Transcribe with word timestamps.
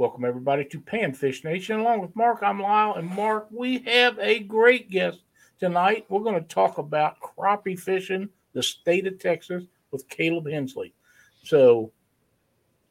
Welcome 0.00 0.24
everybody 0.24 0.64
to 0.64 0.80
Panfish 0.80 1.44
Nation. 1.44 1.78
Along 1.78 2.00
with 2.00 2.16
Mark, 2.16 2.38
I'm 2.40 2.58
Lyle, 2.58 2.94
and 2.94 3.06
Mark, 3.06 3.48
we 3.50 3.80
have 3.80 4.18
a 4.18 4.38
great 4.38 4.88
guest 4.90 5.18
tonight. 5.58 6.06
We're 6.08 6.22
going 6.22 6.42
to 6.42 6.48
talk 6.48 6.78
about 6.78 7.20
crappie 7.20 7.78
fishing, 7.78 8.30
the 8.54 8.62
state 8.62 9.06
of 9.06 9.18
Texas, 9.18 9.64
with 9.90 10.08
Caleb 10.08 10.48
Hensley. 10.48 10.94
So, 11.42 11.92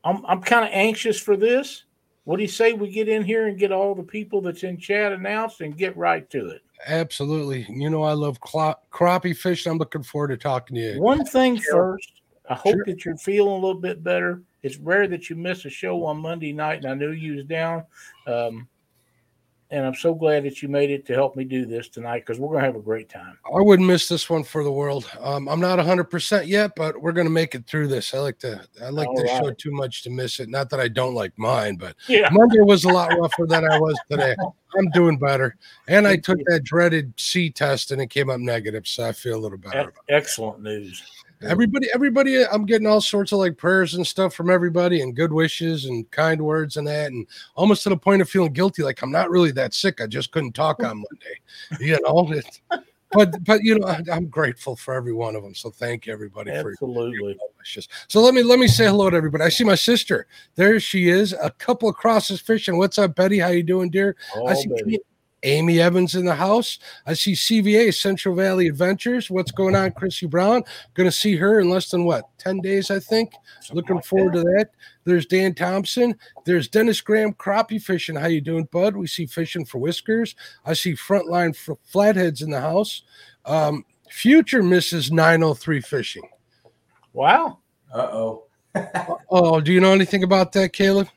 I'm 0.04 0.24
I'm 0.28 0.40
kind 0.40 0.64
of 0.64 0.70
anxious 0.72 1.20
for 1.20 1.36
this. 1.36 1.86
What 2.26 2.38
do 2.38 2.44
you 2.44 2.48
say 2.48 2.74
we 2.74 2.92
get 2.92 3.10
in 3.10 3.24
here 3.24 3.48
and 3.48 3.58
get 3.58 3.72
all 3.72 3.96
the 3.96 4.04
people 4.04 4.40
that's 4.40 4.62
in 4.62 4.78
chat 4.78 5.12
announced 5.12 5.62
and 5.62 5.76
get 5.76 5.98
right 5.98 6.30
to 6.30 6.50
it? 6.50 6.62
Absolutely. 6.86 7.66
You 7.70 7.90
know 7.90 8.04
I 8.04 8.14
love 8.14 8.40
cla- 8.40 8.78
crappie 8.94 9.36
fishing. 9.36 9.72
I'm 9.72 9.80
looking 9.80 10.04
forward 10.04 10.28
to 10.28 10.38
talking 10.38 10.76
to 10.76 10.82
you. 10.94 11.02
One 11.02 11.26
thing 11.26 11.58
first. 11.58 12.22
I 12.48 12.54
hope 12.54 12.76
sure. 12.76 12.84
that 12.86 13.04
you're 13.04 13.18
feeling 13.18 13.54
a 13.54 13.56
little 13.56 13.82
bit 13.82 14.04
better 14.04 14.44
it's 14.64 14.78
rare 14.78 15.08
that 15.08 15.30
you 15.30 15.36
miss 15.36 15.66
a 15.66 15.70
show 15.70 16.04
on 16.06 16.18
Monday 16.18 16.54
night, 16.54 16.84
and 16.84 16.92
I 16.92 16.94
knew 16.94 17.12
you 17.12 17.36
was 17.36 17.46
down. 17.46 17.86
Um, 18.28 18.68
and 19.72 19.86
I'm 19.86 19.94
so 19.94 20.16
glad 20.16 20.46
that 20.46 20.64
you 20.64 20.68
made 20.68 20.90
it 20.90 21.06
to 21.06 21.14
help 21.14 21.36
me 21.36 21.44
do 21.44 21.66
this 21.66 21.90
tonight 21.90 22.26
because 22.26 22.40
we're 22.40 22.52
gonna 22.54 22.66
have 22.66 22.76
a 22.76 22.82
great 22.82 23.08
time. 23.08 23.38
I 23.46 23.62
wouldn't 23.62 23.88
miss 23.88 24.08
this 24.08 24.28
one 24.28 24.44
for 24.44 24.64
the 24.64 24.72
world. 24.72 25.10
Um, 25.20 25.48
I'm 25.48 25.60
not 25.60 25.78
100 25.78 26.06
percent 26.06 26.48
yet, 26.48 26.72
but 26.76 27.00
we're 27.00 27.12
gonna 27.12 27.30
make 27.30 27.54
it 27.54 27.68
through 27.68 27.88
this. 27.88 28.14
I 28.14 28.18
like 28.18 28.40
to 28.40 28.62
I 28.84 28.90
like 28.90 29.08
All 29.08 29.16
this 29.16 29.32
right. 29.32 29.44
show 29.44 29.52
too 29.52 29.72
much 29.72 30.02
to 30.04 30.10
miss 30.10 30.40
it. 30.40 30.50
Not 30.50 30.72
that 30.72 30.80
I 30.80 30.88
don't 30.88 31.14
like 31.14 31.38
mine, 31.38 31.76
but 31.76 31.96
yeah. 32.08 32.30
Monday 32.32 32.62
was 32.62 32.86
a 32.86 32.90
lot 32.90 33.16
rougher 33.20 33.46
than 33.46 33.70
I 33.70 33.80
was 33.80 33.96
today. 34.10 34.36
I'm 34.78 34.90
doing 34.90 35.18
better, 35.18 35.56
and 35.88 36.08
I 36.08 36.16
took 36.16 36.40
that 36.48 36.64
dreaded 36.64 37.14
C 37.18 37.52
test 37.52 37.92
and 37.92 38.02
it 38.02 38.10
came 38.10 38.30
up 38.30 38.40
negative, 38.40 38.88
so 38.88 39.08
I 39.08 39.12
feel 39.12 39.38
a 39.38 39.42
little 39.42 39.58
better. 39.58 39.94
Excellent 40.10 40.62
news 40.62 41.04
everybody 41.44 41.88
everybody 41.94 42.46
i'm 42.48 42.66
getting 42.66 42.88
all 42.88 43.00
sorts 43.00 43.32
of 43.32 43.40
like 43.40 43.58
prayers 43.58 43.94
and 43.94 44.06
stuff 44.06 44.34
from 44.34 44.50
everybody 44.50 45.02
and 45.02 45.16
good 45.16 45.32
wishes 45.32 45.86
and 45.86 46.10
kind 46.12 46.42
words 46.42 46.78
and 46.78 46.88
that 46.88 47.12
and 47.12 47.26
almost 47.56 47.84
to 47.84 47.90
the 47.90 47.98
point 47.98 48.22
of 48.22 48.30
feeling 48.30 48.52
guilty 48.52 48.84
like 48.84 49.02
i'm 49.02 49.12
not 49.12 49.30
really 49.30 49.52
that 49.52 49.74
sick 49.74 50.02
i 50.02 50.08
just 50.08 50.32
couldn't 50.32 50.54
talk 50.54 50.84
on 50.84 50.98
monday 50.98 51.80
you 51.80 51.98
know? 52.04 52.30
But 53.12 53.44
but 53.44 53.64
you 53.64 53.80
know 53.80 53.88
I, 53.88 54.02
am 54.16 54.28
grateful 54.28 54.76
for 54.76 54.94
every 54.94 55.14
one 55.14 55.36
of 55.36 55.42
them 55.42 55.56
so 55.56 55.70
thank 55.70 56.06
you 56.06 56.14
everybody 56.14 56.52
absolutely. 56.52 57.34
for 57.34 57.50
wishes. 57.60 57.88
So 58.08 58.22
let 58.22 58.34
me 58.34 58.42
let 58.42 58.58
me 58.58 58.68
say 58.68 58.86
hello 58.86 59.10
to 59.10 59.16
everybody. 59.16 59.44
I 59.44 59.50
see 59.50 59.64
my 59.64 59.76
sister. 59.76 60.28
There 60.56 60.80
she 60.80 61.10
is 61.10 61.34
a 61.34 61.52
couple 61.52 61.88
of 61.88 61.96
crosses 61.96 62.42
fishing. 62.42 62.78
What's 62.78 62.98
up 62.98 63.16
betty? 63.16 63.40
How 63.40 63.50
you 63.50 63.64
doing 63.64 63.90
dear? 63.90 64.16
Oh, 64.36 64.48
i 64.48 64.56
see 64.56 64.68
Betty. 64.68 65.00
Amy 65.44 65.80
Evans 65.80 66.16
in 66.16 66.26
the 66.26 66.36
house. 66.36 66.80
I 67.06 67.14
see 67.14 67.34
CVA 67.34 67.94
Central 67.94 68.36
Valley 68.36 68.68
Adventures. 68.68 69.30
What's 69.30 69.52
going 69.52 69.76
on, 69.76 69.92
Chrissy 69.92 70.28
Brown? 70.28 70.64
Going 70.94 71.10
to 71.10 71.16
see 71.16 71.36
her 71.38 71.60
in 71.60 71.70
less 71.70 71.90
than 71.90 72.04
what 72.06 72.26
ten 72.38 72.60
days, 72.60 72.92
I 72.92 73.00
think. 73.00 73.34
Something 73.62 73.76
Looking 73.76 73.96
like 73.98 74.06
forward 74.06 74.34
that. 74.34 74.44
to 74.44 74.56
that. 74.58 74.70
There's 75.06 75.26
Dan 75.26 75.54
Thompson. 75.56 76.16
There's 76.46 76.68
Dennis 76.68 77.02
Graham 77.02 77.34
crappie 77.34 77.82
fishing. 77.82 78.16
How 78.16 78.28
you 78.28 78.42
doing, 78.42 78.68
bud? 78.72 78.96
We 78.96 79.08
see 79.08 79.26
fishing 79.26 79.66
for 79.66 79.78
whiskers. 79.78 80.36
I 80.66 80.74
see 80.74 80.94
frontline 80.94 81.56
for 81.56 81.78
flatheads 81.84 82.42
in 82.42 82.50
the 82.50 82.62
house. 82.62 83.04
Um, 83.46 83.86
future 84.10 84.62
Mrs. 84.62 85.12
903 85.12 85.82
fishing. 85.82 86.30
Wow. 87.14 87.60
Uh 87.94 87.98
oh. 88.12 88.44
oh, 89.30 89.60
do 89.62 89.74
you 89.74 89.80
know 89.80 89.94
anything 89.94 90.24
about 90.24 90.52
that, 90.54 90.74
Caleb? 90.74 91.08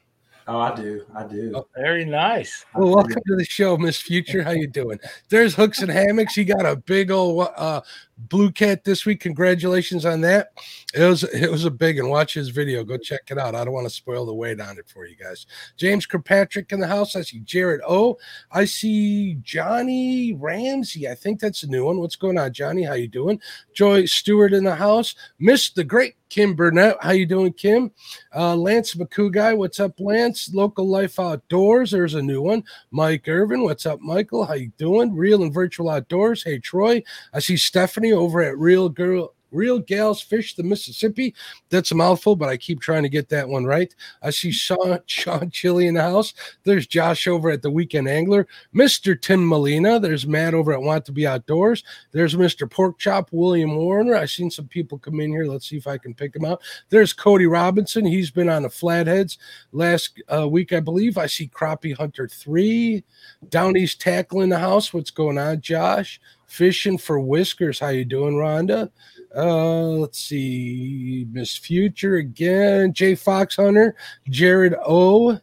Oh, 0.48 0.58
I 0.58 0.74
do. 0.74 1.04
I 1.14 1.24
do. 1.24 1.52
Oh, 1.54 1.68
very 1.76 2.04
nice. 2.04 2.64
Well, 2.74 2.94
welcome 2.94 3.22
to 3.26 3.36
the 3.36 3.44
show, 3.44 3.76
Miss 3.76 4.00
Future. 4.00 4.42
How 4.42 4.50
you 4.50 4.66
doing? 4.66 4.98
There's 5.28 5.54
hooks 5.54 5.80
and 5.80 5.90
hammocks. 5.90 6.36
You 6.36 6.44
got 6.44 6.66
a 6.66 6.74
big 6.74 7.12
old 7.12 7.48
uh, 7.56 7.82
blue 8.18 8.50
cat 8.50 8.82
this 8.82 9.06
week. 9.06 9.20
Congratulations 9.20 10.04
on 10.04 10.20
that. 10.22 10.48
It 10.94 11.04
was 11.04 11.22
it 11.22 11.50
was 11.50 11.64
a 11.64 11.70
big 11.70 11.98
and 11.98 12.10
watch 12.10 12.34
his 12.34 12.48
video. 12.48 12.82
Go 12.82 12.96
check 12.96 13.30
it 13.30 13.38
out. 13.38 13.54
I 13.54 13.64
don't 13.64 13.74
want 13.74 13.86
to 13.86 13.94
spoil 13.94 14.26
the 14.26 14.34
weight 14.34 14.60
on 14.60 14.78
it 14.78 14.88
for 14.88 15.06
you 15.06 15.16
guys. 15.16 15.46
James 15.76 16.06
Kirkpatrick 16.06 16.72
in 16.72 16.80
the 16.80 16.88
house. 16.88 17.14
I 17.14 17.22
see 17.22 17.40
Jared 17.40 17.80
O. 17.86 18.18
I 18.50 18.64
see 18.64 19.34
Johnny 19.42 20.32
Ramsey. 20.32 21.08
I 21.08 21.14
think 21.14 21.38
that's 21.38 21.62
a 21.62 21.68
new 21.68 21.84
one. 21.84 21.98
What's 21.98 22.16
going 22.16 22.38
on, 22.38 22.52
Johnny? 22.52 22.82
How 22.82 22.94
you 22.94 23.08
doing? 23.08 23.40
Joy 23.74 24.06
Stewart 24.06 24.52
in 24.52 24.64
the 24.64 24.74
house. 24.74 25.14
Miss 25.38 25.70
the 25.70 25.84
great 25.84 26.16
Kim 26.32 26.54
Burnett. 26.54 26.96
How 27.02 27.10
you 27.10 27.26
doing, 27.26 27.52
Kim? 27.52 27.90
Uh, 28.34 28.56
Lance 28.56 28.94
McCoo 28.94 29.54
what's 29.58 29.78
up, 29.78 30.00
Lance? 30.00 30.50
Local 30.54 30.88
Life 30.88 31.20
Outdoors. 31.20 31.90
There's 31.90 32.14
a 32.14 32.22
new 32.22 32.40
one. 32.40 32.64
Mike 32.90 33.28
Irvin. 33.28 33.64
What's 33.64 33.84
up, 33.84 34.00
Michael? 34.00 34.46
How 34.46 34.54
you 34.54 34.72
doing? 34.78 35.14
Real 35.14 35.42
and 35.42 35.52
Virtual 35.52 35.90
Outdoors. 35.90 36.42
Hey, 36.42 36.58
Troy. 36.58 37.02
I 37.34 37.40
see 37.40 37.58
Stephanie 37.58 38.14
over 38.14 38.40
at 38.40 38.56
Real 38.56 38.88
Girl 38.88 39.34
Real 39.52 39.78
Gals 39.78 40.20
Fish 40.20 40.54
the 40.54 40.62
Mississippi. 40.62 41.34
That's 41.70 41.92
a 41.92 41.94
mouthful, 41.94 42.36
but 42.36 42.48
I 42.48 42.56
keep 42.56 42.80
trying 42.80 43.02
to 43.02 43.08
get 43.08 43.28
that 43.28 43.48
one 43.48 43.64
right. 43.64 43.94
I 44.22 44.30
see 44.30 44.50
Sean, 44.50 44.98
Sean 45.06 45.50
Chili 45.50 45.86
in 45.86 45.94
the 45.94 46.02
house. 46.02 46.34
There's 46.64 46.86
Josh 46.86 47.26
over 47.28 47.50
at 47.50 47.62
the 47.62 47.70
Weekend 47.70 48.08
Angler. 48.08 48.46
Mr. 48.74 49.20
Tim 49.20 49.46
Molina. 49.46 50.00
There's 50.00 50.26
Matt 50.26 50.54
over 50.54 50.72
at 50.72 50.82
Want 50.82 51.04
to 51.06 51.12
Be 51.12 51.26
Outdoors. 51.26 51.84
There's 52.12 52.34
Mr. 52.34 52.68
Pork 52.70 52.98
Chop 52.98 53.28
William 53.32 53.76
Warner. 53.76 54.14
I've 54.14 54.30
seen 54.30 54.50
some 54.50 54.68
people 54.68 54.98
come 54.98 55.20
in 55.20 55.30
here. 55.30 55.44
Let's 55.44 55.68
see 55.68 55.76
if 55.76 55.86
I 55.86 55.98
can 55.98 56.14
pick 56.14 56.32
them 56.32 56.44
out. 56.44 56.62
There's 56.88 57.12
Cody 57.12 57.46
Robinson. 57.46 58.04
He's 58.04 58.30
been 58.30 58.48
on 58.48 58.62
the 58.62 58.70
Flatheads 58.70 59.38
last 59.72 60.20
uh, 60.32 60.48
week, 60.48 60.72
I 60.72 60.80
believe. 60.80 61.18
I 61.18 61.26
see 61.26 61.48
Crappie 61.48 61.96
Hunter 61.96 62.28
3. 62.28 63.04
Downey's 63.48 63.94
Tackle 63.94 64.42
in 64.42 64.48
the 64.48 64.58
house. 64.58 64.92
What's 64.92 65.10
going 65.10 65.38
on, 65.38 65.60
Josh? 65.60 66.20
Fishing 66.46 66.98
for 66.98 67.18
Whiskers. 67.18 67.78
How 67.78 67.88
you 67.88 68.04
doing, 68.04 68.34
Rhonda? 68.34 68.90
Uh, 69.34 69.86
let's 69.92 70.18
see, 70.18 71.26
Miss 71.30 71.56
Future 71.56 72.16
again, 72.16 72.92
Jay 72.92 73.14
Fox 73.14 73.56
Hunter, 73.56 73.96
Jared 74.28 74.74
O. 74.86 75.38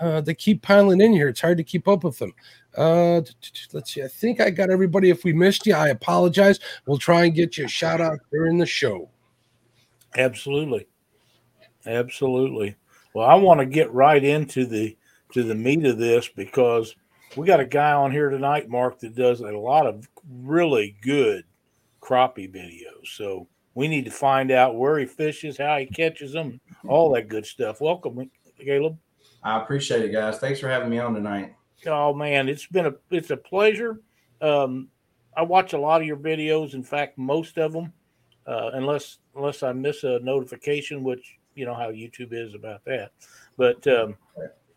Uh, 0.00 0.20
they 0.20 0.34
keep 0.34 0.60
piling 0.60 1.00
in 1.00 1.12
here. 1.12 1.28
It's 1.28 1.40
hard 1.40 1.56
to 1.56 1.64
keep 1.64 1.88
up 1.88 2.04
with 2.04 2.18
them. 2.18 2.34
Uh, 2.76 3.22
let's 3.72 3.94
see. 3.94 4.02
I 4.02 4.08
think 4.08 4.40
I 4.40 4.50
got 4.50 4.68
everybody. 4.68 5.08
If 5.08 5.24
we 5.24 5.32
missed 5.32 5.66
you, 5.66 5.74
I 5.74 5.88
apologize. 5.88 6.60
We'll 6.86 6.98
try 6.98 7.24
and 7.24 7.34
get 7.34 7.56
you 7.56 7.64
a 7.64 7.68
shout 7.68 8.02
out 8.02 8.18
during 8.30 8.58
the 8.58 8.66
show. 8.66 9.08
Absolutely, 10.14 10.86
absolutely. 11.86 12.76
Well, 13.14 13.26
I 13.26 13.34
want 13.36 13.60
to 13.60 13.66
get 13.66 13.90
right 13.92 14.22
into 14.22 14.66
the 14.66 14.94
to 15.32 15.42
the 15.42 15.54
meat 15.54 15.86
of 15.86 15.96
this 15.98 16.28
because 16.28 16.94
we 17.34 17.46
got 17.46 17.60
a 17.60 17.66
guy 17.66 17.92
on 17.92 18.12
here 18.12 18.28
tonight, 18.28 18.68
Mark, 18.68 19.00
that 19.00 19.14
does 19.14 19.40
a 19.40 19.50
lot 19.52 19.86
of 19.86 20.06
really 20.28 20.96
good 21.00 21.44
crappie 22.06 22.52
videos. 22.52 23.06
So 23.14 23.48
we 23.74 23.88
need 23.88 24.04
to 24.04 24.10
find 24.10 24.50
out 24.50 24.76
where 24.76 24.98
he 24.98 25.06
fishes, 25.06 25.58
how 25.58 25.76
he 25.78 25.86
catches 25.86 26.32
them, 26.32 26.60
all 26.88 27.12
that 27.12 27.28
good 27.28 27.46
stuff. 27.46 27.80
Welcome, 27.80 28.30
Caleb. 28.58 28.98
I 29.42 29.60
appreciate 29.60 30.02
it, 30.02 30.12
guys. 30.12 30.38
Thanks 30.38 30.60
for 30.60 30.68
having 30.68 30.88
me 30.88 30.98
on 30.98 31.14
tonight. 31.14 31.54
Oh 31.86 32.14
man, 32.14 32.48
it's 32.48 32.66
been 32.66 32.86
a 32.86 32.94
it's 33.10 33.30
a 33.30 33.36
pleasure. 33.36 34.00
Um, 34.40 34.88
I 35.36 35.42
watch 35.42 35.72
a 35.72 35.78
lot 35.78 36.00
of 36.00 36.06
your 36.06 36.16
videos. 36.16 36.74
In 36.74 36.82
fact, 36.82 37.18
most 37.18 37.58
of 37.58 37.72
them, 37.72 37.92
uh, 38.46 38.70
unless 38.72 39.18
unless 39.34 39.62
I 39.62 39.72
miss 39.72 40.02
a 40.04 40.18
notification, 40.20 41.04
which 41.04 41.36
you 41.54 41.66
know 41.66 41.74
how 41.74 41.90
YouTube 41.90 42.32
is 42.32 42.54
about 42.54 42.84
that. 42.86 43.12
But 43.56 43.86
um, 43.86 44.16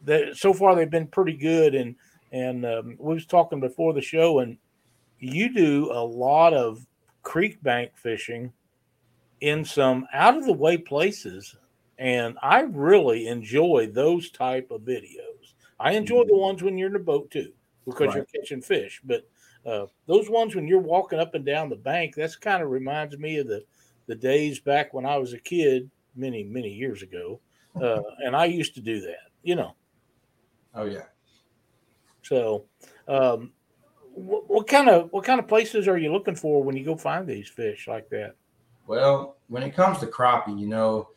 they, 0.03 0.33
so 0.33 0.53
far 0.53 0.75
they've 0.75 0.89
been 0.89 1.07
pretty 1.07 1.37
good. 1.37 1.73
And 1.73 1.95
and 2.31 2.65
um, 2.65 2.95
we 2.99 3.15
was 3.15 3.25
talking 3.25 3.59
before 3.59 3.93
the 3.93 4.01
show, 4.01 4.39
and 4.39 4.57
you 5.19 5.53
do 5.53 5.91
a 5.91 6.03
lot 6.03 6.53
of 6.53 6.85
creek 7.23 7.61
bank 7.63 7.91
fishing 7.95 8.51
in 9.41 9.63
some 9.63 10.05
out 10.13 10.37
of 10.37 10.45
the 10.45 10.53
way 10.53 10.77
places 10.77 11.55
and 11.97 12.37
i 12.41 12.61
really 12.61 13.27
enjoy 13.27 13.89
those 13.91 14.29
type 14.31 14.69
of 14.71 14.81
videos 14.81 15.53
i 15.79 15.91
enjoy 15.91 16.23
the 16.23 16.31
mm-hmm. 16.31 16.41
ones 16.41 16.63
when 16.63 16.77
you're 16.77 16.87
in 16.87 16.93
the 16.93 16.99
boat 16.99 17.29
too 17.31 17.51
because 17.85 18.07
right. 18.07 18.15
you're 18.15 18.41
catching 18.41 18.61
fish 18.61 19.01
but 19.03 19.27
uh, 19.65 19.85
those 20.07 20.29
ones 20.29 20.55
when 20.55 20.67
you're 20.67 20.79
walking 20.79 21.19
up 21.19 21.35
and 21.35 21.45
down 21.45 21.69
the 21.69 21.75
bank 21.75 22.15
that's 22.15 22.35
kind 22.35 22.63
of 22.63 22.69
reminds 22.69 23.17
me 23.17 23.37
of 23.37 23.47
the 23.47 23.63
the 24.07 24.15
days 24.15 24.59
back 24.59 24.93
when 24.93 25.05
i 25.05 25.17
was 25.17 25.33
a 25.33 25.39
kid 25.39 25.89
many 26.15 26.43
many 26.43 26.69
years 26.69 27.01
ago 27.01 27.39
uh, 27.81 28.01
and 28.19 28.35
i 28.35 28.45
used 28.45 28.73
to 28.73 28.81
do 28.81 29.01
that 29.01 29.31
you 29.43 29.55
know 29.55 29.75
oh 30.75 30.85
yeah 30.85 31.05
so 32.21 32.65
um, 33.07 33.51
what, 34.13 34.67
kind 34.67 34.89
of 34.89 35.11
what 35.11 35.23
kind 35.23 35.39
of 35.39 35.47
places 35.47 35.87
are 35.87 35.97
you 35.97 36.11
looking 36.11 36.35
for 36.35 36.63
when 36.63 36.75
you 36.75 36.83
go 36.83 36.95
find 36.95 37.27
these 37.27 37.47
fish 37.47 37.87
like 37.87 38.09
that? 38.09 38.35
Well, 38.87 39.37
when 39.47 39.63
it 39.63 39.75
comes 39.75 39.99
to 39.99 40.07
crappie, 40.07 40.59
you 40.59 40.67
know, 40.67 41.09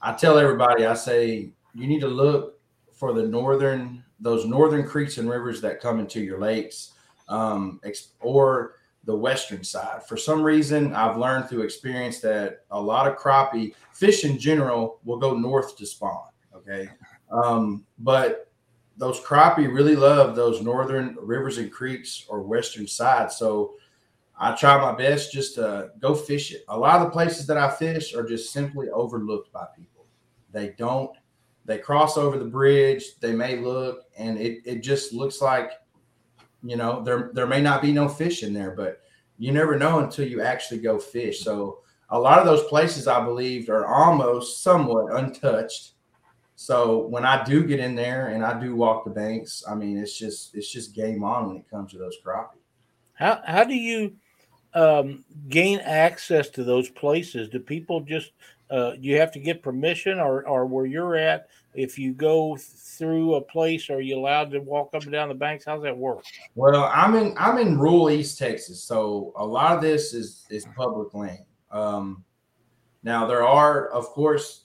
I 0.00 0.12
tell 0.12 0.38
everybody, 0.38 0.86
I 0.86 0.94
say 0.94 1.50
you 1.74 1.86
need 1.86 2.00
to 2.00 2.08
look 2.08 2.58
for 2.92 3.12
the 3.12 3.22
northern 3.22 4.04
those 4.20 4.44
northern 4.44 4.84
creeks 4.84 5.18
and 5.18 5.30
rivers 5.30 5.60
that 5.60 5.80
come 5.80 6.00
into 6.00 6.20
your 6.20 6.40
lakes, 6.40 6.92
um, 7.28 7.80
or 8.20 8.74
the 9.04 9.14
western 9.14 9.62
side. 9.62 10.02
For 10.02 10.16
some 10.16 10.42
reason, 10.42 10.94
I've 10.94 11.16
learned 11.16 11.48
through 11.48 11.62
experience 11.62 12.20
that 12.20 12.64
a 12.70 12.80
lot 12.80 13.06
of 13.06 13.16
crappie 13.16 13.74
fish 13.92 14.24
in 14.24 14.38
general 14.38 14.98
will 15.04 15.18
go 15.18 15.34
north 15.34 15.76
to 15.76 15.86
spawn. 15.86 16.28
Okay, 16.54 16.88
um, 17.30 17.84
but 18.00 18.47
those 18.98 19.20
crappie 19.20 19.72
really 19.72 19.96
love 19.96 20.36
those 20.36 20.60
northern 20.60 21.16
rivers 21.20 21.58
and 21.58 21.72
creeks 21.72 22.24
or 22.28 22.42
western 22.42 22.86
sides. 22.86 23.36
So 23.36 23.74
I 24.36 24.54
try 24.54 24.76
my 24.80 24.96
best 24.96 25.32
just 25.32 25.54
to 25.54 25.90
go 26.00 26.14
fish 26.14 26.52
it. 26.52 26.64
A 26.68 26.78
lot 26.78 27.00
of 27.00 27.06
the 27.06 27.12
places 27.12 27.46
that 27.46 27.56
I 27.56 27.70
fish 27.70 28.14
are 28.14 28.26
just 28.26 28.52
simply 28.52 28.90
overlooked 28.90 29.52
by 29.52 29.66
people. 29.76 30.06
They 30.52 30.74
don't 30.76 31.10
they 31.68 31.78
cross 31.78 32.16
over 32.16 32.38
the 32.38 32.46
bridge. 32.46 33.18
They 33.20 33.32
may 33.32 33.58
look, 33.58 34.04
and 34.16 34.38
it, 34.38 34.62
it 34.64 34.80
just 34.80 35.12
looks 35.12 35.42
like, 35.42 35.72
you 36.62 36.76
know, 36.76 37.02
there 37.04 37.30
there 37.34 37.46
may 37.46 37.60
not 37.60 37.82
be 37.82 37.92
no 37.92 38.08
fish 38.08 38.42
in 38.42 38.54
there, 38.54 38.70
but 38.70 39.02
you 39.36 39.52
never 39.52 39.78
know 39.78 39.98
until 39.98 40.26
you 40.26 40.40
actually 40.40 40.80
go 40.80 40.98
fish. 40.98 41.44
So 41.44 41.80
a 42.08 42.18
lot 42.18 42.38
of 42.38 42.46
those 42.46 42.64
places, 42.64 43.06
I 43.06 43.22
believe, 43.22 43.68
are 43.68 43.86
almost 43.86 44.62
somewhat 44.62 45.12
untouched. 45.12 45.92
So 46.60 47.06
when 47.06 47.24
I 47.24 47.44
do 47.44 47.62
get 47.62 47.78
in 47.78 47.94
there 47.94 48.30
and 48.30 48.44
I 48.44 48.58
do 48.58 48.74
walk 48.74 49.04
the 49.04 49.12
banks, 49.12 49.62
I 49.70 49.76
mean, 49.76 49.96
it's 49.96 50.18
just 50.18 50.56
it's 50.56 50.68
just 50.68 50.92
game 50.92 51.22
on 51.22 51.46
when 51.46 51.56
it 51.56 51.70
comes 51.70 51.92
to 51.92 51.98
those 51.98 52.16
crappie. 52.20 52.58
How 53.14 53.40
how 53.46 53.62
do 53.62 53.76
you 53.76 54.16
um, 54.74 55.24
gain 55.48 55.78
access 55.78 56.48
to 56.50 56.64
those 56.64 56.90
places? 56.90 57.48
Do 57.48 57.60
people 57.60 58.00
just 58.00 58.32
uh, 58.72 58.94
you 58.98 59.20
have 59.20 59.30
to 59.32 59.38
get 59.38 59.62
permission, 59.62 60.18
or 60.18 60.48
or 60.48 60.66
where 60.66 60.84
you're 60.84 61.14
at? 61.14 61.46
If 61.74 61.96
you 61.96 62.12
go 62.12 62.56
through 62.58 63.36
a 63.36 63.40
place, 63.40 63.88
are 63.88 64.00
you 64.00 64.18
allowed 64.18 64.50
to 64.50 64.58
walk 64.58 64.90
up 64.94 65.04
and 65.04 65.12
down 65.12 65.28
the 65.28 65.36
banks? 65.36 65.64
How's 65.64 65.84
that 65.84 65.96
work? 65.96 66.24
Well, 66.56 66.90
I'm 66.92 67.14
in 67.14 67.36
I'm 67.38 67.58
in 67.58 67.78
rural 67.78 68.10
East 68.10 68.36
Texas, 68.36 68.82
so 68.82 69.32
a 69.36 69.46
lot 69.46 69.76
of 69.76 69.80
this 69.80 70.12
is 70.12 70.44
is 70.50 70.66
public 70.76 71.14
land. 71.14 71.44
Um, 71.70 72.24
now 73.04 73.28
there 73.28 73.46
are, 73.46 73.90
of 73.90 74.06
course, 74.06 74.64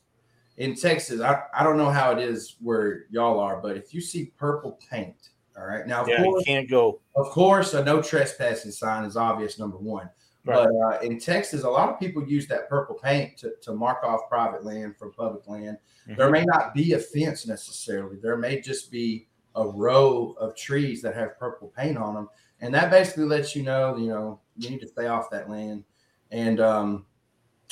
in 0.57 0.75
Texas. 0.75 1.21
I, 1.21 1.41
I 1.53 1.63
don't 1.63 1.77
know 1.77 1.89
how 1.89 2.11
it 2.11 2.19
is 2.19 2.55
where 2.59 3.05
y'all 3.09 3.39
are, 3.39 3.61
but 3.61 3.77
if 3.77 3.93
you 3.93 4.01
see 4.01 4.31
purple 4.37 4.79
paint, 4.89 5.29
all 5.57 5.65
right. 5.65 5.85
Now, 5.85 6.01
of 6.01 6.09
yeah, 6.09 6.23
course, 6.23 6.43
you 6.45 6.53
can't 6.53 6.69
go. 6.69 6.99
Of 7.15 7.27
course, 7.29 7.73
a 7.73 7.83
no 7.83 8.01
trespassing 8.01 8.71
sign 8.71 9.05
is 9.05 9.15
obvious. 9.15 9.59
Number 9.59 9.77
one. 9.77 10.09
Right. 10.45 10.67
But 10.67 10.69
uh, 10.69 10.99
in 11.01 11.19
Texas, 11.19 11.63
a 11.63 11.69
lot 11.69 11.89
of 11.89 11.99
people 11.99 12.27
use 12.27 12.47
that 12.47 12.67
purple 12.67 12.95
paint 12.95 13.37
to, 13.37 13.53
to 13.61 13.73
mark 13.73 14.03
off 14.03 14.21
private 14.27 14.65
land 14.65 14.97
from 14.97 15.13
public 15.13 15.47
land. 15.47 15.77
Mm-hmm. 16.07 16.15
There 16.17 16.29
may 16.29 16.43
not 16.43 16.73
be 16.73 16.93
a 16.93 16.99
fence 16.99 17.47
necessarily. 17.47 18.17
There 18.21 18.35
may 18.35 18.59
just 18.59 18.91
be 18.91 19.27
a 19.55 19.65
row 19.65 20.35
of 20.39 20.55
trees 20.55 21.01
that 21.03 21.15
have 21.15 21.37
purple 21.39 21.71
paint 21.77 21.97
on 21.97 22.15
them, 22.15 22.29
and 22.59 22.73
that 22.73 22.91
basically 22.91 23.25
lets 23.25 23.55
you 23.55 23.63
know, 23.63 23.95
you 23.95 24.07
know, 24.07 24.41
you 24.57 24.69
need 24.69 24.81
to 24.81 24.87
stay 24.87 25.07
off 25.07 25.29
that 25.29 25.49
land. 25.49 25.83
And 26.31 26.59
um, 26.59 27.05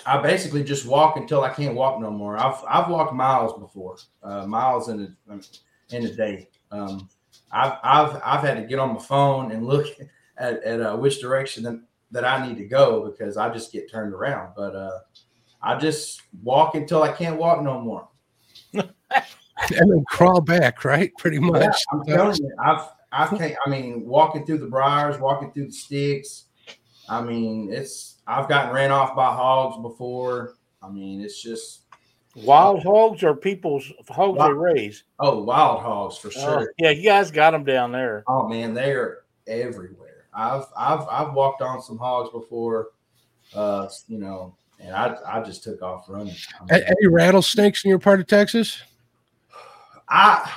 I 0.06 0.22
basically 0.22 0.64
just 0.64 0.86
walk 0.86 1.18
until 1.18 1.44
I 1.44 1.50
can't 1.50 1.76
walk 1.76 2.00
no 2.00 2.12
more. 2.12 2.38
I've 2.38 2.64
I've 2.68 2.90
walked 2.90 3.14
miles 3.14 3.60
before, 3.60 3.98
uh, 4.24 4.46
miles 4.46 4.90
in 4.90 5.16
a 5.30 5.40
in 5.96 6.06
a 6.06 6.14
day. 6.14 6.50
Um, 6.72 7.10
I've 7.52 7.74
I've 7.84 8.22
I've 8.24 8.42
had 8.42 8.56
to 8.56 8.64
get 8.64 8.80
on 8.80 8.94
my 8.94 9.00
phone 9.00 9.52
and 9.52 9.66
look 9.66 9.88
at, 10.38 10.64
at 10.64 10.82
uh, 10.82 10.98
which 10.98 11.22
direction 11.22 11.64
that, 11.64 11.82
that 12.12 12.26
I 12.26 12.48
need 12.48 12.58
to 12.58 12.66
go 12.66 13.10
because 13.10 13.38
I 13.38 13.52
just 13.52 13.72
get 13.72 13.92
turned 13.92 14.14
around. 14.14 14.54
But 14.56 14.76
uh, 14.76 15.00
I 15.62 15.78
just 15.78 16.22
walk 16.44 16.76
until 16.76 17.04
I 17.04 17.12
can't 17.12 17.38
walk 17.38 17.62
no 17.62 17.80
more. 17.80 18.08
and 18.74 19.92
then 19.92 20.04
crawl 20.08 20.42
back, 20.42 20.84
right? 20.86 21.12
Pretty 21.18 21.40
much. 21.40 21.62
Yeah, 21.62 21.72
I'm 21.92 22.06
telling 22.06 22.36
you, 22.38 22.52
I've 22.64 22.88
I've 23.12 23.38
can't, 23.38 23.56
I 23.66 23.70
mean, 23.70 24.06
walking 24.06 24.46
through 24.46 24.60
the 24.60 24.68
briars, 24.68 25.20
walking 25.20 25.52
through 25.52 25.68
the 25.68 25.74
sticks. 25.74 26.46
I 27.10 27.22
mean, 27.22 27.70
it's 27.72 28.21
I've 28.32 28.50
gotten 28.50 28.74
ran 28.74 28.92
off 28.92 29.16
by 29.16 29.26
hogs 29.26 29.82
before. 29.82 30.56
I 30.82 30.90
mean, 30.90 31.22
it's 31.22 31.42
just 31.42 31.82
Wild 32.36 32.82
hogs 32.84 33.24
or 33.24 33.36
people's 33.36 33.92
hogs 34.10 34.38
wild, 34.38 34.52
they 34.52 34.54
raise? 34.54 35.04
Oh, 35.20 35.44
wild 35.44 35.82
hogs 35.82 36.18
for 36.18 36.30
oh, 36.30 36.32
sure. 36.32 36.60
Uh, 36.62 36.66
yeah, 36.78 36.90
you 36.92 37.04
guys 37.04 37.30
got 37.30 37.52
them 37.52 37.66
down 37.66 37.92
there. 37.92 38.24
Oh 38.28 38.48
man, 38.48 38.74
they're 38.74 39.20
everywhere. 39.48 40.28
I've 40.34 40.66
I've 40.78 41.06
I've 41.10 41.34
walked 41.34 41.62
on 41.62 41.82
some 41.82 41.98
hogs 41.98 42.30
before, 42.32 42.90
uh, 43.54 43.90
you 44.08 44.18
know, 44.18 44.56
and 44.80 44.96
I 44.96 45.18
I 45.28 45.42
just 45.42 45.64
took 45.64 45.82
off 45.82 46.06
running. 46.08 46.36
I 46.62 46.74
mean, 46.74 46.84
Any 46.88 47.08
rattlesnakes 47.08 47.84
in 47.84 47.90
your 47.90 48.00
part 48.00 48.22
of 48.22 48.28
Texas? 48.28 48.82
I 50.08 50.50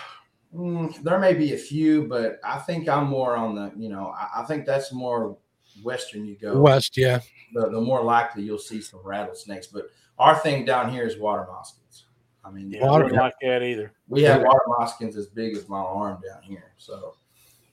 mm, 0.54 1.02
there 1.02 1.18
may 1.18 1.34
be 1.34 1.54
a 1.54 1.58
few, 1.58 2.06
but 2.06 2.38
I 2.44 2.58
think 2.60 2.88
I'm 2.88 3.08
more 3.08 3.36
on 3.36 3.56
the 3.56 3.72
you 3.76 3.88
know 3.88 4.14
I, 4.16 4.42
I 4.42 4.44
think 4.44 4.64
that's 4.64 4.92
more 4.92 5.36
western 5.82 6.24
you 6.24 6.36
go 6.36 6.58
west, 6.58 6.96
yeah. 6.96 7.20
The, 7.54 7.68
the 7.70 7.80
more 7.80 8.02
likely 8.02 8.42
you'll 8.42 8.58
see 8.58 8.80
some 8.80 9.00
rattlesnakes, 9.04 9.66
but 9.66 9.90
our 10.18 10.36
thing 10.36 10.64
down 10.64 10.90
here 10.90 11.04
is 11.04 11.18
water 11.18 11.46
moccasins. 11.48 12.06
I 12.44 12.50
mean, 12.50 12.70
yeah, 12.70 12.86
water, 12.86 13.08
don't 13.08 13.18
like 13.18 13.34
that 13.42 13.62
either. 13.62 13.92
We 14.08 14.22
have 14.22 14.42
water 14.42 14.60
moccasins 14.66 15.16
as 15.16 15.26
big 15.26 15.56
as 15.56 15.68
my 15.68 15.78
arm 15.78 16.20
down 16.26 16.42
here. 16.42 16.72
So, 16.76 17.14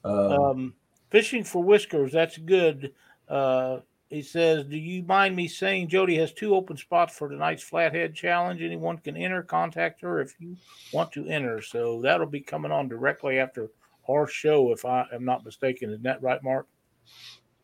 um, 0.03 0.31
um, 0.31 0.73
fishing 1.09 1.43
for 1.43 1.63
whiskers, 1.63 2.13
that's 2.13 2.37
good. 2.37 2.93
Uh, 3.27 3.79
he 4.11 4.21
says, 4.21 4.65
Do 4.65 4.77
you 4.77 5.03
mind 5.03 5.35
me 5.37 5.47
saying 5.47 5.87
Jody 5.87 6.15
has 6.17 6.33
two 6.33 6.53
open 6.53 6.75
spots 6.75 7.17
for 7.17 7.29
tonight's 7.29 7.63
Flathead 7.63 8.13
Challenge? 8.13 8.61
Anyone 8.61 8.97
can 8.97 9.15
enter. 9.15 9.41
Contact 9.41 10.01
her 10.01 10.19
if 10.19 10.35
you 10.39 10.57
want 10.91 11.13
to 11.13 11.25
enter. 11.27 11.61
So 11.61 12.01
that'll 12.01 12.27
be 12.27 12.41
coming 12.41 12.73
on 12.73 12.89
directly 12.89 13.39
after 13.39 13.71
our 14.09 14.27
show, 14.27 14.73
if 14.73 14.83
I 14.83 15.05
am 15.13 15.23
not 15.23 15.45
mistaken. 15.45 15.91
Isn't 15.91 16.03
that 16.03 16.21
right, 16.21 16.43
Mark? 16.43 16.67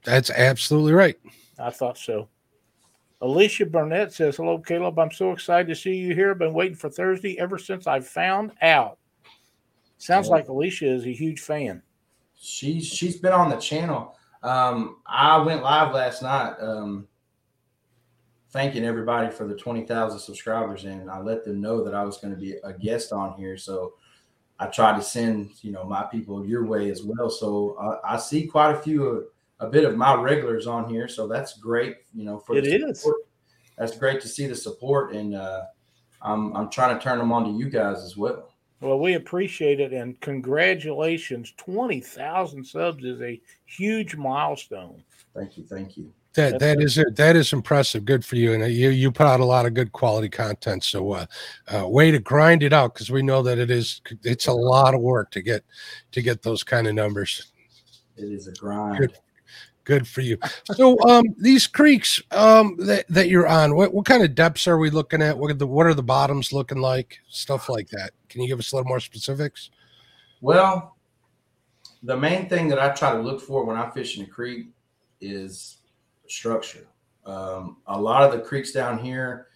That's 0.07 0.30
absolutely 0.30 0.94
right. 0.94 1.19
I 1.59 1.69
thought 1.69 1.98
so. 1.98 2.30
Alicia 3.19 3.65
Burnett 3.65 4.13
says, 4.13 4.38
Hello, 4.38 4.57
Caleb. 4.57 4.98
I'm 4.98 5.12
so 5.12 5.33
excited 5.33 5.68
to 5.68 5.75
see 5.75 5.98
you 5.98 6.15
here. 6.15 6.31
I've 6.31 6.39
been 6.39 6.54
waiting 6.54 6.77
for 6.77 6.89
Thursday 6.89 7.38
ever 7.38 7.57
since 7.57 7.88
I 7.88 8.00
found 8.00 8.54
out. 8.62 9.00
Sounds 9.98 10.27
yeah. 10.27 10.36
like 10.36 10.48
Alicia 10.48 10.88
is 10.88 11.06
a 11.06 11.12
huge 11.12 11.42
fan. 11.42 11.81
She's 12.39 12.88
she's 12.88 13.18
been 13.18 13.33
on 13.33 13.50
the 13.50 13.57
channel. 13.57 14.15
Um, 14.44 15.00
I 15.06 15.39
went 15.39 15.62
live 15.62 15.94
last 15.94 16.21
night, 16.21 16.56
um, 16.62 17.06
thanking 18.51 18.86
everybody 18.86 19.30
for 19.30 19.45
the 19.45 19.56
twenty 19.56 19.81
thousand 19.81 20.19
subscribers, 20.19 20.86
and 20.86 21.12
I 21.12 21.19
let 21.19 21.44
them 21.44 21.60
know 21.60 21.83
that 21.83 21.94
I 21.94 22.06
was 22.06 22.18
going 22.18 22.33
to 22.33 22.39
be 22.39 22.53
a 22.63 22.71
guest 22.71 23.12
on 23.12 23.33
here. 23.33 23.57
So 23.57 23.95
I 24.57 24.68
tried 24.68 24.95
to 24.95 25.03
send 25.03 25.50
you 25.63 25.74
know 25.74 25.83
my 25.83 26.03
people 26.03 26.45
your 26.45 26.65
way 26.65 26.92
as 26.92 27.03
well. 27.03 27.30
So 27.30 27.75
uh, 27.81 28.00
I 28.07 28.18
see 28.18 28.48
quite 28.48 28.71
a 28.71 28.80
few 28.80 29.31
a 29.59 29.68
bit 29.68 29.86
of 29.86 29.95
my 29.95 30.13
regulars 30.15 30.68
on 30.68 30.89
here, 30.89 31.07
so 31.07 31.27
that's 31.27 31.57
great. 31.57 31.98
You 32.13 32.25
know, 32.25 32.39
for 32.39 32.56
it 32.56 32.68
is. 32.68 33.07
That's 33.77 33.95
great 33.98 34.21
to 34.21 34.27
see 34.27 34.48
the 34.48 34.56
support, 34.56 35.13
and 35.13 35.36
uh, 35.36 35.63
I'm 36.21 36.56
I'm 36.56 36.69
trying 36.69 36.98
to 36.98 37.04
turn 37.04 37.19
them 37.19 37.31
on 37.31 37.45
to 37.45 37.51
you 37.51 37.69
guys 37.69 38.04
as 38.04 38.18
well. 38.18 38.54
Well, 38.81 39.00
we 39.00 39.15
appreciate 39.15 39.80
it, 39.80 39.94
and 39.94 40.19
congratulations! 40.21 41.54
Twenty 41.57 42.00
thousand 42.00 42.63
subs 42.63 43.04
is 43.04 43.21
a 43.21 43.42
huge 43.65 44.15
milestone. 44.15 45.04
Thank 45.36 45.57
you, 45.57 45.63
thank 45.65 45.98
you. 45.98 46.12
That 46.33 46.60
that 46.60 46.81
is 46.81 47.03
that 47.15 47.36
is 47.36 47.53
impressive. 47.53 48.06
Good 48.06 48.24
for 48.24 48.36
you, 48.36 48.53
and 48.53 48.63
uh, 48.63 48.68
you 48.68 48.89
you 48.89 49.12
put 49.12 49.25
out 49.25 49.39
a 49.39 49.45
lot 49.45 49.65
of 49.65 49.74
good 49.74 49.92
quality 49.92 50.30
content. 50.30 50.83
So, 50.83 51.13
uh, 51.13 51.25
uh, 51.68 51.88
way 51.88 52.12
to 52.12 52.19
grind 52.19 52.62
it 52.62 52.74
out 52.74 52.94
because 52.94 53.10
we 53.10 53.24
know 53.24 53.42
that 53.42 53.57
it 53.57 53.71
is 53.71 54.01
it's 54.24 54.45
a 54.45 54.53
lot 54.53 54.93
of 54.93 55.01
work 55.01 55.32
to 55.32 55.41
get 55.41 55.63
to 56.12 56.22
get 56.22 56.43
those 56.43 56.63
kind 56.63 56.86
of 56.86 56.93
numbers. 56.93 57.51
It 58.15 58.25
is 58.25 58.48
a 58.48 58.53
grind. 58.53 59.00
Good 59.00 59.17
Good 59.88 60.06
for 60.06 60.20
you. 60.20 60.38
So, 60.74 61.00
um, 61.08 61.24
these 61.38 61.65
creeks 61.65 62.22
um, 62.32 62.75
that, 62.79 63.06
that 63.08 63.29
you're 63.29 63.48
on, 63.48 63.74
what, 63.74 63.94
what 63.94 64.06
kind 64.06 64.22
of 64.22 64.36
depths 64.36 64.67
are 64.67 64.77
we 64.77 64.89
looking 64.89 65.22
at? 65.22 65.38
What 65.38 65.50
are 65.50 65.53
the 65.53 65.65
what 65.65 65.86
are 65.86 65.94
the 65.94 66.03
bottoms 66.03 66.51
looking 66.51 66.79
like? 66.79 67.20
Stuff 67.29 67.70
like 67.70 67.88
that. 67.91 68.12
Can 68.27 68.41
you 68.41 68.50
give 68.50 68.60
us 68.60 68.74
a 68.74 68.75
little 68.75 68.89
more 68.89 69.00
specifics? 69.00 69.70
Well, 70.41 70.98
the 72.03 72.17
main 72.17 72.50
thing 72.50 72.67
that 72.67 72.79
I 72.79 72.89
try 72.89 73.13
to 73.13 73.22
look 73.22 73.39
for 73.39 73.63
when 73.63 73.77
I 73.77 73.89
fish 73.91 74.17
in 74.17 74.25
a 74.25 74.27
creek 74.27 74.67
is 75.22 75.77
structure. 76.27 76.88
Um, 77.25 77.77
a 77.88 77.98
lot 77.98 78.24
of 78.24 78.38
the 78.38 78.46
creeks 78.46 78.74
down 78.74 79.00
here, 79.00 79.48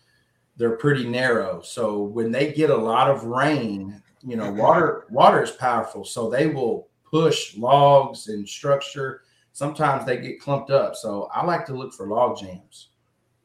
they're 0.55 0.77
pretty 0.77 1.09
narrow. 1.09 1.61
So 1.61 2.03
when 2.03 2.31
they 2.31 2.53
get 2.53 2.69
a 2.69 2.77
lot 2.77 3.11
of 3.11 3.25
rain, 3.25 4.01
you 4.25 4.37
know, 4.37 4.49
water 4.49 5.07
water 5.09 5.43
is 5.43 5.51
powerful. 5.51 6.05
So 6.05 6.29
they 6.29 6.47
will 6.47 6.87
push 7.03 7.57
logs 7.57 8.29
and 8.29 8.47
structure 8.47 9.23
sometimes 9.53 10.05
they 10.05 10.17
get 10.17 10.39
clumped 10.39 10.71
up. 10.71 10.95
So 10.95 11.29
I 11.33 11.45
like 11.45 11.65
to 11.67 11.73
look 11.73 11.93
for 11.93 12.07
log 12.07 12.37
jams. 12.37 12.89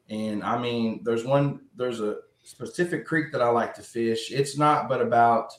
And 0.09 0.43
I 0.43 0.57
mean, 0.57 1.01
there's 1.03 1.25
one, 1.25 1.61
there's 1.75 2.01
a 2.01 2.17
specific 2.43 3.05
creek 3.05 3.31
that 3.31 3.41
I 3.41 3.49
like 3.49 3.73
to 3.75 3.81
fish. 3.81 4.31
It's 4.31 4.57
not 4.57 4.87
but 4.87 5.01
about, 5.01 5.51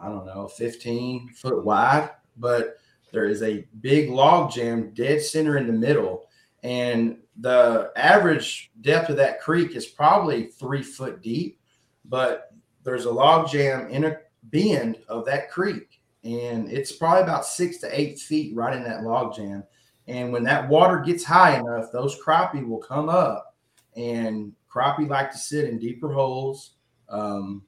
I 0.00 0.08
don't 0.08 0.26
know, 0.26 0.48
15 0.48 1.30
foot 1.30 1.64
wide, 1.64 2.10
but 2.36 2.76
there 3.12 3.26
is 3.26 3.42
a 3.42 3.66
big 3.80 4.10
log 4.10 4.50
jam 4.50 4.92
dead 4.94 5.22
center 5.22 5.58
in 5.58 5.66
the 5.66 5.72
middle. 5.72 6.26
And 6.64 7.18
the 7.38 7.92
average 7.96 8.72
depth 8.80 9.10
of 9.10 9.16
that 9.16 9.40
creek 9.40 9.76
is 9.76 9.86
probably 9.86 10.46
three 10.46 10.82
foot 10.82 11.22
deep, 11.22 11.60
but 12.04 12.52
there's 12.84 13.04
a 13.04 13.10
log 13.10 13.48
jam 13.48 13.88
in 13.88 14.04
a 14.04 14.18
bend 14.44 14.98
of 15.08 15.24
that 15.26 15.50
creek 15.50 16.01
and 16.24 16.70
it's 16.70 16.92
probably 16.92 17.22
about 17.22 17.44
six 17.44 17.78
to 17.78 18.00
eight 18.00 18.18
feet 18.18 18.54
right 18.54 18.76
in 18.76 18.84
that 18.84 19.02
log 19.02 19.34
jam. 19.34 19.64
And 20.08 20.32
when 20.32 20.44
that 20.44 20.68
water 20.68 21.00
gets 21.00 21.24
high 21.24 21.58
enough, 21.58 21.92
those 21.92 22.20
crappie 22.20 22.66
will 22.66 22.78
come 22.78 23.08
up, 23.08 23.56
and 23.96 24.52
crappie 24.72 25.08
like 25.08 25.30
to 25.32 25.38
sit 25.38 25.68
in 25.68 25.78
deeper 25.78 26.12
holes. 26.12 26.74
Um, 27.08 27.62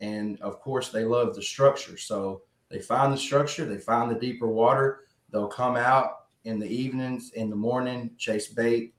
and 0.00 0.40
of 0.40 0.60
course, 0.60 0.90
they 0.90 1.04
love 1.04 1.34
the 1.34 1.42
structure. 1.42 1.96
So 1.96 2.42
they 2.68 2.80
find 2.80 3.12
the 3.12 3.18
structure, 3.18 3.64
they 3.64 3.78
find 3.78 4.10
the 4.10 4.18
deeper 4.18 4.48
water. 4.48 5.00
They'll 5.30 5.48
come 5.48 5.76
out 5.76 6.26
in 6.44 6.58
the 6.58 6.68
evenings, 6.68 7.32
in 7.32 7.50
the 7.50 7.56
morning, 7.56 8.10
chase 8.18 8.48
bait, 8.48 8.94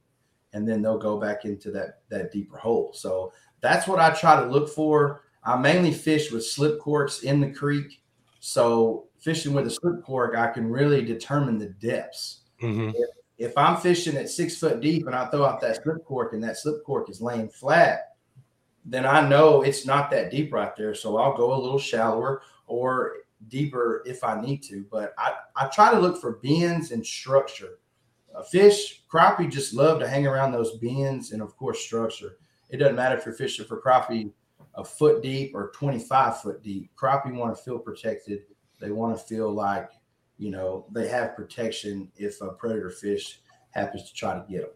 and 0.53 0.67
then 0.67 0.81
they'll 0.81 0.97
go 0.97 1.17
back 1.17 1.45
into 1.45 1.71
that 1.71 2.01
that 2.09 2.31
deeper 2.31 2.57
hole. 2.57 2.91
So 2.93 3.31
that's 3.61 3.87
what 3.87 3.99
I 3.99 4.11
try 4.11 4.39
to 4.39 4.47
look 4.47 4.69
for. 4.69 5.23
I 5.43 5.57
mainly 5.57 5.91
fish 5.93 6.31
with 6.31 6.45
slip 6.45 6.79
corks 6.79 7.21
in 7.23 7.39
the 7.39 7.51
creek. 7.51 8.00
So 8.41 9.05
fishing 9.19 9.53
with 9.53 9.67
a 9.67 9.69
slip 9.69 10.03
cork, 10.03 10.35
I 10.35 10.47
can 10.47 10.69
really 10.69 11.05
determine 11.05 11.59
the 11.59 11.67
depths. 11.67 12.41
Mhm. 12.59 12.93
If 13.37 13.55
I'm 13.55 13.77
fishing 13.77 14.17
at 14.17 14.29
six 14.29 14.57
foot 14.57 14.81
deep 14.81 15.05
and 15.05 15.15
I 15.15 15.27
throw 15.27 15.45
out 15.45 15.61
that 15.61 15.81
slip 15.81 16.03
cork 16.05 16.33
and 16.33 16.43
that 16.43 16.57
slip 16.57 16.83
cork 16.83 17.09
is 17.09 17.21
laying 17.21 17.49
flat, 17.49 18.15
then 18.83 19.05
I 19.05 19.27
know 19.27 19.61
it's 19.61 19.85
not 19.85 20.09
that 20.09 20.31
deep 20.31 20.51
right 20.51 20.75
there. 20.75 20.95
So 20.95 21.17
I'll 21.17 21.37
go 21.37 21.53
a 21.53 21.61
little 21.61 21.79
shallower 21.79 22.41
or 22.65 23.17
deeper 23.47 24.01
if 24.07 24.23
I 24.23 24.41
need 24.41 24.63
to. 24.63 24.85
But 24.91 25.13
I, 25.19 25.35
I 25.55 25.67
try 25.67 25.91
to 25.91 25.99
look 25.99 26.19
for 26.19 26.37
bends 26.37 26.91
and 26.91 27.05
structure. 27.05 27.77
A 28.33 28.43
fish, 28.43 29.03
crappie 29.11 29.51
just 29.51 29.75
love 29.75 29.99
to 29.99 30.07
hang 30.07 30.25
around 30.25 30.51
those 30.51 30.77
bends 30.79 31.31
and, 31.31 31.43
of 31.43 31.55
course, 31.57 31.79
structure. 31.79 32.37
It 32.71 32.77
doesn't 32.77 32.95
matter 32.95 33.17
if 33.17 33.25
you're 33.25 33.35
fishing 33.35 33.65
for 33.65 33.79
crappie 33.79 34.31
a 34.75 34.83
foot 34.83 35.21
deep 35.21 35.53
or 35.53 35.71
25 35.75 36.41
foot 36.41 36.63
deep. 36.63 36.91
Crappie 36.95 37.35
want 37.35 37.55
to 37.55 37.61
feel 37.61 37.79
protected. 37.79 38.41
They 38.79 38.91
want 38.91 39.17
to 39.17 39.23
feel 39.23 39.51
like, 39.51 39.89
you 40.37 40.49
know, 40.49 40.85
they 40.91 41.07
have 41.07 41.35
protection 41.35 42.11
if 42.15 42.41
a 42.41 42.49
predator 42.49 42.89
fish 42.89 43.41
happens 43.71 44.09
to 44.09 44.13
try 44.13 44.33
to 44.33 44.45
get 44.49 44.61
them. 44.61 44.71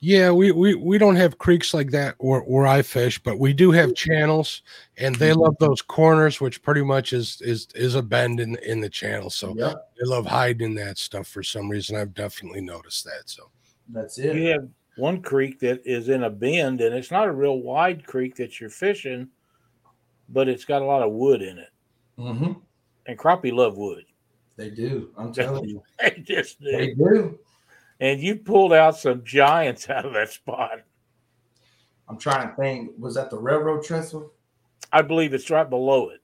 Yeah, 0.00 0.30
we, 0.30 0.52
we 0.52 0.74
we 0.74 0.96
don't 0.96 1.16
have 1.16 1.38
creeks 1.38 1.74
like 1.74 1.90
that 1.90 2.14
where, 2.18 2.40
where 2.40 2.66
I 2.66 2.82
fish, 2.82 3.20
but 3.20 3.38
we 3.38 3.52
do 3.52 3.72
have 3.72 3.94
channels, 3.94 4.62
and 4.96 5.14
they 5.16 5.30
mm-hmm. 5.30 5.40
love 5.40 5.56
those 5.58 5.82
corners, 5.82 6.40
which 6.40 6.62
pretty 6.62 6.82
much 6.82 7.12
is 7.12 7.40
is 7.40 7.68
is 7.74 7.96
a 7.96 8.02
bend 8.02 8.38
in 8.38 8.56
in 8.58 8.80
the 8.80 8.88
channel. 8.88 9.28
So 9.28 9.54
Yep, 9.56 9.90
they 9.98 10.06
love 10.06 10.26
hiding 10.26 10.74
that 10.76 10.98
stuff 10.98 11.26
for 11.26 11.42
some 11.42 11.68
reason. 11.68 11.96
I've 11.96 12.14
definitely 12.14 12.60
noticed 12.60 13.04
that. 13.04 13.22
So 13.26 13.50
that's 13.88 14.18
it. 14.18 14.36
You 14.36 14.48
have 14.48 14.68
one 14.98 15.22
creek 15.22 15.60
that 15.60 15.82
is 15.84 16.08
in 16.08 16.24
a 16.24 16.30
bend, 16.30 16.80
and 16.80 16.94
it's 16.94 17.10
not 17.10 17.28
a 17.28 17.32
real 17.32 17.58
wide 17.60 18.06
creek 18.06 18.34
that 18.36 18.60
you're 18.60 18.70
fishing, 18.70 19.28
but 20.28 20.48
it's 20.48 20.64
got 20.64 20.82
a 20.82 20.84
lot 20.84 21.02
of 21.02 21.12
wood 21.12 21.42
in 21.42 21.58
it. 21.58 21.70
hmm 22.16 22.52
And 23.06 23.18
crappie 23.18 23.52
love 23.52 23.76
wood. 23.76 24.04
They 24.56 24.70
do. 24.70 25.12
I'm 25.16 25.32
telling 25.34 25.68
you, 25.68 25.82
They 26.00 26.22
just 26.22 26.60
do. 26.60 26.72
they 26.72 26.94
do. 26.94 27.38
And 28.00 28.20
you 28.20 28.36
pulled 28.36 28.72
out 28.72 28.96
some 28.96 29.24
giants 29.24 29.88
out 29.90 30.04
of 30.04 30.12
that 30.14 30.30
spot. 30.30 30.80
I'm 32.08 32.18
trying 32.18 32.48
to 32.48 32.54
think. 32.56 32.92
Was 32.98 33.14
that 33.14 33.30
the 33.30 33.38
railroad 33.38 33.84
trestle? 33.84 34.32
I 34.92 35.02
believe 35.02 35.34
it's 35.34 35.50
right 35.50 35.68
below 35.68 36.08
it. 36.10 36.20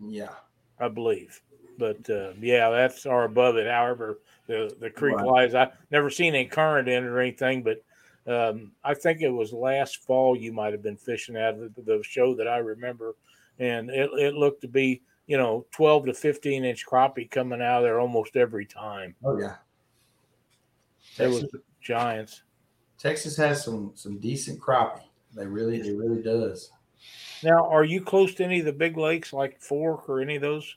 Yeah. 0.00 0.34
I 0.80 0.88
believe. 0.88 1.40
But 1.78 2.08
uh, 2.10 2.32
yeah, 2.40 2.70
that's 2.70 3.06
or 3.06 3.24
above 3.24 3.56
it. 3.56 3.66
However, 3.70 4.18
the 4.46 4.74
the 4.80 4.90
creek 4.90 5.16
Right. 5.16 5.26
lies. 5.26 5.54
I've 5.54 5.72
never 5.90 6.10
seen 6.10 6.34
any 6.34 6.46
current 6.46 6.88
in 6.88 7.04
it 7.04 7.06
or 7.06 7.20
anything, 7.20 7.62
but 7.62 7.82
um, 8.26 8.72
I 8.84 8.94
think 8.94 9.20
it 9.20 9.30
was 9.30 9.52
last 9.52 10.04
fall 10.04 10.36
you 10.36 10.52
might 10.52 10.72
have 10.72 10.82
been 10.82 10.96
fishing 10.96 11.36
at 11.36 11.58
the, 11.58 11.82
the 11.82 12.02
show 12.02 12.34
that 12.36 12.48
I 12.48 12.58
remember, 12.58 13.16
and 13.58 13.90
it, 13.90 14.10
it 14.14 14.34
looked 14.34 14.62
to 14.62 14.68
be 14.68 15.02
you 15.26 15.36
know 15.36 15.66
twelve 15.70 16.06
to 16.06 16.14
fifteen 16.14 16.64
inch 16.64 16.86
crappie 16.86 17.30
coming 17.30 17.62
out 17.62 17.78
of 17.78 17.82
there 17.84 18.00
almost 18.00 18.36
every 18.36 18.66
time. 18.66 19.14
Oh 19.24 19.38
yeah. 19.38 19.56
It 21.18 21.28
was 21.28 21.44
giants. 21.80 22.42
Texas 22.98 23.36
has 23.36 23.64
some 23.64 23.92
some 23.94 24.18
decent 24.18 24.60
crappie. 24.60 25.02
They 25.34 25.46
really, 25.46 25.78
it 25.78 25.96
really 25.96 26.22
does. 26.22 26.70
Now, 27.42 27.68
are 27.68 27.84
you 27.84 28.02
close 28.02 28.34
to 28.34 28.44
any 28.44 28.60
of 28.60 28.66
the 28.66 28.72
big 28.72 28.96
lakes 28.96 29.32
like 29.32 29.60
Fork 29.60 30.08
or 30.08 30.20
any 30.20 30.36
of 30.36 30.42
those? 30.42 30.76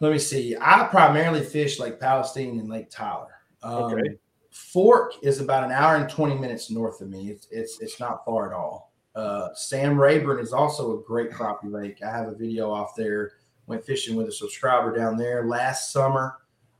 Let 0.00 0.12
me 0.12 0.18
see. 0.18 0.56
I 0.60 0.86
primarily 0.90 1.42
fish 1.42 1.78
Lake 1.78 2.00
Palestine 2.00 2.58
and 2.58 2.68
Lake 2.68 2.90
Tyler. 2.90 3.40
Um, 3.62 3.74
Okay. 3.84 4.16
Fork 4.56 5.12
is 5.22 5.40
about 5.40 5.64
an 5.64 5.70
hour 5.70 5.96
and 5.96 6.08
20 6.08 6.36
minutes 6.36 6.70
north 6.70 7.02
of 7.02 7.10
me. 7.10 7.28
It's 7.30 7.46
it's, 7.50 7.80
it's 7.80 8.00
not 8.00 8.24
far 8.24 8.50
at 8.50 8.56
all. 8.56 8.92
Uh, 9.14 9.48
Sam 9.54 10.00
Rayburn 10.00 10.40
is 10.40 10.52
also 10.52 10.98
a 10.98 11.02
great 11.02 11.30
crappie 11.30 11.70
lake. 11.70 12.02
I 12.02 12.10
have 12.10 12.28
a 12.28 12.34
video 12.34 12.70
off 12.70 12.94
there. 12.96 13.32
Went 13.66 13.84
fishing 13.84 14.16
with 14.16 14.28
a 14.28 14.32
subscriber 14.32 14.96
down 14.96 15.18
there 15.18 15.44
last 15.46 15.92
summer. 15.92 16.38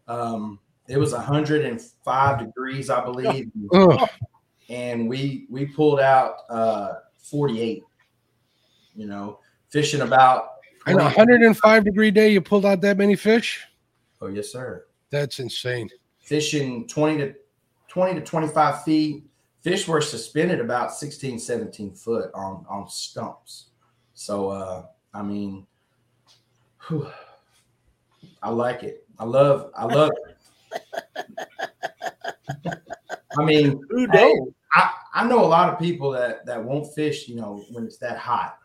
Um, 0.09 0.59
it 0.89 0.97
was 0.97 1.13
105 1.13 2.39
degrees, 2.39 2.89
I 2.89 3.05
believe, 3.05 3.51
Ugh, 3.75 4.09
and 4.71 5.09
we 5.09 5.47
we 5.51 5.67
pulled 5.67 6.01
out 6.01 6.37
uh, 6.49 6.95
48. 7.19 7.83
You 8.95 9.07
know, 9.07 9.41
fishing 9.69 10.01
about. 10.01 10.49
and 10.87 10.99
a 10.99 11.05
105 11.05 11.85
degree 11.85 12.11
day, 12.11 12.33
you 12.33 12.41
pulled 12.41 12.65
out 12.65 12.81
that 12.81 12.97
many 12.97 13.17
fish? 13.17 13.63
Oh 14.23 14.29
yes, 14.29 14.51
sir. 14.51 14.87
That's 15.11 15.41
insane. 15.41 15.91
fishing 16.21 16.87
20 16.89 17.19
to 17.19 17.35
20 17.97 18.21
to 18.21 18.21
25 18.21 18.85
feet. 18.85 19.25
Fish 19.63 19.89
were 19.89 20.03
suspended 20.03 20.61
about 20.61 20.93
16, 20.93 21.39
17 21.39 21.95
foot 21.95 22.31
on 22.35 22.67
on 22.69 22.87
stumps. 22.91 23.69
So 24.13 24.51
uh 24.51 24.85
I 25.15 25.23
mean 25.23 25.67
whew, 26.87 27.11
I 28.43 28.51
like 28.51 28.83
it. 28.83 29.07
I 29.19 29.25
love 29.25 29.71
I 29.75 29.87
love 29.87 30.11
it. 30.11 30.37
I 33.39 33.45
mean, 33.45 33.81
Who 33.89 34.07
don't? 34.09 34.55
I, 34.75 34.91
I 35.15 35.27
know 35.27 35.43
a 35.43 35.47
lot 35.49 35.73
of 35.73 35.79
people 35.79 36.11
that 36.11 36.45
that 36.45 36.63
won't 36.63 36.95
fish, 36.95 37.29
you 37.29 37.37
know, 37.37 37.65
when 37.73 37.85
it's 37.85 37.97
that 37.99 38.19
hot. 38.19 38.59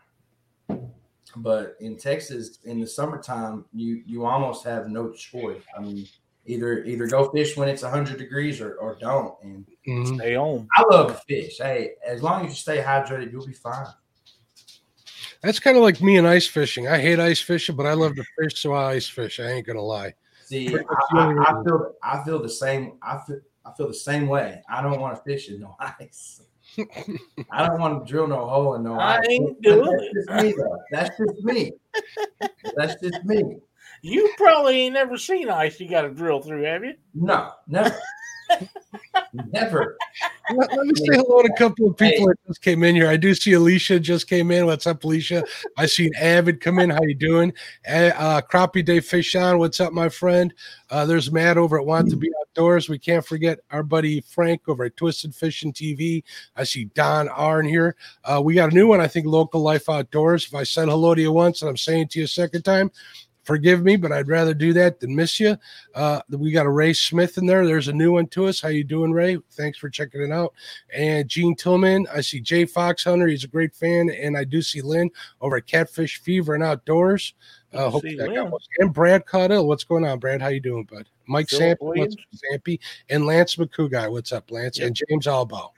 But 1.36 1.76
in 1.80 1.96
Texas, 1.96 2.58
in 2.64 2.80
the 2.80 2.86
summertime, 2.86 3.64
you 3.72 4.02
you 4.04 4.26
almost 4.26 4.62
have 4.66 4.90
no 4.90 5.10
choice. 5.10 5.62
I 5.74 5.80
mean, 5.80 6.06
either 6.46 6.84
either 6.84 7.06
go 7.06 7.30
fish 7.30 7.56
when 7.56 7.68
it's 7.68 7.82
100 7.82 8.18
degrees 8.18 8.60
or, 8.60 8.74
or 8.74 8.96
don't. 9.00 9.34
And 9.42 9.66
Mhm. 9.86 10.18
Stay 10.18 10.34
home. 10.34 10.68
I 10.76 10.84
love 10.90 11.08
to 11.08 11.20
fish. 11.28 11.58
Hey, 11.58 11.92
as 12.06 12.22
long 12.22 12.46
as 12.46 12.52
you 12.52 12.56
stay 12.56 12.78
hydrated, 12.78 13.32
you'll 13.32 13.46
be 13.46 13.52
fine. 13.52 13.86
That's 15.42 15.58
kind 15.58 15.76
of 15.76 15.82
like 15.82 16.00
me 16.00 16.18
and 16.18 16.26
ice 16.26 16.46
fishing. 16.46 16.86
I 16.88 16.98
hate 17.00 17.18
ice 17.18 17.40
fishing, 17.40 17.74
but 17.74 17.86
I 17.86 17.94
love 17.94 18.14
to 18.16 18.24
fish, 18.38 18.60
so 18.60 18.72
I 18.72 18.92
ice 18.92 19.08
fish. 19.08 19.40
I 19.40 19.50
ain't 19.50 19.66
gonna 19.66 19.82
lie. 19.82 20.14
See, 20.44 20.76
I, 20.76 20.78
I, 21.10 21.34
I 21.40 21.62
feel 21.64 21.94
I 22.02 22.24
feel 22.24 22.40
the 22.42 22.48
same. 22.48 22.98
I 23.02 23.18
feel 23.26 23.40
I 23.64 23.72
feel 23.72 23.88
the 23.88 23.94
same 23.94 24.26
way. 24.28 24.62
I 24.68 24.82
don't 24.82 25.00
want 25.00 25.16
to 25.16 25.22
fish 25.22 25.48
in 25.48 25.60
no 25.60 25.76
ice. 25.80 26.42
I 27.50 27.66
don't 27.66 27.80
want 27.80 28.06
to 28.06 28.10
drill 28.10 28.26
no 28.28 28.46
hole 28.46 28.74
in 28.76 28.84
no 28.84 28.98
I 28.98 29.18
ice. 29.18 29.26
ain't 29.30 29.62
But 29.62 29.70
doing 29.70 29.96
that's 29.98 30.14
just 30.14 30.30
me. 30.30 30.54
That's 30.90 31.18
just 31.18 31.44
me. 31.44 31.72
That's 32.76 33.00
just 33.02 33.24
me. 33.24 33.58
You 34.02 34.32
probably 34.36 34.80
ain't 34.80 34.94
never 34.94 35.16
seen 35.16 35.48
ice 35.48 35.78
you 35.78 35.88
got 35.88 36.02
to 36.02 36.10
drill 36.10 36.40
through, 36.42 36.64
have 36.64 36.84
you? 36.84 36.94
No, 37.14 37.52
never. 37.68 37.96
never. 39.52 39.96
Let, 40.52 40.76
let 40.76 40.86
me 40.86 40.92
say 40.96 41.16
hello 41.16 41.40
to 41.42 41.52
a 41.52 41.56
couple 41.56 41.88
of 41.88 41.96
people 41.96 42.26
that 42.26 42.36
just 42.48 42.62
came 42.62 42.82
in 42.82 42.96
here. 42.96 43.06
I 43.06 43.16
do 43.16 43.32
see 43.32 43.52
Alicia 43.52 44.00
just 44.00 44.28
came 44.28 44.50
in. 44.50 44.66
What's 44.66 44.88
up, 44.88 45.04
Alicia? 45.04 45.44
I 45.76 45.86
seen 45.86 46.10
Avid 46.16 46.60
come 46.60 46.80
in. 46.80 46.90
How 46.90 46.98
you 47.02 47.14
doing? 47.14 47.52
Uh, 47.88 48.10
uh, 48.16 48.40
Crappie 48.40 48.84
Day 48.84 48.98
Fish 48.98 49.36
on. 49.36 49.58
What's 49.58 49.78
up, 49.78 49.92
my 49.92 50.08
friend? 50.08 50.52
Uh, 50.90 51.06
there's 51.06 51.30
Matt 51.30 51.56
over 51.56 51.78
at 51.78 51.86
Want 51.86 52.10
to 52.10 52.16
Be 52.16 52.28
Outdoors. 52.40 52.88
We 52.88 52.98
can't 52.98 53.24
forget 53.24 53.60
our 53.70 53.84
buddy 53.84 54.20
Frank 54.22 54.62
over 54.68 54.84
at 54.84 54.96
Twisted 54.96 55.32
Fishing 55.32 55.72
TV. 55.72 56.24
I 56.56 56.64
see 56.64 56.86
Don 56.86 57.28
R 57.28 57.60
in 57.60 57.68
here. 57.68 57.94
Uh, 58.24 58.42
we 58.44 58.54
got 58.54 58.72
a 58.72 58.74
new 58.74 58.88
one, 58.88 59.00
I 59.00 59.06
think, 59.06 59.26
Local 59.26 59.62
Life 59.62 59.88
Outdoors. 59.88 60.44
If 60.46 60.56
I 60.56 60.64
said 60.64 60.88
hello 60.88 61.14
to 61.14 61.22
you 61.22 61.30
once 61.30 61.62
and 61.62 61.68
I'm 61.68 61.76
saying 61.76 62.08
to 62.08 62.18
you 62.18 62.24
a 62.24 62.28
second 62.28 62.62
time, 62.62 62.90
forgive 63.44 63.82
me, 63.82 63.96
but 63.96 64.12
I'd 64.12 64.28
rather 64.28 64.54
do 64.54 64.72
that 64.74 65.00
than 65.00 65.14
miss 65.14 65.38
you. 65.40 65.56
Uh, 65.94 66.20
we 66.30 66.50
got 66.52 66.66
a 66.66 66.70
Ray 66.70 66.92
Smith 66.92 67.38
in 67.38 67.46
there. 67.46 67.66
There's 67.66 67.88
a 67.88 67.92
new 67.92 68.12
one 68.12 68.26
to 68.28 68.46
us. 68.46 68.60
How 68.60 68.68
you 68.68 68.84
doing, 68.84 69.12
Ray? 69.12 69.38
Thanks 69.52 69.78
for 69.78 69.88
checking 69.90 70.22
it 70.22 70.30
out. 70.32 70.52
And 70.94 71.28
Gene 71.28 71.54
Tillman. 71.54 72.06
I 72.14 72.20
see 72.20 72.40
Jay 72.40 72.64
Fox 72.64 73.04
Hunter. 73.04 73.26
He's 73.26 73.44
a 73.44 73.48
great 73.48 73.74
fan, 73.74 74.10
and 74.10 74.36
I 74.36 74.44
do 74.44 74.62
see 74.62 74.80
Lynn 74.80 75.10
over 75.40 75.56
at 75.56 75.66
Catfish 75.66 76.20
Fever 76.22 76.54
and 76.54 76.62
Outdoors. 76.64 77.34
Uh, 77.72 77.88
hope 77.88 78.02
See 78.02 78.16
that 78.16 78.28
Lynn. 78.30 78.50
one. 78.50 78.60
And 78.78 78.92
Brad 78.92 79.24
Caudill. 79.24 79.66
What's 79.66 79.84
going 79.84 80.04
on, 80.04 80.18
Brad? 80.18 80.42
How 80.42 80.48
you 80.48 80.60
doing, 80.60 80.84
bud? 80.84 81.06
Mike 81.26 81.48
Samp, 81.48 81.78
what's 81.80 82.16
Zampy, 82.52 82.78
and 83.08 83.24
Lance 83.26 83.56
McCougai. 83.56 84.10
What's 84.10 84.32
up, 84.32 84.50
Lance? 84.50 84.78
Yep. 84.78 84.86
And 84.88 84.96
James 85.08 85.26
Albo. 85.26 85.72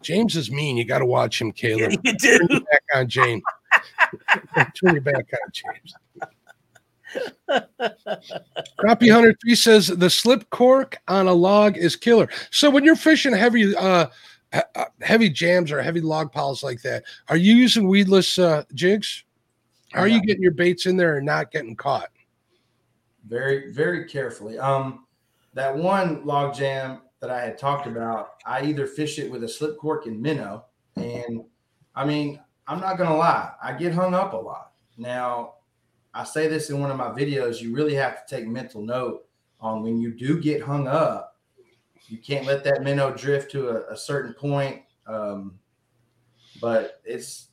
James 0.00 0.36
is 0.36 0.50
mean. 0.50 0.76
You 0.76 0.84
got 0.84 0.98
to 1.00 1.06
watch 1.06 1.40
him, 1.40 1.52
Caleb. 1.52 1.92
you 2.04 2.12
do. 2.16 2.38
Turn 2.38 2.48
back 2.48 2.82
on 2.94 3.08
James. 3.08 3.42
Turn 4.56 4.94
your 4.94 5.00
back 5.00 5.14
on 5.32 5.50
James. 5.52 5.94
Crappie 8.78 9.12
Hunter 9.12 9.34
3 9.42 9.54
says 9.54 9.86
the 9.88 10.10
slip 10.10 10.48
cork 10.50 10.98
on 11.08 11.28
a 11.28 11.32
log 11.32 11.76
is 11.76 11.96
killer. 11.96 12.28
So 12.50 12.70
when 12.70 12.84
you're 12.84 12.96
fishing 12.96 13.32
heavy 13.34 13.74
uh 13.76 14.06
uh, 14.52 14.84
heavy 15.02 15.28
jams 15.28 15.70
or 15.70 15.82
heavy 15.82 16.00
log 16.00 16.32
piles 16.32 16.62
like 16.62 16.80
that, 16.80 17.04
are 17.28 17.36
you 17.36 17.54
using 17.54 17.86
weedless 17.88 18.38
uh 18.38 18.64
jigs? 18.74 19.24
How 19.92 20.00
are 20.00 20.08
you 20.08 20.22
getting 20.22 20.42
your 20.42 20.52
baits 20.52 20.86
in 20.86 20.96
there 20.96 21.16
and 21.16 21.26
not 21.26 21.50
getting 21.50 21.74
caught? 21.74 22.10
Very, 23.26 23.72
very 23.72 24.04
carefully. 24.04 24.58
Um, 24.58 25.06
that 25.54 25.74
one 25.74 26.24
log 26.24 26.54
jam 26.54 27.00
that 27.20 27.30
I 27.30 27.40
had 27.40 27.58
talked 27.58 27.86
about, 27.86 28.34
I 28.46 28.64
either 28.64 28.86
fish 28.86 29.18
it 29.18 29.30
with 29.30 29.44
a 29.44 29.48
slip 29.48 29.76
cork 29.78 30.06
and 30.06 30.20
minnow, 30.20 30.64
and 30.96 31.44
I 31.94 32.04
mean, 32.04 32.40
I'm 32.66 32.80
not 32.80 32.98
gonna 32.98 33.16
lie, 33.16 33.50
I 33.62 33.72
get 33.72 33.92
hung 33.94 34.14
up 34.14 34.34
a 34.34 34.36
lot. 34.36 34.72
Now, 34.96 35.54
I 36.14 36.24
say 36.24 36.48
this 36.48 36.70
in 36.70 36.80
one 36.80 36.90
of 36.90 36.96
my 36.96 37.08
videos, 37.08 37.60
you 37.60 37.74
really 37.74 37.94
have 37.94 38.26
to 38.26 38.36
take 38.36 38.46
mental 38.46 38.82
note 38.82 39.26
on 39.60 39.82
when 39.82 40.00
you 40.00 40.12
do 40.12 40.40
get 40.40 40.62
hung 40.62 40.88
up, 40.88 41.36
you 42.06 42.18
can't 42.18 42.46
let 42.46 42.64
that 42.64 42.82
minnow 42.82 43.12
drift 43.12 43.50
to 43.52 43.68
a, 43.68 43.92
a 43.92 43.96
certain 43.96 44.32
point. 44.32 44.82
Um, 45.06 45.58
but 46.60 47.00
it's 47.04 47.48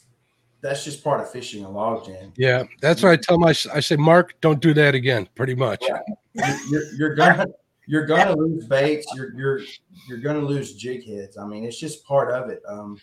that's 0.62 0.84
just 0.84 1.04
part 1.04 1.22
of 1.22 1.30
fishing 1.30 1.64
a 1.64 1.70
log 1.70 2.06
jam. 2.06 2.34
Yeah, 2.38 2.64
that's 2.82 3.04
what 3.04 3.12
I 3.12 3.18
tell 3.18 3.38
my. 3.38 3.50
I 3.50 3.80
say, 3.80 3.96
Mark, 3.98 4.34
don't 4.42 4.60
do 4.60 4.74
that 4.74 4.96
again. 4.96 5.28
Pretty 5.36 5.54
much. 5.54 5.84
Yeah. 5.88 6.52
You're, 6.70 6.94
you're 6.96 7.16
gonna 7.16 7.46
you're 7.88 8.06
gonna 8.06 8.36
lose 8.36 8.66
baits. 8.66 9.06
You're 9.16 9.34
you're 9.36 9.62
you're 10.08 10.18
gonna 10.20 10.40
lose 10.40 10.74
jig 10.74 11.06
heads. 11.06 11.38
I 11.38 11.46
mean, 11.46 11.66
it's 11.66 11.80
just 11.80 12.04
part 12.06 12.32
of 12.32 12.50
it. 12.50 12.62
Um, 12.68 12.98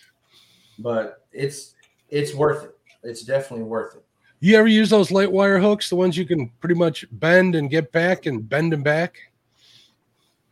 but 0.81 1.27
it's 1.33 1.75
it's 2.09 2.35
worth 2.35 2.65
it. 2.65 2.79
It's 3.05 3.23
definitely 3.23 3.65
worth 3.65 3.95
it. 3.95 4.05
You 4.43 4.57
ever 4.57 4.67
use 4.67 4.91
those 4.91 5.13
light 5.13 5.31
wire 5.31 5.61
hooks, 5.61 5.89
the 5.89 5.95
ones 5.95 6.19
you 6.19 6.27
can 6.27 6.49
pretty 6.59 6.75
much 6.75 7.05
bend 7.13 7.55
and 7.55 7.71
get 7.71 7.93
back 7.93 8.27
and 8.27 8.47
bend 8.49 8.73
them 8.73 8.83
back? 8.83 9.17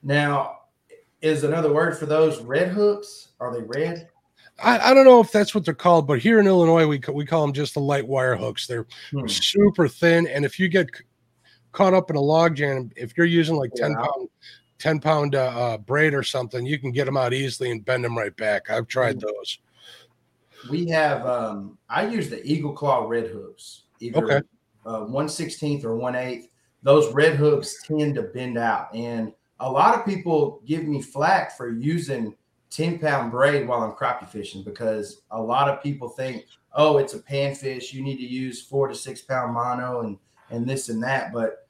Now, 0.04 0.60
is 1.20 1.42
another 1.42 1.72
word 1.72 1.98
for 1.98 2.06
those 2.06 2.40
red 2.40 2.68
hooks? 2.68 3.30
Are 3.40 3.52
they 3.52 3.62
red? 3.62 4.08
I, 4.62 4.78
I 4.78 4.94
don't 4.94 5.04
know 5.04 5.18
if 5.20 5.32
that's 5.32 5.56
what 5.56 5.64
they're 5.64 5.74
called, 5.74 6.06
but 6.06 6.20
here 6.20 6.38
in 6.38 6.46
Illinois, 6.46 6.86
we 6.86 7.00
we 7.12 7.26
call 7.26 7.42
them 7.42 7.52
just 7.52 7.74
the 7.74 7.80
light 7.80 8.06
wire 8.06 8.36
hooks. 8.36 8.68
They're 8.68 8.86
Hmm. 9.10 9.26
super 9.26 9.88
thin, 9.88 10.28
and 10.28 10.44
if 10.44 10.60
you 10.60 10.68
get 10.68 10.86
c- 10.94 11.02
caught 11.72 11.92
up 11.92 12.10
in 12.10 12.16
a 12.16 12.20
log 12.20 12.54
jam, 12.54 12.92
if 12.94 13.16
you're 13.16 13.26
using 13.26 13.56
like 13.56 13.72
ten 13.74 13.90
Yeah. 13.90 14.06
pound, 14.06 14.28
ten 14.78 15.00
pound 15.00 15.34
uh, 15.34 15.46
uh, 15.46 15.78
braid 15.78 16.14
or 16.14 16.22
something, 16.22 16.64
you 16.64 16.78
can 16.78 16.92
get 16.92 17.06
them 17.06 17.16
out 17.16 17.32
easily 17.32 17.72
and 17.72 17.84
bend 17.84 18.04
them 18.04 18.16
right 18.16 18.36
back. 18.36 18.70
I've 18.70 18.86
tried 18.86 19.14
Hmm. 19.14 19.26
those. 19.26 19.58
We 20.68 20.86
have 20.88 21.26
um 21.26 21.78
I 21.88 22.06
use 22.06 22.28
the 22.28 22.44
Eagle 22.44 22.72
Claw 22.72 23.06
red 23.06 23.28
hooks, 23.28 23.82
either 24.00 24.24
Okay. 24.24 24.46
uh, 24.86 25.00
116th 25.00 25.84
or 25.84 25.96
1 25.96 26.14
8th. 26.14 26.48
Those 26.82 27.12
red 27.12 27.36
hooks 27.36 27.82
tend 27.86 28.14
to 28.16 28.22
bend 28.22 28.56
out. 28.58 28.94
And 28.94 29.32
a 29.60 29.70
lot 29.70 29.94
of 29.98 30.06
people 30.06 30.62
give 30.66 30.84
me 30.84 31.02
flack 31.02 31.56
for 31.56 31.70
using 31.70 32.34
10 32.70 32.98
pound 32.98 33.30
braid 33.30 33.66
while 33.68 33.82
I'm 33.82 33.92
crappie 33.92 34.28
fishing 34.28 34.62
because 34.62 35.22
a 35.30 35.40
lot 35.40 35.68
of 35.68 35.82
people 35.82 36.08
think, 36.08 36.44
oh, 36.74 36.98
it's 36.98 37.14
a 37.14 37.18
panfish. 37.18 37.92
You 37.92 38.02
need 38.02 38.16
to 38.18 38.26
use 38.26 38.62
four 38.62 38.88
to 38.88 38.94
six 38.94 39.20
pound 39.22 39.54
mono 39.54 40.00
and 40.00 40.18
and 40.50 40.68
this 40.68 40.88
and 40.88 41.02
that. 41.02 41.32
But 41.32 41.66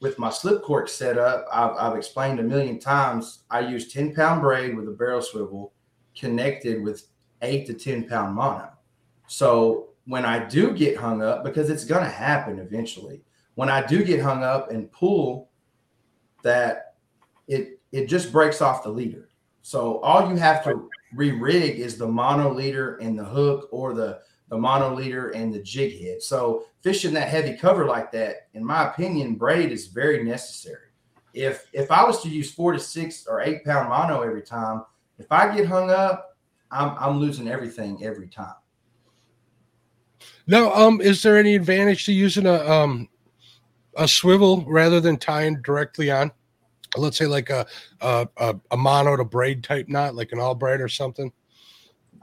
with 0.00 0.18
my 0.18 0.30
slip 0.30 0.62
cork 0.62 0.88
set 0.88 1.16
up, 1.18 1.46
I've, 1.52 1.72
I've 1.76 1.96
explained 1.96 2.38
a 2.38 2.42
million 2.42 2.78
times. 2.78 3.44
I 3.50 3.60
use 3.60 3.92
10 3.92 4.14
pound 4.14 4.42
braid 4.42 4.76
with 4.76 4.88
a 4.88 4.92
barrel 4.92 5.22
swivel 5.22 5.72
connected 6.14 6.82
with 6.82 7.06
eight 7.44 7.66
to 7.66 7.74
10 7.74 8.08
pound 8.08 8.34
mono. 8.34 8.70
So 9.26 9.88
when 10.06 10.24
I 10.24 10.44
do 10.46 10.72
get 10.72 10.96
hung 10.96 11.22
up, 11.22 11.44
because 11.44 11.70
it's 11.70 11.84
going 11.84 12.04
to 12.04 12.10
happen 12.10 12.58
eventually, 12.58 13.22
when 13.54 13.68
I 13.68 13.84
do 13.86 14.04
get 14.04 14.20
hung 14.20 14.42
up 14.42 14.70
and 14.70 14.90
pull 14.90 15.50
that, 16.42 16.94
it 17.46 17.80
it 17.92 18.06
just 18.06 18.32
breaks 18.32 18.60
off 18.60 18.82
the 18.82 18.90
leader. 18.90 19.28
So 19.62 20.00
all 20.00 20.28
you 20.28 20.36
have 20.36 20.64
to 20.64 20.90
re-rig 21.14 21.78
is 21.78 21.96
the 21.96 22.08
mono 22.08 22.52
leader 22.52 22.96
and 22.96 23.18
the 23.18 23.24
hook 23.24 23.68
or 23.70 23.94
the 23.94 24.20
the 24.48 24.58
mono 24.58 24.94
leader 24.94 25.30
and 25.30 25.54
the 25.54 25.60
jig 25.60 26.00
head. 26.00 26.22
So 26.22 26.66
fishing 26.82 27.14
that 27.14 27.28
heavy 27.28 27.56
cover 27.56 27.86
like 27.86 28.12
that, 28.12 28.48
in 28.52 28.64
my 28.64 28.90
opinion, 28.90 29.36
braid 29.36 29.72
is 29.72 29.86
very 29.86 30.22
necessary. 30.22 30.88
If 31.32 31.68
if 31.72 31.90
I 31.90 32.04
was 32.04 32.22
to 32.22 32.28
use 32.28 32.52
four 32.52 32.72
to 32.72 32.80
six 32.80 33.26
or 33.26 33.40
eight 33.40 33.64
pound 33.64 33.88
mono 33.88 34.22
every 34.22 34.42
time, 34.42 34.84
if 35.18 35.30
I 35.30 35.54
get 35.54 35.66
hung 35.66 35.90
up, 35.90 36.33
I'm 36.74 36.96
I'm 36.98 37.18
losing 37.18 37.48
everything 37.48 38.04
every 38.04 38.28
time. 38.28 38.54
Now, 40.46 40.72
um, 40.72 41.00
is 41.00 41.22
there 41.22 41.38
any 41.38 41.54
advantage 41.54 42.04
to 42.06 42.12
using 42.12 42.46
a 42.46 42.54
um 42.68 43.08
a 43.96 44.08
swivel 44.08 44.64
rather 44.66 45.00
than 45.00 45.16
tying 45.16 45.62
directly 45.62 46.10
on? 46.10 46.32
Let's 46.96 47.16
say 47.16 47.26
like 47.26 47.48
a 47.50 47.66
a, 48.00 48.28
a, 48.36 48.56
a 48.72 48.76
mono 48.76 49.16
to 49.16 49.24
braid 49.24 49.62
type 49.62 49.88
knot, 49.88 50.14
like 50.14 50.32
an 50.32 50.40
Albright 50.40 50.80
or 50.80 50.88
something. 50.88 51.32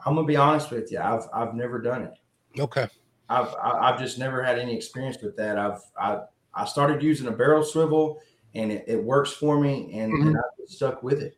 I'm 0.06 0.16
gonna 0.16 0.28
be 0.28 0.36
honest 0.36 0.70
with 0.70 0.92
you. 0.92 1.00
I've 1.00 1.28
I've 1.34 1.56
never 1.56 1.80
done 1.82 2.04
it. 2.04 2.14
Okay. 2.60 2.88
I've 3.30 3.56
I've 3.64 4.00
just 4.00 4.20
never 4.20 4.44
had 4.44 4.60
any 4.60 4.76
experience 4.76 5.18
with 5.22 5.38
that. 5.38 5.58
I've 5.58 5.80
I 5.98 6.20
I 6.54 6.66
started 6.66 7.02
using 7.02 7.28
a 7.28 7.32
barrel 7.32 7.64
swivel 7.64 8.20
and 8.54 8.72
it, 8.72 8.84
it 8.86 9.02
works 9.02 9.32
for 9.32 9.60
me 9.60 9.98
and, 9.98 10.12
and 10.12 10.38
I've 10.38 10.70
stuck 10.70 11.02
with 11.02 11.22
it. 11.22 11.38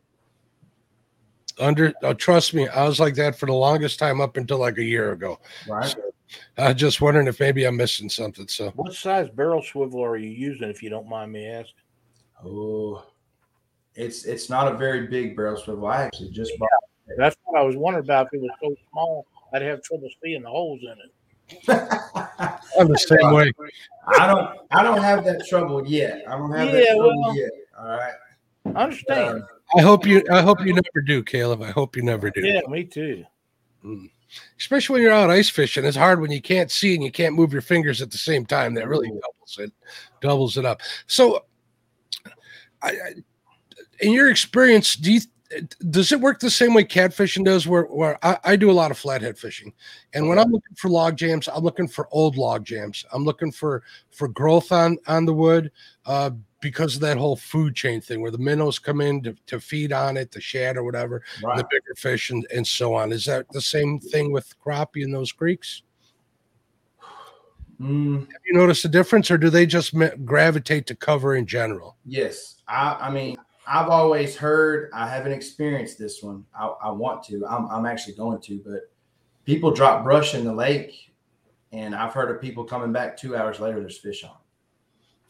Under 1.58 1.92
uh, 2.02 2.14
trust 2.14 2.54
me, 2.54 2.68
I 2.68 2.84
was 2.84 2.98
like 2.98 3.14
that 3.14 3.38
for 3.38 3.46
the 3.46 3.52
longest 3.52 3.98
time 3.98 4.20
up 4.20 4.36
until 4.36 4.58
like 4.58 4.78
a 4.78 4.84
year 4.84 5.12
ago. 5.12 5.38
Right. 5.68 5.94
I 6.58 6.68
was 6.68 6.76
just 6.76 7.00
wondering 7.00 7.26
if 7.26 7.38
maybe 7.38 7.64
I'm 7.64 7.76
missing 7.76 8.08
something. 8.08 8.48
So 8.48 8.70
What 8.70 8.92
size 8.94 9.28
barrel 9.30 9.62
swivel 9.62 10.02
are 10.02 10.16
you 10.16 10.30
using, 10.30 10.68
if 10.68 10.82
you 10.82 10.90
don't 10.90 11.08
mind 11.08 11.32
me 11.32 11.46
asking? 11.46 11.74
Oh, 12.44 13.04
it's 13.94 14.24
it's 14.24 14.50
not 14.50 14.72
a 14.72 14.76
very 14.76 15.06
big 15.06 15.36
barrel 15.36 15.56
swivel. 15.56 15.86
I 15.86 16.02
actually 16.02 16.30
just 16.30 16.58
bought. 16.58 16.68
That's 17.16 17.36
what 17.44 17.60
I 17.60 17.62
was 17.62 17.76
wondering 17.76 18.04
about. 18.04 18.28
If 18.32 18.34
it 18.34 18.42
was 18.42 18.50
so 18.60 18.74
small, 18.90 19.26
I'd 19.52 19.62
have 19.62 19.82
trouble 19.82 20.08
seeing 20.22 20.42
the 20.42 20.48
holes 20.48 20.80
in 20.82 20.88
it. 20.88 21.12
I'm 22.78 22.88
the 22.88 22.98
same 22.98 23.32
way. 23.32 23.52
I 24.18 24.26
don't 24.26 24.58
I 24.70 24.82
don't 24.82 25.02
have 25.02 25.24
that 25.24 25.46
trouble 25.46 25.86
yet. 25.86 26.24
I 26.26 26.36
don't 26.36 26.52
have 26.52 26.72
that 26.72 26.86
trouble 26.86 27.22
well- 27.22 27.36
yet. 27.36 27.50
All 27.78 27.86
right. 27.86 28.14
I 28.66 28.82
understand. 28.84 29.42
Um, 29.42 29.46
I 29.76 29.82
hope 29.82 30.06
you. 30.06 30.22
I 30.30 30.42
hope 30.42 30.64
you 30.64 30.72
never 30.72 31.02
do, 31.04 31.22
Caleb. 31.22 31.62
I 31.62 31.70
hope 31.70 31.96
you 31.96 32.02
never 32.02 32.30
do. 32.30 32.40
yeah, 32.44 32.60
me 32.68 32.84
too. 32.84 33.24
Especially 34.58 34.94
when 34.94 35.02
you're 35.02 35.12
out 35.12 35.30
ice 35.30 35.48
fishing, 35.48 35.84
it's 35.84 35.96
hard 35.96 36.20
when 36.20 36.30
you 36.30 36.40
can't 36.40 36.70
see 36.70 36.94
and 36.94 37.04
you 37.04 37.12
can't 37.12 37.34
move 37.34 37.52
your 37.52 37.62
fingers 37.62 38.02
at 38.02 38.10
the 38.10 38.18
same 38.18 38.44
time. 38.46 38.74
That 38.74 38.88
really 38.88 39.08
doubles 39.08 39.58
it, 39.58 39.72
doubles 40.20 40.56
it 40.56 40.64
up. 40.64 40.80
So, 41.06 41.44
I, 42.82 42.90
I, 42.90 43.14
in 44.00 44.12
your 44.12 44.30
experience, 44.30 44.96
do 44.96 45.12
you 45.12 45.20
does 45.90 46.12
it 46.12 46.20
work 46.20 46.40
the 46.40 46.50
same 46.50 46.74
way 46.74 46.84
catfishing 46.84 47.44
does? 47.44 47.66
Where 47.66 47.84
where 47.84 48.18
I, 48.24 48.38
I 48.44 48.56
do 48.56 48.70
a 48.70 48.72
lot 48.72 48.90
of 48.90 48.98
flathead 48.98 49.38
fishing, 49.38 49.72
and 50.12 50.28
when 50.28 50.38
I'm 50.38 50.50
looking 50.50 50.74
for 50.76 50.88
log 50.88 51.16
jams, 51.16 51.48
I'm 51.48 51.62
looking 51.62 51.88
for 51.88 52.08
old 52.10 52.36
log 52.36 52.64
jams. 52.64 53.04
I'm 53.12 53.24
looking 53.24 53.52
for 53.52 53.82
for 54.10 54.28
growth 54.28 54.72
on 54.72 54.98
on 55.06 55.26
the 55.26 55.34
wood. 55.34 55.70
Uh, 56.06 56.30
because 56.64 56.94
of 56.94 57.02
that 57.02 57.18
whole 57.18 57.36
food 57.36 57.76
chain 57.76 58.00
thing 58.00 58.22
where 58.22 58.30
the 58.30 58.38
minnows 58.38 58.78
come 58.78 59.02
in 59.02 59.22
to, 59.22 59.36
to 59.46 59.60
feed 59.60 59.92
on 59.92 60.16
it, 60.16 60.32
the 60.32 60.40
shad 60.40 60.78
or 60.78 60.82
whatever, 60.82 61.22
right. 61.42 61.58
the 61.58 61.66
bigger 61.70 61.94
fish 61.94 62.30
and, 62.30 62.46
and 62.52 62.66
so 62.66 62.94
on. 62.94 63.12
Is 63.12 63.26
that 63.26 63.46
the 63.52 63.60
same 63.60 64.00
thing 64.00 64.32
with 64.32 64.58
crappie 64.58 65.04
in 65.04 65.12
those 65.12 65.30
creeks? 65.30 65.82
Mm, 67.80 68.20
Have 68.20 68.40
you 68.46 68.54
noticed 68.54 68.84
a 68.84 68.88
difference, 68.88 69.32
or 69.32 69.36
do 69.36 69.50
they 69.50 69.66
just 69.66 69.96
gravitate 70.24 70.86
to 70.86 70.94
cover 70.94 71.34
in 71.34 71.44
general? 71.44 71.96
yes. 72.06 72.62
I 72.68 72.96
I 73.00 73.10
mean 73.10 73.36
I've 73.66 73.88
always 73.88 74.36
heard. 74.36 74.90
I 74.94 75.08
haven't 75.08 75.32
experienced 75.32 75.98
this 75.98 76.22
one. 76.22 76.44
I, 76.56 76.66
I 76.66 76.90
want 76.92 77.24
to. 77.24 77.44
I'm 77.44 77.66
I'm 77.66 77.84
actually 77.84 78.14
going 78.14 78.40
to, 78.42 78.60
but 78.64 78.82
people 79.44 79.72
drop 79.72 80.04
brush 80.04 80.36
in 80.36 80.44
the 80.44 80.54
lake, 80.54 81.12
and 81.72 81.96
I've 81.96 82.12
heard 82.12 82.30
of 82.30 82.40
people 82.40 82.62
coming 82.62 82.92
back 82.92 83.16
two 83.16 83.36
hours 83.36 83.58
later. 83.58 83.80
There's 83.80 83.98
fish 83.98 84.22
on. 84.22 84.36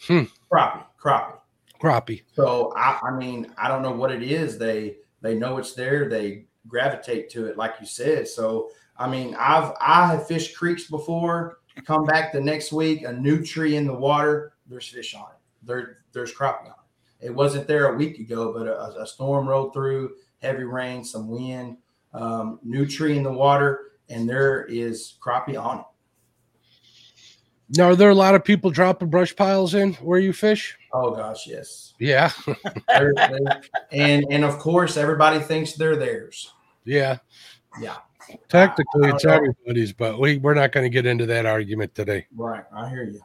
Hmm. 0.06 0.24
Crappie, 0.52 0.84
crappie. 1.04 1.38
Crappie. 1.80 2.22
So 2.34 2.72
I, 2.76 2.98
I 3.02 3.10
mean, 3.10 3.52
I 3.58 3.68
don't 3.68 3.82
know 3.82 3.92
what 3.92 4.10
it 4.10 4.22
is. 4.22 4.58
They 4.58 4.96
they 5.20 5.34
know 5.34 5.58
it's 5.58 5.74
there. 5.74 6.08
They 6.08 6.46
gravitate 6.66 7.30
to 7.30 7.46
it, 7.46 7.56
like 7.56 7.74
you 7.80 7.86
said. 7.86 8.28
So 8.28 8.70
I 8.96 9.08
mean, 9.08 9.34
I've 9.38 9.72
I 9.80 10.06
have 10.06 10.26
fished 10.26 10.56
creeks 10.56 10.88
before. 10.88 11.58
Come 11.84 12.04
back 12.04 12.32
the 12.32 12.40
next 12.40 12.72
week, 12.72 13.02
a 13.02 13.12
new 13.12 13.44
tree 13.44 13.76
in 13.76 13.86
the 13.86 13.94
water. 13.94 14.52
There's 14.66 14.88
fish 14.88 15.14
on 15.14 15.22
it. 15.22 15.66
There 15.66 15.98
there's 16.12 16.32
crappie 16.32 16.66
on 16.66 16.68
it. 16.68 17.26
It 17.26 17.34
wasn't 17.34 17.66
there 17.66 17.92
a 17.92 17.96
week 17.96 18.18
ago, 18.18 18.52
but 18.52 18.66
a, 18.66 19.02
a 19.02 19.06
storm 19.06 19.48
rolled 19.48 19.72
through, 19.72 20.12
heavy 20.40 20.64
rain, 20.64 21.02
some 21.04 21.28
wind, 21.28 21.78
um, 22.12 22.60
new 22.62 22.86
tree 22.86 23.16
in 23.16 23.22
the 23.22 23.32
water, 23.32 23.92
and 24.08 24.28
there 24.28 24.64
is 24.66 25.14
crappie 25.24 25.60
on 25.60 25.80
it. 25.80 25.84
Now, 27.70 27.84
are 27.90 27.96
there 27.96 28.10
a 28.10 28.14
lot 28.14 28.34
of 28.34 28.44
people 28.44 28.70
dropping 28.70 29.08
brush 29.08 29.34
piles 29.34 29.74
in 29.74 29.94
where 29.94 30.18
you 30.18 30.32
fish? 30.32 30.76
Oh 30.92 31.10
gosh, 31.14 31.46
yes. 31.46 31.94
Yeah, 31.98 32.30
There- 32.88 33.12
there- 33.16 33.62
and 33.90 34.26
and 34.30 34.44
of 34.44 34.58
course, 34.58 34.96
everybody 34.96 35.38
thinks 35.40 35.72
they're 35.74 35.96
theirs. 35.96 36.52
yeah. 36.84 37.18
Yeah. 37.80 37.96
Technically, 38.48 39.08
it's 39.10 39.22
don't 39.24 39.30
know. 39.32 39.36
everybody's, 39.36 39.92
but 39.92 40.18
we 40.20 40.38
we're 40.38 40.54
not 40.54 40.72
going 40.72 40.84
to 40.84 40.90
get 40.90 41.04
into 41.06 41.26
that 41.26 41.44
argument 41.46 41.94
today. 41.94 42.26
Right. 42.34 42.64
I 42.74 42.88
hear 42.88 43.04
you. 43.04 43.20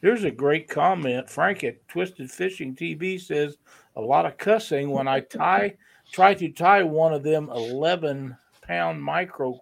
Here's 0.00 0.24
a 0.24 0.30
great 0.30 0.68
comment. 0.68 1.28
Frank 1.28 1.64
at 1.64 1.86
Twisted 1.88 2.30
Fishing 2.30 2.76
TV 2.76 3.20
says 3.20 3.56
a 3.96 4.00
lot 4.00 4.26
of 4.26 4.36
cussing 4.36 4.90
when 4.90 5.08
I 5.08 5.20
tie 5.20 5.76
try 6.12 6.34
to 6.34 6.48
tie 6.50 6.82
one 6.82 7.12
of 7.12 7.22
them 7.24 7.50
11 7.50 8.36
pound 8.62 9.02
micro 9.02 9.60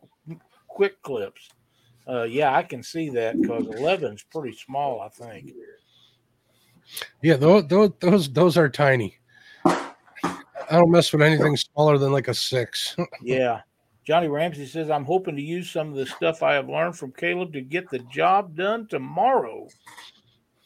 quick 0.69 1.01
clips. 1.03 1.49
Uh, 2.07 2.25
yeah, 2.25 2.55
I 2.55 2.63
can 2.63 2.83
see 2.83 3.09
that 3.11 3.41
because 3.41 3.67
11 3.67 4.15
is 4.15 4.25
pretty 4.31 4.57
small, 4.57 5.01
I 5.01 5.09
think. 5.09 5.53
Yeah, 7.23 7.37
those 7.37 7.67
those 7.67 7.91
those, 8.01 8.33
those 8.33 8.59
are 8.59 8.69
tiny. 8.69 9.17
I 10.71 10.79
don't 10.79 10.91
mess 10.91 11.13
with 11.13 11.23
anything 11.23 11.57
smaller 11.57 11.99
than 11.99 12.13
like 12.13 12.29
a 12.29 12.35
six. 12.35 12.97
Yeah. 13.23 13.61
Johnny 14.05 14.29
Ramsey 14.29 14.67
says, 14.67 14.91
I'm 14.91 15.07
hoping 15.07 15.35
to 15.37 15.41
use 15.41 15.71
some 15.71 15.89
of 15.89 15.95
the 15.95 16.05
stuff 16.05 16.43
I 16.43 16.53
have 16.55 16.69
learned 16.69 16.99
from 16.99 17.13
Caleb 17.13 17.55
to 17.55 17.63
get 17.63 17.89
the 17.89 18.01
job 18.01 18.55
done 18.55 18.87
tomorrow. 18.87 19.67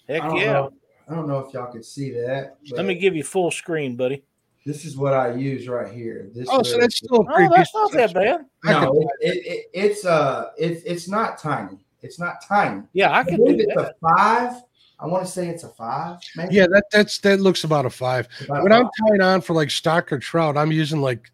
Heck 0.08 0.22
I 0.22 0.36
yeah. 0.38 0.52
know. 0.52 0.72
I 1.08 1.14
don't 1.14 1.28
know 1.28 1.38
if 1.38 1.54
y'all 1.54 1.70
could 1.70 1.84
see 1.84 2.10
that. 2.12 2.56
Let 2.72 2.84
me 2.84 2.96
give 2.96 3.14
you 3.14 3.22
full 3.22 3.52
screen, 3.52 3.96
buddy. 3.96 4.24
This 4.68 4.84
is 4.84 4.98
what 4.98 5.14
I 5.14 5.32
use 5.34 5.66
right 5.66 5.90
here. 5.90 6.28
This 6.34 6.46
Oh, 6.50 6.62
so 6.62 6.72
river- 6.72 6.80
that's 6.82 6.96
still 6.98 7.16
a 7.16 7.20
Oh, 7.20 7.24
pretty 7.24 7.48
that's 7.56 7.72
decent 7.72 7.82
not 7.82 7.92
that 7.92 8.10
size. 8.10 8.14
bad. 8.14 8.46
I 8.66 8.72
no, 8.84 8.90
could- 8.92 9.02
it, 9.02 9.08
it, 9.20 9.46
it, 9.46 9.70
it's 9.72 10.04
uh, 10.04 10.50
it's 10.58 10.82
it's 10.84 11.08
not 11.08 11.38
tiny. 11.38 11.78
It's 12.02 12.18
not 12.18 12.34
tiny. 12.46 12.82
Yeah, 12.92 13.10
I 13.16 13.22
can 13.24 13.36
could 13.36 13.44
believe 13.46 13.58
do 13.60 13.64
it's 13.66 13.74
that. 13.82 13.94
a 14.02 14.16
five. 14.16 14.62
I 15.00 15.06
want 15.06 15.24
to 15.24 15.30
say 15.32 15.48
it's 15.48 15.64
a 15.64 15.70
five. 15.70 16.18
Maybe. 16.36 16.54
Yeah, 16.54 16.66
that 16.70 16.84
that's 16.92 17.16
that 17.20 17.40
looks 17.40 17.64
about 17.64 17.86
a 17.86 17.90
five. 17.90 18.28
About 18.44 18.60
a 18.60 18.62
When 18.62 18.72
I'm 18.72 18.88
tying 19.08 19.22
on 19.22 19.40
for 19.40 19.54
like 19.54 19.70
stock 19.70 20.12
or 20.12 20.18
trout, 20.18 20.58
I'm 20.58 20.70
using 20.70 21.00
like 21.00 21.30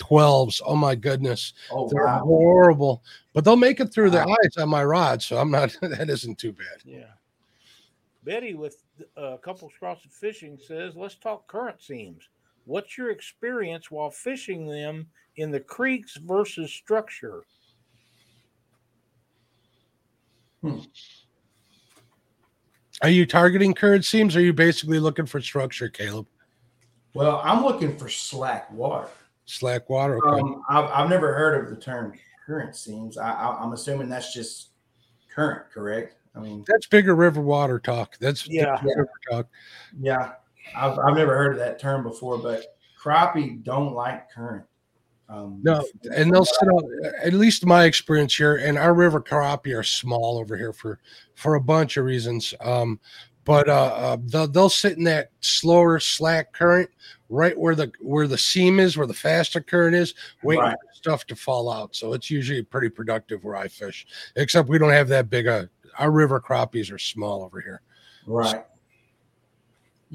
12s. 0.00 0.60
Oh 0.66 0.76
my 0.76 0.94
goodness. 0.94 1.54
oh 1.70 1.88
They're 1.90 2.04
wow. 2.04 2.18
horrible. 2.20 3.02
But 3.32 3.44
they'll 3.46 3.56
make 3.56 3.80
it 3.80 3.94
through 3.94 4.10
the 4.10 4.18
Wow. 4.26 4.36
eyes 4.44 4.56
on 4.58 4.68
my 4.68 4.84
rod, 4.84 5.22
so 5.22 5.38
I'm 5.38 5.50
not 5.50 5.74
that 5.82 6.10
isn't 6.10 6.38
too 6.38 6.52
bad. 6.52 6.82
Yeah. 6.84 7.12
Betty 8.24 8.52
with 8.54 8.76
uh, 9.16 9.32
a 9.34 9.38
couple 9.38 9.70
of 9.82 9.98
fishing 10.12 10.58
says, 10.58 10.96
let's 10.96 11.14
talk 11.14 11.46
current 11.46 11.80
seams. 11.82 12.28
What's 12.64 12.96
your 12.96 13.10
experience 13.10 13.90
while 13.90 14.10
fishing 14.10 14.66
them 14.66 15.06
in 15.36 15.50
the 15.50 15.60
creeks 15.60 16.16
versus 16.16 16.72
structure? 16.72 17.42
Are 23.02 23.10
you 23.10 23.26
targeting 23.26 23.74
current 23.74 24.04
seams? 24.04 24.34
Or 24.34 24.38
are 24.38 24.42
you 24.42 24.52
basically 24.52 24.98
looking 24.98 25.26
for 25.26 25.40
structure, 25.40 25.88
Caleb? 25.88 26.26
Well, 27.12 27.40
I'm 27.44 27.62
looking 27.62 27.96
for 27.98 28.08
slack 28.08 28.72
water. 28.72 29.08
Slack 29.44 29.90
water. 29.90 30.16
Okay. 30.26 30.40
Um, 30.40 30.62
I've, 30.68 30.90
I've 30.90 31.10
never 31.10 31.34
heard 31.34 31.62
of 31.62 31.70
the 31.70 31.76
term 31.76 32.14
current 32.46 32.74
seams. 32.74 33.18
I, 33.18 33.30
I, 33.30 33.62
I'm 33.62 33.72
assuming 33.72 34.08
that's 34.08 34.32
just 34.32 34.70
current, 35.32 35.70
correct? 35.70 36.16
I 36.34 36.40
mean, 36.40 36.64
that's 36.66 36.86
bigger 36.86 37.14
river 37.14 37.40
water 37.40 37.78
talk. 37.78 38.16
That's 38.18 38.48
Yeah. 38.48 38.80
that's 38.82 38.96
river 38.96 39.10
talk. 39.30 39.46
yeah, 40.00 40.32
I've, 40.76 40.98
I've 40.98 41.16
never 41.16 41.34
heard 41.36 41.52
of 41.52 41.58
that 41.58 41.78
term 41.78 42.02
before, 42.02 42.38
but 42.38 42.76
crappie 43.02 43.62
don't 43.62 43.92
like 43.92 44.30
current. 44.30 44.64
Um, 45.28 45.60
No, 45.62 45.82
and 46.14 46.32
they'll 46.32 46.44
sit 46.44 46.68
out. 46.68 46.84
At 47.22 47.32
least 47.32 47.64
my 47.64 47.84
experience 47.84 48.34
here, 48.36 48.56
and 48.56 48.76
our 48.76 48.94
river 48.94 49.20
crappie 49.20 49.76
are 49.76 49.82
small 49.82 50.38
over 50.38 50.56
here 50.56 50.72
for 50.72 50.98
for 51.34 51.54
a 51.54 51.60
bunch 51.60 51.96
of 51.96 52.04
reasons. 52.04 52.52
Um, 52.60 53.00
but 53.44 53.68
uh, 53.68 53.72
uh 53.72 54.16
they'll, 54.26 54.48
they'll 54.48 54.68
sit 54.68 54.98
in 54.98 55.04
that 55.04 55.30
slower 55.40 55.98
slack 55.98 56.52
current, 56.52 56.90
right 57.28 57.58
where 57.58 57.74
the 57.74 57.90
where 58.00 58.28
the 58.28 58.38
seam 58.38 58.78
is, 58.78 58.96
where 58.96 59.06
the 59.06 59.14
faster 59.14 59.60
current 59.60 59.96
is, 59.96 60.14
waiting 60.42 60.62
Right. 60.64 60.76
for 60.76 60.94
stuff 60.94 61.26
to 61.26 61.36
fall 61.36 61.70
out. 61.70 61.96
So 61.96 62.12
it's 62.12 62.30
usually 62.30 62.62
pretty 62.62 62.90
productive 62.90 63.44
where 63.44 63.56
I 63.56 63.68
fish. 63.68 64.06
Except 64.36 64.68
we 64.68 64.78
don't 64.78 64.90
have 64.90 65.08
that 65.08 65.30
big 65.30 65.46
a. 65.46 65.70
Our 65.98 66.10
river 66.10 66.40
crappies 66.40 66.92
are 66.92 66.98
small 66.98 67.42
over 67.44 67.60
here. 67.60 67.80
Right. 68.26 68.64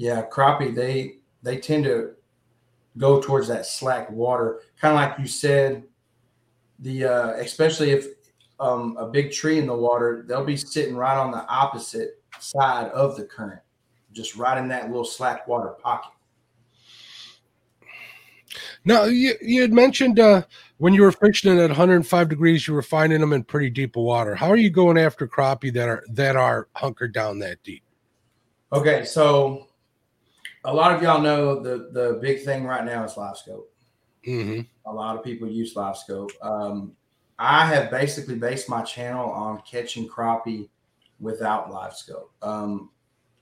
Yeah, 0.00 0.24
crappie 0.32 0.74
they 0.74 1.16
they 1.42 1.58
tend 1.58 1.84
to 1.84 2.12
go 2.96 3.20
towards 3.20 3.48
that 3.48 3.66
slack 3.66 4.10
water, 4.10 4.62
kind 4.80 4.94
of 4.94 5.00
like 5.02 5.18
you 5.18 5.26
said. 5.26 5.84
The 6.78 7.04
uh, 7.04 7.30
especially 7.32 7.90
if 7.90 8.06
um, 8.58 8.96
a 8.98 9.06
big 9.06 9.30
tree 9.30 9.58
in 9.58 9.66
the 9.66 9.76
water, 9.76 10.24
they'll 10.26 10.42
be 10.42 10.56
sitting 10.56 10.96
right 10.96 11.18
on 11.18 11.30
the 11.30 11.46
opposite 11.48 12.22
side 12.38 12.90
of 12.92 13.18
the 13.18 13.24
current, 13.24 13.60
just 14.14 14.36
right 14.36 14.56
in 14.56 14.68
that 14.68 14.88
little 14.88 15.04
slack 15.04 15.46
water 15.46 15.76
pocket. 15.82 16.12
Now 18.86 19.04
you, 19.04 19.34
you 19.42 19.60
had 19.60 19.74
mentioned 19.74 20.18
uh, 20.18 20.44
when 20.78 20.94
you 20.94 21.02
were 21.02 21.12
fishing 21.12 21.58
at 21.58 21.68
105 21.68 22.28
degrees, 22.30 22.66
you 22.66 22.72
were 22.72 22.80
finding 22.80 23.20
them 23.20 23.34
in 23.34 23.44
pretty 23.44 23.68
deep 23.68 23.96
water. 23.96 24.34
How 24.34 24.48
are 24.48 24.56
you 24.56 24.70
going 24.70 24.96
after 24.96 25.28
crappie 25.28 25.74
that 25.74 25.90
are 25.90 26.02
that 26.08 26.36
are 26.36 26.68
hunkered 26.74 27.12
down 27.12 27.38
that 27.40 27.62
deep? 27.62 27.82
Okay, 28.72 29.04
so 29.04 29.66
a 30.64 30.74
lot 30.74 30.92
of 30.94 31.02
y'all 31.02 31.20
know 31.20 31.60
the 31.60 31.90
the 31.92 32.18
big 32.20 32.44
thing 32.44 32.64
right 32.64 32.84
now 32.84 33.04
is 33.04 33.16
live 33.16 33.36
scope. 33.36 33.72
hmm 34.24 34.60
a 34.86 34.92
lot 34.92 35.16
of 35.16 35.22
people 35.22 35.48
use 35.48 35.74
LiveScope. 35.74 36.30
um, 36.42 36.92
i 37.38 37.64
have 37.66 37.90
basically 37.90 38.34
based 38.34 38.68
my 38.68 38.82
channel 38.82 39.30
on 39.30 39.60
catching 39.70 40.08
crappie 40.08 40.68
without 41.20 41.70
live 41.70 41.94
scope. 41.94 42.32
Um, 42.42 42.90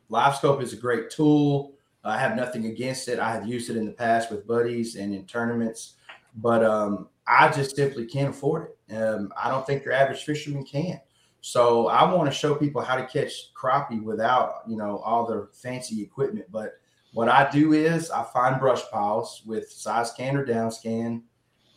live 0.09 0.35
scope 0.37 0.61
is 0.62 0.72
a 0.72 0.76
great 0.76 1.11
tool. 1.11 1.74
I 2.04 2.18
have 2.18 2.37
nothing 2.37 2.66
against 2.66 3.09
it. 3.09 3.18
I 3.18 3.33
have 3.33 3.46
used 3.46 3.70
it 3.70 3.76
in 3.76 3.85
the 3.87 3.92
past 3.92 4.31
with 4.31 4.46
buddies 4.46 4.96
and 4.96 5.14
in 5.14 5.24
tournaments 5.26 5.94
but 6.37 6.64
um, 6.64 7.09
i 7.26 7.48
just 7.50 7.74
simply 7.76 8.07
can't 8.07 8.31
afford 8.31 8.68
it. 8.88 8.94
Um, 8.96 9.33
i 9.40 9.48
don't 9.50 9.66
think 9.66 9.85
your 9.85 9.94
average 9.94 10.24
fisherman 10.24 10.64
can. 10.64 11.00
So 11.40 11.88
i 11.88 12.12
want 12.12 12.31
to 12.31 12.37
show 12.37 12.54
people 12.54 12.83
how 12.83 12.96
to 12.96 13.07
catch 13.07 13.52
crappie 13.54 14.02
without 14.02 14.62
you 14.66 14.76
know 14.76 14.98
all 14.98 15.26
the 15.26 15.48
fancy 15.52 16.02
equipment 16.02 16.46
but 16.50 16.74
what 17.18 17.28
I 17.28 17.50
do 17.50 17.72
is 17.72 18.12
I 18.12 18.22
find 18.22 18.61
brush 18.61 18.88
piles 18.92 19.42
with 19.44 19.72
side 19.72 20.07
scan 20.07 20.37
or 20.37 20.44
down 20.44 20.70
scan, 20.70 21.24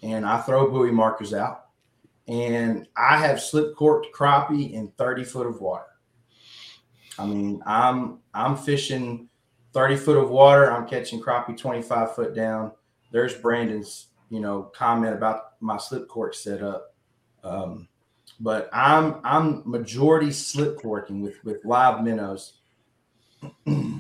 and 0.03 0.23
I 0.23 0.39
throw 0.39 0.69
buoy 0.69 0.91
markers 0.91 1.33
out. 1.33 1.65
And 2.27 2.87
I 2.95 3.17
have 3.17 3.41
slip 3.41 3.75
corked 3.75 4.09
crappie 4.15 4.73
in 4.73 4.89
30 4.99 5.23
foot 5.23 5.47
of 5.47 5.59
water. 5.59 5.87
I 7.17 7.25
mean, 7.25 7.59
I'm 7.65 8.19
I'm 8.35 8.55
fishing 8.55 9.29
30 9.73 9.95
foot 9.95 10.17
of 10.17 10.29
water. 10.29 10.71
I'm 10.71 10.87
catching 10.87 11.19
crappie 11.19 11.57
25 11.57 12.13
foot 12.13 12.35
down. 12.35 12.73
There's 13.11 13.33
Brandon's, 13.33 14.09
you 14.29 14.41
know, 14.41 14.71
comment 14.75 15.15
about 15.15 15.59
my 15.59 15.77
slip 15.77 16.07
cork 16.07 16.35
setup. 16.35 16.93
Um, 17.43 17.87
but 18.39 18.69
I'm 18.71 19.15
I'm 19.23 19.63
majority 19.67 20.33
slip 20.33 20.77
corking 20.79 21.19
with 21.23 21.43
with 21.43 21.65
live 21.65 22.03
minnows. 22.03 22.59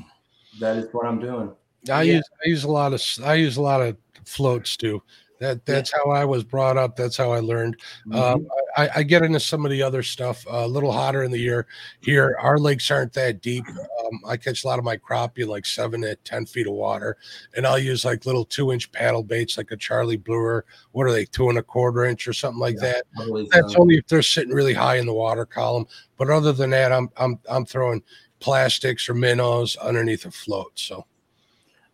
that 0.59 0.77
is 0.77 0.87
what 0.91 1.05
I'm 1.05 1.19
doing. 1.19 1.51
I 1.89 2.03
Yeah. 2.03 2.17
use 2.17 2.29
I 2.45 2.49
use 2.49 2.63
a 2.63 2.71
lot 2.71 2.93
of 2.93 3.01
I 3.23 3.35
use 3.35 3.57
a 3.57 3.61
lot 3.61 3.81
of 3.81 3.97
floats 4.25 4.77
too. 4.77 5.01
That 5.39 5.65
that's 5.65 5.91
how 5.91 6.11
I 6.11 6.23
was 6.23 6.43
brought 6.43 6.77
up. 6.77 6.95
That's 6.95 7.17
how 7.17 7.31
I 7.31 7.39
learned. 7.39 7.75
Um, 8.13 8.47
I, 8.77 8.89
I 8.97 9.03
get 9.03 9.23
into 9.23 9.39
some 9.39 9.65
of 9.65 9.71
the 9.71 9.81
other 9.81 10.03
stuff 10.03 10.45
uh, 10.45 10.57
a 10.57 10.67
little 10.67 10.91
hotter 10.91 11.23
in 11.23 11.31
the 11.31 11.39
year. 11.39 11.65
Here, 12.01 12.37
our 12.39 12.59
lakes 12.59 12.91
aren't 12.91 13.13
that 13.13 13.41
deep. 13.41 13.65
Um, 13.67 14.21
I 14.27 14.37
catch 14.37 14.63
a 14.63 14.67
lot 14.67 14.77
of 14.77 14.85
my 14.85 14.97
crappie 14.97 15.47
like 15.47 15.65
seven 15.65 16.01
to 16.01 16.15
ten 16.17 16.45
feet 16.45 16.67
of 16.67 16.73
water, 16.73 17.17
and 17.55 17.65
I'll 17.65 17.79
use 17.79 18.05
like 18.05 18.27
little 18.27 18.45
two 18.45 18.71
inch 18.71 18.91
paddle 18.91 19.23
baits, 19.23 19.57
like 19.57 19.71
a 19.71 19.77
Charlie 19.77 20.15
Brewer. 20.15 20.63
What 20.91 21.07
are 21.07 21.11
they, 21.11 21.25
two 21.25 21.49
and 21.49 21.57
a 21.57 21.63
quarter 21.63 22.05
inch 22.05 22.27
or 22.27 22.33
something 22.33 22.59
like 22.59 22.75
Yeah. 22.75 22.91
that? 22.91 23.05
Believe 23.15 23.49
That's 23.49 23.73
so. 23.73 23.81
only 23.81 23.95
if 23.95 24.05
they're 24.05 24.21
sitting 24.21 24.53
really 24.53 24.75
high 24.75 24.97
in 24.97 25.07
the 25.07 25.13
water 25.13 25.47
column. 25.47 25.87
But 26.19 26.29
other 26.29 26.51
than 26.53 26.69
that, 26.69 26.91
I'm 26.91 27.09
I'm 27.17 27.39
I'm 27.49 27.65
throwing 27.65 28.03
plastics 28.41 29.07
or 29.07 29.13
minnows 29.13 29.77
underneath 29.77 30.25
a 30.25 30.31
float. 30.31 30.73
So 30.75 31.05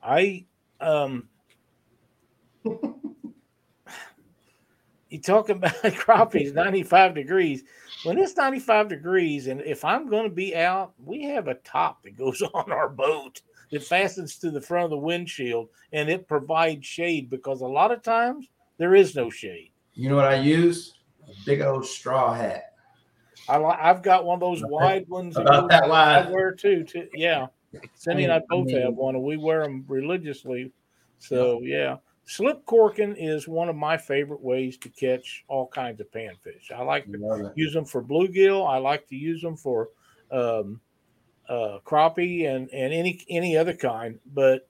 I 0.01 0.45
um 0.81 1.29
you 5.09 5.21
talk 5.21 5.49
about 5.49 5.73
crappies 5.83 6.53
95 6.53 7.15
degrees. 7.15 7.63
When 8.03 8.17
it's 8.17 8.35
95 8.35 8.89
degrees, 8.89 9.47
and 9.47 9.61
if 9.61 9.83
I'm 9.83 10.09
going 10.09 10.29
to 10.29 10.35
be 10.35 10.55
out, 10.55 10.93
we 11.03 11.23
have 11.23 11.47
a 11.47 11.55
top 11.55 12.03
that 12.03 12.17
goes 12.17 12.41
on 12.53 12.71
our 12.71 12.89
boat 12.89 13.41
that 13.71 13.83
fastens 13.83 14.37
to 14.37 14.51
the 14.51 14.61
front 14.61 14.85
of 14.85 14.89
the 14.91 14.97
windshield 14.97 15.69
and 15.91 16.09
it 16.09 16.27
provides 16.27 16.85
shade 16.85 17.29
because 17.29 17.61
a 17.61 17.67
lot 17.67 17.91
of 17.91 18.01
times 18.01 18.47
there 18.77 18.95
is 18.95 19.15
no 19.15 19.29
shade. 19.29 19.71
You 19.93 20.09
know 20.09 20.15
what 20.15 20.25
I 20.25 20.35
use? 20.35 20.93
A 21.27 21.33
big 21.45 21.61
old 21.61 21.85
straw 21.85 22.33
hat. 22.33 22.66
I 23.49 23.57
li- 23.57 23.77
I've 23.79 24.01
got 24.01 24.25
one 24.25 24.35
of 24.35 24.39
those 24.41 24.63
wide 24.65 25.07
ones 25.07 25.37
About 25.37 25.69
goes- 25.69 25.79
that 25.79 25.91
I 25.91 26.29
wear 26.31 26.51
too. 26.53 26.83
too. 26.83 27.07
Yeah, 27.13 27.47
Cindy 27.95 28.23
and 28.25 28.33
I 28.33 28.37
I 28.37 28.41
both 28.49 28.69
have 28.71 28.93
one, 28.95 29.15
and 29.15 29.23
we 29.23 29.37
wear 29.37 29.63
them 29.63 29.85
religiously. 29.87 30.71
So 31.19 31.61
yeah, 31.61 31.97
slip 32.25 32.65
corking 32.65 33.15
is 33.15 33.47
one 33.47 33.69
of 33.69 33.75
my 33.75 33.97
favorite 33.97 34.41
ways 34.41 34.77
to 34.79 34.89
catch 34.89 35.45
all 35.47 35.67
kinds 35.67 35.99
of 36.01 36.11
panfish. 36.11 36.71
I 36.75 36.81
like 36.83 37.05
to 37.11 37.51
use 37.55 37.73
them 37.73 37.85
for 37.85 38.03
bluegill. 38.03 38.67
I 38.67 38.77
like 38.77 39.07
to 39.07 39.15
use 39.15 39.41
them 39.41 39.55
for 39.55 39.89
um, 40.31 40.79
uh, 41.49 41.79
crappie 41.85 42.47
and 42.47 42.69
and 42.71 42.93
any 42.93 43.25
any 43.29 43.55
other 43.57 43.73
kind. 43.73 44.19
But 44.33 44.67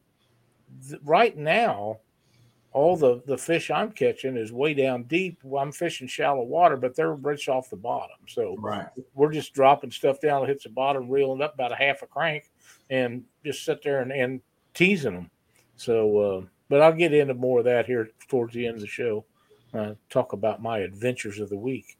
th- 0.87 1.01
right 1.03 1.35
now, 1.35 1.99
all 2.77 2.95
the 2.95 3.21
the 3.25 3.37
fish 3.37 3.71
I'm 3.71 3.91
catching 3.91 4.37
is 4.37 4.51
way 4.53 4.73
down 4.75 5.03
deep. 5.03 5.39
Well, 5.43 5.63
I'm 5.63 5.71
fishing 5.71 6.07
shallow 6.07 6.43
water, 6.43 6.77
but 6.77 6.95
they're 6.95 7.15
rich 7.15 7.49
off 7.49 7.69
the 7.71 7.75
bottom. 7.75 8.17
So 8.27 8.55
Right. 8.59 8.87
we're 9.15 9.31
just 9.33 9.53
dropping 9.53 9.89
stuff 9.91 10.21
down 10.21 10.41
that 10.41 10.49
hits 10.49 10.63
the 10.63 10.69
bottom, 10.69 11.09
reeling 11.09 11.41
up 11.41 11.55
about 11.55 11.71
a 11.71 11.75
half 11.75 12.03
a 12.03 12.07
crank, 12.07 12.51
and 12.91 13.23
just 13.43 13.65
sit 13.65 13.81
there 13.83 14.01
and, 14.01 14.11
and 14.11 14.41
teasing 14.75 15.13
them. 15.15 15.31
So, 15.75 16.17
uh, 16.19 16.41
but 16.69 16.81
I'll 16.81 16.93
get 16.93 17.13
into 17.13 17.33
more 17.33 17.59
of 17.59 17.65
that 17.65 17.85
here 17.87 18.09
towards 18.27 18.53
the 18.53 18.67
end 18.67 18.75
of 18.75 18.81
the 18.81 18.87
show. 18.87 19.25
Uh, 19.73 19.95
talk 20.09 20.33
about 20.33 20.61
my 20.61 20.79
adventures 20.79 21.39
of 21.39 21.49
the 21.49 21.57
week. 21.57 21.97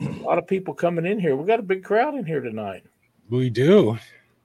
A 0.00 0.04
lot 0.22 0.38
of 0.38 0.46
people 0.46 0.74
coming 0.74 1.06
in 1.06 1.18
here. 1.18 1.36
We 1.36 1.46
got 1.46 1.60
a 1.60 1.62
big 1.62 1.84
crowd 1.84 2.14
in 2.14 2.24
here 2.26 2.40
tonight. 2.40 2.84
we 3.30 3.50
do. 3.50 3.98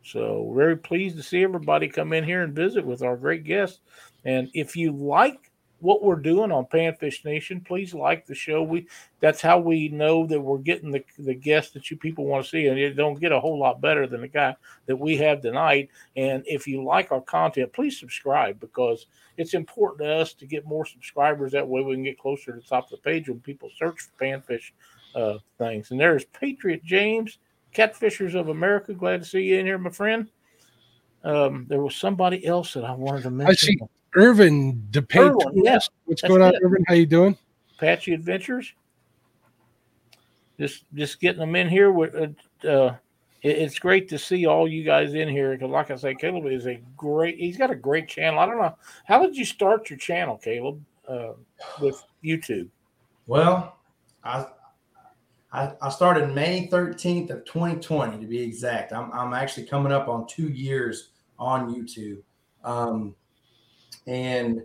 So 0.07 0.51
very 0.55 0.77
pleased 0.77 1.17
to 1.17 1.23
see 1.23 1.43
everybody 1.43 1.87
come 1.87 2.13
in 2.13 2.23
here 2.23 2.43
and 2.43 2.53
visit 2.53 2.85
with 2.85 3.01
our 3.01 3.17
great 3.17 3.43
guests. 3.43 3.79
And 4.25 4.49
if 4.53 4.75
you 4.75 4.91
like 4.91 5.51
what 5.79 6.03
we're 6.03 6.15
doing 6.15 6.51
on 6.51 6.65
Panfish 6.65 7.23
Nation. 7.23 7.61
Please 7.61 7.93
like 7.93 8.25
the 8.25 8.33
show. 8.33 8.63
We 8.63 8.87
that's 9.19 9.41
how 9.41 9.59
we 9.59 9.89
know 9.89 10.25
that 10.25 10.39
we're 10.39 10.57
getting 10.57 10.91
the 10.91 11.03
the 11.19 11.33
guests 11.33 11.71
that 11.73 11.91
you 11.91 11.97
people 11.97 12.25
want 12.25 12.45
to 12.45 12.49
see, 12.49 12.67
and 12.67 12.79
it 12.79 12.95
don't 12.95 13.19
get 13.19 13.31
a 13.31 13.39
whole 13.39 13.59
lot 13.59 13.81
better 13.81 14.07
than 14.07 14.21
the 14.21 14.27
guy 14.27 14.55
that 14.87 14.95
we 14.95 15.17
have 15.17 15.41
tonight. 15.41 15.89
And 16.15 16.43
if 16.45 16.67
you 16.67 16.83
like 16.83 17.11
our 17.11 17.21
content, 17.21 17.73
please 17.73 17.99
subscribe 17.99 18.59
because 18.59 19.05
it's 19.37 19.53
important 19.53 20.07
to 20.07 20.13
us 20.15 20.33
to 20.33 20.47
get 20.47 20.65
more 20.65 20.85
subscribers. 20.85 21.51
That 21.51 21.67
way, 21.67 21.81
we 21.81 21.95
can 21.95 22.03
get 22.03 22.19
closer 22.19 22.53
to 22.53 22.59
the 22.59 22.65
top 22.65 22.85
of 22.85 22.91
the 22.91 22.97
page 22.97 23.29
when 23.29 23.39
people 23.39 23.69
search 23.77 24.01
for 24.01 24.25
panfish 24.25 24.71
uh, 25.15 25.37
things. 25.57 25.91
And 25.91 25.99
there's 25.99 26.25
Patriot 26.25 26.83
James, 26.83 27.37
Catfishers 27.75 28.35
of 28.35 28.49
America. 28.49 28.93
Glad 28.93 29.21
to 29.23 29.27
see 29.27 29.41
you 29.41 29.59
in 29.59 29.65
here, 29.65 29.77
my 29.77 29.89
friend. 29.89 30.29
Um, 31.23 31.65
there 31.67 31.81
was 31.81 31.95
somebody 31.95 32.45
else 32.45 32.73
that 32.73 32.83
I 32.85 32.93
wanted 32.93 33.23
to 33.23 33.31
mention. 33.31 33.51
I 33.51 33.55
see 33.55 33.77
Irvin 34.15 34.87
DePay. 34.91 35.29
Irwin, 35.29 35.63
yeah. 35.63 35.79
What's 36.05 36.21
That's 36.21 36.29
going 36.31 36.41
on, 36.41 36.55
it. 36.55 36.61
Irvin? 36.63 36.83
How 36.87 36.93
you 36.93 37.05
doing? 37.05 37.37
Apache 37.77 38.13
Adventures. 38.13 38.73
Just 40.59 40.85
just 40.93 41.19
getting 41.19 41.39
them 41.39 41.55
in 41.55 41.69
here. 41.69 41.91
With, 41.91 42.15
uh, 42.15 42.67
uh, 42.67 42.95
it- 43.43 43.57
it's 43.57 43.77
great 43.77 44.09
to 44.09 44.17
see 44.17 44.45
all 44.47 44.67
you 44.67 44.83
guys 44.83 45.13
in 45.13 45.27
here 45.29 45.51
because, 45.51 45.69
like 45.69 45.91
I 45.91 45.95
say, 45.95 46.15
Caleb 46.15 46.45
is 46.47 46.65
a 46.65 46.81
great. 46.95 47.37
He's 47.37 47.57
got 47.57 47.69
a 47.69 47.75
great 47.75 48.07
channel. 48.07 48.39
I 48.39 48.45
don't 48.45 48.57
know 48.57 48.75
how 49.05 49.21
did 49.21 49.35
you 49.35 49.45
start 49.45 49.89
your 49.89 49.99
channel, 49.99 50.37
Caleb, 50.37 50.83
uh, 51.07 51.33
with 51.79 52.03
YouTube. 52.23 52.69
Well, 53.27 53.77
I, 54.23 54.47
I 55.81 55.89
started 55.89 56.35
May 56.35 56.67
13th 56.67 57.29
of 57.31 57.45
2020 57.45 58.19
to 58.19 58.27
be 58.27 58.39
exact. 58.39 58.93
I'm 58.93 59.11
I'm 59.11 59.33
actually 59.33 59.65
coming 59.65 59.91
up 59.91 60.07
on 60.07 60.27
two 60.27 60.49
years 60.49 61.09
on 61.39 61.73
YouTube. 61.73 62.21
Um, 62.63 63.15
and 64.05 64.63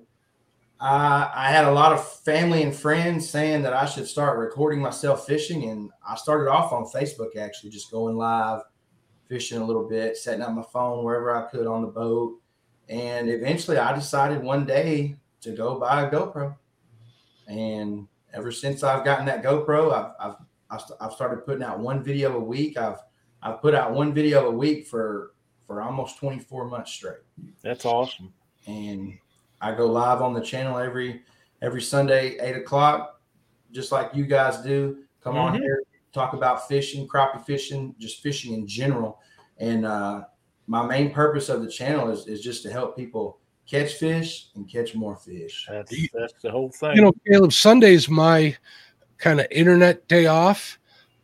I 0.81 1.31
I 1.35 1.51
had 1.51 1.65
a 1.65 1.73
lot 1.73 1.93
of 1.93 2.07
family 2.21 2.63
and 2.63 2.75
friends 2.75 3.29
saying 3.29 3.63
that 3.63 3.73
I 3.73 3.87
should 3.87 4.07
start 4.07 4.39
recording 4.39 4.81
myself 4.81 5.27
fishing, 5.27 5.71
and 5.71 5.91
I 6.07 6.17
started 6.17 6.51
off 6.51 6.73
on 6.73 6.85
Facebook 6.85 7.37
actually, 7.37 7.71
just 7.71 7.91
going 7.91 8.17
live, 8.17 8.63
fishing 9.29 9.59
a 9.59 9.65
little 9.65 9.89
bit, 9.89 10.17
setting 10.17 10.43
up 10.43 10.53
my 10.53 10.65
phone 10.73 11.05
wherever 11.05 11.35
I 11.35 11.49
could 11.51 11.67
on 11.67 11.83
the 11.83 11.89
boat, 11.89 12.41
and 12.89 13.31
eventually 13.31 13.79
I 13.79 13.95
decided 13.95 14.43
one 14.43 14.67
day 14.67 15.17
to 15.41 15.53
go 15.53 15.79
buy 15.79 16.03
a 16.03 16.11
GoPro, 16.11 16.57
and 17.47 18.09
ever 18.35 18.53
since 18.53 18.83
I've 18.83 19.05
gotten 19.05 19.27
that 19.27 19.43
GoPro, 19.43 19.93
I've 19.93 20.13
I've 20.21 20.37
I've, 20.73 20.81
I've 21.01 21.13
started 21.13 21.45
putting 21.45 21.63
out 21.63 21.79
one 21.79 22.03
video 22.03 22.37
a 22.37 22.41
week. 22.41 22.77
I've 22.79 22.99
I've 23.43 23.61
put 23.61 23.75
out 23.75 23.93
one 23.93 24.13
video 24.15 24.47
a 24.49 24.51
week 24.51 24.87
for 24.87 25.35
for 25.67 25.83
almost 25.83 26.19
24 26.19 26.67
months 26.69 26.93
straight 26.93 27.19
That's 27.63 27.85
awesome. 27.85 28.33
and 28.67 29.17
I 29.61 29.75
go 29.75 29.87
live 29.87 30.23
on 30.23 30.35
the 30.35 30.41
channel 30.41 30.79
every 30.79 31.23
every 31.61 31.83
Sunday, 31.83 32.37
eight 32.41 32.57
o'clock, 32.57 33.21
just 33.71 33.93
like 33.93 34.11
you 34.15 34.25
guys 34.27 34.59
do. 34.59 35.05
Come 35.23 35.37
on 35.37 35.53
Mhm. 35.55 35.61
here, 35.61 35.83
talk 36.13 36.33
about 36.33 36.67
fishing, 36.67 37.07
crappie 37.07 37.45
fishing, 37.45 37.95
just 37.99 38.21
fishing 38.23 38.55
in 38.55 38.67
general. 38.67 39.21
And 39.59 39.87
uh, 39.87 40.25
my 40.67 40.85
main 40.85 41.13
purpose 41.13 41.49
of 41.49 41.63
the 41.63 41.69
channel 41.71 42.11
is, 42.11 42.27
is 42.27 42.41
just 42.41 42.63
to 42.65 42.73
help 42.73 42.97
people 42.97 43.39
catch 43.67 43.95
fish 43.95 44.49
and 44.57 44.69
catch 44.69 44.95
more 44.97 45.15
fish. 45.17 45.67
That's 45.71 45.95
that's 46.13 46.33
the 46.43 46.51
whole 46.51 46.71
thing. 46.71 46.97
You 46.97 47.03
know, 47.03 47.13
Caleb, 47.29 47.53
Sunday's 47.53 48.09
my 48.09 48.57
kind 49.23 49.41
of 49.41 49.47
internet 49.51 50.07
day 50.09 50.27
off, 50.27 50.79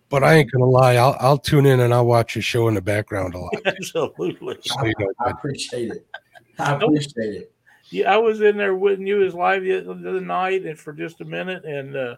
but 0.09 0.25
I 0.25 0.35
ain't 0.35 0.51
gonna 0.51 0.65
lie, 0.65 0.95
I'll 0.95 1.17
I'll 1.21 1.39
tune 1.39 1.67
in 1.67 1.81
and 1.81 1.93
I'll 1.93 2.07
watch 2.07 2.35
your 2.35 2.43
show 2.43 2.69
in 2.69 2.75
the 2.75 2.81
background 2.81 3.35
a 3.35 3.39
lot. 3.39 3.55
absolutely. 3.67 4.57
So, 4.65 4.85
you 4.85 4.95
know, 4.99 5.13
I 5.21 5.31
appreciate 5.31 5.91
it. 5.91 6.07
I 6.59 6.75
appreciate 6.75 7.35
it. 7.35 7.53
Yeah, 7.91 8.15
I 8.15 8.19
was 8.19 8.41
in 8.41 8.57
there 8.57 8.75
with 8.75 9.01
you 9.01 9.25
as 9.25 9.35
live 9.35 9.63
the 9.63 9.81
the 9.81 10.11
other 10.11 10.21
night, 10.21 10.65
and 10.65 10.79
for 10.79 10.93
just 10.93 11.21
a 11.21 11.25
minute, 11.25 11.65
and 11.65 11.97
uh, 11.97 12.17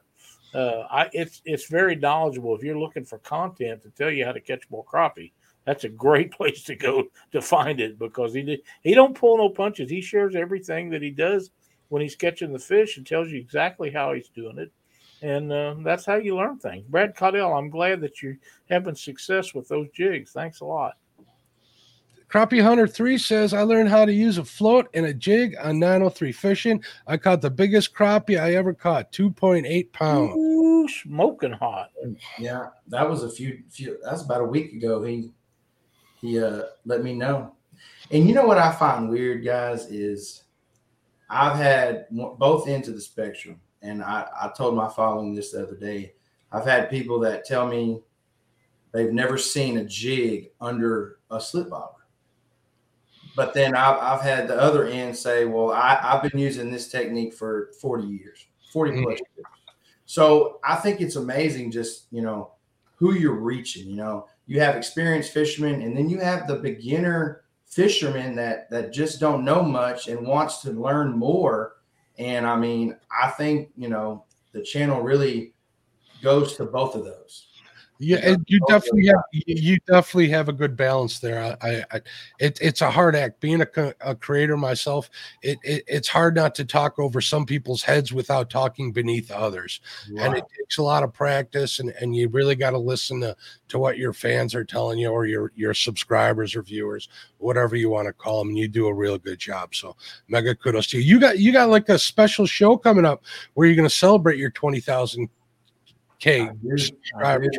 uh, 0.55 0.87
I 0.91 1.09
it's 1.13 1.43
it's 1.45 1.69
very 1.69 1.97
knowledgeable. 1.97 2.55
If 2.55 2.63
you're 2.63 2.79
looking 2.79 3.05
for 3.05 3.19
content 3.19 3.83
to 3.83 3.91
tell 3.91 4.11
you 4.11 4.25
how 4.25 4.33
to 4.33 4.41
catch 4.41 4.69
more 4.71 4.85
crappie, 4.85 5.33
that's 5.65 5.85
a 5.85 5.89
great 5.89 6.33
place 6.37 6.65
to 6.65 6.77
go 6.77 7.05
to 7.33 7.41
find 7.41 7.81
it 7.81 7.99
because 7.99 8.35
he 8.35 8.43
did, 8.43 8.61
he 8.83 8.95
don't 8.95 9.17
pull 9.17 9.39
no 9.39 9.49
punches. 9.49 9.91
He 9.91 10.01
shares 10.01 10.35
everything 10.35 10.91
that 10.91 11.03
he 11.03 11.11
does 11.11 11.51
when 11.89 12.03
he's 12.03 12.17
catching 12.17 12.53
the 12.53 12.59
fish 12.59 12.97
and 12.97 13.07
tells 13.07 13.31
you 13.31 13.39
exactly 13.39 13.91
how 13.91 14.13
he's 14.13 14.29
doing 14.29 14.59
it, 14.59 14.73
and 15.23 15.53
uh, 15.53 15.75
that's 15.83 16.05
how 16.05 16.17
you 16.17 16.37
learn 16.37 16.59
things. 16.59 16.85
Brad 16.89 17.17
Caudell, 17.17 17.57
I'm 17.57 17.71
glad 17.71 18.01
that 18.01 18.23
you're 18.23 18.39
having 18.69 18.95
success 18.95 19.55
with 19.55 19.69
those 19.69 19.89
jigs. 19.95 20.33
Thanks 20.33 20.61
a 20.61 20.65
lot. 20.65 20.95
Crappie 22.31 22.63
Hunter 22.63 22.87
3 22.87 23.19
says, 23.19 23.53
I 23.53 23.63
learned 23.63 23.89
how 23.89 24.05
to 24.05 24.13
use 24.13 24.39
a 24.39 24.45
float 24.45 24.89
and 24.95 25.07
a 25.07 25.13
jig 25.13 25.57
on 25.61 25.81
903 25.81 26.31
fishing. 26.31 26.85
I 27.07 27.17
caught 27.17 27.41
the 27.41 27.51
biggest 27.51 27.93
crappie 27.93 28.41
I 28.41 28.55
ever 28.55 28.73
caught, 28.73 29.11
2.8 29.11 29.93
pounds. 29.93 30.37
Ooh, 30.37 30.89
smoking 30.89 31.53
hot. 31.53 31.91
Yeah, 32.39 32.69
that 32.87 33.09
was 33.09 33.25
a 33.25 33.31
few 33.31 33.63
few 33.69 33.99
that's 34.05 34.23
about 34.23 34.43
a 34.43 34.45
week 34.45 34.73
ago. 34.75 35.03
He 35.03 35.33
he 36.21 36.41
uh 36.41 36.63
let 36.85 37.03
me 37.03 37.15
know. 37.15 37.55
And 38.13 38.29
you 38.29 38.35
know 38.35 38.47
what 38.47 38.59
I 38.59 38.73
find 38.73 39.11
weird, 39.11 39.45
guys, 39.45 39.87
is 39.87 40.45
I've 41.29 41.57
had 41.57 42.07
both 42.11 42.69
ends 42.69 42.89
of 42.89 42.95
the 42.95 43.01
spectrum. 43.01 43.61
And 43.83 44.03
I, 44.03 44.27
I 44.41 44.51
told 44.57 44.75
my 44.75 44.89
following 44.89 45.35
this 45.35 45.53
the 45.53 45.63
other 45.63 45.77
day. 45.77 46.15
I've 46.53 46.67
had 46.67 46.91
people 46.91 47.19
that 47.21 47.45
tell 47.45 47.67
me 47.67 48.01
they've 48.93 49.13
never 49.13 49.39
seen 49.39 49.79
a 49.79 49.85
jig 49.85 50.51
under 50.61 51.19
a 51.31 51.41
slip 51.41 51.71
bobber. 51.71 51.95
But 53.37 53.55
then 53.55 53.75
I've, 53.75 53.99
I've 53.99 54.23
had 54.23 54.49
the 54.49 54.61
other 54.61 54.87
end 54.87 55.17
say, 55.17 55.45
well, 55.45 55.71
I, 55.71 55.99
I've 56.03 56.23
been 56.23 56.41
using 56.41 56.71
this 56.71 56.89
technique 56.89 57.33
for 57.33 57.71
40 57.81 58.07
years, 58.07 58.47
40 58.73 58.91
plus 58.91 59.03
mm-hmm. 59.03 59.11
years. 59.11 59.47
So 60.05 60.59
I 60.65 60.75
think 60.75 61.01
it's 61.01 61.17
amazing 61.17 61.71
just, 61.71 62.07
you 62.11 62.23
know, 62.23 62.51
who 62.97 63.15
you're 63.15 63.33
reaching. 63.33 63.89
You 63.89 63.97
know, 63.97 64.27
you 64.47 64.61
have 64.61 64.77
experienced 64.77 65.33
fishermen 65.33 65.83
and 65.83 65.97
then 65.97 66.11
you 66.11 66.19
have 66.19 66.47
the 66.47 66.57
beginner 66.57 67.43
fishermen 67.67 68.35
that 68.35 68.69
that 68.69 68.93
just 68.93 69.21
don't 69.21 69.45
know 69.45 69.63
much 69.63 70.09
and 70.09 70.27
wants 70.27 70.61
to 70.63 70.73
learn 70.73 71.17
more. 71.17 71.77
And 72.21 72.47
I 72.47 72.55
mean, 72.55 72.97
I 73.11 73.31
think, 73.31 73.71
you 73.79 73.89
know, 73.89 74.25
the 74.53 74.63
channel 74.63 75.01
really 75.01 75.55
goes 76.23 76.55
to 76.57 76.67
both 76.67 76.95
of 76.95 77.05
those. 77.05 77.49
Yeah, 78.03 78.17
and 78.23 78.43
you 78.49 78.61
definitely 78.67 79.09
have 79.09 79.23
you 79.33 79.79
definitely 79.87 80.31
have 80.31 80.49
a 80.49 80.55
good 80.55 80.75
balance 80.75 81.19
there. 81.19 81.57
I, 81.61 81.85
I, 81.93 82.01
it, 82.39 82.59
it's 82.63 82.81
a 82.81 82.91
hard 82.91 83.15
act. 83.15 83.41
Being 83.41 83.61
a, 83.61 83.95
a 84.01 84.15
creator 84.15 84.57
myself, 84.57 85.11
it, 85.43 85.59
it 85.63 85.85
it's 85.87 86.09
hard 86.09 86.35
not 86.35 86.55
to 86.55 86.65
talk 86.65 86.99
over 86.99 87.21
some 87.21 87.45
people's 87.45 87.83
heads 87.83 88.11
without 88.11 88.49
talking 88.49 88.91
beneath 88.91 89.31
others. 89.31 89.83
and 90.25 90.35
it 90.35 90.45
takes 90.59 90.79
a 90.79 90.83
lot 90.83 91.03
of 91.03 91.13
practice 91.13 91.79
and, 91.79 91.91
and 92.01 92.17
you 92.17 92.29
really 92.29 92.55
got 92.55 92.71
to 92.71 92.79
listen 92.79 93.21
to, 93.21 93.37
to 93.69 93.79
what 93.79 93.99
your 93.99 94.15
fans 94.15 94.55
are 94.55 94.65
telling 94.65 94.99
you 94.99 95.11
or 95.11 95.27
your 95.27 95.53
your 95.55 95.75
subscribers 95.75 96.57
or 96.57 96.63
viewers 96.63 97.11
whatever 97.37 97.77
you 97.77 97.91
want 97.91 98.07
to 98.07 98.15
call 98.15 98.39
them 98.39 98.49
and 98.49 98.59
you 98.59 98.67
do 98.67 98.87
a 98.87 98.95
real 98.95 99.19
good 99.19 99.39
job 99.39 99.75
so 99.75 99.95
mega 100.29 100.55
kudos 100.55 100.87
to 100.87 100.99
you 100.99 101.05
you 101.05 101.21
got 101.21 101.39
you 101.39 101.53
got 101.53 101.69
like 101.69 101.89
a 101.91 101.99
special 101.99 102.47
show 102.47 102.77
coming 102.77 103.05
up 103.05 103.25
where 103.55 103.67
you're 103.67 103.77
going 103.77 103.89
to 103.89 103.95
celebrate 103.95 104.39
your 104.39 104.51
20000 104.51 105.29
K 106.21 106.51
do. 106.63 106.73
I 106.73 106.77
subscribers. 106.77 107.59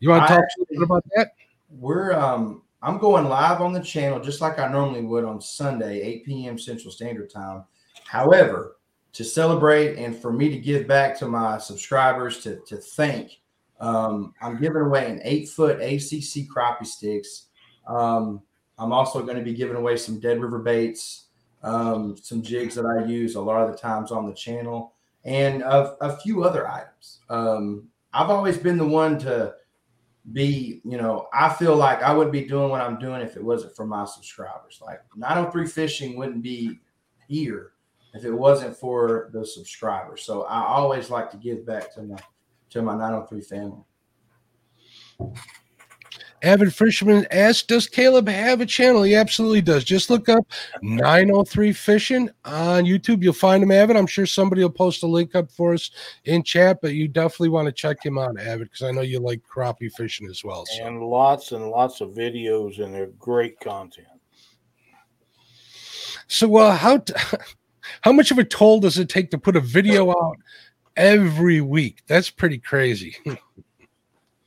You 0.00 0.10
want 0.10 0.26
to 0.28 0.34
talk 0.34 0.44
about 0.82 1.04
that 1.16 1.32
We're 1.70 2.12
um 2.12 2.62
I'm 2.82 2.98
going 2.98 3.26
live 3.26 3.60
on 3.60 3.72
the 3.72 3.80
channel 3.80 4.18
just 4.18 4.40
like 4.40 4.58
I 4.58 4.66
normally 4.66 5.02
would 5.02 5.24
on 5.24 5.40
Sunday, 5.40 6.00
8 6.00 6.26
p.m. 6.26 6.58
Central 6.58 6.90
Standard 6.90 7.30
Time. 7.30 7.64
However, 8.04 8.76
to 9.12 9.24
celebrate 9.24 9.98
and 9.98 10.16
for 10.16 10.32
me 10.32 10.48
to 10.48 10.58
give 10.58 10.88
back 10.88 11.16
to 11.18 11.26
my 11.26 11.58
subscribers 11.58 12.40
to 12.40 12.56
to 12.66 12.76
thank, 12.76 13.40
um, 13.80 14.34
I'm 14.40 14.60
giving 14.60 14.82
away 14.82 15.10
an 15.10 15.20
eight 15.24 15.48
foot 15.48 15.80
ACC 15.80 16.48
Crappie 16.48 16.82
Stix. 16.82 17.44
Um, 17.86 18.42
I'm 18.78 18.92
also 18.92 19.22
going 19.22 19.36
to 19.36 19.44
be 19.44 19.54
giving 19.54 19.76
away 19.76 19.96
some 19.96 20.18
Dead 20.18 20.40
River 20.40 20.58
baits, 20.58 21.26
um, 21.62 22.16
some 22.16 22.42
jigs 22.42 22.74
that 22.74 22.86
I 22.86 23.04
use 23.04 23.34
a 23.34 23.40
lot 23.40 23.62
of 23.62 23.70
the 23.70 23.78
times 23.78 24.10
on 24.10 24.26
the 24.26 24.34
channel, 24.34 24.94
and 25.24 25.62
a, 25.62 25.96
a 26.00 26.16
few 26.16 26.42
other 26.42 26.68
items. 26.68 27.20
Um, 27.28 27.88
I've 28.12 28.30
always 28.30 28.56
been 28.58 28.78
the 28.78 28.86
one 28.86 29.18
to 29.20 29.54
be, 30.30 30.80
you 30.84 30.96
know, 30.98 31.28
I 31.32 31.52
feel 31.52 31.74
like 31.74 32.02
I 32.02 32.14
wouldn't 32.14 32.32
be 32.32 32.44
doing 32.44 32.70
what 32.70 32.80
I'm 32.80 32.98
doing 32.98 33.22
if 33.22 33.36
it 33.36 33.42
wasn't 33.42 33.74
for 33.74 33.84
my 33.86 34.04
subscribers. 34.04 34.80
Like 34.80 35.00
903 35.16 35.66
Fishing 35.66 36.16
wouldn't 36.16 36.42
be 36.42 36.80
here 37.28 37.72
if 38.14 38.24
it 38.24 38.32
wasn't 38.32 38.76
for 38.76 39.30
the 39.32 39.44
subscribers. 39.44 40.22
So 40.22 40.42
I 40.42 40.64
always 40.64 41.10
like 41.10 41.30
to 41.32 41.36
give 41.36 41.66
back 41.66 41.92
to 41.94 42.02
my 42.02 42.18
to 42.70 42.82
my 42.82 42.92
903 42.92 43.40
family. 43.40 43.84
Avid 46.42 46.74
fisherman 46.74 47.26
asked 47.30 47.68
does 47.68 47.86
caleb 47.86 48.28
have 48.28 48.60
a 48.60 48.66
channel 48.66 49.02
he 49.02 49.14
absolutely 49.14 49.60
does 49.60 49.84
just 49.84 50.10
look 50.10 50.28
up 50.28 50.44
903 50.82 51.72
fishing 51.72 52.30
on 52.44 52.84
youtube 52.84 53.22
you'll 53.22 53.32
find 53.32 53.62
him 53.62 53.70
avid 53.70 53.96
i'm 53.96 54.06
sure 54.06 54.26
somebody 54.26 54.62
will 54.62 54.70
post 54.70 55.02
a 55.02 55.06
link 55.06 55.34
up 55.34 55.50
for 55.50 55.74
us 55.74 55.90
in 56.24 56.42
chat 56.42 56.78
but 56.82 56.94
you 56.94 57.08
definitely 57.08 57.48
want 57.48 57.66
to 57.66 57.72
check 57.72 58.04
him 58.04 58.18
out 58.18 58.38
avid 58.40 58.68
because 58.70 58.82
i 58.82 58.90
know 58.90 59.00
you 59.00 59.18
like 59.18 59.40
crappie 59.48 59.92
fishing 59.92 60.28
as 60.28 60.44
well 60.44 60.66
so 60.66 60.84
and 60.84 61.00
lots 61.00 61.52
and 61.52 61.68
lots 61.68 62.00
of 62.00 62.10
videos 62.10 62.82
and 62.82 62.94
they're 62.94 63.06
great 63.18 63.58
content. 63.60 64.06
so 66.26 66.48
well 66.48 66.72
how 66.72 66.98
t- 66.98 67.14
How 68.02 68.12
much 68.12 68.30
of 68.30 68.38
a 68.38 68.44
toll 68.44 68.80
does 68.80 68.98
it 68.98 69.08
take 69.08 69.30
to 69.30 69.38
put 69.38 69.56
a 69.56 69.60
video 69.60 70.10
out 70.10 70.36
every 70.96 71.60
week? 71.60 72.02
That's 72.06 72.30
pretty 72.30 72.58
crazy. 72.58 73.16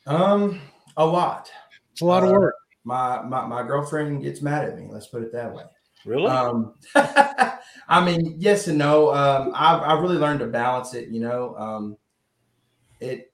Um, 0.07 0.61
a 0.97 1.03
lot. 1.03 1.49
It's 1.95 2.01
a 2.01 2.05
lot 2.05 2.23
of 2.23 2.29
Uh, 2.29 2.33
work. 2.33 2.55
My 2.83 3.21
my 3.23 3.45
my 3.47 3.63
girlfriend 3.63 4.21
gets 4.23 4.41
mad 4.41 4.65
at 4.69 4.77
me. 4.77 4.87
Let's 4.91 5.07
put 5.07 5.23
it 5.23 5.31
that 5.33 5.53
way. 5.53 5.63
Really? 6.05 6.27
Um, 6.27 6.75
I 6.95 8.03
mean, 8.05 8.35
yes 8.37 8.67
and 8.67 8.77
no. 8.77 9.13
Um, 9.13 9.51
I've, 9.55 9.81
I've 9.81 10.01
really 10.01 10.17
learned 10.17 10.39
to 10.41 10.47
balance 10.47 10.93
it. 10.93 11.09
You 11.09 11.21
know, 11.21 11.55
um, 11.57 11.97
it 12.99 13.33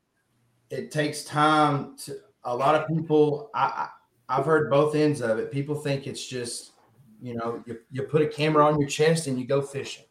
it 0.72 0.92
takes 0.92 1.24
time. 1.26 1.98
To 2.06 2.18
a 2.46 2.56
lot 2.56 2.76
of 2.76 2.88
people, 2.88 3.52
I, 3.56 3.90
I 4.30 4.38
I've 4.40 4.46
heard 4.46 4.70
both 4.72 4.96
ends 4.96 5.22
of 5.22 5.40
it. 5.40 5.52
People 5.52 5.76
think 5.76 6.08
it's 6.08 6.26
just, 6.26 6.72
you 7.22 7.36
know, 7.36 7.64
you, 7.68 7.80
you 7.92 8.04
put 8.04 8.22
a 8.22 8.28
camera 8.28 8.66
on 8.66 8.80
your 8.80 8.90
chest 8.90 9.28
and 9.28 9.40
you 9.40 9.46
go 9.46 9.62
fishing. 9.62 10.06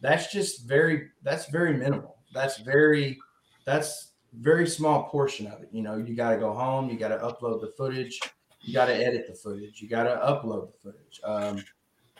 That's 0.00 0.32
just 0.32 0.66
very 0.66 1.08
that's 1.22 1.46
very 1.50 1.74
minimal. 1.76 2.18
That's 2.34 2.58
very 2.58 3.18
that's 3.66 4.07
very 4.34 4.66
small 4.66 5.04
portion 5.04 5.46
of 5.46 5.62
it. 5.62 5.68
You 5.72 5.82
know, 5.82 5.96
you 5.96 6.14
got 6.14 6.30
to 6.30 6.36
go 6.38 6.52
home. 6.52 6.88
You 6.90 6.98
got 6.98 7.08
to 7.08 7.18
upload 7.18 7.60
the 7.60 7.72
footage. 7.76 8.20
You 8.60 8.74
got 8.74 8.86
to 8.86 8.94
edit 8.94 9.26
the 9.28 9.34
footage. 9.34 9.80
You 9.80 9.88
got 9.88 10.04
to 10.04 10.16
upload 10.16 10.72
the 10.72 10.78
footage. 10.82 11.20
Um, 11.24 11.64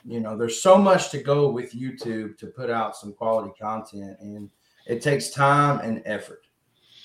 you 0.04 0.20
know 0.20 0.36
there's 0.36 0.62
so 0.62 0.78
much 0.78 1.10
to 1.10 1.20
go 1.20 1.50
with 1.50 1.74
youtube 1.74 2.38
to 2.38 2.46
put 2.46 2.70
out 2.70 2.96
some 2.96 3.12
quality 3.12 3.52
content 3.60 4.16
and 4.20 4.48
it 4.86 5.02
takes 5.02 5.30
time 5.30 5.80
and 5.80 6.00
effort 6.06 6.46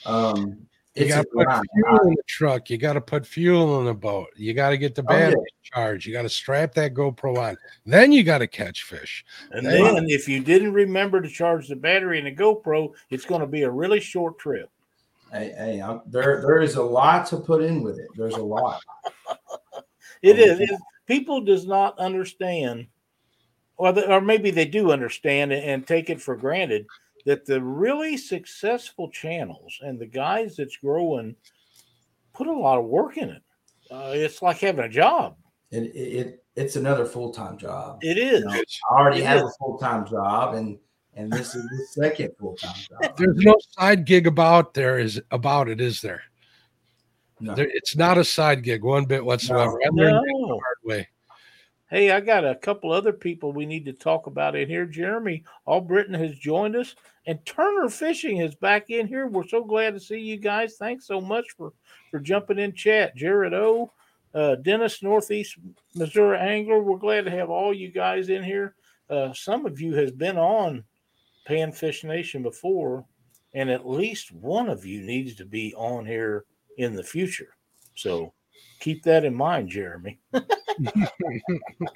um 0.06 0.60
You 0.96 1.08
got 1.08 1.24
to 1.24 1.28
put 1.36 1.46
grind. 1.48 1.66
fuel 1.74 2.00
in 2.08 2.13
the 2.13 2.24
truck. 2.28 2.70
You 2.70 2.78
got 2.78 2.94
to 2.94 3.02
put 3.02 3.26
fuel 3.26 3.80
in 3.80 3.88
the 3.88 3.96
boat. 3.96 4.28
You 4.36 4.54
got 4.54 4.70
to 4.70 4.78
get 4.78 4.94
the 4.94 5.04
Oh, 5.10 5.13
yeah. 5.13 5.30
battery 5.32 5.46
charged. 5.63 6.06
You 6.06 6.13
got 6.13 6.22
to 6.22 6.30
strap 6.30 6.76
that 6.76 6.94
GoPro 6.94 7.36
on. 7.36 7.58
Then 7.84 8.12
you 8.12 8.24
got 8.24 8.38
to 8.38 8.48
catch 8.48 8.84
fish. 8.84 9.26
and 9.52 9.66
Hey. 9.66 9.82
then 9.82 10.06
if 10.08 10.30
you 10.30 10.39
didn't 10.39 10.72
remember 10.74 11.20
to 11.20 11.28
charge 11.30 11.68
the 11.68 11.76
battery 11.76 12.20
in 12.20 12.26
the 12.26 12.32
GoPro, 12.36 12.94
it's 13.10 13.26
going 13.26 13.42
to 13.42 13.48
be 13.48 13.63
a 13.63 13.70
really 13.72 14.00
short 14.00 14.38
trip. 14.38 14.70
Hey, 15.34 15.54
hey 15.58 15.82
I'm, 15.82 16.02
there 16.06 16.41
there 16.41 16.62
is 16.62 16.76
a 16.76 16.84
lot 16.84 17.26
to 17.28 17.38
put 17.38 17.62
in 17.62 17.84
with 17.84 18.00
it 18.00 18.08
there's 18.15 18.36
a 18.36 18.43
lot 18.43 18.82
It 20.22 20.39
is. 20.39 20.60
It, 20.62 20.69
people 21.06 21.41
does 21.41 21.67
not 21.67 22.00
understand, 22.00 22.88
or 23.76 23.91
the, 23.91 24.10
or 24.10 24.22
maybe 24.22 24.52
they 24.52 24.65
do 24.65 24.91
understand 24.91 25.52
and, 25.52 25.63
and 25.63 25.86
take 25.86 26.10
it 26.10 26.22
for 26.22 26.38
granted 26.38 26.88
that 27.26 27.46
the 27.46 27.62
really 27.62 28.15
successful 28.15 29.10
channels 29.10 29.78
and 29.82 30.00
the 30.00 30.06
guys 30.06 30.56
that's 30.56 30.78
growing 30.78 31.36
put 32.34 32.48
a 32.48 32.54
lot 32.54 32.80
of 32.80 32.86
work 32.86 33.17
in 33.17 33.30
it. 33.30 33.41
Uh, 33.91 34.12
it's 34.15 34.41
like 34.41 34.60
having 34.60 34.86
a 34.86 34.89
job. 34.89 35.36
it, 35.72 35.84
it, 35.84 35.88
it 36.28 36.43
it's 36.56 36.76
another 36.78 37.04
full-time 37.06 37.58
job 37.58 37.98
It 38.02 38.17
is. 38.17 38.41
You 38.41 38.46
know, 38.46 38.62
i 38.91 38.93
already 38.93 39.22
It 39.22 39.26
have 39.26 39.38
is. 39.38 39.43
a 39.43 39.52
full-time 39.60 40.08
job 40.08 40.56
and 40.56 40.78
and 41.15 41.32
this 41.32 41.56
is 41.56 41.63
the 41.63 41.86
second 42.02 42.32
full-time 42.39 42.73
job 42.73 43.15
There's 43.17 43.38
no 43.38 43.56
side 43.78 44.06
gig 44.06 44.28
about 44.28 44.73
there 44.73 44.99
is 44.99 45.21
about 45.32 45.69
it, 45.69 45.80
is 45.82 46.02
there? 46.02 46.23
No. 47.39 47.56
there 47.56 47.67
it's 47.71 47.95
not 47.95 48.17
a 48.17 48.23
side 48.23 48.63
gig 48.63 48.84
one 48.84 49.06
bit 49.06 49.23
whatsoever. 49.23 49.80
I 49.86 49.89
learned 49.91 50.15
that 50.15 50.21
the 50.23 50.47
No. 50.47 50.60
hard 50.60 50.78
way. 50.84 51.08
Hey, 51.89 52.10
I 52.12 52.21
got 52.21 52.43
a 52.43 52.56
couple 52.56 52.91
other 52.91 53.13
people 53.13 53.52
we 53.54 53.67
need 53.67 53.86
to 53.86 53.93
talk 53.93 54.26
about 54.26 54.56
in 54.56 54.67
here. 54.67 54.86
Jeremy 54.86 55.43
Albritton 55.67 56.15
has 56.15 56.34
joined 56.39 56.76
us, 56.76 56.95
and 57.28 57.45
Turner 57.45 57.88
Fishing 57.88 58.38
is 58.38 58.56
back 58.56 58.89
in 58.89 59.06
here. 59.06 59.28
We're 59.28 59.47
so 59.47 59.63
glad 59.63 59.93
to 59.93 59.99
see 59.99 60.17
you 60.19 60.38
guys. 60.38 60.76
Thanks 60.78 61.06
so 61.06 61.21
much 61.21 61.45
for 61.56 61.73
for 62.10 62.19
jumping 62.19 62.58
in 62.58 62.73
chat. 62.73 63.15
Jared 63.15 63.54
O, 63.54 63.91
uh, 64.34 64.56
Dennis 64.56 65.04
Northeast 65.04 65.58
Missouri 65.93 66.39
Angler. 66.39 66.82
We're 66.82 66.97
glad 66.97 67.26
to 67.26 67.32
have 67.32 67.52
all 67.52 67.73
you 67.73 67.89
guys 67.91 68.30
in 68.30 68.43
here. 68.43 68.73
Uh, 69.10 69.32
some 69.34 69.65
of 69.67 69.80
you 69.80 69.93
has 69.93 70.12
been 70.12 70.38
on 70.38 70.84
Panfish 71.47 72.03
Nation 72.03 72.43
before, 72.43 73.06
and 73.53 73.69
at 73.69 73.88
least 73.88 74.32
one 74.32 74.69
of 74.69 74.86
you 74.86 75.01
needs 75.01 75.36
to 75.36 75.45
be 75.45 75.73
on 75.75 76.06
here 76.06 76.45
in 76.77 76.95
the 76.95 77.03
future. 77.03 77.56
So 77.95 78.34
keep 78.79 79.03
that 79.03 79.25
in 79.25 79.36
mind, 79.36 79.69
Jeremy. 79.69 80.19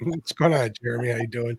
What's 0.00 0.32
going 0.32 0.54
on, 0.54 0.72
Jeremy? 0.82 1.10
How 1.10 1.16
you 1.18 1.26
doing? 1.26 1.58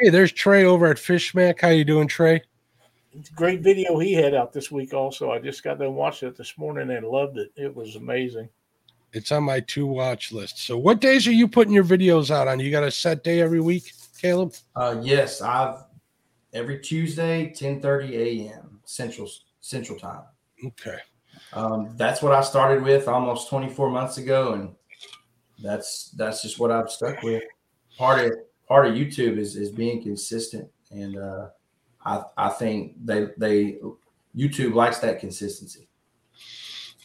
Hey, 0.00 0.08
there's 0.10 0.32
Trey 0.32 0.64
over 0.64 0.86
at 0.86 0.96
Fishmac. 0.96 1.60
How 1.60 1.68
you 1.68 1.84
doing, 1.84 2.08
Trey? 2.08 2.42
It's 3.12 3.30
a 3.30 3.34
great 3.34 3.60
video 3.60 3.98
he 3.98 4.14
had 4.14 4.34
out 4.34 4.52
this 4.52 4.70
week. 4.70 4.94
Also, 4.94 5.30
I 5.30 5.38
just 5.38 5.62
got 5.62 5.78
done 5.78 5.94
watching 5.94 6.28
it 6.28 6.36
this 6.36 6.56
morning 6.56 6.90
and 6.90 7.06
loved 7.06 7.36
it. 7.38 7.52
It 7.56 7.74
was 7.74 7.96
amazing. 7.96 8.48
It's 9.12 9.30
on 9.32 9.44
my 9.44 9.60
to 9.60 9.86
watch 9.86 10.32
list. 10.32 10.64
So, 10.64 10.78
what 10.78 11.00
days 11.00 11.26
are 11.26 11.32
you 11.32 11.46
putting 11.46 11.74
your 11.74 11.84
videos 11.84 12.30
out 12.30 12.48
on? 12.48 12.60
You 12.60 12.70
got 12.70 12.84
a 12.84 12.90
set 12.90 13.22
day 13.24 13.40
every 13.40 13.60
week, 13.60 13.92
Caleb? 14.20 14.54
uh 14.76 14.96
yes 15.02 15.42
i've 15.42 15.84
every 16.52 16.78
tuesday 16.78 17.52
10 17.52 17.80
30 17.80 18.16
a.m 18.16 18.80
central 18.84 19.28
central 19.60 19.98
time 19.98 20.22
Okay. 20.64 20.98
um, 21.54 21.94
that's 21.96 22.22
what 22.22 22.32
I 22.32 22.40
started 22.40 22.84
with 22.84 23.08
almost 23.08 23.48
24 23.50 23.90
months 23.90 24.18
ago, 24.18 24.52
and 24.52 24.74
that's 25.60 26.10
that's 26.10 26.40
just 26.40 26.60
what 26.60 26.70
I've 26.70 26.88
stuck 26.88 27.20
with. 27.22 27.42
Part 27.98 28.24
of 28.24 28.32
part 28.68 28.86
of 28.86 28.94
YouTube 28.94 29.38
is 29.38 29.56
is 29.56 29.70
being 29.70 30.00
consistent, 30.02 30.68
and 30.92 31.18
uh, 31.18 31.48
I 32.04 32.22
I 32.36 32.48
think 32.50 32.94
they 33.04 33.28
they 33.38 33.78
YouTube 34.36 34.74
likes 34.74 34.98
that 34.98 35.18
consistency. 35.18 35.88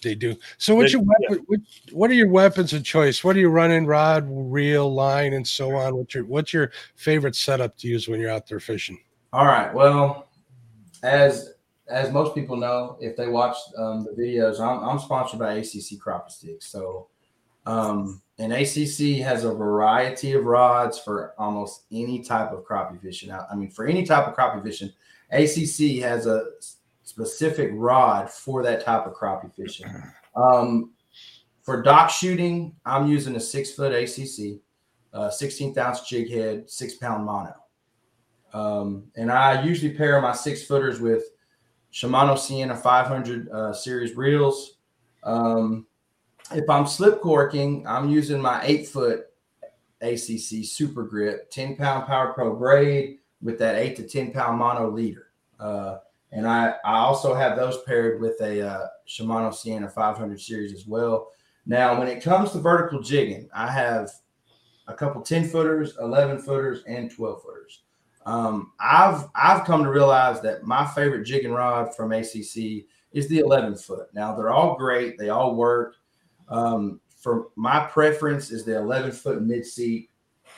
They 0.03 0.15
do. 0.15 0.35
So, 0.57 0.75
what's 0.75 0.91
They- 0.91 0.99
your 0.99 1.05
weapon? 1.05 1.45
What, 1.47 1.59
what 1.91 2.11
are 2.11 2.15
your 2.15 2.29
weapons 2.29 2.73
of 2.73 2.83
choice? 2.83 3.23
What 3.23 3.35
are 3.35 3.39
you 3.39 3.49
running? 3.49 3.85
Rod, 3.85 4.25
reel, 4.29 4.93
line, 4.93 5.33
and 5.33 5.47
so 5.47 5.75
on. 5.75 5.95
What's 5.95 6.13
your 6.13 6.25
What's 6.25 6.53
your 6.53 6.71
favorite 6.95 7.35
setup 7.35 7.77
to 7.77 7.87
use 7.87 8.07
when 8.07 8.19
you're 8.19 8.31
out 8.31 8.47
there 8.47 8.59
fishing? 8.59 8.99
All 9.33 9.45
right, 9.45 9.73
well, 9.73 10.27
as 11.03 11.53
as 11.87 12.11
most 12.11 12.35
people 12.35 12.57
know, 12.57 12.97
if 12.99 13.15
they 13.15 13.27
watch 13.27 13.55
um, 13.77 14.03
the 14.03 14.21
videos, 14.21 14.59
I'm, 14.59 14.83
I'm 14.87 14.99
sponsored 14.99 15.39
by 15.39 15.53
ACC 15.53 15.97
Crappie 15.99 16.29
Stix. 16.29 16.63
So, 16.63 17.07
um, 17.65 18.21
and 18.39 18.51
ACC 18.51 19.23
has 19.25 19.45
a 19.45 19.53
variety 19.53 20.33
of 20.33 20.43
rods 20.45 20.99
for 20.99 21.33
almost 21.37 21.83
any 21.91 22.21
type 22.21 22.51
of 22.51 22.65
crappie 22.65 23.01
fishing. 23.01 23.31
I, 23.31 23.45
I 23.51 23.55
mean, 23.55 23.69
for 23.69 23.87
any 23.87 24.05
type 24.05 24.27
of 24.27 24.35
crappie 24.35 24.63
fishing, 24.63 24.91
ACC 25.31 26.03
has 26.03 26.27
a 26.27 26.45
specific 27.07 27.69
rod 27.73 28.29
for 28.29 28.61
that 28.63 28.83
type 28.83 29.07
of 29.07 29.13
crappie 29.13 29.53
fishing. 29.55 29.87
Um, 30.35 30.91
for 31.61 31.81
dock 31.81 32.09
shooting, 32.09 32.75
I'm 32.85 33.07
using 33.07 33.35
a 33.37 33.39
six 33.39 33.71
foot 33.71 33.93
ACC, 33.93 34.59
uh, 35.13 35.29
16th 35.29 35.77
ounce 35.77 36.01
jig 36.07 36.29
head, 36.29 36.69
six 36.69 36.95
pound 36.95 37.25
mono. 37.25 37.55
Um, 38.53 39.05
and 39.15 39.31
I 39.31 39.63
usually 39.63 39.93
pair 39.93 40.19
my 40.21 40.33
six 40.33 40.65
footers 40.65 40.99
with 40.99 41.23
Shimano 41.93 42.37
Sienna 42.37 42.75
500 42.75 43.49
uh, 43.49 43.73
series 43.73 44.15
reels. 44.15 44.77
Um, 45.23 45.87
if 46.53 46.69
I'm 46.69 46.85
slip 46.85 47.21
corking, 47.21 47.87
I'm 47.87 48.09
using 48.09 48.41
my 48.41 48.61
eight 48.65 48.87
foot 48.87 49.27
ACC 50.01 50.65
Super 50.65 51.03
Grip 51.03 51.49
10 51.51 51.77
pound 51.77 52.05
Power 52.05 52.33
Pro 52.33 52.53
braid 52.53 53.19
with 53.41 53.59
that 53.59 53.75
eight 53.75 53.95
to 53.95 54.03
10 54.03 54.33
pound 54.33 54.59
mono 54.59 54.89
leader. 54.89 55.27
Uh, 55.57 55.99
and 56.31 56.47
I, 56.47 56.75
I 56.83 56.97
also 56.97 57.33
have 57.33 57.55
those 57.55 57.81
paired 57.83 58.19
with 58.21 58.39
a 58.41 58.67
uh, 58.67 58.87
Shimano 59.07 59.53
Sienna 59.53 59.89
500 59.89 60.39
series 60.39 60.73
as 60.73 60.85
well. 60.85 61.31
Now, 61.65 61.97
when 61.97 62.07
it 62.07 62.23
comes 62.23 62.51
to 62.51 62.59
vertical 62.59 63.01
jigging, 63.01 63.49
I 63.53 63.71
have 63.71 64.09
a 64.87 64.93
couple 64.93 65.21
10 65.21 65.49
footers, 65.49 65.95
11 65.99 66.39
footers, 66.39 66.83
and 66.87 67.11
12 67.11 67.41
footers. 67.41 67.83
Um, 68.25 68.73
I've 68.79 69.29
I've 69.35 69.63
come 69.63 69.83
to 69.83 69.89
realize 69.89 70.41
that 70.41 70.63
my 70.63 70.85
favorite 70.85 71.23
jigging 71.23 71.51
rod 71.51 71.95
from 71.95 72.11
ACC 72.11 72.85
is 73.13 73.29
the 73.29 73.39
11 73.39 73.77
foot. 73.77 74.07
Now 74.13 74.35
they're 74.35 74.51
all 74.51 74.75
great, 74.75 75.17
they 75.17 75.29
all 75.29 75.55
work. 75.55 75.95
Um, 76.49 76.99
for 77.15 77.47
my 77.55 77.85
preference 77.85 78.51
is 78.51 78.65
the 78.65 78.77
11 78.77 79.13
foot 79.13 79.41
mid 79.41 79.65
seat, 79.65 80.09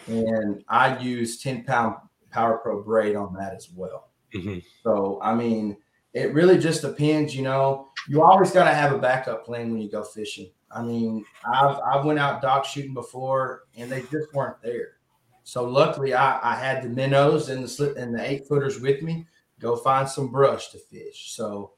and 0.07 0.63
I 0.67 0.97
use 0.97 1.41
10 1.41 1.63
pound 1.63 1.95
Power 2.31 2.57
Pro 2.57 2.83
braid 2.83 3.15
on 3.15 3.33
that 3.35 3.53
as 3.53 3.69
well. 3.71 4.08
Mhm. 4.33 4.63
So 4.83 5.19
I 5.21 5.33
mean, 5.35 5.77
it 6.13 6.33
really 6.33 6.57
just 6.57 6.81
depends. 6.81 7.35
You 7.35 7.43
know, 7.43 7.89
you 8.07 8.23
always 8.23 8.51
got 8.51 8.65
to 8.65 8.73
have 8.73 8.93
a 8.93 8.97
backup 8.97 9.45
plan 9.45 9.71
when 9.71 9.81
you 9.81 9.89
go 9.89 10.03
fishing. 10.03 10.51
I 10.71 10.81
mean, 10.83 11.25
I've 11.51 11.79
I've 11.79 12.05
went 12.05 12.19
out 12.19 12.41
dock 12.41 12.65
shooting 12.65 12.93
before, 12.93 13.63
and 13.75 13.91
they 13.91 14.01
just 14.01 14.33
weren't 14.33 14.61
there. 14.61 14.97
So 15.43 15.67
luckily, 15.67 16.13
I, 16.13 16.39
I 16.51 16.55
had 16.55 16.83
the 16.83 16.89
minnows 16.89 17.49
and 17.49 17.63
the 17.63 17.67
slip 17.67 17.97
and 17.97 18.13
the 18.13 18.21
eight 18.23 18.47
footers 18.47 18.79
with 18.79 19.01
me. 19.01 19.25
Go 19.59 19.75
find 19.75 20.07
some 20.07 20.31
brush 20.31 20.69
to 20.69 20.77
fish. 20.77 21.31
So 21.31 21.71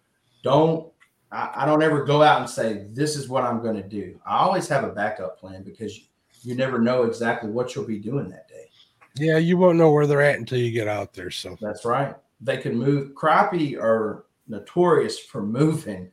don't 0.44 0.92
I, 1.32 1.52
I 1.56 1.66
don't 1.66 1.82
ever 1.82 2.04
go 2.04 2.22
out 2.22 2.42
and 2.42 2.50
say 2.50 2.88
this 2.92 3.16
is 3.16 3.30
what 3.30 3.44
I'm 3.44 3.62
going 3.62 3.76
to 3.76 3.88
do. 3.88 4.20
I 4.26 4.40
always 4.40 4.68
have 4.68 4.84
a 4.84 4.90
backup 4.90 5.40
plan 5.40 5.64
because 5.64 5.98
you, 5.98 6.04
you 6.44 6.56
never 6.56 6.80
know 6.80 7.04
exactly 7.04 7.50
what 7.50 7.76
you'll 7.76 7.86
be 7.86 8.00
doing 8.00 8.30
that 8.30 8.48
day. 8.48 8.70
Yeah, 9.16 9.38
you 9.38 9.58
won't 9.58 9.78
know 9.78 9.92
where 9.92 10.08
they're 10.08 10.22
at 10.22 10.40
until 10.40 10.58
you 10.58 10.72
get 10.72 10.88
out 10.88 11.14
there. 11.14 11.32
So, 11.32 11.58
That's 11.62 11.86
right. 11.86 12.16
They 12.42 12.58
can 12.58 12.78
move. 12.78 13.14
Crappie 13.14 13.78
are 13.78 14.26
notorious 14.48 15.20
for 15.20 15.44
moving, 15.44 16.12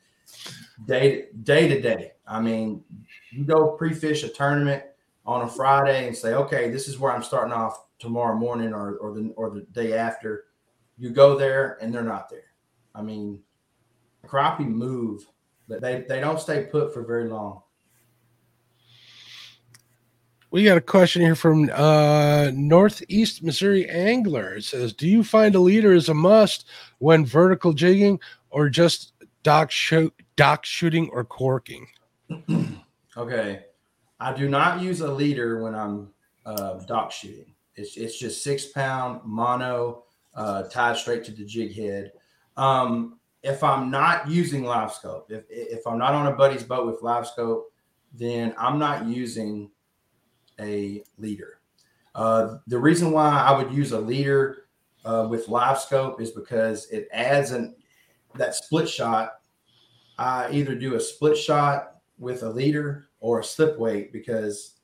day 0.87 1.27
day 1.43 1.69
to 1.69 1.81
day. 1.81 2.13
I 2.27 2.41
mean, 2.41 2.85
you 3.33 3.45
go 3.45 3.73
pre-fish 3.73 4.25
a 4.25 4.29
tournament 4.29 4.85
on 5.25 5.43
a 5.43 5.49
Friday 5.49 6.07
and 6.07 6.17
say, 6.17 6.35
okay, 6.35 6.71
this 6.71 6.89
is 6.89 6.99
where 6.99 7.13
I'm 7.13 7.23
starting 7.23 7.53
off 7.53 7.87
tomorrow 7.99 8.37
morning 8.37 8.73
or 8.73 8.97
or 8.97 9.15
the 9.15 9.33
or 9.37 9.51
the 9.51 9.63
day 9.73 9.95
after. 9.95 10.45
You 10.99 11.11
go 11.11 11.37
there 11.37 11.79
and 11.81 11.93
they're 11.93 12.03
not 12.03 12.29
there. 12.29 12.53
I 12.95 13.03
mean, 13.03 13.41
crappie 14.27 14.69
move, 14.69 15.27
they 15.69 16.05
they 16.09 16.21
don't 16.21 16.41
stay 16.41 16.65
put 16.65 16.93
for 16.93 17.03
very 17.03 17.29
long. 17.29 17.63
We 20.51 20.65
got 20.65 20.79
a 20.79 20.83
question 20.83 21.21
here 21.21 21.35
from 21.35 21.71
uh, 21.75 22.51
Northeast 22.55 23.43
Missouri 23.43 23.89
Angler. 23.89 24.55
It 24.55 24.65
says, 24.65 24.95
"Do 24.95 25.07
you 25.07 25.23
find 25.23 25.55
a 25.55 25.61
leader 25.61 25.93
is 25.93 26.09
a 26.09 26.15
must 26.15 26.67
when 26.99 27.27
vertical 27.27 27.75
jigging, 27.75 28.19
or 28.51 28.71
just 28.71 29.13
dock 29.43 29.71
dock 30.37 30.65
shooting, 30.65 31.11
or 31.13 31.25
corking?" 31.25 31.87
okay, 33.17 33.65
I 34.21 34.33
do 34.33 34.49
not 34.49 34.81
use 34.81 35.03
a 35.03 35.13
leader 35.13 35.63
when 35.63 35.75
I'm 35.75 36.09
uh, 36.47 36.75
dock 36.87 37.13
shooting. 37.13 37.55
It's 37.77 37.99
it's 37.99 38.19
just 38.19 38.43
six 38.43 38.67
pound 38.67 39.21
mono 39.25 40.05
uh, 40.35 40.63
tied 40.65 40.97
straight 40.97 41.25
to 41.25 41.33
the 41.33 41.45
jig 41.45 41.75
head. 41.75 42.13
Um, 42.57 43.19
if 43.43 43.63
I'm 43.63 43.91
not 43.91 44.31
using 44.31 44.65
live 44.65 44.95
scope, 44.95 45.31
if 45.31 45.45
if 45.51 45.87
I'm 45.87 45.99
not 45.99 46.15
on 46.15 46.27
a 46.27 46.33
buddy's 46.33 46.63
boat 46.63 46.87
with 46.87 47.03
live 47.03 47.27
scope, 47.27 47.71
then 48.15 48.55
I'm 48.57 48.79
not 48.79 49.07
using 49.07 49.71
a 50.61 51.03
leader. 51.19 51.61
Uh, 52.15 52.59
the 52.67 52.79
reason 52.79 53.13
why 53.13 53.29
I 53.29 53.57
would 53.57 53.73
use 53.73 53.93
a 53.93 54.01
leader 54.01 54.65
uh, 55.05 55.27
with 55.31 55.49
live 55.49 55.79
scope 55.79 56.21
is 56.21 56.31
because 56.31 56.89
it 56.91 57.09
adds 57.13 57.53
an 57.53 57.75
that 58.35 58.55
split 58.55 58.89
shot. 58.89 59.41
I 60.19 60.51
either 60.51 60.75
do 60.75 60.97
a 60.97 61.01
split 61.01 61.37
shot 61.37 61.97
with 62.19 62.43
a 62.43 62.49
leader 62.49 63.09
or 63.21 63.41
a 63.41 63.45
slip 63.45 63.79
weight 63.79 64.13
because 64.13 64.75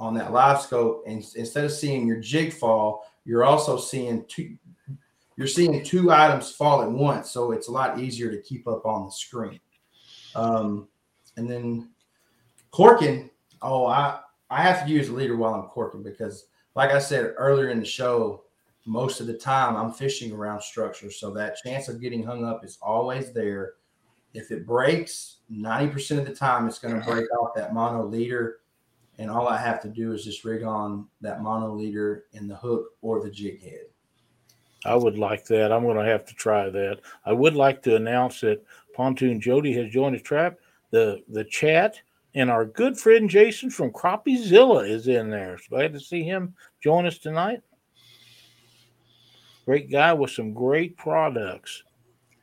on 0.00 0.14
that 0.14 0.32
live 0.32 0.60
scope, 0.60 1.02
and 1.06 1.24
instead 1.34 1.64
of 1.64 1.72
seeing 1.72 2.06
your 2.06 2.20
jig 2.20 2.52
fall, 2.52 3.04
you're 3.24 3.44
also 3.44 3.76
seeing 3.76 4.24
two. 4.28 4.56
You're 5.36 5.46
seeing 5.46 5.84
two 5.84 6.10
items 6.10 6.50
fall 6.50 6.82
at 6.82 6.90
once, 6.90 7.30
so 7.30 7.52
it's 7.52 7.68
a 7.68 7.72
lot 7.72 8.00
easier 8.00 8.28
to 8.28 8.42
keep 8.42 8.66
up 8.66 8.84
on 8.84 9.04
the 9.04 9.12
screen. 9.12 9.60
Um, 10.34 10.88
and 11.36 11.48
then 11.48 11.90
corking. 12.72 13.30
Oh, 13.62 13.86
I 13.86 14.18
I 14.50 14.62
have 14.62 14.86
to 14.86 14.90
use 14.90 15.08
a 15.08 15.12
leader 15.12 15.36
while 15.36 15.54
I'm 15.54 15.68
corking 15.68 16.02
because, 16.02 16.46
like 16.74 16.90
I 16.90 16.98
said 16.98 17.34
earlier 17.36 17.70
in 17.70 17.80
the 17.80 17.86
show, 17.86 18.44
most 18.86 19.20
of 19.20 19.26
the 19.26 19.34
time 19.34 19.76
I'm 19.76 19.92
fishing 19.92 20.32
around 20.32 20.62
structure. 20.62 21.10
So 21.10 21.30
that 21.32 21.58
chance 21.62 21.88
of 21.88 22.00
getting 22.00 22.22
hung 22.22 22.44
up 22.44 22.64
is 22.64 22.78
always 22.80 23.32
there. 23.32 23.74
If 24.32 24.50
it 24.50 24.66
breaks, 24.66 25.38
90% 25.52 26.18
of 26.18 26.26
the 26.26 26.34
time 26.34 26.66
it's 26.66 26.78
going 26.78 26.98
to 26.98 27.06
break 27.06 27.26
off 27.34 27.54
that 27.54 27.74
mono 27.74 28.04
leader. 28.06 28.60
And 29.18 29.30
all 29.30 29.48
I 29.48 29.58
have 29.58 29.82
to 29.82 29.88
do 29.88 30.12
is 30.12 30.24
just 30.24 30.44
rig 30.44 30.62
on 30.62 31.06
that 31.20 31.42
mono 31.42 31.74
leader 31.74 32.24
in 32.32 32.48
the 32.48 32.56
hook 32.56 32.90
or 33.02 33.20
the 33.20 33.30
jig 33.30 33.62
head. 33.62 33.86
I 34.84 34.94
would 34.94 35.18
like 35.18 35.44
that. 35.46 35.72
I'm 35.72 35.82
going 35.82 35.96
to 35.96 36.10
have 36.10 36.24
to 36.26 36.34
try 36.34 36.70
that. 36.70 37.00
I 37.26 37.32
would 37.32 37.54
like 37.54 37.82
to 37.82 37.96
announce 37.96 38.40
that 38.40 38.64
Pontoon 38.94 39.40
Jody 39.40 39.72
has 39.74 39.90
joined 39.90 40.14
the 40.14 40.20
trap. 40.20 40.58
The 40.90 41.22
the 41.28 41.44
chat 41.44 42.00
and 42.34 42.50
our 42.50 42.64
good 42.64 42.98
friend 42.98 43.28
Jason 43.28 43.70
from 43.70 43.90
Crappiezilla 43.90 44.88
is 44.88 45.08
in 45.08 45.30
there. 45.30 45.58
So 45.58 45.64
glad 45.70 45.92
to 45.92 46.00
see 46.00 46.22
him 46.22 46.54
join 46.82 47.06
us 47.06 47.18
tonight. 47.18 47.62
Great 49.64 49.90
guy 49.90 50.12
with 50.12 50.30
some 50.30 50.52
great 50.52 50.96
products. 50.96 51.82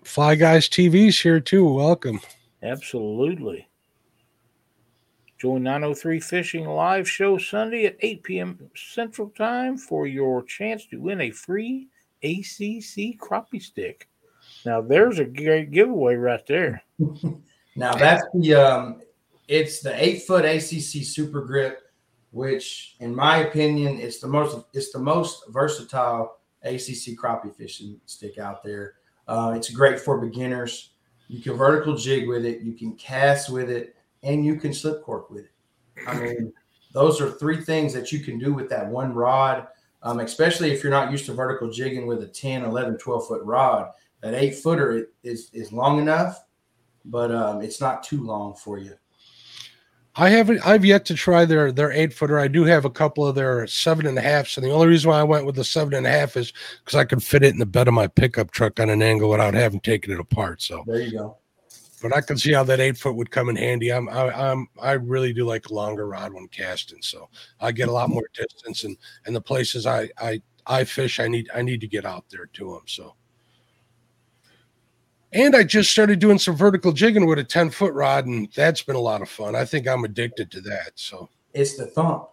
Fly 0.03 0.35
Guys 0.35 0.69
TV's 0.69 1.19
here 1.19 1.39
too. 1.39 1.67
Welcome. 1.67 2.21
Absolutely. 2.61 3.67
Join 5.37 5.63
903 5.63 6.19
Fishing 6.19 6.65
live 6.65 7.09
show 7.09 7.37
Sunday 7.37 7.85
at 7.85 7.97
8 7.99 8.23
p.m. 8.23 8.69
Central 8.75 9.29
Time 9.29 9.77
for 9.77 10.07
your 10.07 10.43
chance 10.43 10.85
to 10.87 10.97
win 10.97 11.21
a 11.21 11.31
free 11.31 11.87
ACC 12.23 13.19
crappie 13.19 13.61
stick. 13.61 14.07
Now, 14.65 14.81
there's 14.81 15.19
a 15.19 15.25
great 15.25 15.71
giveaway 15.71 16.15
right 16.15 16.45
there. 16.47 16.81
now, 17.75 17.95
that's 17.95 18.23
the 18.33 18.53
um, 18.55 19.01
it's 19.47 19.81
the 19.81 20.03
eight 20.03 20.23
foot 20.23 20.45
ACC 20.45 21.03
Super 21.03 21.41
Grip, 21.41 21.91
which, 22.31 22.95
in 22.99 23.15
my 23.15 23.37
opinion, 23.37 23.99
it's 23.99 24.19
the 24.19 24.27
most 24.27 24.65
it's 24.73 24.91
the 24.91 24.99
most 24.99 25.43
versatile 25.49 26.39
ACC 26.63 27.15
crappie 27.17 27.55
fishing 27.55 27.99
stick 28.05 28.37
out 28.37 28.63
there. 28.63 28.95
Uh, 29.27 29.53
it's 29.55 29.69
great 29.69 29.99
for 29.99 30.19
beginners. 30.19 30.91
You 31.27 31.41
can 31.41 31.53
vertical 31.53 31.95
jig 31.95 32.27
with 32.27 32.45
it, 32.45 32.61
you 32.61 32.73
can 32.73 32.95
cast 32.95 33.49
with 33.49 33.69
it, 33.69 33.95
and 34.23 34.45
you 34.45 34.57
can 34.57 34.73
slip 34.73 35.03
cork 35.03 35.29
with 35.31 35.45
it. 35.45 35.51
I 36.07 36.19
mean, 36.19 36.53
those 36.93 37.19
are 37.19 37.31
three 37.31 37.61
things 37.61 37.93
that 37.93 38.11
you 38.11 38.19
can 38.19 38.37
do 38.37 38.53
with 38.53 38.69
that 38.69 38.87
one 38.87 39.13
rod, 39.13 39.67
um, 40.03 40.19
especially 40.19 40.71
if 40.71 40.83
you're 40.83 40.91
not 40.91 41.11
used 41.11 41.25
to 41.25 41.33
vertical 41.33 41.71
jigging 41.71 42.05
with 42.05 42.21
a 42.21 42.27
10, 42.27 42.63
11, 42.63 42.97
12 42.97 43.27
foot 43.27 43.43
rod. 43.43 43.91
That 44.21 44.33
eight 44.33 44.55
footer 44.55 45.07
is, 45.23 45.49
is 45.53 45.71
long 45.71 45.99
enough, 45.99 46.43
but 47.05 47.31
um, 47.31 47.61
it's 47.61 47.81
not 47.81 48.03
too 48.03 48.23
long 48.23 48.55
for 48.55 48.77
you. 48.77 48.95
I 50.17 50.29
haven't. 50.29 50.65
I've 50.65 50.85
yet 50.85 51.05
to 51.05 51.13
try 51.13 51.43
their 51.43 51.71
their 51.71 51.91
eight 51.91 52.13
footer. 52.13 52.39
I 52.39 52.47
do 52.47 52.63
have 52.63 52.85
a 52.85 52.89
couple 52.89 53.27
of 53.27 53.35
their 53.35 53.67
seven 53.67 54.05
and 54.05 54.17
a 54.17 54.21
halfs, 54.21 54.55
and 54.55 54.65
the 54.65 54.71
only 54.71 54.87
reason 54.87 55.09
why 55.09 55.19
I 55.19 55.23
went 55.23 55.45
with 55.45 55.55
the 55.55 55.63
seven 55.63 55.93
and 55.93 56.07
a 56.07 56.09
half 56.09 56.37
is 56.37 56.53
because 56.83 56.95
I 56.95 57.03
could 57.03 57.21
fit 57.21 57.43
it 57.43 57.53
in 57.53 57.59
the 57.59 57.65
bed 57.65 57.87
of 57.87 57.93
my 57.93 58.07
pickup 58.07 58.51
truck 58.51 58.79
on 58.79 58.89
an 58.89 59.01
angle 59.01 59.29
without 59.29 59.53
having 59.53 59.81
taken 59.81 60.13
it 60.13 60.19
apart. 60.19 60.61
So 60.61 60.83
there 60.87 61.01
you 61.01 61.11
go. 61.11 61.37
But 62.01 62.15
I 62.15 62.21
can 62.21 62.37
see 62.37 62.53
how 62.53 62.63
that 62.63 62.79
eight 62.79 62.97
foot 62.97 63.15
would 63.15 63.31
come 63.31 63.49
in 63.49 63.57
handy. 63.57 63.91
I'm 63.91 64.07
I, 64.07 64.51
I'm 64.51 64.67
I 64.81 64.93
really 64.93 65.33
do 65.33 65.45
like 65.45 65.69
a 65.69 65.73
longer 65.73 66.07
rod 66.07 66.33
when 66.33 66.47
casting, 66.47 67.01
so 67.01 67.29
I 67.59 67.73
get 67.73 67.89
a 67.89 67.93
lot 67.93 68.09
more 68.09 68.29
distance, 68.33 68.85
and 68.85 68.95
and 69.25 69.35
the 69.35 69.41
places 69.41 69.85
I 69.85 70.09
I 70.17 70.41
I 70.65 70.85
fish, 70.85 71.19
I 71.19 71.27
need 71.27 71.49
I 71.53 71.61
need 71.61 71.81
to 71.81 71.87
get 71.87 72.05
out 72.05 72.25
there 72.29 72.45
to 72.53 72.71
them. 72.71 72.83
So 72.87 73.15
and 75.33 75.55
I 75.55 75.63
just 75.63 75.91
started 75.91 76.19
doing 76.19 76.39
some 76.39 76.55
vertical 76.55 76.91
jigging 76.91 77.25
with 77.25 77.39
a 77.39 77.43
10 77.43 77.69
foot 77.69 77.93
rod, 77.93 78.25
and 78.25 78.49
that's 78.55 78.81
been 78.81 78.95
a 78.95 79.01
lot 79.01 79.21
of 79.21 79.29
fun. 79.29 79.55
I 79.55 79.65
think 79.65 79.87
I'm 79.87 80.03
addicted 80.03 80.51
to 80.51 80.61
that. 80.61 80.91
So 80.95 81.29
it's 81.53 81.77
the 81.77 81.87
thump. 81.87 82.29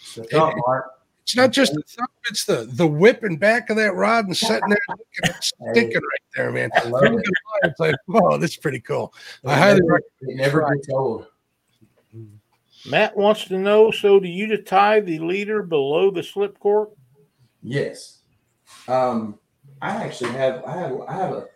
It's 0.00 0.14
the 0.14 0.24
thump, 0.24 0.56
it, 0.56 0.62
Mark. 0.66 0.90
It's 1.22 1.34
not 1.34 1.50
just 1.50 1.74
the 1.74 1.82
thump, 1.82 2.10
it's 2.30 2.44
the 2.44 2.68
the 2.72 2.86
whip 2.86 3.24
and 3.24 3.38
back 3.40 3.68
of 3.68 3.76
that 3.76 3.94
rod 3.94 4.26
and 4.26 4.36
sitting 4.36 4.68
there 4.68 5.34
sticking 5.40 5.92
right 5.92 6.22
there, 6.36 6.52
man. 6.52 6.70
I 6.76 6.84
love 6.84 7.02
it. 7.04 7.24
It's 7.64 7.80
like, 7.80 7.96
oh, 8.14 8.38
that's 8.38 8.56
pretty 8.56 8.80
cool. 8.80 9.12
It 9.42 9.48
I 9.48 9.56
highly 9.56 9.80
recommend 9.80 10.04
it 10.20 10.36
never 10.36 10.72
gets 10.72 10.88
old. 10.88 11.26
Matt 12.88 13.16
wants 13.16 13.46
to 13.46 13.58
know 13.58 13.90
so 13.90 14.20
do 14.20 14.28
you 14.28 14.46
to 14.46 14.58
tie 14.58 15.00
the 15.00 15.18
leader 15.18 15.64
below 15.64 16.10
the 16.12 16.22
slip 16.22 16.58
cork? 16.60 16.90
Yes. 17.60 18.20
Um, 18.86 19.40
I 19.82 19.90
actually 19.90 20.30
have 20.30 20.64
I 20.64 20.76
have 20.76 21.00
I 21.08 21.12
have 21.14 21.32
a 21.32 21.48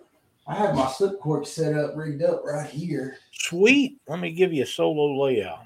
I 0.47 0.55
have 0.55 0.75
my 0.75 0.89
slip 0.89 1.21
cork 1.21 1.47
set 1.47 1.75
up, 1.75 1.97
rigged 1.97 2.23
up 2.23 2.43
right 2.45 2.69
here. 2.69 3.19
Sweet. 3.33 3.99
Let 4.09 4.21
me 4.21 4.33
give 4.33 4.53
you 4.53 4.65
a 4.65 4.67
solo 4.67 5.23
layout. 5.23 5.61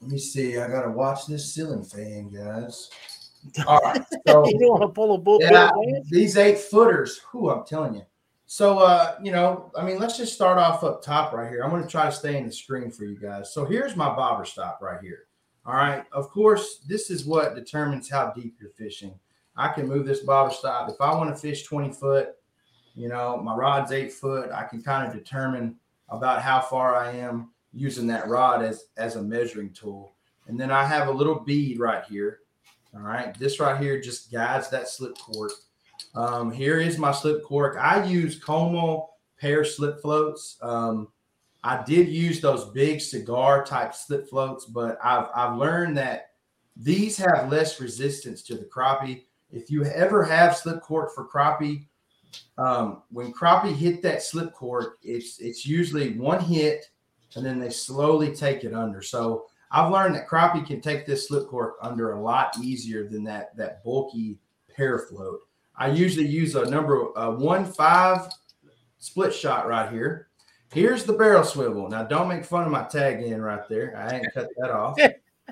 Let 0.00 0.10
me 0.10 0.18
see. 0.18 0.58
I 0.58 0.68
gotta 0.68 0.90
watch 0.90 1.26
this 1.26 1.54
ceiling 1.54 1.84
fan, 1.84 2.30
guys. 2.30 2.90
All 3.66 3.80
right. 3.80 4.02
So 4.26 4.46
you 4.46 4.70
want 4.70 4.82
to 4.82 4.88
pull 4.88 5.14
a 5.14 5.18
book? 5.18 5.42
Yeah, 5.42 5.70
these 6.10 6.36
eight 6.36 6.58
footers. 6.58 7.20
Who 7.30 7.50
I'm 7.50 7.64
telling 7.64 7.94
you. 7.94 8.02
So 8.46 8.78
uh, 8.78 9.16
you 9.22 9.32
know, 9.32 9.72
I 9.76 9.84
mean, 9.84 9.98
let's 9.98 10.16
just 10.16 10.34
start 10.34 10.58
off 10.58 10.84
up 10.84 11.02
top 11.02 11.32
right 11.32 11.50
here. 11.50 11.62
I'm 11.62 11.70
gonna 11.70 11.86
try 11.86 12.06
to 12.06 12.12
stay 12.12 12.36
in 12.36 12.46
the 12.46 12.52
screen 12.52 12.90
for 12.90 13.04
you 13.04 13.18
guys. 13.18 13.52
So 13.52 13.64
here's 13.64 13.96
my 13.96 14.14
bobber 14.14 14.44
stop 14.44 14.78
right 14.80 15.00
here. 15.00 15.26
All 15.66 15.74
right. 15.74 16.04
Of 16.12 16.28
course, 16.30 16.80
this 16.86 17.10
is 17.10 17.24
what 17.24 17.54
determines 17.54 18.10
how 18.10 18.32
deep 18.36 18.56
you're 18.60 18.70
fishing. 18.70 19.14
I 19.56 19.68
can 19.68 19.88
move 19.88 20.06
this 20.06 20.20
bobber 20.20 20.52
stop. 20.52 20.90
If 20.90 21.00
I 21.00 21.14
want 21.14 21.34
to 21.34 21.40
fish 21.40 21.64
20 21.64 21.92
foot, 21.92 22.30
you 22.94 23.08
know, 23.08 23.36
my 23.42 23.54
rod's 23.54 23.92
eight 23.92 24.12
foot. 24.12 24.50
I 24.50 24.64
can 24.64 24.82
kind 24.82 25.06
of 25.06 25.14
determine 25.14 25.76
about 26.08 26.42
how 26.42 26.60
far 26.60 26.94
I 26.94 27.12
am 27.12 27.50
using 27.72 28.06
that 28.06 28.28
rod 28.28 28.62
as, 28.62 28.86
as 28.96 29.16
a 29.16 29.22
measuring 29.22 29.72
tool. 29.72 30.14
And 30.46 30.58
then 30.58 30.70
I 30.70 30.84
have 30.84 31.08
a 31.08 31.12
little 31.12 31.40
bead 31.40 31.78
right 31.78 32.04
here. 32.04 32.40
All 32.94 33.02
right. 33.02 33.36
This 33.38 33.58
right 33.58 33.80
here 33.80 34.00
just 34.00 34.30
guides 34.30 34.70
that 34.70 34.88
slip 34.88 35.18
cork. 35.18 35.50
Um, 36.14 36.52
here 36.52 36.78
is 36.78 36.98
my 36.98 37.10
slip 37.10 37.42
cork. 37.42 37.76
I 37.80 38.04
use 38.04 38.38
Comal 38.38 39.08
pear 39.40 39.64
slip 39.64 40.00
floats. 40.00 40.56
Um, 40.62 41.08
I 41.64 41.82
did 41.82 42.08
use 42.08 42.40
those 42.40 42.66
big 42.66 43.00
cigar 43.00 43.64
type 43.64 43.94
slip 43.94 44.28
floats, 44.28 44.66
but 44.66 44.98
I've, 45.02 45.26
I've 45.34 45.58
learned 45.58 45.96
that 45.96 46.30
these 46.76 47.16
have 47.16 47.50
less 47.50 47.80
resistance 47.80 48.42
to 48.42 48.54
the 48.54 48.66
crappie. 48.66 49.22
If 49.50 49.70
you 49.70 49.84
ever 49.84 50.22
have 50.24 50.56
slip 50.56 50.82
cork 50.82 51.14
for 51.14 51.26
crappie, 51.26 51.86
um, 52.58 53.02
when 53.10 53.32
crappie 53.32 53.74
hit 53.74 54.02
that 54.02 54.22
slip 54.22 54.52
cork, 54.52 54.98
it's 55.02 55.38
it's 55.40 55.66
usually 55.66 56.18
one 56.18 56.40
hit, 56.40 56.90
and 57.36 57.44
then 57.44 57.58
they 57.58 57.70
slowly 57.70 58.34
take 58.34 58.64
it 58.64 58.74
under. 58.74 59.02
So 59.02 59.46
I've 59.70 59.92
learned 59.92 60.14
that 60.14 60.28
crappie 60.28 60.66
can 60.66 60.80
take 60.80 61.06
this 61.06 61.28
slip 61.28 61.48
cork 61.48 61.76
under 61.82 62.12
a 62.12 62.20
lot 62.20 62.56
easier 62.60 63.08
than 63.08 63.24
that 63.24 63.56
that 63.56 63.82
bulky 63.84 64.38
pear 64.74 64.98
float. 64.98 65.40
I 65.76 65.88
usually 65.88 66.26
use 66.26 66.54
a 66.54 66.68
number 66.70 67.04
one 67.36 67.64
five 67.64 68.28
split 68.98 69.34
shot 69.34 69.68
right 69.68 69.92
here, 69.92 70.28
here's 70.72 71.04
the 71.04 71.12
barrel 71.12 71.44
swivel. 71.44 71.88
Now, 71.88 72.04
don't 72.04 72.28
make 72.28 72.44
fun 72.44 72.64
of 72.64 72.72
my 72.72 72.84
tag 72.84 73.22
in 73.22 73.40
right 73.40 73.66
there. 73.68 73.96
I 73.96 74.16
ain't 74.16 74.34
cut 74.34 74.48
that 74.56 74.70
off. 74.70 74.98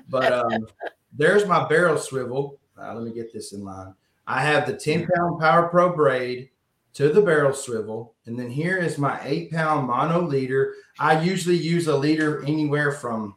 But 0.09 0.33
um, 0.33 0.67
there's 1.13 1.45
my 1.45 1.67
barrel 1.67 1.97
swivel. 1.97 2.57
Uh, 2.75 2.95
let 2.95 3.03
me 3.03 3.13
get 3.13 3.31
this 3.31 3.53
in 3.53 3.63
line. 3.63 3.93
I 4.25 4.41
have 4.41 4.65
the 4.65 4.75
10 4.75 5.07
pound 5.07 5.39
Power 5.39 5.67
Pro 5.67 5.95
braid 5.95 6.49
to 6.93 7.09
the 7.09 7.21
barrel 7.21 7.53
swivel. 7.53 8.15
And 8.25 8.37
then 8.37 8.49
here 8.49 8.77
is 8.77 8.97
my 8.97 9.19
eight 9.23 9.51
pound 9.51 9.87
mono 9.87 10.21
leader. 10.21 10.73
I 10.99 11.21
usually 11.21 11.57
use 11.57 11.87
a 11.87 11.97
leader 11.97 12.43
anywhere 12.45 12.91
from, 12.91 13.35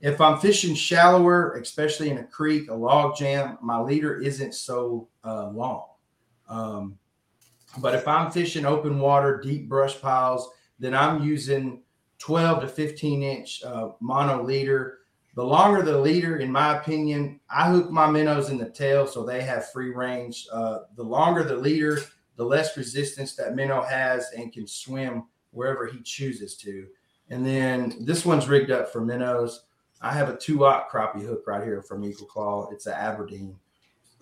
if 0.00 0.20
I'm 0.20 0.40
fishing 0.40 0.74
shallower, 0.74 1.52
especially 1.54 2.10
in 2.10 2.18
a 2.18 2.24
creek, 2.24 2.68
a 2.68 2.74
log 2.74 3.16
jam, 3.16 3.56
my 3.62 3.78
leader 3.80 4.20
isn't 4.20 4.54
so 4.54 5.08
uh, 5.24 5.48
long. 5.50 5.86
Um, 6.48 6.98
but 7.78 7.94
if 7.94 8.08
I'm 8.08 8.32
fishing 8.32 8.66
open 8.66 8.98
water, 8.98 9.40
deep 9.40 9.68
brush 9.68 10.00
piles, 10.00 10.50
then 10.78 10.94
I'm 10.94 11.22
using 11.22 11.82
12 12.18 12.62
to 12.62 12.68
15 12.68 13.22
inch 13.22 13.62
uh, 13.64 13.90
mono 14.00 14.42
leader. 14.42 14.98
The 15.34 15.44
longer 15.44 15.82
the 15.82 15.96
leader, 15.96 16.38
in 16.38 16.50
my 16.50 16.76
opinion, 16.76 17.40
I 17.48 17.70
hook 17.70 17.90
my 17.90 18.10
minnows 18.10 18.50
in 18.50 18.58
the 18.58 18.68
tail 18.68 19.06
so 19.06 19.24
they 19.24 19.42
have 19.42 19.70
free 19.70 19.90
range. 19.90 20.46
Uh, 20.52 20.80
the 20.96 21.02
longer 21.02 21.44
the 21.44 21.56
leader, 21.56 22.00
the 22.36 22.44
less 22.44 22.76
resistance 22.76 23.34
that 23.36 23.54
minnow 23.54 23.82
has 23.82 24.30
and 24.36 24.52
can 24.52 24.66
swim 24.66 25.24
wherever 25.50 25.86
he 25.86 26.00
chooses 26.02 26.56
to. 26.56 26.86
And 27.30 27.44
then 27.44 28.04
this 28.04 28.24
one's 28.24 28.48
rigged 28.48 28.70
up 28.70 28.92
for 28.92 29.00
minnows. 29.00 29.64
I 30.00 30.12
have 30.12 30.28
a 30.28 30.36
two 30.36 30.64
aught 30.64 30.90
crappie 30.90 31.24
hook 31.24 31.44
right 31.46 31.62
here 31.62 31.82
from 31.82 32.04
Eagle 32.04 32.26
Claw. 32.26 32.68
It's 32.70 32.86
an 32.86 32.94
Aberdeen. 32.94 33.56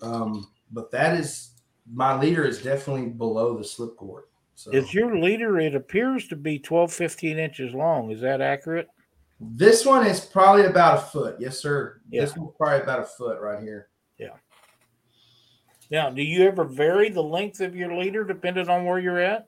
Um, 0.01 0.49
but 0.71 0.91
that 0.91 1.17
is 1.17 1.51
my 1.91 2.19
leader 2.19 2.45
is 2.45 2.61
definitely 2.61 3.07
below 3.07 3.57
the 3.57 3.63
slip 3.63 3.97
cork. 3.97 4.29
So 4.55 4.71
Is 4.71 4.93
your 4.93 5.17
leader, 5.17 5.59
it 5.59 5.73
appears 5.73 6.27
to 6.27 6.35
be 6.35 6.59
12, 6.59 6.93
15 6.93 7.39
inches 7.39 7.73
long. 7.73 8.11
Is 8.11 8.21
that 8.21 8.41
accurate? 8.41 8.87
this 9.41 9.85
one 9.85 10.05
is 10.05 10.19
probably 10.19 10.65
about 10.65 10.99
a 10.99 11.01
foot. 11.01 11.35
Yes, 11.39 11.57
sir. 11.57 12.01
Yeah. 12.09 12.21
This 12.21 12.37
one's 12.37 12.53
probably 12.57 12.81
about 12.81 12.99
a 12.99 13.05
foot 13.05 13.41
right 13.41 13.61
here. 13.61 13.89
Now, 15.91 16.09
do 16.09 16.23
you 16.23 16.47
ever 16.47 16.63
vary 16.63 17.09
the 17.09 17.21
length 17.21 17.59
of 17.59 17.75
your 17.75 17.95
leader 17.95 18.23
depending 18.23 18.69
on 18.69 18.85
where 18.85 18.97
you're 18.97 19.19
at? 19.19 19.45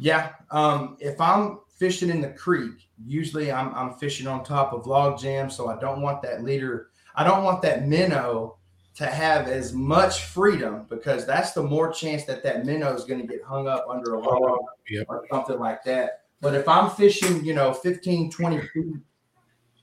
Yeah. 0.00 0.32
Um, 0.50 0.96
if 0.98 1.20
I'm 1.20 1.60
fishing 1.78 2.10
in 2.10 2.20
the 2.20 2.30
creek, 2.30 2.88
usually 3.06 3.52
I'm, 3.52 3.72
I'm 3.74 3.94
fishing 3.94 4.26
on 4.26 4.42
top 4.42 4.72
of 4.72 4.88
log 4.88 5.20
jam, 5.20 5.48
so 5.48 5.68
I 5.68 5.78
don't 5.78 6.02
want 6.02 6.20
that 6.22 6.42
leader. 6.42 6.88
I 7.14 7.22
don't 7.22 7.44
want 7.44 7.62
that 7.62 7.86
minnow 7.86 8.58
to 8.96 9.06
have 9.06 9.46
as 9.46 9.72
much 9.72 10.24
freedom 10.24 10.86
because 10.88 11.26
that's 11.26 11.52
the 11.52 11.62
more 11.62 11.92
chance 11.92 12.24
that 12.24 12.42
that 12.42 12.66
minnow 12.66 12.92
is 12.94 13.04
going 13.04 13.20
to 13.20 13.26
get 13.26 13.42
hung 13.44 13.68
up 13.68 13.86
under 13.88 14.14
a 14.14 14.20
log 14.20 14.60
Yep. 14.90 15.06
or 15.08 15.26
something 15.30 15.58
like 15.60 15.84
that. 15.84 16.22
But 16.40 16.54
if 16.54 16.68
I'm 16.68 16.90
fishing, 16.90 17.44
you 17.44 17.54
know, 17.54 17.72
15, 17.72 18.30
20 18.30 18.60
feet 18.60 18.96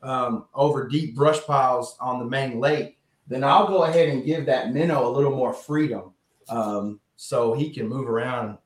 um, 0.03 0.45
over 0.53 0.87
deep 0.87 1.15
brush 1.15 1.41
piles 1.45 1.97
on 1.99 2.19
the 2.19 2.25
main 2.25 2.59
lake, 2.59 2.99
then 3.27 3.43
I'll 3.43 3.67
go 3.67 3.83
ahead 3.83 4.09
and 4.09 4.25
give 4.25 4.45
that 4.47 4.73
minnow 4.73 5.07
a 5.07 5.11
little 5.11 5.35
more 5.35 5.53
freedom 5.53 6.13
um, 6.49 6.99
so 7.15 7.53
he 7.53 7.73
can 7.73 7.87
move 7.87 8.09
around 8.09 8.57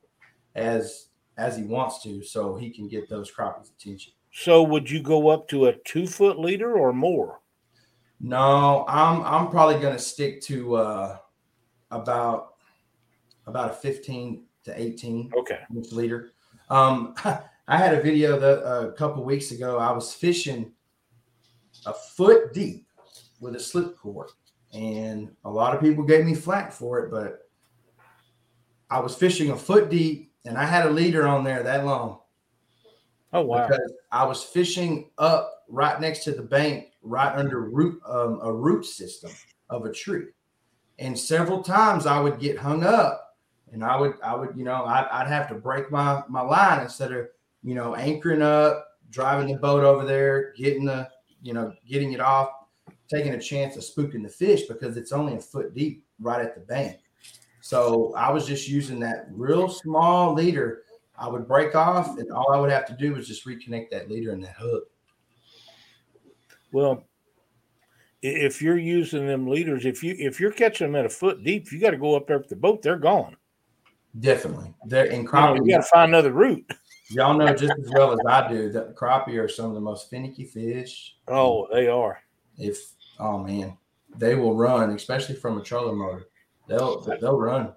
as 0.56 1.08
as 1.38 1.58
he 1.58 1.64
wants 1.64 2.02
to, 2.04 2.24
so 2.24 2.56
he 2.56 2.70
can 2.70 2.88
get 2.88 3.10
those 3.10 3.30
crappies 3.32 3.72
attention. 3.78 4.14
So, 4.32 4.64
would 4.64 4.90
you 4.90 5.02
go 5.02 5.28
up 5.30 5.48
to 5.50 5.66
a 5.68 5.74
two 5.86 6.08
foot 6.08 6.40
leader 6.40 6.78
or 6.78 6.94
more? 6.94 7.42
No, 8.20 8.86
I'm 8.88 9.22
I'm 9.24 9.50
probably 9.50 9.80
gonna 9.82 10.00
stick 10.00 10.42
to 10.44 10.76
uh, 10.78 11.18
about 11.92 12.56
about 13.48 13.72
a 13.72 13.74
15 13.74 14.44
to 14.64 14.80
18 14.82 15.32
Okay. 15.38 15.60
inch 15.76 15.92
leader. 15.92 16.32
Um, 16.70 17.14
I 17.68 17.78
had 17.78 17.94
a 17.94 18.02
video 18.02 18.40
that 18.40 18.64
a 18.64 18.92
couple 18.94 19.24
weeks 19.24 19.52
ago. 19.52 19.78
I 19.78 19.92
was 19.92 20.14
fishing 20.14 20.72
a 21.86 21.94
foot 21.94 22.54
deep 22.54 22.88
with 23.40 23.56
a 23.56 23.60
slip 23.60 23.98
cork, 23.98 24.32
and 24.76 25.32
a 25.46 25.50
lot 25.50 25.74
of 25.74 25.82
people 25.82 26.04
gave 26.04 26.26
me 26.26 26.36
flack 26.36 26.72
for 26.72 27.00
it. 27.00 27.10
But 27.10 27.50
I 28.90 29.00
was 29.00 29.16
fishing 29.16 29.52
a 29.52 29.58
foot 29.58 29.90
deep, 29.90 30.34
and 30.46 30.58
I 30.58 30.66
had 30.66 30.86
a 30.86 30.90
leader 30.90 31.28
on 31.28 31.44
there 31.44 31.64
that 31.64 31.86
long 31.86 32.20
Oh, 33.34 33.42
wow. 33.42 33.68
because 33.68 33.92
I 34.12 34.26
was 34.26 34.44
fishing 34.44 35.10
up 35.18 35.64
right 35.68 36.00
next 36.00 36.24
to 36.26 36.32
the 36.32 36.44
bank, 36.44 36.92
right 37.02 37.36
under 37.36 37.62
root 37.62 38.02
um, 38.08 38.40
a 38.44 38.54
root 38.54 38.86
system 38.86 39.32
of 39.70 39.86
a 39.86 39.92
tree, 39.92 40.28
and 41.00 41.18
several 41.18 41.64
times 41.64 42.06
I 42.06 42.20
would 42.20 42.40
get 42.40 42.58
hung 42.58 42.84
up, 42.84 43.36
and 43.72 43.84
I 43.84 43.98
would 43.98 44.14
I 44.24 44.36
would 44.36 44.56
you 44.56 44.64
know 44.64 44.86
I'd, 44.86 45.08
I'd 45.12 45.28
have 45.28 45.50
to 45.50 45.56
break 45.56 45.92
my 45.92 46.24
my 46.30 46.42
line 46.42 46.82
instead 46.82 47.12
of 47.12 47.28
you 47.64 47.76
know 47.76 47.96
anchoring 47.96 48.42
up, 48.42 48.86
driving 49.10 49.48
the 49.54 49.60
boat 49.60 49.84
over 49.84 50.06
there, 50.06 50.54
getting 50.54 50.86
the 50.86 51.10
you 51.42 51.54
know 51.54 51.74
getting 51.88 52.14
it 52.14 52.20
off, 52.22 52.50
taking 53.10 53.34
a 53.34 53.40
chance 53.40 53.76
of 53.76 53.84
spooking 53.84 54.24
the 54.24 54.30
fish 54.30 54.64
because 54.64 54.98
it's 54.98 55.12
only 55.12 55.36
a 55.36 55.40
foot 55.40 55.74
deep 55.74 56.06
right 56.20 56.42
at 56.42 56.56
the 56.56 56.62
bank. 56.62 56.98
So 57.62 58.14
I 58.16 58.32
was 58.32 58.46
just 58.46 58.68
using 58.68 59.00
that 59.00 59.28
real 59.32 59.70
small 59.70 60.34
leader 60.34 60.84
I 61.18 61.28
would 61.28 61.48
break 61.48 61.76
off, 61.76 62.18
and 62.18 62.32
all 62.32 62.52
I 62.52 62.60
would 62.60 62.72
have 62.72 62.86
to 62.88 62.94
do 62.94 63.14
was 63.14 63.28
just 63.28 63.46
reconnect 63.46 63.90
that 63.92 64.10
leader 64.10 64.32
and 64.32 64.44
that 64.44 64.56
hook. 64.58 64.84
Well, 66.72 67.06
if 68.22 68.62
you're 68.62 68.78
using 68.78 69.26
them 69.26 69.48
leaders, 69.48 69.86
if 69.86 70.04
you 70.04 70.16
if 70.18 70.40
you're 70.40 70.52
catching 70.52 70.88
them 70.88 70.96
at 70.96 71.06
a 71.06 71.10
foot 71.10 71.44
deep, 71.44 71.72
you 71.72 71.80
got 71.80 71.92
to 71.92 71.98
go 71.98 72.16
up 72.16 72.28
there 72.28 72.38
with 72.40 72.50
the 72.50 72.56
boat. 72.56 72.82
They're 72.82 72.98
gone. 72.98 73.38
Definitely, 74.20 74.74
they're 74.86 75.06
in 75.06 75.22
You, 75.22 75.24
know, 75.24 75.32
crappie. 75.32 75.66
you 75.66 75.72
got 75.72 75.78
to 75.78 75.84
find 75.84 76.10
another 76.10 76.32
route. 76.32 76.70
y'all 77.10 77.38
know 77.38 77.54
just 77.54 77.74
as 77.80 77.90
well 77.94 78.12
as 78.14 78.20
I 78.28 78.50
do 78.50 78.72
that 78.72 78.96
crappie 78.96 79.42
are 79.42 79.48
some 79.48 79.68
of 79.68 79.74
the 79.76 79.82
most 79.82 80.10
finicky 80.10 80.46
fish. 80.46 81.16
Oh, 81.28 81.68
they 81.72 81.88
are. 81.88 82.20
If 82.58 82.78
oh 83.20 83.40
man, 83.40 83.78
they 84.18 84.36
will 84.36 84.56
run, 84.56 84.90
especially 84.92 85.36
from 85.36 85.58
a 85.58 85.64
trolling 85.64 85.98
motor. 85.98 86.26
They'll 86.68 87.02
they'll 87.02 87.38
run. 87.38 87.74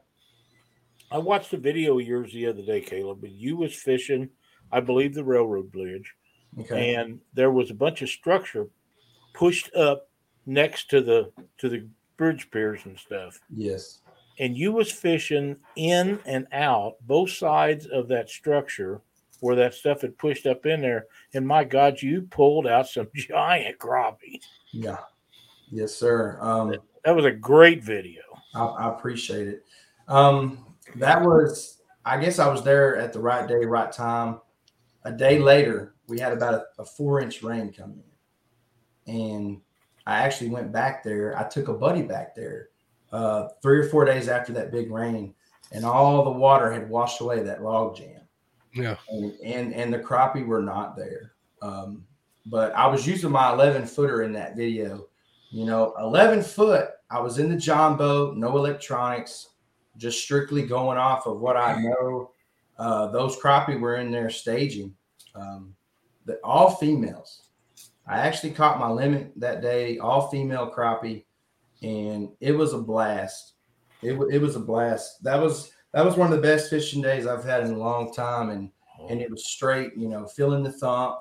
I 1.10 1.18
watched 1.18 1.52
a 1.54 1.58
video 1.58 1.98
of 1.98 2.06
yours 2.06 2.32
the 2.32 2.46
other 2.46 2.62
day, 2.62 2.80
Caleb. 2.80 3.24
and 3.24 3.32
You 3.32 3.56
was 3.56 3.74
fishing, 3.74 4.28
I 4.70 4.80
believe, 4.80 5.14
the 5.14 5.24
railroad 5.24 5.72
bridge, 5.72 6.12
Okay. 6.60 6.94
and 6.94 7.20
there 7.32 7.50
was 7.50 7.70
a 7.70 7.74
bunch 7.74 8.02
of 8.02 8.08
structure 8.10 8.68
pushed 9.34 9.74
up 9.74 10.08
next 10.46 10.90
to 10.90 11.00
the 11.02 11.30
to 11.58 11.68
the 11.68 11.88
bridge 12.16 12.50
piers 12.50 12.80
and 12.84 12.98
stuff. 12.98 13.38
yes. 13.54 14.00
And 14.40 14.56
you 14.56 14.70
was 14.70 14.92
fishing 14.92 15.56
in 15.74 16.20
and 16.24 16.46
out 16.52 16.94
both 17.08 17.30
sides 17.32 17.86
of 17.86 18.06
that 18.08 18.30
structure 18.30 19.00
where 19.40 19.56
that 19.56 19.74
stuff 19.74 20.02
had 20.02 20.16
pushed 20.16 20.46
up 20.46 20.64
in 20.64 20.80
there. 20.80 21.06
And 21.34 21.44
my 21.46 21.64
God, 21.64 22.00
you 22.00 22.22
pulled 22.22 22.66
out 22.68 22.88
some 22.88 23.08
giant 23.16 23.78
crappie. 23.78 24.40
Yeah. 24.72 24.98
Yes, 25.70 25.94
sir. 25.94 26.38
Um, 26.40 26.74
That 27.04 27.14
was 27.16 27.24
a 27.24 27.30
great 27.30 27.82
video. 27.82 28.22
I, 28.54 28.64
I 28.64 28.88
appreciate 28.90 29.48
it. 29.48 29.64
Um, 30.08 30.64
that 30.96 31.20
was, 31.22 31.82
I 32.04 32.18
guess, 32.18 32.38
I 32.38 32.48
was 32.48 32.62
there 32.62 32.96
at 32.96 33.12
the 33.12 33.20
right 33.20 33.46
day, 33.46 33.64
right 33.64 33.92
time. 33.92 34.40
A 35.04 35.12
day 35.12 35.38
later, 35.38 35.94
we 36.08 36.18
had 36.18 36.32
about 36.32 36.54
a, 36.54 36.64
a 36.78 36.84
four 36.84 37.20
inch 37.20 37.42
rain 37.42 37.72
come 37.72 38.00
in, 39.06 39.14
and 39.14 39.60
I 40.06 40.20
actually 40.20 40.50
went 40.50 40.72
back 40.72 41.02
there. 41.02 41.38
I 41.38 41.44
took 41.44 41.68
a 41.68 41.74
buddy 41.74 42.02
back 42.02 42.34
there 42.34 42.70
uh, 43.12 43.48
three 43.62 43.78
or 43.78 43.88
four 43.88 44.04
days 44.04 44.28
after 44.28 44.52
that 44.54 44.72
big 44.72 44.90
rain, 44.90 45.34
and 45.72 45.84
all 45.84 46.24
the 46.24 46.30
water 46.30 46.72
had 46.72 46.88
washed 46.88 47.20
away 47.20 47.42
that 47.42 47.62
log 47.62 47.96
jam, 47.96 48.20
Yeah. 48.74 48.96
and 49.10 49.32
and, 49.44 49.74
and 49.74 49.92
the 49.92 49.98
crappie 49.98 50.46
were 50.46 50.62
not 50.62 50.96
there. 50.96 51.32
Um, 51.62 52.04
but 52.46 52.74
I 52.74 52.86
was 52.86 53.06
using 53.06 53.30
my 53.30 53.52
11 53.52 53.86
footer 53.86 54.22
in 54.22 54.32
that 54.32 54.56
video. 54.56 55.07
You 55.50 55.64
know, 55.64 55.94
11 55.98 56.42
foot. 56.42 56.88
I 57.10 57.20
was 57.20 57.38
in 57.38 57.48
the 57.48 57.56
John 57.56 57.96
boat, 57.96 58.36
no 58.36 58.56
electronics, 58.56 59.48
just 59.96 60.22
strictly 60.22 60.62
going 60.62 60.98
off 60.98 61.26
of 61.26 61.40
what 61.40 61.56
I 61.56 61.80
know. 61.80 62.32
Uh, 62.78 63.08
those 63.08 63.36
crappie 63.36 63.80
were 63.80 63.96
in 63.96 64.10
there 64.10 64.30
staging. 64.30 64.94
Um, 65.34 65.74
the, 66.26 66.38
all 66.44 66.76
females. 66.76 67.48
I 68.06 68.18
actually 68.18 68.52
caught 68.52 68.78
my 68.78 68.88
limit 68.90 69.32
that 69.36 69.60
day, 69.60 69.98
all 69.98 70.28
female 70.28 70.70
crappie, 70.70 71.24
and 71.82 72.30
it 72.40 72.52
was 72.52 72.72
a 72.72 72.78
blast. 72.78 73.54
It, 74.02 74.12
wa- 74.12 74.26
it 74.26 74.40
was 74.40 74.56
a 74.56 74.60
blast. 74.60 75.22
That 75.24 75.40
was 75.40 75.72
that 75.92 76.04
was 76.04 76.16
one 76.16 76.30
of 76.30 76.36
the 76.36 76.42
best 76.42 76.70
fishing 76.70 77.02
days 77.02 77.26
I've 77.26 77.44
had 77.44 77.64
in 77.64 77.72
a 77.72 77.78
long 77.78 78.12
time, 78.12 78.50
and 78.50 78.70
and 79.08 79.20
it 79.20 79.30
was 79.30 79.46
straight, 79.46 79.92
you 79.96 80.08
know, 80.08 80.26
feeling 80.26 80.62
the 80.62 80.72
thump. 80.72 81.20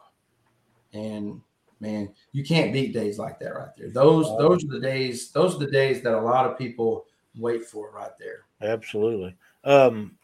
And 0.94 1.42
man, 1.80 2.10
you 2.32 2.44
can't 2.44 2.74
beat 2.74 2.94
days 2.94 3.20
like 3.20 3.40
that 3.40 3.56
right 3.56 3.76
there. 3.78 3.90
Those 3.90 4.26
those 4.38 4.64
are 4.64 4.68
the 4.68 4.80
days. 4.80 5.32
Those 5.32 5.56
are 5.56 5.60
the 5.60 5.72
days 5.72 6.02
that 6.04 6.14
a 6.14 6.22
lot 6.22 6.46
of 6.46 6.58
people 6.58 7.06
wait 7.36 7.66
for 7.66 7.92
right 7.92 8.12
there. 8.20 8.46
Absolutely. 8.62 9.36
Um, 9.64 10.18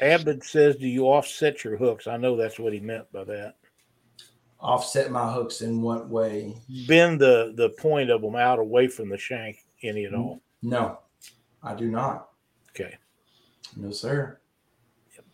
Abbott 0.00 0.44
says, 0.44 0.76
"Do 0.76 0.86
you 0.86 1.06
offset 1.06 1.64
your 1.64 1.76
hooks?" 1.76 2.06
I 2.06 2.16
know 2.16 2.36
that's 2.36 2.58
what 2.58 2.72
he 2.72 2.80
meant 2.80 3.10
by 3.12 3.24
that. 3.24 3.56
Offset 4.60 5.10
my 5.10 5.30
hooks 5.30 5.60
in 5.60 5.82
what 5.82 6.08
way? 6.08 6.56
Bend 6.86 7.20
the 7.20 7.52
the 7.56 7.70
point 7.70 8.10
of 8.10 8.22
them 8.22 8.36
out 8.36 8.58
away 8.58 8.88
from 8.88 9.08
the 9.08 9.18
shank 9.18 9.64
any 9.82 10.04
at 10.04 10.14
all. 10.14 10.40
No, 10.62 10.98
I 11.62 11.74
do 11.74 11.88
not. 11.88 12.30
Okay. 12.70 12.96
No, 13.76 13.90
sir. 13.90 14.40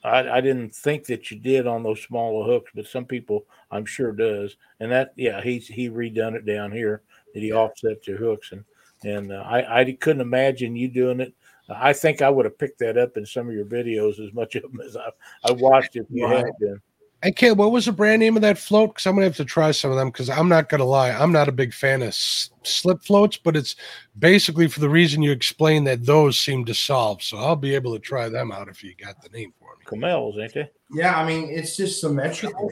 I, 0.04 0.38
I 0.38 0.40
didn't 0.40 0.74
think 0.74 1.06
that 1.06 1.30
you 1.30 1.38
did 1.38 1.66
on 1.66 1.82
those 1.82 2.02
smaller 2.02 2.44
hooks, 2.44 2.72
but 2.74 2.86
some 2.86 3.04
people 3.04 3.46
I'm 3.70 3.84
sure 3.84 4.12
does. 4.12 4.56
And 4.80 4.90
that, 4.90 5.12
yeah, 5.16 5.40
he's 5.40 5.68
he 5.68 5.88
redone 5.88 6.34
it 6.34 6.44
down 6.44 6.72
here 6.72 7.02
that 7.34 7.40
he 7.40 7.52
offset 7.52 8.06
your 8.06 8.18
hooks 8.18 8.52
and 8.52 8.64
and 9.04 9.32
uh, 9.32 9.44
I 9.46 9.80
I 9.80 9.92
couldn't 9.92 10.22
imagine 10.22 10.76
you 10.76 10.88
doing 10.88 11.20
it. 11.20 11.34
I 11.68 11.92
think 11.92 12.22
I 12.22 12.30
would 12.30 12.44
have 12.44 12.58
picked 12.58 12.80
that 12.80 12.98
up 12.98 13.16
in 13.16 13.24
some 13.24 13.48
of 13.48 13.54
your 13.54 13.64
videos 13.64 14.24
as 14.24 14.32
much 14.32 14.56
of 14.56 14.62
them 14.62 14.80
as 14.80 14.96
I 14.96 15.08
I 15.44 15.52
watched 15.52 15.96
if 15.96 16.06
you 16.10 16.26
Right. 16.26 16.44
had 16.44 16.58
been. 16.58 16.80
Hey, 17.22 17.30
Kid, 17.30 17.56
what 17.56 17.70
was 17.70 17.84
the 17.84 17.92
brand 17.92 18.18
name 18.18 18.34
of 18.34 18.42
that 18.42 18.58
float? 18.58 18.90
Because 18.90 19.06
I'm 19.06 19.14
gonna 19.14 19.26
have 19.26 19.36
to 19.36 19.44
try 19.44 19.70
some 19.70 19.92
of 19.92 19.96
them. 19.96 20.08
Because 20.08 20.28
I'm 20.28 20.48
not 20.48 20.68
gonna 20.68 20.84
lie, 20.84 21.10
I'm 21.10 21.30
not 21.30 21.48
a 21.48 21.52
big 21.52 21.72
fan 21.72 22.02
of 22.02 22.08
s- 22.08 22.50
slip 22.64 23.00
floats, 23.02 23.36
but 23.36 23.56
it's 23.56 23.76
basically 24.18 24.66
for 24.66 24.80
the 24.80 24.88
reason 24.88 25.22
you 25.22 25.30
explained 25.30 25.86
that 25.86 26.04
those 26.04 26.38
seem 26.38 26.64
to 26.64 26.74
solve. 26.74 27.22
So 27.22 27.38
I'll 27.38 27.54
be 27.54 27.76
able 27.76 27.92
to 27.92 28.00
try 28.00 28.28
them 28.28 28.50
out 28.50 28.68
if 28.68 28.82
you 28.82 28.94
got 28.96 29.22
the 29.22 29.28
name. 29.28 29.52
Camels, 29.86 30.36
ain't 30.38 30.54
they? 30.54 30.70
Yeah, 30.92 31.18
I 31.18 31.26
mean 31.26 31.48
it's 31.50 31.76
just 31.76 32.00
symmetrical. 32.00 32.70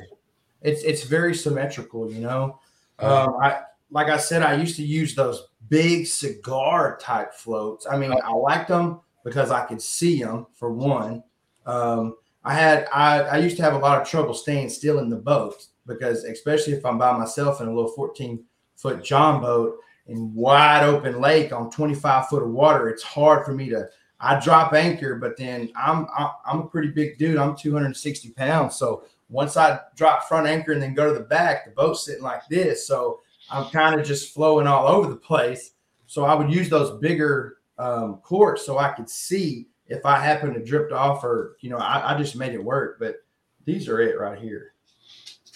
It's 0.62 0.82
it's 0.82 1.04
very 1.04 1.34
symmetrical, 1.34 2.10
you 2.10 2.20
know. 2.20 2.60
Um, 2.98 3.36
I 3.40 3.62
like 3.90 4.08
I 4.08 4.18
said, 4.18 4.42
I 4.42 4.54
used 4.54 4.76
to 4.76 4.84
use 4.84 5.14
those 5.14 5.48
big 5.68 6.06
cigar 6.06 6.98
type 7.00 7.34
floats. 7.34 7.86
I 7.90 7.96
mean, 7.96 8.12
I 8.12 8.32
liked 8.32 8.68
them 8.68 9.00
because 9.24 9.50
I 9.50 9.64
could 9.64 9.82
see 9.82 10.22
them 10.22 10.46
for 10.54 10.72
one. 10.72 11.22
Um, 11.66 12.16
I 12.44 12.54
had 12.54 12.88
I, 12.92 13.20
I 13.22 13.36
used 13.38 13.56
to 13.58 13.62
have 13.62 13.74
a 13.74 13.78
lot 13.78 14.00
of 14.00 14.08
trouble 14.08 14.34
staying 14.34 14.70
still 14.70 14.98
in 14.98 15.08
the 15.08 15.16
boat 15.16 15.66
because 15.86 16.24
especially 16.24 16.74
if 16.74 16.84
I'm 16.86 16.98
by 16.98 17.16
myself 17.16 17.60
in 17.60 17.68
a 17.68 17.74
little 17.74 17.90
14 17.90 18.42
foot 18.76 19.04
John 19.04 19.40
boat 19.40 19.76
in 20.06 20.34
wide 20.34 20.84
open 20.84 21.20
lake 21.20 21.52
on 21.52 21.70
25 21.70 22.28
foot 22.28 22.42
of 22.42 22.50
water, 22.50 22.88
it's 22.88 23.02
hard 23.02 23.44
for 23.44 23.52
me 23.52 23.68
to 23.68 23.88
I 24.20 24.38
drop 24.38 24.74
anchor, 24.74 25.16
but 25.16 25.36
then 25.36 25.70
I'm 25.74 26.06
I'm 26.44 26.60
a 26.60 26.66
pretty 26.66 26.88
big 26.88 27.18
dude. 27.18 27.38
I'm 27.38 27.56
260 27.56 28.30
pounds, 28.30 28.76
so 28.76 29.04
once 29.30 29.56
I 29.56 29.80
drop 29.96 30.24
front 30.24 30.46
anchor 30.46 30.72
and 30.72 30.82
then 30.82 30.92
go 30.92 31.12
to 31.12 31.18
the 31.18 31.24
back, 31.24 31.64
the 31.64 31.70
boat's 31.70 32.04
sitting 32.04 32.22
like 32.22 32.46
this, 32.48 32.86
so 32.86 33.20
I'm 33.50 33.70
kind 33.70 33.98
of 33.98 34.06
just 34.06 34.34
flowing 34.34 34.66
all 34.66 34.86
over 34.86 35.08
the 35.08 35.16
place. 35.16 35.72
So 36.06 36.24
I 36.24 36.34
would 36.34 36.52
use 36.52 36.68
those 36.68 37.00
bigger 37.00 37.58
um, 37.78 38.16
courts 38.16 38.66
so 38.66 38.78
I 38.78 38.90
could 38.90 39.08
see 39.08 39.68
if 39.86 40.04
I 40.04 40.20
happened 40.20 40.54
to 40.54 40.64
drift 40.64 40.92
off 40.92 41.24
or 41.24 41.56
you 41.60 41.70
know 41.70 41.78
I, 41.78 42.14
I 42.14 42.18
just 42.18 42.36
made 42.36 42.52
it 42.52 42.62
work. 42.62 42.98
But 42.98 43.16
these 43.64 43.88
are 43.88 44.00
it 44.00 44.18
right 44.18 44.38
here. 44.38 44.74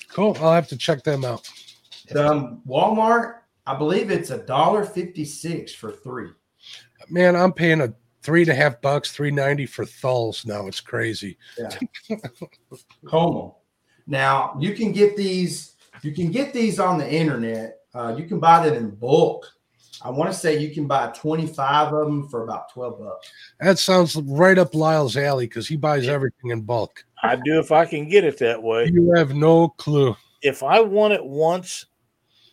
Cool. 0.09 0.37
I'll 0.41 0.53
have 0.53 0.69
to 0.69 0.77
check 0.77 1.03
them 1.03 1.25
out. 1.25 1.49
Um, 2.17 2.63
Walmart, 2.67 3.41
I 3.67 3.75
believe 3.77 4.11
it's 4.11 4.31
a 4.31 4.39
dollar 4.39 4.85
fifty 4.85 5.25
six 5.25 5.73
for 5.75 5.93
three. 5.93 6.31
Man, 7.11 7.37
I'm 7.37 7.53
paying 7.53 7.83
a 7.83 7.93
three 8.25 8.41
and 8.41 8.51
a 8.51 8.55
half 8.55 8.81
bucks, 8.81 9.13
three 9.13 9.31
ninety 9.31 9.67
for 9.67 9.85
Thills 9.85 10.45
now. 10.47 10.67
It's 10.67 10.81
crazy. 10.81 11.39
Comal. 13.05 13.57
Now 14.07 14.57
you 14.59 14.75
can 14.75 14.91
get 14.91 15.17
these. 15.17 15.75
You 16.03 16.13
can 16.13 16.31
get 16.31 16.53
these 16.53 16.81
on 16.81 16.99
the 16.99 17.11
internet. 17.11 17.79
Uh, 17.95 18.17
you 18.19 18.25
can 18.25 18.41
buy 18.41 18.69
them 18.69 18.75
in 18.75 18.91
bulk. 18.91 19.47
I 20.03 20.11
want 20.11 20.31
to 20.33 20.37
say 20.37 20.59
you 20.59 20.75
can 20.75 20.87
buy 20.87 21.13
25 21.17 21.93
of 21.93 22.07
them 22.07 22.29
for 22.29 22.43
about 22.43 22.71
12 22.73 22.99
bucks. 22.99 23.31
That 23.61 23.79
sounds 23.79 24.17
right 24.17 24.59
up 24.59 24.75
Lyle's 24.75 25.17
alley 25.17 25.47
because 25.47 25.69
he 25.69 25.77
buys 25.77 26.09
everything 26.09 26.51
in 26.51 26.63
bulk. 26.63 27.05
I 27.23 27.37
do 27.37 27.59
if 27.61 27.71
I 27.71 27.87
can 27.87 28.09
get 28.09 28.25
it 28.25 28.37
that 28.39 28.61
way. 28.61 28.91
You 28.93 29.13
have 29.15 29.35
no 29.35 29.69
clue. 29.69 30.17
If 30.43 30.63
I 30.63 30.81
want 30.81 31.15
it 31.15 31.25
once, 31.25 31.87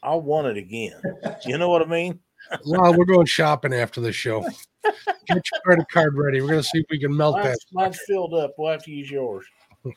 I'll 0.03 0.22
want 0.22 0.47
it 0.47 0.57
again. 0.57 1.01
You 1.45 1.57
know 1.57 1.69
what 1.69 1.82
I 1.82 1.86
mean? 1.86 2.19
Lyle, 2.63 2.97
we're 2.97 3.05
going 3.05 3.25
shopping 3.25 3.73
after 3.73 4.01
the 4.01 4.11
show. 4.11 4.41
Get 4.83 5.29
your 5.29 5.61
credit 5.63 5.87
card 5.89 6.17
ready. 6.17 6.41
We're 6.41 6.49
gonna 6.49 6.63
see 6.63 6.79
if 6.79 6.85
we 6.89 6.99
can 6.99 7.15
melt 7.15 7.37
that. 7.37 7.57
Mine's, 7.71 7.95
mine's 7.95 7.99
filled 8.07 8.33
up. 8.33 8.53
We'll 8.57 8.71
have 8.71 8.83
to 8.83 8.91
use 8.91 9.09
yours. 9.09 9.45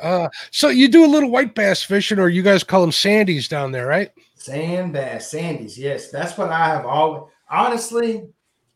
Uh, 0.00 0.28
so 0.50 0.68
you 0.68 0.88
do 0.88 1.04
a 1.04 1.08
little 1.08 1.30
white 1.30 1.54
bass 1.54 1.82
fishing, 1.82 2.18
or 2.18 2.28
you 2.28 2.42
guys 2.42 2.62
call 2.62 2.80
them 2.80 2.90
sandies 2.90 3.48
down 3.48 3.72
there, 3.72 3.86
right? 3.86 4.10
Sand 4.36 4.92
bass, 4.92 5.32
sandies. 5.32 5.76
Yes, 5.76 6.10
that's 6.10 6.38
what 6.38 6.50
I 6.50 6.66
have 6.68 6.86
always. 6.86 7.30
Honestly, 7.50 8.28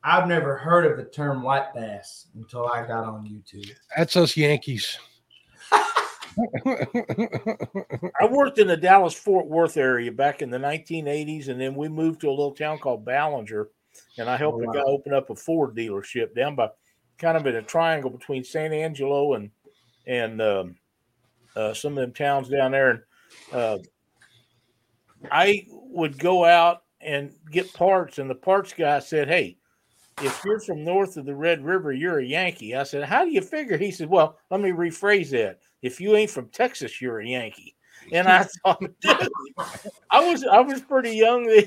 I've 0.02 0.26
never 0.26 0.56
heard 0.56 0.84
of 0.84 0.96
the 0.96 1.04
term 1.04 1.42
white 1.42 1.72
bass 1.74 2.26
until 2.34 2.66
I 2.66 2.86
got 2.86 3.04
on 3.04 3.24
YouTube. 3.26 3.70
That's 3.96 4.16
us 4.16 4.36
Yankees. 4.36 4.98
I 8.20 8.26
worked 8.28 8.58
in 8.58 8.66
the 8.66 8.76
Dallas 8.76 9.14
Fort 9.14 9.46
Worth 9.46 9.76
area 9.76 10.10
back 10.10 10.42
in 10.42 10.50
the 10.50 10.58
1980s, 10.58 11.48
and 11.48 11.60
then 11.60 11.74
we 11.74 11.88
moved 11.88 12.20
to 12.22 12.28
a 12.28 12.30
little 12.30 12.54
town 12.54 12.78
called 12.78 13.04
Ballinger, 13.04 13.68
and 14.18 14.28
I 14.28 14.36
helped 14.36 14.64
Oh, 14.64 14.70
a 14.70 14.74
guy 14.74 14.82
open 14.86 15.14
up 15.14 15.30
a 15.30 15.34
Ford 15.34 15.76
dealership 15.76 16.34
down 16.34 16.56
by 16.56 16.70
kind 17.18 17.36
of 17.36 17.46
in 17.46 17.56
a 17.56 17.62
triangle 17.62 18.10
between 18.10 18.44
San 18.44 18.72
Angelo 18.72 19.34
and 19.34 19.50
and 20.06 20.42
um, 20.42 20.76
uh, 21.56 21.72
some 21.72 21.92
of 21.92 22.02
them 22.02 22.12
towns 22.12 22.48
down 22.48 22.72
there. 22.72 22.90
And 22.90 23.00
uh, 23.52 23.78
I 25.30 25.66
would 25.70 26.18
go 26.18 26.44
out 26.44 26.82
and 27.00 27.32
get 27.50 27.72
parts, 27.72 28.18
and 28.18 28.28
the 28.28 28.34
parts 28.34 28.72
guy 28.72 28.98
said, 29.00 29.28
"Hey." 29.28 29.58
If 30.22 30.44
you're 30.44 30.60
from 30.60 30.84
north 30.84 31.16
of 31.16 31.26
the 31.26 31.34
Red 31.34 31.64
River, 31.64 31.92
you're 31.92 32.20
a 32.20 32.24
Yankee. 32.24 32.76
I 32.76 32.84
said, 32.84 33.02
How 33.02 33.24
do 33.24 33.32
you 33.32 33.40
figure? 33.40 33.76
He 33.76 33.90
said, 33.90 34.08
Well, 34.08 34.38
let 34.48 34.60
me 34.60 34.70
rephrase 34.70 35.30
that. 35.30 35.58
If 35.84 36.00
you 36.00 36.16
ain't 36.16 36.30
from 36.30 36.48
Texas, 36.48 36.98
you're 37.02 37.20
a 37.20 37.26
Yankee. 37.26 37.76
And 38.10 38.26
I 38.26 38.42
thought, 38.64 38.80
dude, 38.80 39.28
I 40.10 40.20
was 40.20 40.42
I 40.42 40.60
was 40.60 40.80
pretty 40.80 41.14
young. 41.16 41.46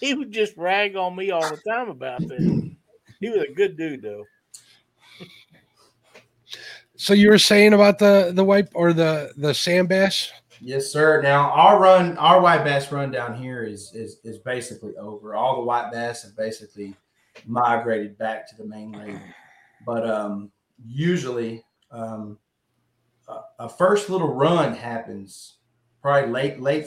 He 0.00 0.14
would 0.14 0.32
just 0.32 0.56
rag 0.56 0.96
on 0.96 1.14
me 1.14 1.30
all 1.30 1.42
the 1.42 1.60
time 1.68 1.88
about 1.88 2.20
that. 2.20 2.72
He 3.20 3.28
was 3.28 3.42
a 3.42 3.52
good 3.52 3.76
dude, 3.76 4.02
though. 4.02 4.24
so 6.96 7.12
you 7.12 7.28
were 7.28 7.38
saying 7.38 7.74
about 7.74 7.98
the 7.98 8.30
the 8.34 8.42
white 8.42 8.68
or 8.72 8.92
the 8.92 9.32
the 9.36 9.52
sand 9.52 9.88
bass? 9.88 10.32
Yes, 10.60 10.86
sir. 10.86 11.20
Now 11.22 11.50
our 11.50 11.80
run, 11.80 12.16
our 12.18 12.40
white 12.40 12.64
bass 12.64 12.90
run 12.90 13.10
down 13.10 13.34
here 13.34 13.64
is 13.64 13.92
is 13.94 14.18
is 14.24 14.38
basically 14.38 14.96
over. 14.96 15.34
All 15.34 15.56
the 15.56 15.66
white 15.66 15.92
bass 15.92 16.22
have 16.22 16.36
basically 16.36 16.96
migrated 17.46 18.16
back 18.16 18.48
to 18.48 18.56
the 18.56 18.64
main 18.64 18.92
lake. 18.92 19.20
But 19.84 20.08
um, 20.08 20.50
usually, 20.86 21.64
um, 21.90 22.38
a, 23.58 23.68
first 23.68 24.10
little 24.10 24.32
run 24.32 24.74
happens 24.74 25.58
probably 26.00 26.30
late, 26.30 26.60
late, 26.60 26.86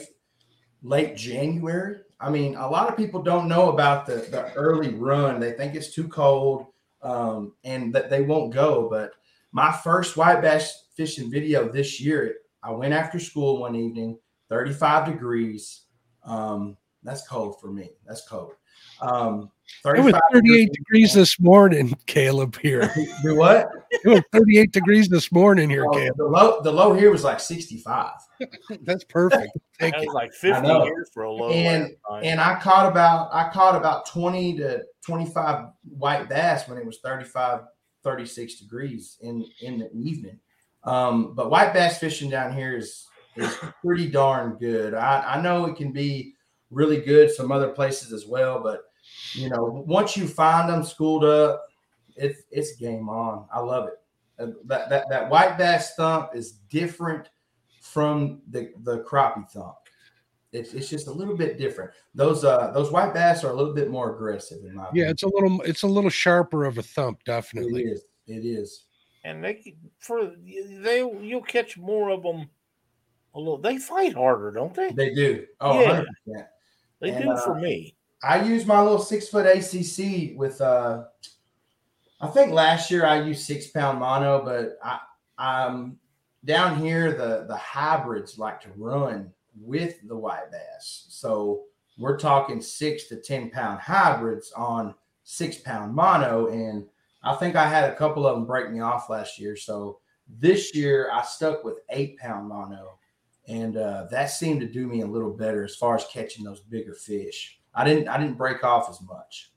late 0.82 1.16
January. 1.16 1.98
I 2.20 2.30
mean, 2.30 2.54
a 2.54 2.68
lot 2.68 2.88
of 2.88 2.96
people 2.96 3.22
don't 3.22 3.48
know 3.48 3.70
about 3.70 4.06
the 4.06 4.16
the 4.30 4.52
early 4.54 4.94
run. 4.94 5.40
They 5.40 5.52
think 5.52 5.74
it's 5.74 5.92
too 5.92 6.08
cold, 6.08 6.66
um, 7.02 7.54
and 7.64 7.92
that 7.94 8.10
they 8.10 8.22
won't 8.22 8.54
go. 8.54 8.88
But 8.88 9.12
my 9.50 9.72
first 9.72 10.16
white 10.16 10.40
bass 10.40 10.86
fishing 10.96 11.30
video 11.30 11.68
this 11.68 12.00
year, 12.00 12.36
I 12.62 12.70
went 12.70 12.94
after 12.94 13.18
school 13.18 13.58
one 13.58 13.74
evening, 13.74 14.18
35 14.48 15.06
degrees. 15.06 15.82
Um, 16.24 16.76
that's 17.02 17.26
cold 17.26 17.60
for 17.60 17.72
me. 17.72 17.90
That's 18.06 18.26
cold. 18.28 18.52
Um, 19.00 19.50
It 19.84 20.00
was 20.04 20.14
38 20.32 20.72
degrees 20.72 21.12
this 21.14 21.40
morning, 21.40 21.96
Caleb. 22.06 22.56
Here, 22.60 22.92
Do 23.22 23.34
what? 23.36 23.68
it 23.90 24.08
was 24.08 24.22
38 24.32 24.70
degrees 24.72 25.08
this 25.08 25.32
morning 25.32 25.68
here, 25.68 25.84
Oh, 25.86 25.90
Caleb. 25.92 26.16
the 26.16 26.24
low 26.24 26.60
the 26.62 26.72
low 26.72 26.92
here 26.94 27.10
was 27.10 27.24
like 27.24 27.40
65. 27.40 28.12
That's 28.82 29.04
perfect. 29.04 29.50
Thank 29.80 29.94
That 29.94 30.02
you. 30.02 30.06
was 30.08 30.14
like 30.14 30.32
50 30.34 30.66
years 30.68 31.10
for 31.12 31.24
a 31.24 31.32
low. 31.32 31.50
And- 31.50 31.94
And 32.22 32.40
I 32.40 32.58
caught 32.60 32.90
about 32.90 33.30
I 33.32 33.50
caught 33.52 33.74
about 33.74 34.06
20 34.06 34.56
to 34.58 34.82
25 35.04 35.66
white 35.98 36.28
bass 36.28 36.68
when 36.68 36.78
it 36.78 36.86
was 36.86 36.98
35, 37.02 37.60
36 38.04 38.60
degrees 38.60 39.16
in 39.20 39.44
in 39.60 39.78
the 39.78 39.90
evening. 39.94 40.38
Um, 40.84 41.34
but 41.34 41.50
white 41.50 41.72
bass 41.72 41.98
fishing 41.98 42.30
down 42.30 42.52
here 42.54 42.76
is 42.76 43.06
is 43.36 43.56
pretty 43.84 44.08
darn 44.08 44.58
good. 44.58 44.94
I, 44.94 45.36
I 45.36 45.40
know 45.42 45.64
it 45.66 45.76
can 45.76 45.90
be 45.92 46.34
really 46.70 47.00
good 47.00 47.30
some 47.30 47.50
other 47.50 47.68
places 47.68 48.12
as 48.12 48.26
well, 48.26 48.60
but 48.62 48.82
you 49.34 49.48
know, 49.48 49.84
once 49.86 50.16
you 50.16 50.26
find 50.28 50.68
them 50.68 50.82
schooled 50.84 51.24
up, 51.24 51.66
it's 52.16 52.42
it's 52.50 52.76
game 52.76 53.08
on. 53.08 53.46
I 53.52 53.60
love 53.60 53.88
it. 53.88 53.94
Uh, 54.38 54.52
That 54.64 54.88
that, 54.90 55.08
that 55.08 55.30
white 55.30 55.56
bass 55.58 55.94
thump 55.94 56.30
is 56.34 56.52
different 56.70 57.28
from 57.80 58.42
the 58.48 58.72
the 58.82 59.02
crappie 59.04 59.48
thump. 59.50 59.74
It's, 60.52 60.74
it's 60.74 60.90
just 60.90 61.06
a 61.06 61.10
little 61.10 61.34
bit 61.36 61.56
different. 61.56 61.92
Those 62.14 62.44
uh 62.44 62.70
those 62.72 62.90
white 62.92 63.14
bass 63.14 63.42
are 63.42 63.50
a 63.52 63.54
little 63.54 63.72
bit 63.72 63.90
more 63.90 64.14
aggressive 64.14 64.64
in 64.64 64.74
my 64.74 64.82
Yeah, 64.84 64.88
opinion. 64.88 65.10
it's 65.10 65.22
a 65.22 65.28
little 65.28 65.60
it's 65.62 65.82
a 65.82 65.86
little 65.86 66.10
sharper 66.10 66.64
of 66.66 66.76
a 66.76 66.82
thump, 66.82 67.24
definitely. 67.24 67.84
is. 67.84 68.04
It 68.26 68.44
is. 68.44 68.84
and 69.24 69.42
they 69.42 69.74
for 69.98 70.32
they 70.46 70.98
you'll 70.98 71.42
catch 71.42 71.78
more 71.78 72.10
of 72.10 72.22
them. 72.22 72.50
A 73.34 73.38
little. 73.38 73.56
They 73.56 73.78
fight 73.78 74.12
harder, 74.12 74.50
don't 74.50 74.74
they? 74.74 74.90
They 74.92 75.14
do. 75.14 75.46
Oh, 75.58 75.80
Yeah. 75.80 76.04
100%. 76.28 76.46
They 77.00 77.10
And, 77.12 77.24
do 77.24 77.30
uh, 77.30 77.40
for 77.42 77.58
me. 77.58 77.96
I 78.22 78.42
use 78.42 78.66
my 78.66 78.80
little 78.80 78.98
six 78.98 79.28
foot 79.28 79.46
ACC 79.46 80.36
with 80.36 80.60
uh 80.60 81.04
I 82.20 82.28
think 82.28 82.52
last 82.52 82.90
year 82.90 83.04
I 83.04 83.20
used 83.20 83.44
six 83.44 83.68
pound 83.68 83.98
mono, 83.98 84.44
but 84.44 84.78
I 84.82 84.98
um 85.38 85.98
down 86.44 86.78
here 86.78 87.12
the 87.12 87.46
the 87.48 87.56
hybrids 87.56 88.38
like 88.38 88.60
to 88.62 88.68
run 88.76 89.32
with 89.60 89.96
the 90.06 90.16
white 90.16 90.50
bass. 90.50 91.06
So 91.08 91.64
we're 91.98 92.18
talking 92.18 92.60
six 92.60 93.08
to 93.08 93.16
ten 93.16 93.50
pound 93.50 93.80
hybrids 93.80 94.52
on 94.52 94.94
six 95.24 95.58
pound 95.58 95.94
mono 95.94 96.48
and 96.48 96.86
I 97.24 97.34
think 97.36 97.54
I 97.54 97.68
had 97.68 97.90
a 97.90 97.94
couple 97.94 98.26
of 98.26 98.34
them 98.34 98.46
break 98.46 98.70
me 98.70 98.80
off 98.80 99.08
last 99.08 99.38
year. 99.38 99.56
So 99.56 100.00
this 100.28 100.74
year 100.74 101.10
I 101.12 101.22
stuck 101.22 101.64
with 101.64 101.78
eight 101.90 102.18
pound 102.18 102.48
mono, 102.48 102.98
and 103.46 103.76
uh, 103.76 104.06
that 104.10 104.26
seemed 104.26 104.60
to 104.60 104.66
do 104.66 104.86
me 104.86 105.02
a 105.02 105.06
little 105.06 105.32
better 105.32 105.64
as 105.64 105.76
far 105.76 105.94
as 105.94 106.06
catching 106.10 106.44
those 106.44 106.60
bigger 106.60 106.94
fish. 106.94 107.60
I 107.74 107.84
didn't 107.84 108.08
I 108.08 108.18
didn't 108.18 108.36
break 108.36 108.64
off 108.64 108.88
as 108.90 109.00
much. 109.00 109.50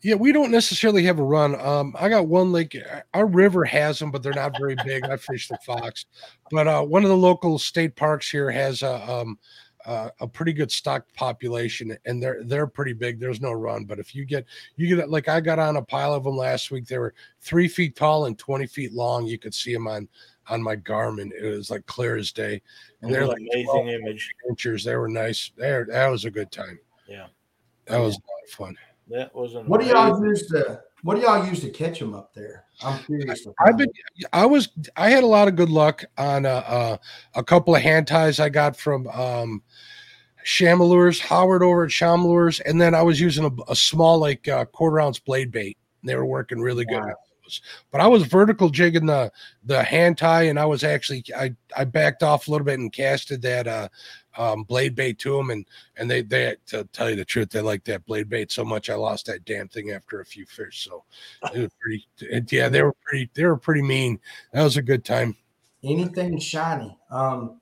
Yeah, 0.00 0.14
we 0.14 0.30
don't 0.30 0.52
necessarily 0.52 1.02
have 1.04 1.18
a 1.18 1.24
run. 1.24 1.60
Um, 1.60 1.94
I 1.98 2.08
got 2.08 2.28
one 2.28 2.52
lake. 2.52 2.76
Our 3.14 3.26
river 3.26 3.64
has 3.64 3.98
them, 3.98 4.12
but 4.12 4.22
they're 4.22 4.32
not 4.32 4.56
very 4.56 4.76
big. 4.84 5.04
I 5.04 5.16
fish 5.16 5.48
the 5.48 5.58
Fox, 5.66 6.06
but 6.52 6.68
uh, 6.68 6.82
one 6.82 7.02
of 7.02 7.10
the 7.10 7.16
local 7.16 7.58
state 7.58 7.96
parks 7.96 8.30
here 8.30 8.48
has 8.48 8.82
a 8.82 9.10
um, 9.10 9.38
uh, 9.86 10.10
a 10.20 10.28
pretty 10.28 10.52
good 10.52 10.70
stock 10.70 11.04
population, 11.14 11.96
and 12.04 12.22
they're 12.22 12.44
they're 12.44 12.66
pretty 12.66 12.92
big. 12.92 13.18
There's 13.18 13.40
no 13.40 13.52
run, 13.52 13.86
but 13.86 13.98
if 13.98 14.14
you 14.14 14.24
get 14.24 14.44
you 14.76 14.94
get 14.94 15.10
like 15.10 15.28
I 15.28 15.40
got 15.40 15.58
on 15.58 15.76
a 15.76 15.82
pile 15.82 16.14
of 16.14 16.24
them 16.24 16.36
last 16.36 16.70
week. 16.70 16.86
They 16.86 16.98
were 16.98 17.14
three 17.40 17.66
feet 17.66 17.96
tall 17.96 18.26
and 18.26 18.38
twenty 18.38 18.66
feet 18.66 18.92
long. 18.92 19.26
You 19.26 19.38
could 19.38 19.54
see 19.54 19.72
them 19.72 19.88
on 19.88 20.08
on 20.48 20.62
my 20.62 20.76
Garmin. 20.76 21.30
It 21.32 21.48
was 21.48 21.70
like 21.70 21.86
clear 21.86 22.16
as 22.16 22.32
day, 22.32 22.62
and 23.02 23.12
they're 23.12 23.26
like 23.26 23.38
amazing 23.38 23.88
image. 23.88 24.30
Inches. 24.48 24.84
They 24.84 24.96
were 24.96 25.08
nice. 25.08 25.52
There, 25.56 25.86
that 25.86 26.08
was 26.08 26.24
a 26.24 26.30
good 26.30 26.50
time. 26.50 26.78
Yeah, 27.06 27.26
that 27.86 27.98
was 27.98 28.14
a 28.14 28.18
lot 28.18 28.44
of 28.44 28.50
fun. 28.50 28.76
That 29.08 29.34
was 29.34 29.54
an 29.54 29.66
What 29.66 29.80
do 29.80 29.86
y'all 29.86 30.24
use 30.24 30.46
to 30.48 30.82
what 31.02 31.14
do 31.14 31.22
y'all 31.22 31.46
use 31.46 31.60
to 31.60 31.70
catch 31.70 31.98
them 31.98 32.14
up 32.14 32.34
there? 32.34 32.64
I'm 32.82 32.98
curious. 33.04 33.44
to 33.44 33.54
I've 33.60 33.66
find 33.66 33.78
been, 33.78 33.88
I 34.32 34.46
was, 34.46 34.68
I 34.96 35.10
had 35.10 35.22
a 35.22 35.28
lot 35.28 35.48
of 35.48 35.54
good 35.54 35.68
luck 35.68 36.04
on 36.16 36.44
a, 36.44 36.48
a, 36.48 37.00
a 37.36 37.44
couple 37.44 37.74
of 37.74 37.82
hand 37.82 38.08
ties 38.08 38.40
I 38.40 38.48
got 38.48 38.76
from 38.76 39.06
um, 39.08 39.62
Shamalures, 40.44 41.20
Howard 41.20 41.62
over 41.62 41.84
at 41.84 41.90
Shamalures, 41.90 42.60
and 42.66 42.80
then 42.80 42.94
I 42.94 43.02
was 43.02 43.20
using 43.20 43.44
a, 43.44 43.70
a 43.70 43.76
small 43.76 44.18
like 44.18 44.48
uh, 44.48 44.64
quarter 44.64 45.00
ounce 45.00 45.20
blade 45.20 45.52
bait. 45.52 45.78
They 46.02 46.16
were 46.16 46.26
working 46.26 46.60
really 46.60 46.84
good. 46.84 47.00
Wow. 47.00 47.06
with 47.06 47.16
those. 47.48 47.60
But 47.90 48.00
I 48.00 48.06
was 48.06 48.24
vertical 48.24 48.68
jigging 48.70 49.06
the 49.06 49.32
the 49.64 49.82
hand 49.82 50.18
tie, 50.18 50.44
and 50.44 50.58
I 50.58 50.64
was 50.64 50.84
actually 50.84 51.24
I 51.36 51.54
I 51.76 51.84
backed 51.84 52.22
off 52.22 52.48
a 52.48 52.50
little 52.50 52.64
bit 52.64 52.78
and 52.78 52.92
casted 52.92 53.42
that 53.42 53.66
uh, 53.66 53.88
um, 54.36 54.62
blade 54.64 54.94
bait 54.94 55.18
to 55.20 55.36
them, 55.36 55.50
and 55.50 55.66
and 55.96 56.10
they 56.10 56.22
they 56.22 56.56
to 56.66 56.84
tell 56.92 57.10
you 57.10 57.16
the 57.16 57.24
truth, 57.24 57.50
they 57.50 57.60
liked 57.60 57.86
that 57.86 58.06
blade 58.06 58.28
bait 58.28 58.52
so 58.52 58.64
much 58.64 58.90
I 58.90 58.94
lost 58.94 59.26
that 59.26 59.44
damn 59.44 59.68
thing 59.68 59.90
after 59.90 60.20
a 60.20 60.24
few 60.24 60.46
fish. 60.46 60.84
So 60.84 61.04
it 61.54 61.60
was 61.60 61.70
pretty. 61.80 62.06
it- 62.20 62.52
yeah, 62.52 62.68
they 62.68 62.82
were 62.82 62.94
pretty. 63.04 63.30
They 63.34 63.44
were 63.44 63.56
pretty 63.56 63.82
mean. 63.82 64.20
That 64.52 64.64
was 64.64 64.76
a 64.76 64.82
good 64.82 65.04
time. 65.04 65.36
anything 65.82 66.38
shiny. 66.38 66.96
Um, 67.10 67.60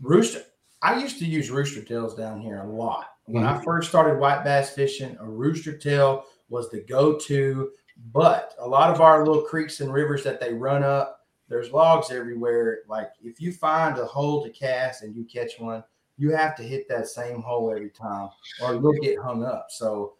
rooster. 0.00 0.42
I 0.80 1.00
used 1.00 1.18
to 1.18 1.24
use 1.26 1.50
rooster 1.50 1.82
tails 1.82 2.14
down 2.14 2.40
here 2.40 2.58
a 2.60 2.66
lot. 2.66 3.06
When 3.24 3.44
I 3.44 3.60
first 3.62 3.88
started 3.88 4.18
white 4.20 4.44
bass 4.44 4.70
fishing, 4.70 5.16
a 5.20 5.28
rooster 5.28 5.76
tail 5.76 6.24
was 6.48 6.70
the 6.70 6.80
go-to. 6.80 7.70
But 8.12 8.54
a 8.58 8.66
lot 8.66 8.90
of 8.90 9.00
our 9.00 9.26
little 9.26 9.42
creeks 9.42 9.80
and 9.80 9.92
rivers 9.92 10.24
that 10.24 10.40
they 10.40 10.54
run 10.54 10.82
up, 10.82 11.26
there's 11.48 11.72
logs 11.72 12.10
everywhere. 12.10 12.80
Like 12.88 13.10
if 13.22 13.40
you 13.40 13.52
find 13.52 13.98
a 13.98 14.04
hole 14.04 14.44
to 14.44 14.50
cast 14.50 15.02
and 15.02 15.16
you 15.16 15.24
catch 15.24 15.58
one, 15.58 15.82
you 16.16 16.30
have 16.30 16.56
to 16.56 16.62
hit 16.62 16.88
that 16.88 17.08
same 17.08 17.42
hole 17.42 17.70
every 17.70 17.90
time, 17.90 18.28
or 18.62 18.74
you'll 18.74 18.92
get 19.00 19.18
hung 19.18 19.44
up. 19.44 19.66
So 19.70 20.14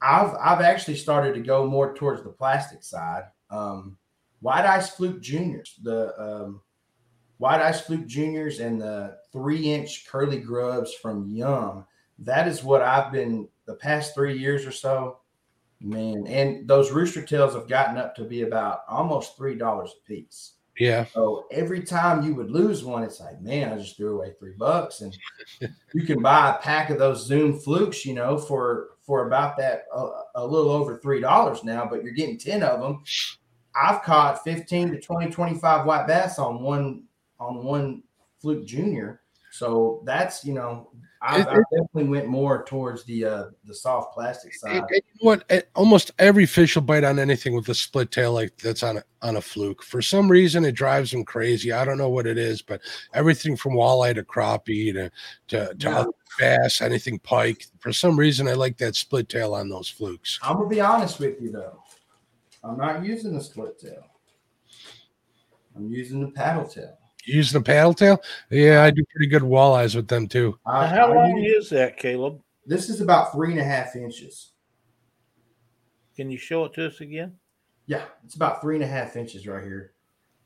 I've 0.00 0.34
I've 0.40 0.60
actually 0.60 0.96
started 0.96 1.34
to 1.34 1.40
go 1.40 1.66
more 1.66 1.94
towards 1.94 2.22
the 2.22 2.30
plastic 2.30 2.82
side. 2.82 3.24
Um, 3.50 3.96
White 4.40 4.66
Ice 4.66 4.90
Fluke 4.90 5.20
Juniors, 5.20 5.78
the 5.82 6.20
um, 6.20 6.60
White 7.38 7.60
Ice 7.60 7.80
Fluke 7.80 8.06
Juniors, 8.06 8.60
and 8.60 8.80
the 8.80 9.18
three 9.32 9.72
inch 9.72 10.06
curly 10.06 10.38
grubs 10.38 10.94
from 10.94 11.28
Yum. 11.28 11.84
That 12.18 12.48
is 12.48 12.64
what 12.64 12.82
I've 12.82 13.12
been 13.12 13.48
the 13.66 13.74
past 13.74 14.14
three 14.14 14.36
years 14.36 14.66
or 14.66 14.72
so, 14.72 15.18
man. 15.82 16.26
And 16.26 16.66
those 16.68 16.92
rooster 16.92 17.22
tails 17.22 17.54
have 17.54 17.68
gotten 17.68 17.98
up 17.98 18.14
to 18.16 18.24
be 18.24 18.42
about 18.42 18.82
almost 18.88 19.36
three 19.36 19.56
dollars 19.56 19.92
a 19.96 20.08
piece. 20.08 20.54
Yeah, 20.78 21.04
So 21.12 21.44
every 21.50 21.82
time 21.82 22.24
you 22.24 22.34
would 22.34 22.50
lose 22.50 22.82
one, 22.82 23.02
it's 23.02 23.20
like, 23.20 23.42
man, 23.42 23.72
I 23.72 23.76
just 23.76 23.96
threw 23.96 24.16
away 24.16 24.32
three 24.38 24.54
bucks, 24.58 25.02
and 25.02 25.14
you 25.94 26.06
can 26.06 26.22
buy 26.22 26.50
a 26.50 26.62
pack 26.62 26.88
of 26.88 26.98
those 26.98 27.26
Zoom 27.26 27.58
flukes, 27.58 28.06
you 28.06 28.14
know, 28.14 28.38
for 28.38 28.88
for 29.02 29.26
about 29.26 29.58
that 29.58 29.84
uh, 29.94 30.08
a 30.36 30.46
little 30.46 30.70
over 30.70 30.98
three 30.98 31.20
dollars 31.20 31.62
now. 31.62 31.86
But 31.88 32.02
you're 32.02 32.14
getting 32.14 32.38
ten 32.38 32.62
of 32.62 32.80
them. 32.80 33.02
I've 33.76 34.02
caught 34.02 34.42
fifteen 34.44 34.90
to 34.92 35.00
20, 35.00 35.30
25 35.30 35.86
white 35.86 36.06
bass 36.06 36.38
on 36.38 36.62
one 36.62 37.04
on 37.38 37.62
one 37.64 38.02
fluke 38.40 38.66
junior. 38.66 39.20
So 39.50 40.02
that's 40.06 40.42
you 40.42 40.54
know, 40.54 40.90
I, 41.24 41.40
It- 41.40 41.46
I 41.48 41.60
definitely 41.70 42.04
went 42.08 42.26
more 42.26 42.64
towards 42.64 43.04
the 43.04 43.24
uh 43.24 43.44
the 43.64 43.74
soft 43.74 44.12
plastic 44.12 44.52
side. 44.54 44.76
and 44.78 44.84
you 44.90 45.00
know 45.20 45.26
what? 45.28 45.44
Eh, 45.50 45.60
Almost 45.76 46.10
every 46.18 46.46
fish 46.46 46.74
will 46.74 46.82
bite 46.82 47.04
on 47.04 47.18
anything 47.20 47.54
with 47.54 47.68
a 47.68 47.74
split 47.74 48.10
tail 48.10 48.32
like 48.32 48.56
that's 48.58 48.82
on 48.82 48.96
a 48.96 49.04
on 49.22 49.36
a 49.36 49.40
fluke. 49.40 49.82
For 49.84 50.02
some 50.02 50.28
reason, 50.28 50.64
it 50.64 50.72
drives 50.72 51.12
them 51.12 51.24
crazy. 51.24 51.70
I 51.72 51.84
don't 51.84 51.98
know 51.98 52.08
what 52.08 52.26
it 52.26 52.38
is, 52.38 52.60
but 52.60 52.80
everything 53.14 53.56
from 53.56 53.74
walleye 53.74 54.14
to 54.16 54.24
crappie 54.24 54.92
to 54.94 55.10
to, 55.48 55.74
to 55.74 55.88
Yeah. 55.88 55.98
other 56.00 56.10
bass, 56.40 56.80
anything 56.80 57.18
pike. 57.20 57.66
For 57.78 57.92
some 57.92 58.18
reason, 58.18 58.48
I 58.48 58.54
like 58.54 58.76
that 58.78 58.96
split 58.96 59.28
tail 59.28 59.54
on 59.54 59.68
those 59.68 59.88
flukes. 59.88 60.40
I'm 60.42 60.56
gonna 60.56 60.68
be 60.68 60.80
honest 60.80 61.20
with 61.20 61.40
you 61.40 61.52
though. 61.52 61.82
I'm 62.64 62.76
not 62.76 63.04
using 63.04 63.32
the 63.34 63.40
split 63.42 63.78
tail. 63.78 64.04
I'm 65.76 65.88
using 65.90 66.20
the 66.20 66.30
paddle 66.32 66.66
tail. 66.66 66.98
You 67.24 67.36
using 67.36 67.60
a 67.60 67.64
paddle 67.64 67.94
tail? 67.94 68.20
Yeah, 68.50 68.82
I 68.82 68.90
do 68.90 69.04
pretty 69.14 69.28
good 69.28 69.42
walleyes 69.42 69.94
with 69.94 70.08
them 70.08 70.26
too. 70.26 70.58
I, 70.66 70.86
Now, 70.86 70.94
how 71.08 71.14
long 71.14 71.36
use- 71.38 71.64
is 71.64 71.70
that, 71.70 71.96
Caleb? 71.96 72.40
this 72.66 72.88
is 72.88 73.00
about 73.00 73.32
three 73.32 73.52
and 73.52 73.60
a 73.60 73.64
half 73.64 73.96
inches. 73.96 74.52
Can 76.16 76.30
you 76.30 76.38
show 76.38 76.64
it 76.66 76.74
to 76.74 76.86
us 76.86 77.00
again? 77.00 77.36
Yeah, 77.86 78.04
it's 78.24 78.34
about 78.36 78.60
three 78.60 78.76
and 78.76 78.84
a 78.84 78.86
half 78.86 79.16
inches 79.16 79.46
right 79.46 79.64
here. 79.64 79.92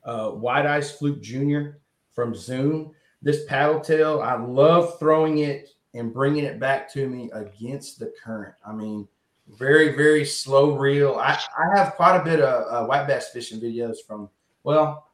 Uh, 0.04 0.30
White 0.30 0.66
Ice 0.66 0.92
Fluke 0.92 1.20
Junior 1.20 1.80
from 2.14 2.34
Zoom. 2.34 2.92
This 3.22 3.44
paddle 3.46 3.80
tail, 3.80 4.20
I 4.20 4.36
love 4.36 4.98
throwing 4.98 5.38
it 5.38 5.70
and 5.94 6.12
bringing 6.12 6.44
it 6.44 6.60
back 6.60 6.90
to 6.92 7.08
me 7.08 7.30
against 7.32 7.98
the 7.98 8.12
current. 8.22 8.54
I 8.66 8.72
mean, 8.72 9.08
very, 9.48 9.96
very 9.96 10.24
slow 10.24 10.76
reel. 10.76 11.16
I, 11.16 11.32
I 11.58 11.76
have 11.78 11.94
quite 11.94 12.16
a 12.16 12.24
bit 12.24 12.40
of 12.40 12.66
uh, 12.72 12.86
white 12.86 13.06
bass 13.06 13.30
fishing 13.30 13.60
videos 13.60 13.96
from, 14.06 14.28
well, 14.62 15.05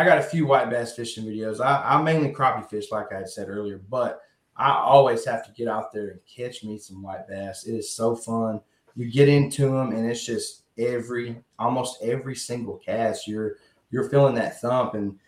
I 0.00 0.04
got 0.04 0.16
a 0.16 0.22
few 0.22 0.46
white 0.46 0.70
bass 0.70 0.94
fishing 0.94 1.26
videos. 1.26 1.60
I, 1.60 1.96
I 1.96 2.02
mainly 2.02 2.32
crappie 2.32 2.70
fish, 2.70 2.90
like 2.90 3.12
I 3.12 3.18
had 3.18 3.28
said 3.28 3.50
earlier, 3.50 3.82
but 3.90 4.22
I 4.56 4.70
always 4.70 5.26
have 5.26 5.44
to 5.44 5.52
get 5.52 5.68
out 5.68 5.92
there 5.92 6.08
and 6.08 6.20
catch 6.24 6.64
me 6.64 6.78
some 6.78 7.02
white 7.02 7.28
bass. 7.28 7.66
It 7.66 7.74
is 7.74 7.92
so 7.92 8.16
fun. 8.16 8.62
You 8.96 9.10
get 9.12 9.28
into 9.28 9.66
them, 9.66 9.92
and 9.92 10.10
it's 10.10 10.24
just 10.24 10.62
every, 10.78 11.44
almost 11.58 12.02
every 12.02 12.34
single 12.34 12.78
cast, 12.78 13.28
you're 13.28 13.56
you're 13.90 14.08
feeling 14.08 14.34
that 14.36 14.58
thump. 14.62 14.94
And 14.94 15.18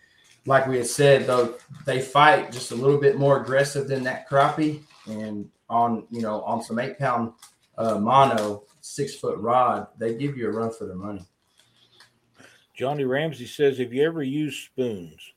like 0.47 0.65
we 0.65 0.77
had 0.77 0.87
said, 0.87 1.27
though, 1.27 1.53
they 1.85 2.01
fight 2.01 2.51
just 2.51 2.71
a 2.71 2.75
little 2.75 2.99
bit 2.99 3.19
more 3.19 3.43
aggressive 3.43 3.87
than 3.87 4.03
that 4.05 4.27
crappie. 4.27 4.81
And 5.05 5.51
on 5.69 6.07
you 6.09 6.23
know 6.23 6.41
on 6.41 6.63
some 6.63 6.79
eight 6.79 6.97
pound 6.97 7.33
uh, 7.77 7.99
mono 7.99 8.63
six 8.81 9.13
foot 9.13 9.37
rod, 9.37 9.85
they 9.99 10.15
give 10.15 10.35
you 10.35 10.47
a 10.47 10.51
run 10.51 10.71
for 10.71 10.87
their 10.87 10.95
money. 10.95 11.27
Johnny 12.73 13.03
Ramsey 13.03 13.45
says, 13.45 13.77
"Have 13.77 13.93
you 13.93 14.03
ever 14.03 14.23
used 14.23 14.65
spoons?" 14.65 15.33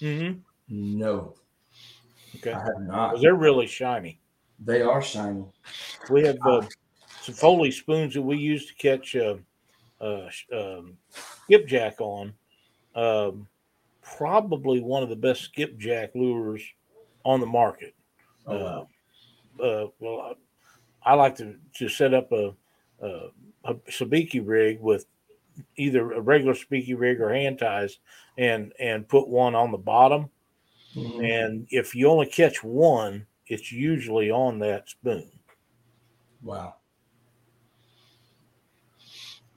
Mm-hmm. 0.00 0.40
No, 0.68 1.34
Okay, 2.36 2.52
I 2.52 2.58
have 2.58 2.80
not. 2.80 3.08
because 3.10 3.22
they're 3.22 3.34
really 3.34 3.66
shiny. 3.66 4.20
They 4.58 4.82
are 4.82 5.02
shiny. 5.02 5.44
We 6.10 6.24
have 6.24 6.36
uh, 6.46 6.62
some 7.20 7.34
Foley 7.34 7.70
spoons 7.70 8.14
that 8.14 8.22
we 8.22 8.36
use 8.36 8.66
to 8.66 8.74
catch 8.74 9.16
uh, 9.16 9.36
uh, 10.00 10.28
um, 10.52 10.96
skipjack 11.44 12.00
on. 12.00 12.34
Um, 12.94 13.48
probably 14.02 14.80
one 14.80 15.02
of 15.02 15.08
the 15.08 15.16
best 15.16 15.42
skipjack 15.42 16.14
lures 16.14 16.62
on 17.24 17.40
the 17.40 17.46
market. 17.46 17.94
Oh, 18.46 18.56
wow. 18.56 18.88
uh, 19.62 19.86
well, 19.98 20.36
I, 21.04 21.10
I 21.10 21.14
like 21.14 21.36
to 21.36 21.56
to 21.76 21.88
set 21.88 22.14
up 22.14 22.30
a, 22.32 22.54
a, 23.00 23.28
a 23.66 23.74
sabiki 23.90 24.40
rig 24.44 24.80
with 24.80 25.06
either 25.76 26.12
a 26.12 26.20
regular 26.20 26.54
sabiki 26.54 26.98
rig 26.98 27.20
or 27.20 27.32
hand 27.32 27.58
ties, 27.58 27.98
and 28.38 28.72
and 28.78 29.08
put 29.08 29.28
one 29.28 29.54
on 29.54 29.72
the 29.72 29.78
bottom. 29.78 30.30
Mhm. 30.94 31.44
And 31.44 31.66
if 31.70 31.94
you 31.94 32.08
only 32.08 32.26
catch 32.26 32.62
one, 32.62 33.26
it's 33.46 33.70
usually 33.70 34.30
on 34.30 34.58
that 34.60 34.88
spoon. 34.88 35.30
Wow. 36.42 36.74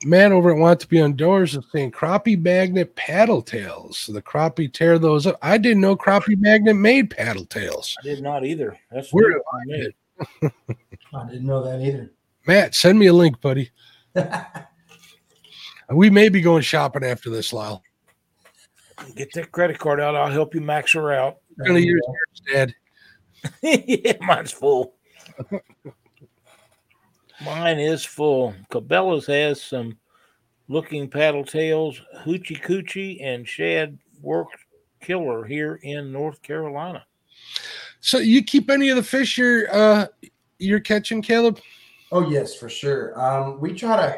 Man 0.06 0.32
over 0.32 0.52
at 0.52 0.58
Want 0.58 0.80
to 0.80 0.88
Be 0.88 1.02
Outdoors 1.02 1.58
is 1.58 1.66
saying 1.74 1.92
crappie 1.92 2.42
magnet 2.42 2.96
paddle 2.96 3.42
tails. 3.42 3.98
So 3.98 4.14
the 4.14 4.22
crappie 4.22 4.72
tear 4.72 4.98
those 4.98 5.28
up. 5.28 5.38
I 5.42 5.58
didn't 5.58 5.82
know 5.82 5.98
crappie 5.98 6.40
magnet 6.40 6.78
made 6.78 7.10
paddle 7.10 7.46
tails. 7.46 7.98
I 8.00 8.04
did 8.04 8.24
not 8.24 8.46
either. 8.46 8.78
That's 8.92 9.12
weird. 9.14 9.42
new 9.66 9.92
do. 10.42 10.52
I 11.14 11.26
didn't 11.28 11.46
know 11.46 11.64
that 11.64 11.82
either. 11.82 12.12
Matt, 12.48 12.76
send 12.76 12.98
me 12.98 13.08
a 13.08 13.14
link, 13.14 13.42
buddy. 13.42 13.72
We 15.92 16.10
may 16.10 16.30
be 16.30 16.42
going 16.42 16.62
shopping 16.62 17.04
after 17.04 17.30
this, 17.30 17.52
Lyle. 17.52 17.84
Get 19.16 19.34
that 19.34 19.52
credit 19.52 19.80
card 19.80 20.00
out. 20.00 20.16
I'll 20.16 20.32
help 20.32 20.54
you 20.54 20.62
max 20.62 20.94
her 20.94 21.12
out. 21.12 21.38
I'm 21.60 21.66
gonna 21.66 21.80
use 21.80 22.02
yours, 22.06 22.42
Dad. 22.54 22.76
yeah, 23.88 24.14
mine's 24.22 24.52
full. 24.52 24.94
Mine 27.44 27.80
is 27.80 28.04
full. 28.04 28.54
Cabela's 28.70 29.26
has 29.28 29.62
some 29.62 29.98
looking 30.68 31.10
paddle 31.10 31.46
tails, 31.46 32.02
hoochie 32.24 32.62
coochie, 32.62 33.24
and 33.24 33.48
shad 33.48 33.98
work 34.22 34.50
killer 35.02 35.46
here 35.46 35.80
in 35.82 36.12
North 36.12 36.42
Carolina. 36.42 37.06
So 38.02 38.20
you 38.20 38.44
keep 38.44 38.70
any 38.70 38.90
of 38.90 38.96
the 38.96 39.04
fish 39.04 39.38
you're 39.38 39.74
uh 39.74 40.08
you're 40.60 40.82
catching, 40.82 41.22
Caleb? 41.22 41.60
Oh 42.12 42.30
yes, 42.30 42.56
for 42.56 42.70
sure. 42.70 43.20
Um, 43.20 43.60
we 43.60 43.74
try 43.74 43.96
to. 43.96 44.18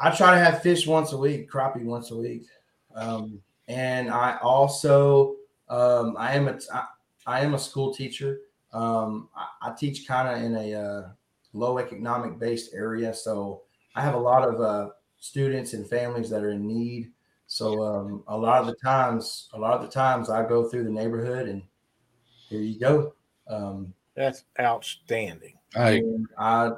I 0.00 0.10
try 0.10 0.32
to 0.32 0.44
have 0.44 0.62
fish 0.62 0.86
once 0.86 1.12
a 1.12 1.16
week, 1.16 1.50
crappie 1.50 1.84
once 1.84 2.10
a 2.10 2.16
week, 2.16 2.46
um, 2.94 3.40
and 3.68 4.10
I 4.10 4.38
also 4.42 5.36
um, 5.68 6.16
I 6.18 6.34
am 6.34 6.48
a 6.48 6.58
I, 6.72 6.84
I 7.26 7.40
am 7.40 7.54
a 7.54 7.58
school 7.58 7.94
teacher. 7.94 8.40
Um, 8.72 9.28
I, 9.34 9.70
I 9.70 9.74
teach 9.74 10.06
kind 10.06 10.28
of 10.28 10.42
in 10.42 10.56
a 10.56 10.74
uh, 10.74 11.08
low 11.52 11.78
economic 11.78 12.38
based 12.38 12.74
area, 12.74 13.14
so 13.14 13.62
I 13.94 14.02
have 14.02 14.14
a 14.14 14.18
lot 14.18 14.46
of 14.46 14.60
uh, 14.60 14.90
students 15.18 15.72
and 15.72 15.88
families 15.88 16.28
that 16.30 16.42
are 16.42 16.50
in 16.50 16.66
need. 16.66 17.12
So 17.46 17.82
um, 17.82 18.24
a 18.26 18.36
lot 18.36 18.60
of 18.60 18.66
the 18.66 18.74
times, 18.74 19.48
a 19.52 19.58
lot 19.58 19.74
of 19.74 19.82
the 19.82 19.88
times, 19.88 20.28
I 20.28 20.46
go 20.46 20.68
through 20.68 20.84
the 20.84 20.90
neighborhood 20.90 21.48
and 21.48 21.62
here 22.48 22.60
you 22.60 22.78
go. 22.78 23.14
Um, 23.48 23.94
That's 24.16 24.44
outstanding. 24.58 25.54
I 25.76 26.02
I, 26.38 26.72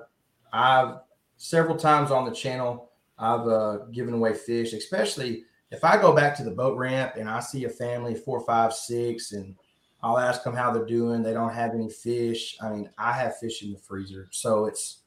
I've 0.52 0.94
several 1.36 1.76
times 1.76 2.10
on 2.10 2.24
the 2.24 2.34
channel, 2.34 2.90
I've 3.18 3.46
uh, 3.46 3.76
given 3.92 4.14
away 4.14 4.34
fish, 4.34 4.72
especially 4.72 5.44
if 5.70 5.84
I 5.84 6.00
go 6.00 6.14
back 6.14 6.36
to 6.36 6.44
the 6.44 6.50
boat 6.50 6.78
ramp 6.78 7.14
and 7.16 7.28
I 7.28 7.40
see 7.40 7.64
a 7.64 7.68
family 7.70 8.14
four, 8.14 8.40
five, 8.40 8.72
six, 8.72 9.32
and 9.32 9.54
I'll 10.02 10.18
ask 10.18 10.44
them 10.44 10.54
how 10.54 10.70
they're 10.70 10.86
doing. 10.86 11.22
They 11.22 11.32
don't 11.32 11.52
have 11.52 11.74
any 11.74 11.90
fish. 11.90 12.56
I 12.60 12.70
mean, 12.70 12.90
I 12.98 13.12
have 13.12 13.38
fish 13.38 13.62
in 13.62 13.72
the 13.72 13.78
freezer, 13.78 14.28
so 14.30 14.66
it's 14.66 15.00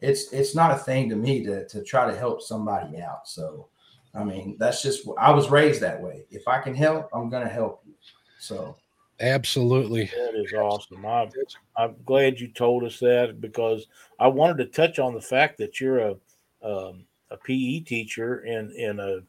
it's 0.00 0.32
it's 0.32 0.54
not 0.54 0.72
a 0.72 0.78
thing 0.78 1.08
to 1.08 1.16
me 1.16 1.44
to 1.44 1.66
to 1.68 1.82
try 1.82 2.10
to 2.10 2.16
help 2.16 2.42
somebody 2.42 3.00
out. 3.00 3.28
So, 3.28 3.68
I 4.14 4.24
mean, 4.24 4.56
that's 4.58 4.82
just 4.82 5.08
I 5.18 5.30
was 5.30 5.50
raised 5.50 5.80
that 5.80 6.00
way. 6.00 6.26
If 6.30 6.48
I 6.48 6.60
can 6.60 6.74
help, 6.74 7.08
I'm 7.12 7.30
gonna 7.30 7.48
help 7.48 7.82
you. 7.86 7.94
So 8.38 8.76
absolutely. 9.22 10.06
That 10.06 10.34
is 10.34 10.52
awesome. 10.52 11.06
I'm, 11.06 11.30
I'm 11.76 11.94
glad 12.04 12.40
you 12.40 12.48
told 12.48 12.84
us 12.84 12.98
that 13.00 13.40
because 13.40 13.86
I 14.18 14.26
wanted 14.26 14.58
to 14.58 14.66
touch 14.66 14.98
on 14.98 15.14
the 15.14 15.20
fact 15.20 15.58
that 15.58 15.80
you're 15.80 15.98
a 15.98 16.16
um, 16.62 17.06
a 17.30 17.36
PE 17.36 17.80
teacher 17.80 18.40
in 18.44 18.70
in 18.72 19.00
a 19.00 19.20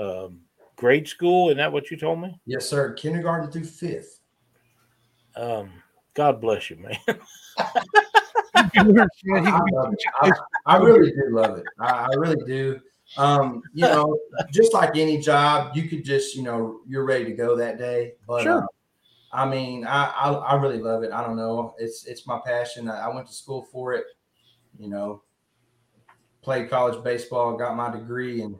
um, 0.00 0.40
grade 0.76 1.06
school. 1.06 1.48
Isn't 1.48 1.58
that 1.58 1.72
what 1.72 1.90
you 1.90 1.96
told 1.96 2.20
me? 2.20 2.40
yes, 2.46 2.66
sir. 2.68 2.92
Kindergarten 2.94 3.50
through 3.50 3.64
fifth. 3.64 4.20
Um, 5.36 5.70
God 6.14 6.40
bless 6.40 6.70
you, 6.70 6.76
man. 6.76 6.96
I. 8.54 9.60
I, 10.22 10.32
I 10.66 10.76
really 10.76 11.10
do 11.10 11.28
love 11.30 11.58
it. 11.58 11.66
I, 11.78 12.06
I 12.10 12.14
really 12.16 12.44
do. 12.46 12.80
Um, 13.16 13.62
you 13.74 13.84
know, 13.84 14.18
just 14.50 14.72
like 14.72 14.96
any 14.96 15.18
job, 15.18 15.76
you 15.76 15.88
could 15.88 16.04
just, 16.04 16.34
you 16.34 16.42
know, 16.42 16.80
you're 16.86 17.04
ready 17.04 17.24
to 17.26 17.32
go 17.32 17.56
that 17.56 17.78
day. 17.78 18.14
But 18.26 18.42
Sure. 18.44 18.62
uh, 18.62 18.66
I 19.32 19.48
mean, 19.48 19.86
I, 19.86 20.06
I 20.10 20.32
I 20.32 20.54
really 20.60 20.78
love 20.78 21.02
it. 21.02 21.12
I 21.12 21.24
don't 21.24 21.36
know. 21.36 21.74
It's 21.78 22.06
it's 22.06 22.26
my 22.26 22.40
passion. 22.44 22.88
I, 22.88 23.06
I 23.06 23.14
went 23.14 23.26
to 23.28 23.32
school 23.32 23.62
for 23.62 23.94
it. 23.94 24.04
You 24.78 24.88
know, 24.88 25.22
played 26.42 26.70
college 26.70 27.02
baseball, 27.04 27.56
got 27.56 27.76
my 27.76 27.90
degree, 27.90 28.42
and 28.42 28.56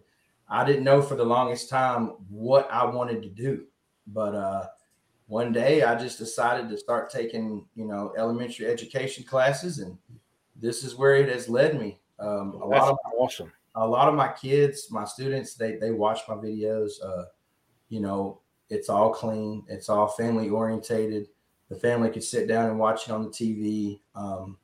I 0.48 0.64
didn't 0.64 0.84
know 0.84 1.02
for 1.02 1.14
the 1.14 1.24
longest 1.24 1.70
time 1.70 2.08
what 2.28 2.70
I 2.70 2.84
wanted 2.84 3.22
to 3.22 3.28
do. 3.28 3.66
But 4.06 4.34
uh, 4.34 4.66
one 5.26 5.52
day, 5.52 5.82
I 5.82 5.98
just 5.98 6.18
decided 6.18 6.68
to 6.68 6.76
start 6.76 7.10
taking, 7.10 7.66
you 7.74 7.86
know, 7.86 8.12
elementary 8.18 8.66
education 8.66 9.24
classes, 9.24 9.78
and 9.78 9.96
this 10.54 10.84
is 10.84 10.94
where 10.94 11.16
it 11.16 11.28
has 11.28 11.48
led 11.48 11.80
me. 11.80 12.00
Um, 12.18 12.60
a 12.62 12.68
That's 12.68 12.82
lot 12.82 12.92
of 12.92 12.98
awesome. 13.18 13.52
a 13.74 13.86
lot 13.86 14.08
of 14.08 14.14
my 14.14 14.32
kids, 14.32 14.88
my 14.90 15.04
students, 15.04 15.54
they 15.54 15.76
they 15.76 15.90
watch 15.90 16.20
my 16.28 16.34
videos. 16.34 16.92
Uh, 17.02 17.24
you 17.88 18.00
know, 18.00 18.41
it's 18.72 18.88
all 18.88 19.12
clean, 19.12 19.64
it's 19.68 19.88
all 19.88 20.08
family 20.08 20.48
orientated. 20.48 21.28
The 21.68 21.76
family 21.76 22.10
could 22.10 22.24
sit 22.24 22.48
down 22.48 22.70
and 22.70 22.78
watch 22.78 23.06
it 23.06 23.12
on 23.12 23.22
the 23.22 23.28
TV. 23.28 24.00
Um, 24.14 24.56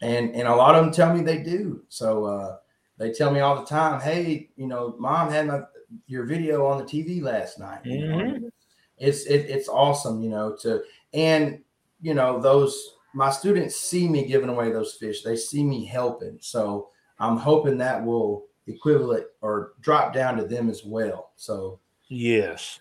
and 0.00 0.34
and 0.34 0.46
a 0.46 0.54
lot 0.54 0.76
of 0.76 0.84
them 0.84 0.92
tell 0.92 1.12
me 1.12 1.22
they 1.22 1.42
do. 1.42 1.82
So 1.88 2.24
uh, 2.24 2.56
they 2.98 3.12
tell 3.12 3.32
me 3.32 3.40
all 3.40 3.56
the 3.56 3.66
time, 3.66 4.00
"Hey, 4.00 4.50
you 4.56 4.66
know, 4.66 4.94
mom 4.98 5.30
had 5.30 5.46
my 5.48 5.62
your 6.06 6.24
video 6.24 6.66
on 6.66 6.78
the 6.78 6.84
TV 6.84 7.20
last 7.20 7.58
night." 7.58 7.84
Know? 7.84 8.50
It's 8.96 9.26
it, 9.26 9.50
it's 9.50 9.68
awesome, 9.68 10.22
you 10.22 10.30
know. 10.30 10.56
To 10.62 10.82
and 11.12 11.60
you 12.00 12.14
know 12.14 12.40
those 12.40 12.94
my 13.12 13.30
students 13.30 13.76
see 13.76 14.08
me 14.08 14.24
giving 14.24 14.48
away 14.48 14.70
those 14.70 14.94
fish. 14.94 15.22
They 15.22 15.36
see 15.36 15.64
me 15.64 15.84
helping. 15.84 16.38
So 16.40 16.90
I'm 17.18 17.36
hoping 17.36 17.78
that 17.78 18.04
will 18.04 18.46
equivalent 18.68 19.26
or 19.40 19.72
drop 19.80 20.12
down 20.12 20.36
to 20.36 20.44
them 20.44 20.70
as 20.70 20.84
well. 20.84 21.32
So 21.36 21.80
Yes. 22.08 22.80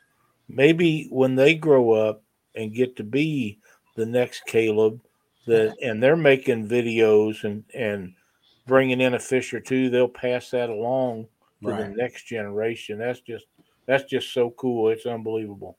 Maybe 0.50 1.08
when 1.10 1.36
they 1.36 1.56
grow 1.56 1.91
up 1.91 2.24
and 2.56 2.74
get 2.74 2.95
to 2.98 3.04
be 3.04 3.60
the 3.95 4.06
next 4.06 4.45
Caleb, 4.45 5.02
that 5.45 5.76
and 5.82 6.02
they're 6.02 6.16
making 6.16 6.68
videos 6.68 7.43
and 7.43 7.64
and 7.74 8.14
bringing 8.66 9.02
in 9.02 9.14
a 9.14 9.20
fish 9.20 9.54
or 9.54 9.60
two, 9.60 9.89
they'll 9.89 10.08
pass 10.08 10.50
that 10.52 10.70
along 10.70 11.28
to 11.64 11.70
the 11.70 11.88
next 11.89 12.28
generation. 12.28 13.00
That's 13.00 13.22
just 13.22 13.45
that's 13.86 14.04
just 14.04 14.34
so 14.34 14.52
cool. 14.52 14.89
It's 14.89 15.06
unbelievable. 15.06 15.78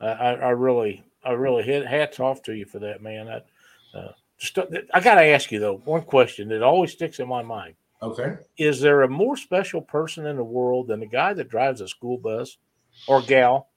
I, 0.00 0.06
I, 0.06 0.32
I 0.32 0.50
really, 0.50 1.04
I 1.24 1.32
really 1.32 1.62
hit 1.62 1.86
hats 1.86 2.20
off 2.20 2.42
to 2.44 2.52
you 2.52 2.64
for 2.64 2.78
that, 2.80 3.02
man. 3.02 3.28
I, 3.28 3.98
uh, 3.98 4.12
just, 4.38 4.58
I 4.92 5.00
got 5.00 5.16
to 5.16 5.24
ask 5.24 5.50
you 5.52 5.60
though 5.60 5.78
one 5.84 6.02
question 6.02 6.48
that 6.48 6.62
always 6.62 6.92
sticks 6.92 7.18
in 7.18 7.28
my 7.28 7.42
mind: 7.42 7.74
okay. 8.02 8.36
Is 8.58 8.80
there 8.80 9.02
a 9.02 9.08
more 9.08 9.36
special 9.36 9.80
person 9.80 10.26
in 10.26 10.36
the 10.36 10.44
world 10.44 10.88
than 10.88 11.00
the 11.00 11.06
guy 11.06 11.34
that 11.34 11.48
drives 11.48 11.80
a 11.80 11.88
school 11.88 12.18
bus 12.18 12.58
or 13.06 13.22
gal? 13.22 13.68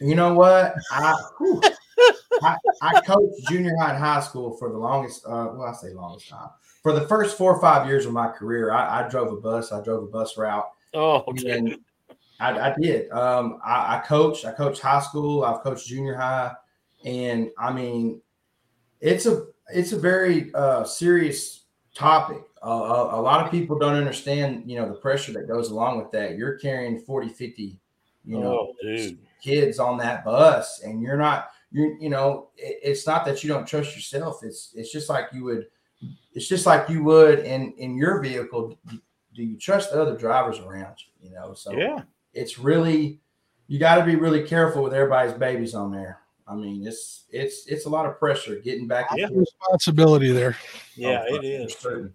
You 0.00 0.14
know 0.14 0.34
what? 0.34 0.74
I 0.90 1.14
whew, 1.38 1.62
I, 2.42 2.56
I 2.82 3.00
coached 3.00 3.48
junior 3.48 3.74
high 3.80 3.90
and 3.90 3.98
high 3.98 4.20
school 4.20 4.56
for 4.58 4.70
the 4.70 4.78
longest. 4.78 5.24
Uh, 5.24 5.48
well, 5.52 5.62
I 5.62 5.72
say 5.72 5.92
longest 5.92 6.28
time. 6.28 6.50
For 6.82 6.92
the 6.92 7.08
first 7.08 7.36
four 7.36 7.54
or 7.54 7.60
five 7.60 7.88
years 7.88 8.06
of 8.06 8.12
my 8.12 8.28
career, 8.28 8.72
I, 8.72 9.04
I 9.04 9.08
drove 9.08 9.32
a 9.32 9.36
bus. 9.36 9.72
I 9.72 9.82
drove 9.82 10.04
a 10.04 10.06
bus 10.06 10.36
route. 10.36 10.68
Oh, 10.94 11.24
And. 11.46 11.78
I, 12.38 12.70
I 12.70 12.74
did. 12.78 13.10
Um, 13.12 13.58
I, 13.64 13.96
I 13.96 14.02
coached. 14.06 14.44
I 14.44 14.52
coached 14.52 14.82
high 14.82 15.00
school. 15.00 15.44
I've 15.44 15.62
coached 15.62 15.86
junior 15.86 16.14
high, 16.14 16.52
and 17.04 17.50
I 17.58 17.72
mean, 17.72 18.20
it's 19.00 19.26
a 19.26 19.46
it's 19.72 19.92
a 19.92 19.98
very 19.98 20.52
uh, 20.54 20.84
serious 20.84 21.64
topic. 21.96 22.42
Uh, 22.64 22.68
a, 22.68 23.20
a 23.20 23.20
lot 23.20 23.44
of 23.44 23.50
people 23.50 23.78
don't 23.78 23.94
understand, 23.94 24.70
you 24.70 24.76
know, 24.78 24.88
the 24.88 24.94
pressure 24.94 25.32
that 25.32 25.48
goes 25.48 25.70
along 25.70 25.98
with 25.98 26.10
that. 26.12 26.36
You're 26.36 26.58
carrying 26.58 27.00
40, 27.00 27.28
50, 27.28 27.78
you 28.24 28.38
know, 28.38 28.74
oh, 28.84 29.10
kids 29.42 29.78
on 29.78 29.98
that 29.98 30.24
bus, 30.24 30.82
and 30.82 31.02
you're 31.02 31.16
not. 31.16 31.50
You're, 31.72 31.96
you 31.98 32.08
know, 32.10 32.48
it, 32.56 32.78
it's 32.82 33.06
not 33.06 33.24
that 33.24 33.42
you 33.42 33.48
don't 33.48 33.66
trust 33.66 33.94
yourself. 33.94 34.40
It's 34.42 34.72
it's 34.74 34.92
just 34.92 35.08
like 35.08 35.26
you 35.32 35.44
would. 35.44 35.66
It's 36.32 36.48
just 36.48 36.66
like 36.66 36.88
you 36.88 37.02
would 37.04 37.40
in 37.40 37.72
in 37.72 37.96
your 37.96 38.20
vehicle. 38.20 38.78
Do 39.34 39.42
you 39.42 39.58
trust 39.58 39.92
the 39.92 40.00
other 40.00 40.16
drivers 40.16 40.58
around 40.58 40.96
you? 40.98 41.28
You 41.28 41.34
know, 41.34 41.54
so 41.54 41.72
Yeah. 41.72 42.02
it's 42.34 42.58
really 42.58 43.20
you 43.68 43.78
got 43.78 43.96
to 43.96 44.04
be 44.04 44.16
really 44.16 44.42
careful 44.42 44.82
with 44.82 44.94
everybody's 44.94 45.34
babies 45.34 45.74
on 45.74 45.90
there. 45.90 46.20
I 46.48 46.54
mean, 46.54 46.86
it's 46.86 47.24
it's 47.30 47.66
it's 47.66 47.86
a 47.86 47.88
lot 47.88 48.06
of 48.06 48.18
pressure 48.18 48.56
getting 48.56 48.86
back. 48.86 49.10
and 49.10 49.18
Yeah. 49.20 49.28
Responsibility 49.32 50.30
there. 50.32 50.56
Yeah, 50.94 51.24
Oh, 51.28 51.40
it 51.42 51.70
certain. 51.72 52.14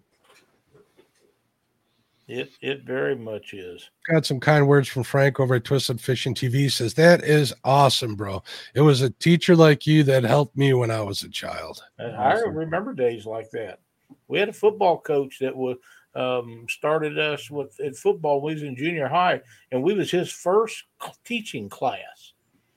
It 2.28 2.50
it 2.62 2.84
very 2.84 3.14
much 3.16 3.52
is. 3.52 3.90
Got 4.10 4.24
some 4.24 4.40
kind 4.40 4.66
words 4.66 4.88
from 4.88 5.02
Frank 5.02 5.38
over 5.40 5.56
at 5.56 5.64
Twisted 5.64 6.00
Fishing 6.00 6.34
TV. 6.34 6.70
Says 6.70 6.94
that 6.94 7.24
is 7.24 7.52
awesome, 7.64 8.14
bro. 8.14 8.42
It 8.74 8.80
was 8.80 9.02
a 9.02 9.10
teacher 9.10 9.54
like 9.56 9.86
you 9.86 10.02
that 10.04 10.22
helped 10.24 10.56
me 10.56 10.72
when 10.72 10.90
I 10.90 11.02
was 11.02 11.22
a 11.24 11.28
child. 11.28 11.82
I- 11.98 12.04
I 12.04 12.34
Awesome. 12.36 12.54
remember 12.56 12.94
days 12.94 13.26
like 13.26 13.50
that. 13.50 13.80
We 14.28 14.38
had 14.38 14.48
a 14.48 14.52
football 14.52 14.98
coach 15.00 15.38
that 15.40 15.54
was 15.54 15.76
um, 16.14 16.66
started 16.68 17.18
us 17.18 17.50
with 17.50 17.78
in 17.80 17.92
football. 17.94 18.40
when 18.40 18.54
We 18.54 18.54
was 18.54 18.62
in 18.62 18.76
junior 18.76 19.08
high, 19.08 19.40
and 19.72 19.82
we 19.82 19.94
was 19.94 20.10
his 20.10 20.30
first 20.30 20.84
teaching 21.24 21.68
class. 21.68 22.31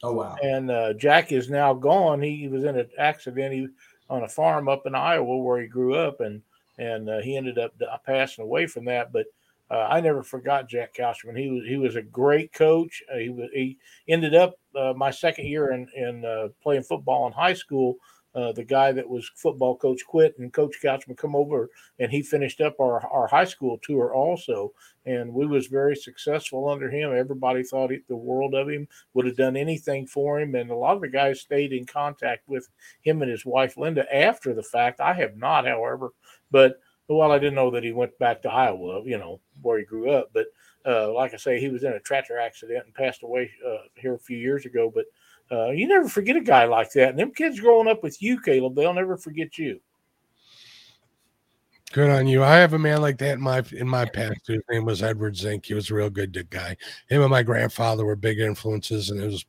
Oh 0.05 0.11
wow. 0.11 0.35
And 0.43 0.69
uh, 0.69 0.93
Jack 0.93 1.31
is 1.31 1.49
now 1.49 1.73
gone. 1.73 2.21
He 2.21 2.47
was 2.47 2.63
in 2.63 2.77
an 2.77 2.87
accident 2.99 3.53
he, 3.53 3.67
on 4.07 4.21
a 4.21 4.29
farm 4.29 4.69
up 4.69 4.85
in 4.85 4.93
Iowa 4.93 5.37
where 5.39 5.59
he 5.59 5.67
grew 5.67 5.95
up, 5.95 6.21
and 6.21 6.43
and 6.77 7.09
uh, 7.09 7.21
he 7.21 7.35
ended 7.35 7.57
up 7.57 7.73
passing 8.05 8.43
away 8.43 8.67
from 8.67 8.85
that. 8.85 9.11
But 9.11 9.25
uh, 9.71 9.87
I 9.89 10.01
never 10.01 10.21
forgot 10.21 10.69
Jack 10.69 10.93
Couchman. 10.93 11.39
He 11.39 11.49
was 11.49 11.63
he 11.65 11.77
was 11.77 11.95
a 11.95 12.03
great 12.03 12.53
coach. 12.53 13.01
Uh, 13.11 13.17
he 13.17 13.29
was 13.29 13.49
he 13.51 13.79
ended 14.07 14.35
up 14.35 14.53
uh, 14.75 14.93
my 14.95 15.09
second 15.09 15.47
year 15.47 15.71
in 15.71 15.87
in 15.95 16.23
uh, 16.23 16.49
playing 16.61 16.83
football 16.83 17.25
in 17.25 17.33
high 17.33 17.55
school. 17.55 17.95
Uh, 18.35 18.51
the 18.51 18.63
guy 18.63 18.91
that 18.91 19.09
was 19.09 19.31
football 19.35 19.77
coach 19.77 20.01
quit, 20.05 20.37
and 20.37 20.51
Coach 20.51 20.75
Couchman 20.83 21.17
come 21.17 21.35
over, 21.35 21.69
and 21.99 22.11
he 22.11 22.21
finished 22.21 22.59
up 22.59 22.75
our, 22.81 22.99
our 23.07 23.27
high 23.27 23.45
school 23.45 23.79
tour 23.81 24.13
also, 24.13 24.73
and 25.05 25.33
we 25.33 25.47
was 25.47 25.67
very 25.67 25.95
successful 25.95 26.67
under 26.69 26.89
him. 26.89 27.15
Everybody 27.15 27.63
thought 27.63 27.91
he, 27.91 27.99
the 28.09 28.15
world 28.15 28.53
of 28.53 28.69
him, 28.69 28.87
would 29.13 29.25
have 29.25 29.37
done 29.37 29.55
anything 29.55 30.05
for 30.05 30.41
him, 30.41 30.53
and 30.55 30.69
a 30.69 30.75
lot 30.75 30.95
of 30.95 31.01
the 31.01 31.07
guys 31.07 31.39
stayed 31.39 31.71
in 31.71 31.85
contact 31.85 32.47
with 32.49 32.67
him 33.01 33.21
and 33.21 33.31
his 33.31 33.45
wife 33.45 33.77
Linda 33.77 34.05
after 34.13 34.53
the 34.53 34.63
fact. 34.63 34.99
I 34.99 35.13
have 35.13 35.37
not, 35.37 35.65
however, 35.65 36.09
but 36.51 36.81
well, 37.07 37.31
I 37.31 37.39
didn't 37.39 37.55
know 37.55 37.71
that 37.71 37.83
he 37.83 37.93
went 37.93 38.17
back 38.19 38.41
to 38.41 38.51
Iowa, 38.51 39.03
you 39.05 39.17
know, 39.17 39.39
where 39.61 39.79
he 39.79 39.85
grew 39.85 40.11
up, 40.11 40.31
but. 40.33 40.47
Uh, 40.87 41.11
like 41.11 41.33
I 41.33 41.37
say, 41.37 41.59
he 41.59 41.69
was 41.69 41.83
in 41.83 41.93
a 41.93 41.99
tractor 41.99 42.37
accident 42.37 42.85
and 42.85 42.93
passed 42.93 43.23
away 43.23 43.49
uh, 43.67 43.87
here 43.95 44.13
a 44.13 44.19
few 44.19 44.37
years 44.37 44.67
ago. 44.67 44.91
But 44.93 45.05
uh, 45.51 45.69
you 45.69 45.87
never 45.87 46.09
forget 46.09 46.35
a 46.35 46.41
guy 46.41 46.65
like 46.65 46.91
that. 46.93 47.09
And 47.09 47.19
them 47.19 47.31
kids 47.31 47.59
growing 47.59 47.87
up 47.87 48.01
with 48.01 48.21
you, 48.21 48.39
Caleb, 48.41 48.75
they'll 48.75 48.93
never 48.93 49.17
forget 49.17 49.57
you. 49.57 49.79
Good 51.91 52.09
on 52.09 52.27
you. 52.27 52.43
I 52.43 52.55
have 52.55 52.73
a 52.73 52.79
man 52.79 53.01
like 53.01 53.17
that 53.19 53.35
in 53.35 53.41
my 53.41 53.63
in 53.71 53.87
my 53.87 54.05
past. 54.05 54.47
His 54.47 54.61
name 54.69 54.85
was 54.85 55.01
Edward 55.01 55.37
Zink. 55.37 55.65
He 55.65 55.75
was 55.75 55.89
a 55.89 55.93
real 55.93 56.09
good, 56.09 56.49
guy. 56.49 56.75
Him 57.07 57.21
and 57.21 57.29
my 57.29 57.43
grandfather 57.43 58.03
were 58.03 58.15
big 58.15 58.39
influences, 58.39 59.11
and 59.11 59.21
it 59.21 59.27
was 59.27 59.45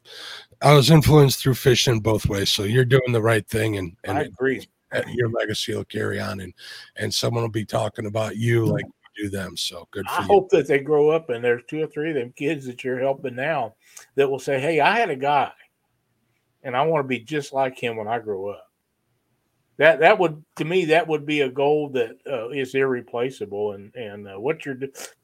I 0.62 0.72
was 0.74 0.90
influenced 0.90 1.40
through 1.40 1.54
fishing 1.54 1.98
both 1.98 2.26
ways. 2.26 2.50
So 2.50 2.62
you're 2.62 2.84
doing 2.84 3.10
the 3.10 3.22
right 3.22 3.44
thing, 3.48 3.78
and, 3.78 3.96
and 4.04 4.18
I 4.18 4.22
agree. 4.22 4.64
Your 5.08 5.28
legacy 5.30 5.74
will 5.74 5.84
carry 5.86 6.20
on, 6.20 6.38
and 6.40 6.52
and 6.96 7.12
someone 7.12 7.42
will 7.42 7.48
be 7.48 7.64
talking 7.64 8.06
about 8.06 8.36
you 8.36 8.66
like 8.66 8.84
you 9.16 9.24
do 9.24 9.30
them. 9.30 9.56
So 9.56 9.88
good. 9.90 10.04
I 10.08 10.20
you. 10.20 10.26
hope 10.26 10.50
that 10.50 10.68
they 10.68 10.78
grow 10.78 11.08
up 11.08 11.30
and 11.30 11.42
there's 11.42 11.62
two 11.66 11.82
or 11.82 11.88
three 11.88 12.10
of 12.10 12.16
them 12.16 12.32
kids 12.36 12.64
that 12.66 12.84
you're 12.84 13.00
helping 13.00 13.34
now 13.34 13.74
that 14.14 14.30
will 14.30 14.38
say, 14.38 14.60
"Hey, 14.60 14.78
I 14.78 14.96
had 14.96 15.10
a 15.10 15.16
guy 15.16 15.50
and 16.66 16.76
I 16.76 16.82
want 16.82 17.04
to 17.04 17.08
be 17.08 17.20
just 17.20 17.52
like 17.52 17.78
him 17.78 17.96
when 17.96 18.08
I 18.08 18.18
grow 18.18 18.48
up. 18.48 18.64
That 19.78 20.00
that 20.00 20.18
would 20.18 20.42
to 20.56 20.64
me 20.64 20.86
that 20.86 21.06
would 21.06 21.24
be 21.24 21.42
a 21.42 21.48
goal 21.48 21.90
that 21.90 22.16
uh, 22.26 22.48
is 22.48 22.74
irreplaceable. 22.74 23.72
And 23.72 23.94
and 23.94 24.26
uh, 24.26 24.40
what 24.40 24.66
you're 24.66 24.78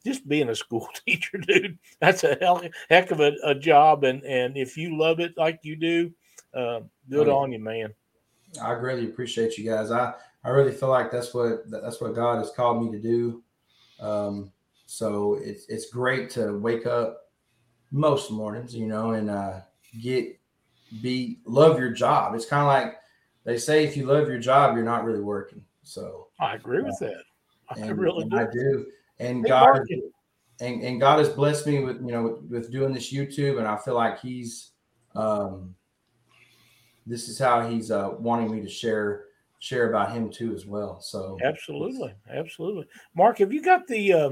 just 0.05 0.27
being 0.27 0.49
a 0.49 0.55
school 0.55 0.87
teacher, 1.05 1.39
dude, 1.39 1.77
that's 1.99 2.23
a 2.23 2.37
hell, 2.39 2.63
heck 2.89 3.11
of 3.11 3.19
a, 3.19 3.33
a, 3.43 3.53
job. 3.53 4.03
And 4.03 4.23
and 4.23 4.55
if 4.55 4.77
you 4.77 4.97
love 4.97 5.19
it 5.19 5.33
like 5.37 5.59
you 5.63 5.75
do, 5.75 6.11
uh, 6.53 6.81
good 7.09 7.27
oh, 7.27 7.39
on 7.39 7.51
you, 7.51 7.59
man. 7.59 7.93
I 8.61 8.75
greatly 8.75 9.05
appreciate 9.05 9.57
you 9.57 9.69
guys. 9.69 9.91
I 9.91 10.13
I 10.43 10.49
really 10.49 10.71
feel 10.71 10.89
like 10.89 11.11
that's 11.11 11.33
what 11.33 11.69
that's 11.69 11.99
what 11.99 12.15
God 12.15 12.37
has 12.37 12.51
called 12.51 12.85
me 12.85 12.91
to 12.91 13.01
do. 13.01 13.43
Um, 13.99 14.51
so 14.85 15.39
it's 15.41 15.65
it's 15.67 15.89
great 15.89 16.29
to 16.31 16.57
wake 16.59 16.85
up 16.85 17.31
most 17.91 18.31
mornings, 18.31 18.75
you 18.75 18.85
know, 18.85 19.11
and 19.11 19.29
uh, 19.31 19.61
get 19.99 20.39
be 21.01 21.39
love 21.45 21.79
your 21.79 21.91
job. 21.91 22.35
It's 22.35 22.45
kind 22.45 22.61
of 22.61 22.67
like 22.67 22.97
they 23.43 23.57
say 23.57 23.83
if 23.83 23.97
you 23.97 24.05
love 24.05 24.27
your 24.27 24.39
job, 24.39 24.75
you're 24.75 24.85
not 24.85 25.03
really 25.03 25.21
working. 25.21 25.63
So 25.83 26.27
I 26.39 26.55
agree 26.55 26.81
with 26.81 26.97
that. 26.99 27.23
I 27.69 27.79
and, 27.79 27.97
really 27.97 28.25
do. 28.25 28.37
I 28.37 28.45
do. 28.51 28.85
And 29.19 29.45
God 29.45 29.81
and, 30.59 30.81
and 30.83 30.99
God 30.99 31.19
has 31.19 31.29
blessed 31.29 31.67
me 31.67 31.83
with 31.83 31.97
you 31.97 32.11
know 32.11 32.23
with, 32.23 32.43
with, 32.49 32.71
doing 32.71 32.93
this 32.93 33.11
YouTube, 33.11 33.57
and 33.57 33.67
I 33.67 33.77
feel 33.77 33.95
like 33.95 34.19
He's 34.19 34.71
um 35.15 35.75
this 37.05 37.27
is 37.27 37.37
how 37.37 37.67
He's 37.67 37.91
uh 37.91 38.11
wanting 38.17 38.51
me 38.51 38.61
to 38.61 38.69
share 38.69 39.25
share 39.59 39.89
about 39.89 40.11
Him 40.11 40.29
too 40.29 40.53
as 40.53 40.65
well. 40.65 40.99
So 41.01 41.37
absolutely, 41.43 42.13
absolutely. 42.29 42.85
Mark, 43.15 43.39
have 43.39 43.51
you 43.51 43.61
got 43.61 43.87
the 43.87 44.13
uh, 44.13 44.29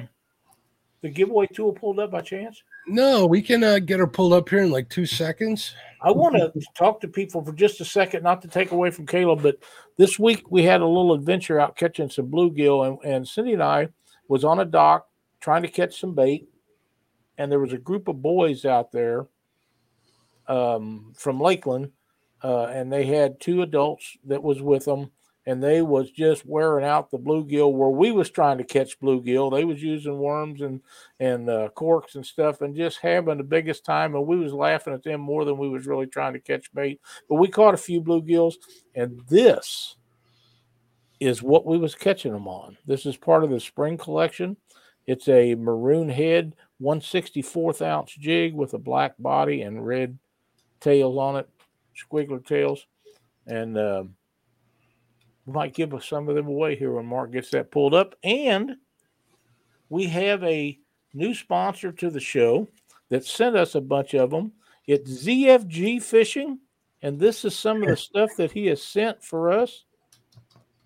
the 1.01 1.09
giveaway 1.09 1.47
tool 1.47 1.73
pulled 1.73 1.99
up 1.99 2.11
by 2.11 2.21
chance? 2.21 2.61
No, 2.87 3.25
we 3.25 3.41
can 3.41 3.63
uh, 3.63 3.79
get 3.79 3.99
her 3.99 4.07
pulled 4.07 4.33
up 4.33 4.49
here 4.49 4.59
in 4.59 4.71
like 4.71 4.89
two 4.89 5.05
seconds. 5.05 5.75
I 6.01 6.11
want 6.11 6.35
to 6.35 6.51
talk 6.75 6.99
to 7.01 7.07
people 7.07 7.45
for 7.45 7.53
just 7.53 7.79
a 7.79 7.85
second, 7.85 8.23
not 8.23 8.41
to 8.41 8.47
take 8.47 8.71
away 8.71 8.89
from 8.89 9.05
Caleb, 9.05 9.43
but 9.43 9.57
this 9.97 10.17
week 10.17 10.49
we 10.49 10.63
had 10.63 10.81
a 10.81 10.87
little 10.87 11.13
adventure 11.13 11.59
out 11.59 11.75
catching 11.75 12.09
some 12.09 12.27
bluegill, 12.27 12.87
and, 12.87 12.97
and 13.03 13.27
Cindy 13.27 13.53
and 13.53 13.61
I 13.61 13.89
was 14.27 14.43
on 14.43 14.59
a 14.59 14.65
dock 14.65 15.07
trying 15.39 15.61
to 15.61 15.67
catch 15.67 15.99
some 15.99 16.15
bait, 16.15 16.49
and 17.37 17.51
there 17.51 17.59
was 17.59 17.73
a 17.73 17.77
group 17.77 18.07
of 18.07 18.21
boys 18.21 18.65
out 18.65 18.91
there 18.91 19.27
um, 20.47 21.13
from 21.15 21.39
Lakeland, 21.39 21.91
uh, 22.43 22.65
and 22.65 22.91
they 22.91 23.05
had 23.05 23.39
two 23.39 23.61
adults 23.61 24.17
that 24.25 24.41
was 24.41 24.59
with 24.61 24.85
them, 24.85 25.11
and 25.45 25.63
they 25.63 25.81
was 25.81 26.11
just 26.11 26.45
wearing 26.45 26.85
out 26.85 27.09
the 27.09 27.17
bluegill 27.17 27.73
where 27.73 27.89
we 27.89 28.11
was 28.11 28.29
trying 28.29 28.59
to 28.59 28.63
catch 28.63 28.99
bluegill. 28.99 29.51
They 29.51 29.65
was 29.65 29.81
using 29.81 30.17
worms 30.17 30.61
and 30.61 30.81
and 31.19 31.49
uh, 31.49 31.69
corks 31.69 32.15
and 32.15 32.25
stuff, 32.25 32.61
and 32.61 32.75
just 32.75 32.99
having 32.99 33.37
the 33.37 33.43
biggest 33.43 33.83
time. 33.83 34.15
And 34.15 34.27
we 34.27 34.37
was 34.37 34.53
laughing 34.53 34.93
at 34.93 35.03
them 35.03 35.21
more 35.21 35.45
than 35.45 35.57
we 35.57 35.69
was 35.69 35.87
really 35.87 36.05
trying 36.05 36.33
to 36.33 36.39
catch 36.39 36.71
bait. 36.73 37.01
But 37.27 37.35
we 37.35 37.47
caught 37.47 37.73
a 37.73 37.77
few 37.77 38.01
bluegills, 38.01 38.55
and 38.93 39.19
this 39.27 39.95
is 41.19 41.41
what 41.41 41.65
we 41.65 41.77
was 41.77 41.95
catching 41.95 42.33
them 42.33 42.47
on. 42.47 42.77
This 42.85 43.05
is 43.05 43.17
part 43.17 43.43
of 43.43 43.49
the 43.49 43.59
spring 43.59 43.97
collection. 43.97 44.57
It's 45.07 45.27
a 45.27 45.55
maroon 45.55 46.09
head, 46.09 46.53
164th 46.81 47.81
ounce 47.81 48.13
jig 48.13 48.53
with 48.53 48.75
a 48.75 48.79
black 48.79 49.15
body 49.17 49.63
and 49.63 49.85
red 49.85 50.19
tails 50.79 51.17
on 51.17 51.37
it, 51.37 51.49
squiggler 51.97 52.45
tails, 52.45 52.85
and. 53.47 53.75
Um, 53.79 54.15
we 55.45 55.53
might 55.53 55.73
give 55.73 55.93
us 55.93 56.07
some 56.07 56.29
of 56.29 56.35
them 56.35 56.47
away 56.47 56.75
here 56.75 56.93
when 56.93 57.05
Mark 57.05 57.31
gets 57.31 57.49
that 57.51 57.71
pulled 57.71 57.93
up. 57.93 58.15
And 58.23 58.77
we 59.89 60.05
have 60.05 60.43
a 60.43 60.77
new 61.13 61.33
sponsor 61.33 61.91
to 61.91 62.09
the 62.09 62.19
show 62.19 62.67
that 63.09 63.25
sent 63.25 63.55
us 63.55 63.75
a 63.75 63.81
bunch 63.81 64.13
of 64.13 64.29
them. 64.29 64.51
It's 64.87 65.25
ZFG 65.25 66.01
Fishing. 66.01 66.59
And 67.01 67.19
this 67.19 67.43
is 67.45 67.57
some 67.57 67.81
of 67.81 67.89
the 67.89 67.97
stuff 67.97 68.29
that 68.37 68.51
he 68.51 68.67
has 68.67 68.83
sent 68.83 69.23
for 69.23 69.51
us 69.51 69.85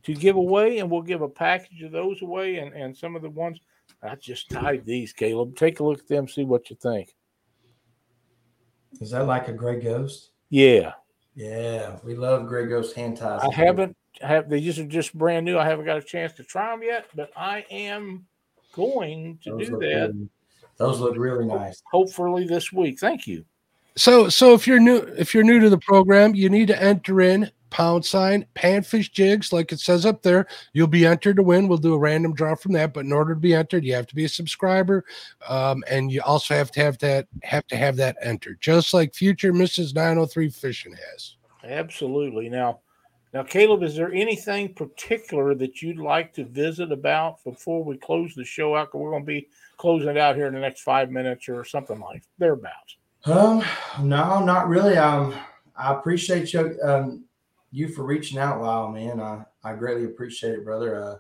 to 0.03 0.14
give 0.14 0.38
away. 0.38 0.80
And 0.80 0.89
we'll 0.89 1.01
give 1.01 1.22
a 1.22 1.30
package 1.30 1.82
of 1.84 1.91
those 1.91 2.22
away 2.22 2.58
and, 2.58 2.74
and 2.74 2.95
some 2.95 3.16
of 3.16 3.22
the 3.22 3.30
ones. 3.30 3.60
I 4.01 4.16
just 4.16 4.49
tied 4.49 4.86
these, 4.86 5.14
Caleb. 5.14 5.56
Take 5.56 5.80
a 5.80 5.84
look 5.84 5.99
at 5.99 6.08
them, 6.08 6.28
see 6.28 6.43
what 6.43 6.70
you 6.70 6.76
think. 6.76 7.16
Is 9.01 9.12
that 9.12 9.26
like 9.26 9.47
a 9.47 9.53
gray 9.53 9.80
ghost? 9.80 10.32
Yeah. 10.49 10.93
Yeah, 11.36 11.97
we 12.03 12.16
love 12.16 12.47
gray 12.47 12.66
ghost 12.68 12.95
hand 12.95 13.18
ties. 13.18 13.41
I 13.43 13.53
haven't 13.53 13.95
have 14.22 14.49
these 14.49 14.80
are 14.80 14.86
just 14.86 15.18
brand 15.18 15.45
new. 15.45 15.57
I 15.57 15.66
haven't 15.66 15.86
got 15.86 15.97
a 15.97 16.03
chance 16.03 16.34
to 16.34 16.43
try 16.43 16.72
them 16.72 16.84
yet, 16.84 17.07
but 17.16 17.32
I 17.36 17.66
am 17.70 18.26
going 18.74 19.39
to 19.43 19.51
Those 19.51 19.70
do 19.70 19.78
that. 19.80 20.11
Really, 20.13 20.30
those 20.78 20.99
look 20.99 21.18
really 21.18 21.45
nice. 21.45 21.82
Hopefully 21.91 22.45
this 22.45 22.72
week. 22.72 22.99
Thank 22.99 23.28
you. 23.28 23.45
So 23.95 24.30
so 24.30 24.53
if 24.53 24.68
you're 24.68 24.80
new 24.80 24.97
if 25.18 25.34
you're 25.34 25.43
new 25.43 25.59
to 25.59 25.70
the 25.70 25.78
program, 25.78 26.36
you 26.36 26.49
need 26.49 26.68
to 26.68 26.82
enter 26.82 27.22
in 27.22 27.51
pound 27.76 28.05
sign 28.05 28.45
panfish 28.55 29.11
jigs 29.11 29.51
like 29.51 29.74
it 29.74 29.80
says 29.82 30.05
up 30.05 30.22
there 30.22 30.47
you'll 30.72 30.88
be 30.88 31.05
entered 31.05 31.36
to 31.36 31.43
win 31.43 31.68
we'll 31.68 31.78
do 31.78 31.93
a 31.93 31.97
random 31.97 32.34
draw 32.34 32.55
from 32.55 32.72
that 32.72 32.93
but 32.93 33.03
in 33.03 33.11
order 33.11 33.34
to 33.34 33.39
be 33.39 33.53
entered 33.53 33.84
you 33.84 33.93
have 33.93 34.07
to 34.07 34.16
be 34.16 34.24
a 34.24 34.30
subscriber 34.30 35.03
um, 35.49 35.84
and 35.89 36.09
you 36.09 36.22
also 36.22 36.53
have 36.53 36.72
to 36.72 36.80
have 36.80 36.97
that 36.99 37.28
have 37.43 37.68
to 37.68 37.76
have 37.76 37.97
that 37.97 38.16
entered 38.22 38.57
just 38.61 38.93
like 38.93 39.13
future 39.13 39.51
mrs 39.51 39.93
903 39.93 40.49
fishing 40.49 40.95
has 41.11 41.36
absolutely 41.66 42.47
now 42.47 42.80
now, 43.36 43.43
Caleb, 43.43 43.83
is 43.83 43.97
there 43.97 44.13
anything 44.13 44.73
particular 44.73 45.53
that 45.55 45.81
you'd 45.81 45.97
like 45.97 46.31
to 46.36 46.45
visit 46.45 46.93
about 46.93 47.43
before 47.43 47.83
we 47.83 47.97
close 47.97 48.33
the 48.33 48.45
show 48.45 48.77
out? 48.77 48.95
We're 48.95 49.11
going 49.11 49.23
to 49.23 49.27
be 49.27 49.49
closing 49.75 50.07
it 50.07 50.17
out 50.17 50.38
here 50.38 50.47
in 50.47 50.53
the 50.53 50.59
next 50.61 50.83
five 50.83 51.11
minutes 51.11 51.49
or 51.49 51.65
something 51.65 51.99
like 51.99 52.23
thereabouts. 52.38 52.95
Um, 53.25 53.61
no, 54.01 54.41
not 54.41 54.69
really. 54.69 54.95
Um, 54.95 55.36
I 55.75 55.93
appreciate 55.93 56.53
you, 56.53 56.79
um, 56.81 57.25
you 57.73 57.89
for 57.89 58.03
reaching 58.03 58.38
out, 58.38 58.61
Lyle, 58.61 58.88
man. 58.88 59.19
I, 59.19 59.43
I 59.65 59.73
greatly 59.73 60.05
appreciate 60.05 60.53
it, 60.53 60.63
brother. 60.63 61.03
Uh, 61.03 61.17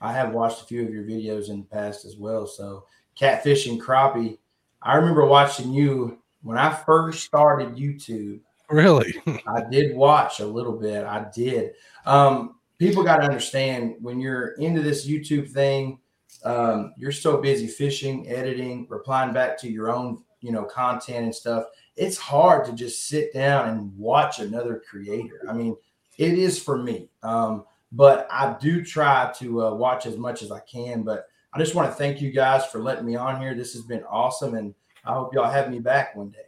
I 0.00 0.12
have 0.12 0.32
watched 0.32 0.62
a 0.62 0.66
few 0.66 0.84
of 0.86 0.94
your 0.94 1.02
videos 1.02 1.50
in 1.50 1.58
the 1.58 1.66
past 1.66 2.04
as 2.04 2.16
well. 2.16 2.46
So, 2.46 2.84
catfish 3.16 3.66
and 3.66 3.82
crappie. 3.82 4.38
I 4.82 4.94
remember 4.94 5.26
watching 5.26 5.72
you 5.72 6.22
when 6.42 6.58
I 6.58 6.72
first 6.72 7.24
started 7.24 7.74
YouTube 7.74 8.38
Really? 8.70 9.14
I 9.46 9.62
did 9.70 9.96
watch 9.96 10.40
a 10.40 10.46
little 10.46 10.76
bit. 10.76 11.04
I 11.04 11.26
did. 11.34 11.72
Um, 12.04 12.56
people 12.78 13.02
got 13.02 13.18
to 13.18 13.24
understand 13.24 13.96
when 14.00 14.20
you're 14.20 14.48
into 14.52 14.82
this 14.82 15.06
YouTube 15.06 15.50
thing, 15.50 15.98
um, 16.44 16.92
you're 16.96 17.12
so 17.12 17.38
busy 17.38 17.66
fishing, 17.66 18.28
editing, 18.28 18.86
replying 18.88 19.32
back 19.32 19.58
to 19.60 19.70
your 19.70 19.90
own, 19.90 20.22
you 20.40 20.52
know, 20.52 20.64
content 20.64 21.24
and 21.24 21.34
stuff. 21.34 21.64
It's 21.96 22.18
hard 22.18 22.66
to 22.66 22.72
just 22.72 23.08
sit 23.08 23.32
down 23.32 23.68
and 23.68 23.96
watch 23.96 24.38
another 24.38 24.82
creator. 24.88 25.46
I 25.48 25.52
mean, 25.52 25.76
it 26.18 26.38
is 26.38 26.62
for 26.62 26.76
me. 26.76 27.08
Um, 27.22 27.64
but 27.92 28.28
I 28.30 28.56
do 28.60 28.84
try 28.84 29.32
to 29.38 29.66
uh, 29.66 29.74
watch 29.74 30.06
as 30.06 30.16
much 30.18 30.42
as 30.42 30.52
I 30.52 30.60
can. 30.60 31.02
But 31.02 31.26
I 31.52 31.58
just 31.58 31.74
want 31.74 31.88
to 31.88 31.94
thank 31.94 32.20
you 32.20 32.30
guys 32.30 32.66
for 32.66 32.82
letting 32.82 33.06
me 33.06 33.16
on 33.16 33.40
here. 33.40 33.54
This 33.54 33.72
has 33.72 33.82
been 33.82 34.02
awesome, 34.04 34.54
and 34.54 34.74
I 35.04 35.14
hope 35.14 35.32
y'all 35.32 35.50
have 35.50 35.70
me 35.70 35.78
back 35.78 36.14
one 36.14 36.30
day 36.30 36.45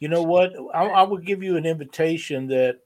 you 0.00 0.08
know 0.08 0.22
what? 0.22 0.52
I, 0.74 0.84
I 0.84 1.02
would 1.02 1.26
give 1.26 1.42
you 1.42 1.56
an 1.56 1.66
invitation 1.66 2.46
that 2.48 2.80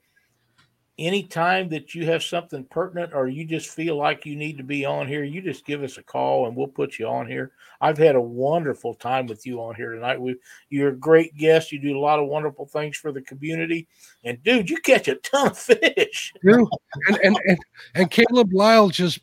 anytime 0.99 1.69
that 1.69 1.95
you 1.95 2.05
have 2.05 2.23
something 2.23 2.63
pertinent 2.65 3.13
or 3.13 3.27
you 3.27 3.45
just 3.45 3.69
feel 3.69 3.97
like 3.97 4.25
you 4.25 4.35
need 4.35 4.57
to 4.57 4.63
be 4.63 4.85
on 4.85 5.07
here, 5.07 5.23
you 5.23 5.41
just 5.41 5.65
give 5.65 5.81
us 5.83 5.97
a 5.97 6.03
call 6.03 6.47
and 6.47 6.55
we'll 6.55 6.67
put 6.67 6.99
you 6.99 7.07
on 7.07 7.27
here. 7.27 7.51
I've 7.81 7.97
had 7.97 8.15
a 8.15 8.21
wonderful 8.21 8.93
time 8.93 9.25
with 9.25 9.45
you 9.45 9.59
on 9.61 9.75
here 9.75 9.91
tonight. 9.91 10.21
We 10.21 10.35
you're 10.69 10.89
a 10.89 10.95
great 10.95 11.35
guest. 11.35 11.71
You 11.71 11.79
do 11.79 11.97
a 11.97 11.99
lot 11.99 12.19
of 12.19 12.27
wonderful 12.27 12.65
things 12.65 12.97
for 12.97 13.11
the 13.11 13.21
community. 13.21 13.87
And 14.23 14.41
dude, 14.43 14.69
you 14.69 14.77
catch 14.77 15.07
a 15.07 15.15
ton 15.15 15.47
of 15.47 15.57
fish. 15.57 16.33
You 16.43 16.69
and, 17.07 17.19
and 17.23 17.39
and 17.47 17.57
and 17.95 18.11
Caleb 18.11 18.53
Lyle 18.53 18.89
just 18.89 19.19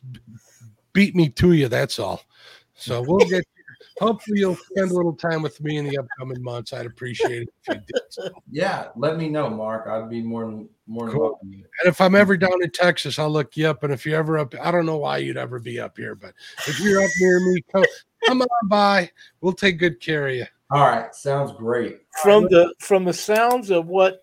beat 0.93 1.15
me 1.15 1.29
to 1.31 1.53
you. 1.53 1.69
That's 1.69 1.99
all. 1.99 2.23
So 2.75 3.03
we'll 3.03 3.29
get 3.29 3.45
hopefully 3.99 4.41
you'll 4.41 4.57
spend 4.57 4.91
a 4.91 4.95
little 4.95 5.15
time 5.15 5.43
with 5.43 5.61
me 5.61 5.77
in 5.77 5.87
the 5.87 5.99
upcoming 5.99 6.43
months. 6.43 6.73
I'd 6.73 6.87
appreciate 6.87 7.43
it 7.43 7.49
if 7.67 7.75
you 7.75 7.83
did. 7.87 8.03
So. 8.11 8.29
Yeah, 8.51 8.89
let 8.97 9.17
me 9.17 9.29
know, 9.29 9.49
Mark. 9.49 9.87
I'd 9.87 10.11
be 10.11 10.23
more 10.23 10.45
than 10.47 10.69
more 10.87 11.07
than 11.07 11.15
Cool. 11.15 11.23
welcome. 11.23 11.53
And 11.53 11.65
if 11.85 12.01
I'm 12.01 12.15
ever 12.15 12.37
down 12.37 12.63
in 12.63 12.71
Texas, 12.71 13.19
I'll 13.19 13.31
look 13.31 13.57
you 13.57 13.69
up. 13.69 13.83
And 13.83 13.93
if 13.93 14.05
you're 14.05 14.19
ever 14.19 14.39
up, 14.39 14.55
I 14.61 14.71
don't 14.71 14.87
know 14.87 14.99
why 14.99 15.19
you'd 15.19 15.37
ever 15.37 15.59
be 15.59 15.79
up 15.79 15.97
here, 15.97 16.15
but 16.15 16.35
if 16.67 16.81
you're 16.81 17.03
up 17.03 17.11
near 17.21 17.41
me, 17.41 17.63
come, 17.73 17.85
come 18.27 18.43
on 18.43 18.69
by. 18.69 19.11
We'll 19.41 19.53
take 19.53 19.79
good 19.79 20.01
care 20.01 20.29
of 20.29 20.35
you. 20.35 20.47
All 20.73 20.89
right, 20.89 21.15
sounds 21.15 21.53
great. 21.53 22.01
From 22.23 22.45
the 22.45 22.75
from 22.79 23.05
the 23.05 23.13
sounds 23.13 23.71
of 23.71 23.87
what 23.87 24.23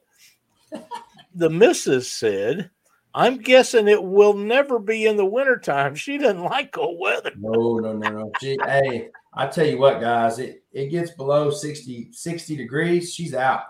the 1.35 1.49
missus 1.49 2.09
said, 2.09 2.69
I'm 3.13 3.37
guessing 3.37 3.87
it 3.87 4.01
will 4.01 4.33
never 4.33 4.79
be 4.79 5.05
in 5.07 5.17
the 5.17 5.25
wintertime. 5.25 5.95
She 5.95 6.17
doesn't 6.17 6.43
like 6.43 6.71
cold 6.71 6.99
weather. 7.01 7.31
No, 7.37 7.79
no, 7.79 7.93
no, 7.93 8.09
no. 8.09 8.31
She, 8.39 8.57
hey, 8.63 9.09
I 9.37 9.47
tell 9.47 9.65
you 9.67 9.77
what, 9.77 10.01
guys, 10.01 10.39
it, 10.39 10.63
it 10.71 10.87
gets 10.87 11.11
below 11.11 11.51
60, 11.51 12.09
60 12.11 12.55
degrees. 12.55 13.13
She's 13.13 13.33
out. 13.33 13.61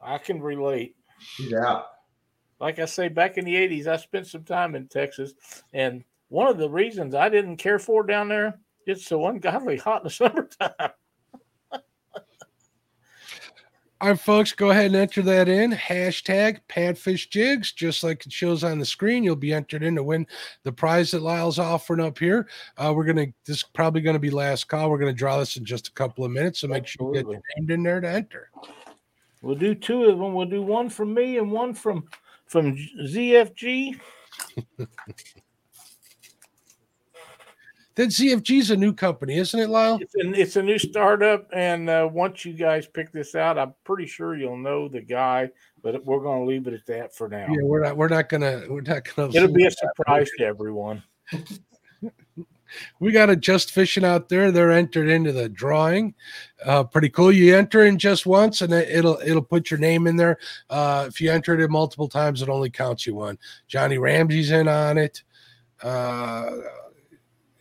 I 0.00 0.18
can 0.18 0.40
relate. 0.40 0.96
She's 1.18 1.52
out. 1.52 1.86
like 2.60 2.78
I 2.78 2.84
say, 2.84 3.08
back 3.08 3.36
in 3.36 3.44
the 3.44 3.54
80s, 3.54 3.86
I 3.88 3.96
spent 3.96 4.26
some 4.28 4.44
time 4.44 4.74
in 4.74 4.86
Texas. 4.88 5.34
And 5.72 6.04
one 6.28 6.46
of 6.46 6.58
the 6.58 6.70
reasons 6.70 7.14
I 7.14 7.28
didn't 7.28 7.56
care 7.56 7.78
for 7.78 8.04
down 8.04 8.28
there, 8.28 8.60
it's 8.86 9.04
so 9.04 9.26
ungodly 9.26 9.76
hot 9.76 10.02
in 10.02 10.04
the 10.04 10.10
summertime. 10.10 10.92
All 14.02 14.08
right, 14.08 14.18
folks, 14.18 14.50
go 14.52 14.70
ahead 14.70 14.86
and 14.86 14.96
enter 14.96 15.22
that 15.22 15.48
in. 15.48 15.70
Hashtag 15.70 16.58
Panfish 16.68 17.30
Jigs, 17.30 17.70
just 17.70 18.02
like 18.02 18.26
it 18.26 18.32
shows 18.32 18.64
on 18.64 18.80
the 18.80 18.84
screen. 18.84 19.22
You'll 19.22 19.36
be 19.36 19.52
entered 19.52 19.84
in 19.84 19.94
to 19.94 20.02
win 20.02 20.26
the 20.64 20.72
prize 20.72 21.12
that 21.12 21.22
Lyle's 21.22 21.60
offering 21.60 22.00
up 22.00 22.18
here. 22.18 22.48
Uh, 22.76 22.92
we're 22.96 23.04
gonna 23.04 23.28
this 23.46 23.58
is 23.58 23.62
probably 23.62 24.00
gonna 24.00 24.18
be 24.18 24.28
last 24.28 24.66
call. 24.66 24.90
We're 24.90 24.98
gonna 24.98 25.12
draw 25.12 25.38
this 25.38 25.56
in 25.56 25.64
just 25.64 25.86
a 25.86 25.92
couple 25.92 26.24
of 26.24 26.32
minutes, 26.32 26.58
so 26.58 26.66
make 26.66 26.84
sure 26.84 27.06
you 27.06 27.12
get 27.12 27.20
Absolutely. 27.20 27.42
named 27.56 27.70
in 27.70 27.82
there 27.84 28.00
to 28.00 28.08
enter. 28.08 28.50
We'll 29.40 29.54
do 29.54 29.72
two 29.72 30.06
of 30.06 30.18
them. 30.18 30.34
We'll 30.34 30.46
do 30.46 30.62
one 30.62 30.90
from 30.90 31.14
me 31.14 31.38
and 31.38 31.52
one 31.52 31.72
from 31.72 32.08
from 32.46 32.76
ZFG. 33.04 34.00
That 37.94 38.08
ZFG's 38.08 38.70
a 38.70 38.76
new 38.76 38.92
company, 38.94 39.36
isn't 39.36 39.58
it, 39.58 39.68
Lyle? 39.68 39.98
It's, 40.00 40.14
an, 40.14 40.34
it's 40.34 40.56
a 40.56 40.62
new 40.62 40.78
startup, 40.78 41.46
and 41.52 41.90
uh, 41.90 42.08
once 42.10 42.44
you 42.44 42.54
guys 42.54 42.86
pick 42.86 43.12
this 43.12 43.34
out, 43.34 43.58
I'm 43.58 43.74
pretty 43.84 44.06
sure 44.06 44.34
you'll 44.36 44.56
know 44.56 44.88
the 44.88 45.02
guy. 45.02 45.50
But 45.82 46.04
we're 46.04 46.20
going 46.20 46.40
to 46.40 46.46
leave 46.46 46.66
it 46.68 46.74
at 46.74 46.86
that 46.86 47.14
for 47.14 47.28
now. 47.28 47.48
Yeah, 47.50 47.62
we're 47.62 47.82
not. 47.82 47.96
We're 47.96 48.08
not 48.08 48.28
gonna. 48.28 48.62
We're 48.68 48.82
not 48.82 49.02
gonna. 49.04 49.28
It'll 49.34 49.52
be 49.52 49.66
a 49.66 49.70
surprise 49.70 50.30
to 50.38 50.44
everyone. 50.44 51.02
we 53.00 53.12
got 53.12 53.30
a 53.30 53.36
just 53.36 53.72
fishing 53.72 54.04
out 54.04 54.28
there. 54.28 54.50
They're 54.50 54.70
entered 54.70 55.08
into 55.08 55.32
the 55.32 55.48
drawing. 55.48 56.14
Uh, 56.64 56.84
pretty 56.84 57.08
cool. 57.10 57.32
You 57.32 57.56
enter 57.56 57.84
in 57.84 57.98
just 57.98 58.26
once, 58.26 58.62
and 58.62 58.72
it- 58.72 58.88
it'll 58.90 59.18
it'll 59.24 59.42
put 59.42 59.70
your 59.70 59.80
name 59.80 60.06
in 60.06 60.16
there. 60.16 60.38
Uh, 60.70 61.06
if 61.08 61.20
you 61.20 61.30
enter 61.30 61.52
it 61.54 61.60
in 61.60 61.70
multiple 61.70 62.08
times, 62.08 62.42
it 62.42 62.48
only 62.48 62.70
counts 62.70 63.06
you 63.06 63.14
one. 63.14 63.38
Johnny 63.66 63.98
Ramsey's 63.98 64.50
in 64.50 64.68
on 64.68 64.98
it. 64.98 65.22
Uh, 65.82 66.52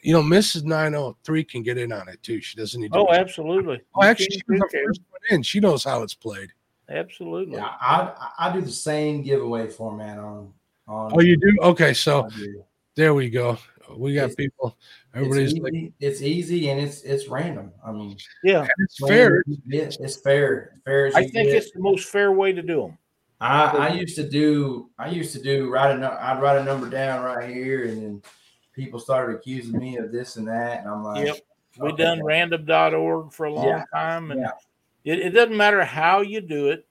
you 0.01 0.13
know, 0.13 0.21
Mrs. 0.21 0.63
Nine 0.63 0.93
Hundred 0.93 1.15
Three 1.23 1.43
can 1.43 1.63
get 1.63 1.77
in 1.77 1.91
on 1.91 2.07
it 2.09 2.21
too. 2.23 2.41
She 2.41 2.55
doesn't 2.57 2.79
need. 2.81 2.91
To 2.93 2.99
Oh, 2.99 3.11
absolutely. 3.13 3.81
Oh, 3.95 4.03
actually, 4.03 4.27
she 4.31 4.41
was 4.47 4.59
the 4.59 4.69
first 4.85 5.01
one 5.09 5.21
in. 5.37 5.43
She 5.43 5.59
knows 5.59 5.83
how 5.83 6.01
it's 6.03 6.13
played. 6.13 6.49
Absolutely. 6.89 7.55
Yeah, 7.55 7.71
I, 7.79 8.13
I 8.39 8.49
I 8.49 8.53
do 8.53 8.61
the 8.61 8.71
same 8.71 9.21
giveaway 9.23 9.67
format 9.67 10.17
on 10.17 10.51
on. 10.87 11.11
Oh, 11.15 11.21
you 11.21 11.37
do? 11.37 11.55
Okay, 11.61 11.93
so 11.93 12.27
do. 12.35 12.63
there 12.95 13.13
we 13.13 13.29
go. 13.29 13.57
We 13.95 14.13
got 14.13 14.25
It's- 14.31 14.35
people. 14.35 14.77
It's 15.13 15.17
Everybody's 15.17 15.51
easy, 15.51 15.59
like, 15.61 15.93
it's 15.99 16.21
easy 16.21 16.69
and 16.69 16.79
it's 16.79 17.01
it's 17.01 17.27
random. 17.27 17.71
I 17.85 17.91
mean, 17.91 18.15
Yeah. 18.45 18.65
it's 18.77 18.97
fair. 19.05 19.43
It's, 19.67 19.97
it's 19.99 20.15
fair. 20.15 20.75
Fair 20.85 21.07
as 21.07 21.15
I 21.15 21.19
you 21.21 21.29
think 21.29 21.49
get. 21.49 21.57
it's 21.57 21.71
the 21.71 21.81
most 21.81 22.07
fair 22.07 22.31
way 22.31 22.53
to 22.53 22.61
do 22.61 22.81
them. 22.83 22.97
I, 23.41 23.65
I 23.89 23.93
used 23.93 24.15
to 24.17 24.29
do 24.29 24.89
I 24.97 25.09
used 25.09 25.33
to 25.33 25.41
do 25.41 25.69
write 25.69 25.95
a 25.95 25.97
nu- 25.99 26.05
I'd 26.05 26.41
write 26.41 26.59
a 26.59 26.63
number 26.63 26.89
down 26.89 27.23
right 27.25 27.49
here 27.49 27.85
and 27.85 28.01
then 28.01 28.21
people 28.73 28.99
started 28.99 29.35
accusing 29.35 29.77
me 29.79 29.97
of 29.97 30.11
this 30.11 30.37
and 30.37 30.47
that 30.47 30.81
and 30.81 30.89
I'm 30.89 31.03
like 31.03 31.25
Yep. 31.25 31.37
We 31.79 31.89
okay. 31.89 32.03
done 32.03 32.23
random.org 32.23 33.31
for 33.31 33.45
a 33.45 33.53
long 33.53 33.65
Yeah. 33.67 33.85
time, 33.93 34.31
and 34.31 34.41
Yeah. 34.41 34.51
it, 35.05 35.19
it 35.19 35.29
doesn't 35.29 35.55
matter 35.55 35.85
how 35.85 36.19
you 36.19 36.41
do 36.41 36.67
it. 36.67 36.85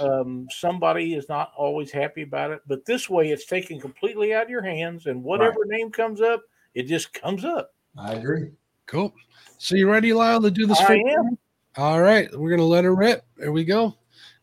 Um, 0.00 0.48
somebody 0.50 1.14
is 1.14 1.28
not 1.28 1.52
always 1.56 1.92
happy 1.92 2.22
about 2.22 2.50
it, 2.50 2.62
but 2.66 2.84
this 2.84 3.08
way 3.08 3.30
it's 3.30 3.46
taken 3.46 3.78
completely 3.80 4.34
out 4.34 4.42
of 4.44 4.50
your 4.50 4.62
hands, 4.62 5.06
and 5.06 5.22
whatever 5.22 5.64
name 5.66 5.92
comes 5.92 6.20
up, 6.20 6.42
it 6.74 6.88
just 6.88 7.12
comes 7.12 7.44
up. 7.44 7.72
I 7.96 8.14
agree. 8.14 8.50
Cool. 8.86 9.14
So 9.58 9.76
you 9.76 9.88
ready, 9.88 10.12
Lyle, 10.12 10.42
to 10.42 10.50
do 10.50 10.66
this? 10.66 10.80
I 10.80 10.86
for- 10.86 10.94
am. 10.94 11.38
All 11.76 12.02
right, 12.02 12.28
we're 12.36 12.50
gonna 12.50 12.64
let 12.64 12.82
her 12.82 12.94
rip. 12.94 13.24
There 13.36 13.52
we 13.52 13.64
go. 13.64 13.94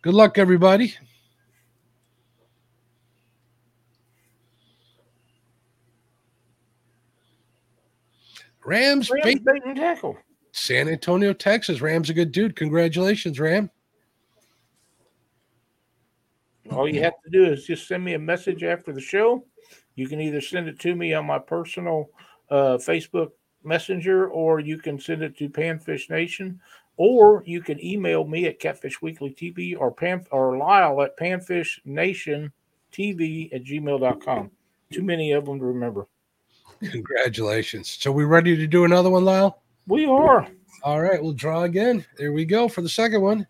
Good 0.02 0.14
luck, 0.14 0.38
everybody. 0.38 0.96
Rams, 8.70 9.10
Rams 9.10 9.24
bait- 9.24 9.44
bait 9.44 9.64
and 9.66 9.76
tackle. 9.76 10.16
San 10.52 10.88
Antonio, 10.88 11.34
Texas. 11.34 11.82
Ram's 11.82 12.10
a 12.12 12.14
good 12.14 12.32
dude. 12.32 12.56
Congratulations, 12.56 13.40
Ram. 13.40 13.72
All 16.72 16.88
you 16.88 17.02
have 17.02 17.20
to 17.24 17.32
do 17.32 17.46
is 17.46 17.66
just 17.66 17.88
send 17.88 18.04
me 18.04 18.14
a 18.14 18.20
message 18.20 18.64
after 18.64 18.94
the 18.94 19.02
show. 19.02 19.44
You 19.96 20.08
can 20.08 20.22
either 20.22 20.40
send 20.40 20.68
it 20.68 20.80
to 20.82 20.96
me 20.96 21.16
on 21.16 21.26
my 21.26 21.40
personal 21.40 22.10
uh, 22.52 22.78
Facebook 22.78 23.30
Messenger, 23.64 24.30
or 24.30 24.60
you 24.60 24.78
can 24.78 25.00
send 25.00 25.24
it 25.24 25.36
to 25.38 25.50
Panfish 25.50 26.10
Nation, 26.12 26.60
or 26.96 27.44
you 27.48 27.62
can 27.62 27.84
email 27.84 28.24
me 28.24 28.46
at 28.46 28.60
Catfish 28.60 29.02
Weekly 29.02 29.34
TV 29.34 29.76
or 29.78 29.92
Pan 29.92 30.26
or 30.32 30.58
Lyle 30.58 31.02
at 31.02 31.18
Panfish 31.18 31.80
Nation 31.86 32.52
TV 32.94 33.54
at 33.54 33.64
gmail.com. 33.64 34.52
Too 34.92 35.04
many 35.04 35.32
of 35.32 35.46
them 35.46 35.60
to 35.60 35.66
remember. 35.66 36.08
Congratulations. 36.92 37.98
So 38.00 38.12
we 38.12 38.24
ready 38.24 38.56
to 38.56 38.68
do 38.68 38.86
another 38.86 39.10
one, 39.10 39.26
Lyle? 39.26 39.62
We 39.88 40.06
are. 40.06 40.48
All 40.84 41.02
right, 41.02 41.22
we'll 41.22 41.34
draw 41.34 41.64
again. 41.64 42.06
There 42.18 42.32
we 42.32 42.46
go 42.46 42.68
for 42.68 42.82
the 42.82 42.90
second 42.90 43.22
one. 43.22 43.48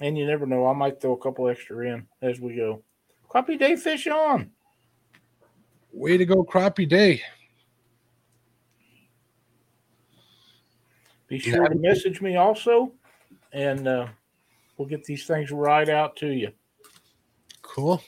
And 0.00 0.16
you 0.16 0.26
never 0.26 0.46
know. 0.46 0.66
I 0.66 0.72
might 0.72 1.00
throw 1.00 1.12
a 1.12 1.18
couple 1.18 1.48
extra 1.48 1.86
in 1.86 2.06
as 2.22 2.40
we 2.40 2.56
go. 2.56 2.82
Crappie 3.28 3.58
Day 3.58 3.76
fish 3.76 4.06
on. 4.06 4.50
Way 5.92 6.16
to 6.16 6.24
go, 6.24 6.44
crappie 6.44 6.88
day. 6.88 7.22
Be 11.26 11.38
sure 11.38 11.68
to 11.68 11.74
message 11.76 12.20
me 12.20 12.36
also, 12.36 12.92
and 13.52 13.86
uh, 13.86 14.06
we'll 14.76 14.88
get 14.88 15.04
these 15.04 15.26
things 15.26 15.50
right 15.50 15.88
out 15.88 16.16
to 16.16 16.28
you. 16.28 16.50
Cool. 17.62 18.02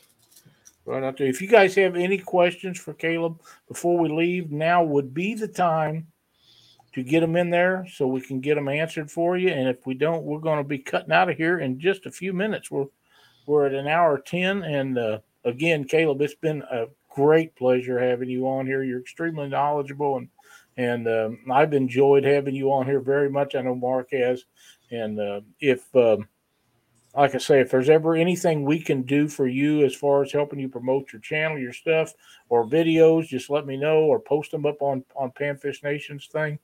Right 0.85 1.05
out 1.05 1.17
there. 1.17 1.29
If 1.29 1.41
you 1.41 1.49
guys 1.49 1.77
have 1.77 1.95
any 1.95 2.19
questions 2.19 2.79
for 2.79 2.93
Caleb 2.93 3.41
before 3.69 3.99
we 3.99 4.09
leave, 4.09 4.51
now 4.51 4.83
would 4.83 5.15
be 5.15 5.35
the 5.35 5.47
time 5.47 6.09
to 6.93 7.03
get 7.03 7.21
them 7.21 7.37
in 7.37 7.51
there 7.51 7.87
so 7.91 8.07
we 8.07 8.21
can 8.21 8.41
get 8.41 8.57
them 8.57 8.69
answered 8.69 9.11
for 9.11 9.37
you. 9.37 9.49
And 9.49 9.69
if 9.69 9.87
we 9.87 9.95
don't, 9.95 10.25
we're 10.25 10.41
going 10.41 10.59
to 10.59 10.69
be 10.69 10.79
cutting 10.79 11.13
out 11.13 11.31
of 11.31 11.37
here 11.37 11.61
in 11.61 11.79
just 11.79 12.07
a 12.07 12.11
few 12.11 12.33
minutes. 12.33 12.71
We're 12.71 12.87
we're 13.47 13.67
at 13.67 13.75
an 13.75 13.89
hour 13.89 14.19
ten, 14.19 14.63
and 14.63 14.99
uh, 14.99 15.19
again, 15.45 15.85
Caleb, 15.85 16.21
it's 16.21 16.35
been 16.35 16.63
a 16.63 16.87
great 17.11 17.55
pleasure 17.57 17.99
having 17.99 18.31
you 18.31 18.49
on 18.49 18.67
here. 18.67 18.83
You're 18.83 19.01
extremely 19.01 19.49
knowledgeable, 19.49 20.17
and 20.17 20.29
and 20.77 21.09
um, 21.09 21.39
I've 21.51 21.75
enjoyed 21.75 22.25
having 22.25 22.55
you 22.55 22.73
on 22.73 22.87
here 22.87 23.01
very 23.01 23.31
much. 23.31 23.55
I 23.55 23.63
know 23.63 23.75
Mark 23.75 24.11
has, 24.13 24.45
and 24.91 25.19
uh, 25.19 25.41
if 25.61 25.85
um, 25.95 26.29
like 27.15 27.35
I 27.35 27.39
say, 27.39 27.61
if 27.61 27.71
there's 27.71 27.91
ever 27.91 28.15
anything 28.15 28.65
we 28.65 28.81
can 28.81 29.03
do 29.03 29.29
for 29.29 29.47
you 29.47 29.85
as 29.85 29.95
far 29.95 30.23
as 30.23 30.33
helping 30.33 30.59
you 30.59 30.69
promote 30.69 31.13
your 31.13 31.21
channel, 31.21 31.59
your 31.59 31.73
stuff, 31.73 32.15
or 32.49 32.65
videos, 32.65 33.27
just 33.27 33.51
let 33.51 33.67
me 33.67 33.77
know 33.77 34.01
or 34.01 34.19
post 34.19 34.51
them 34.51 34.65
up 34.65 34.81
on 34.81 35.05
on 35.15 35.31
Panfish 35.33 35.83
Nation's 35.83 36.27
thing, 36.27 36.59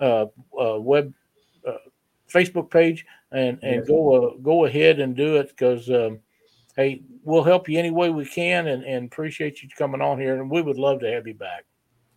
uh, 0.00 0.26
uh, 0.58 0.80
web, 0.80 1.12
uh, 1.66 1.76
Facebook 2.28 2.70
page, 2.70 3.04
and 3.32 3.58
and 3.62 3.86
go 3.86 4.14
uh, 4.14 4.36
go 4.38 4.64
ahead 4.64 5.00
and 5.00 5.14
do 5.14 5.36
it 5.36 5.48
because 5.48 5.90
um, 5.90 6.18
hey, 6.76 7.02
we'll 7.22 7.44
help 7.44 7.68
you 7.68 7.78
any 7.78 7.90
way 7.90 8.08
we 8.08 8.24
can, 8.24 8.68
and 8.68 8.82
and 8.84 9.06
appreciate 9.06 9.62
you 9.62 9.68
coming 9.76 10.00
on 10.00 10.18
here, 10.18 10.40
and 10.40 10.50
we 10.50 10.62
would 10.62 10.78
love 10.78 11.00
to 11.00 11.12
have 11.12 11.26
you 11.26 11.34
back. 11.34 11.64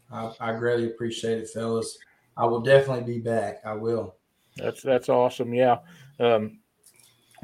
I, 0.09 0.31
I 0.39 0.53
greatly 0.53 0.87
appreciate 0.87 1.39
it, 1.39 1.49
fellas. 1.49 1.97
I 2.37 2.45
will 2.45 2.61
definitely 2.61 3.13
be 3.15 3.19
back. 3.19 3.61
I 3.65 3.73
will. 3.73 4.15
That's 4.55 4.81
that's 4.81 5.09
awesome. 5.09 5.53
Yeah. 5.53 5.79
Um, 6.19 6.59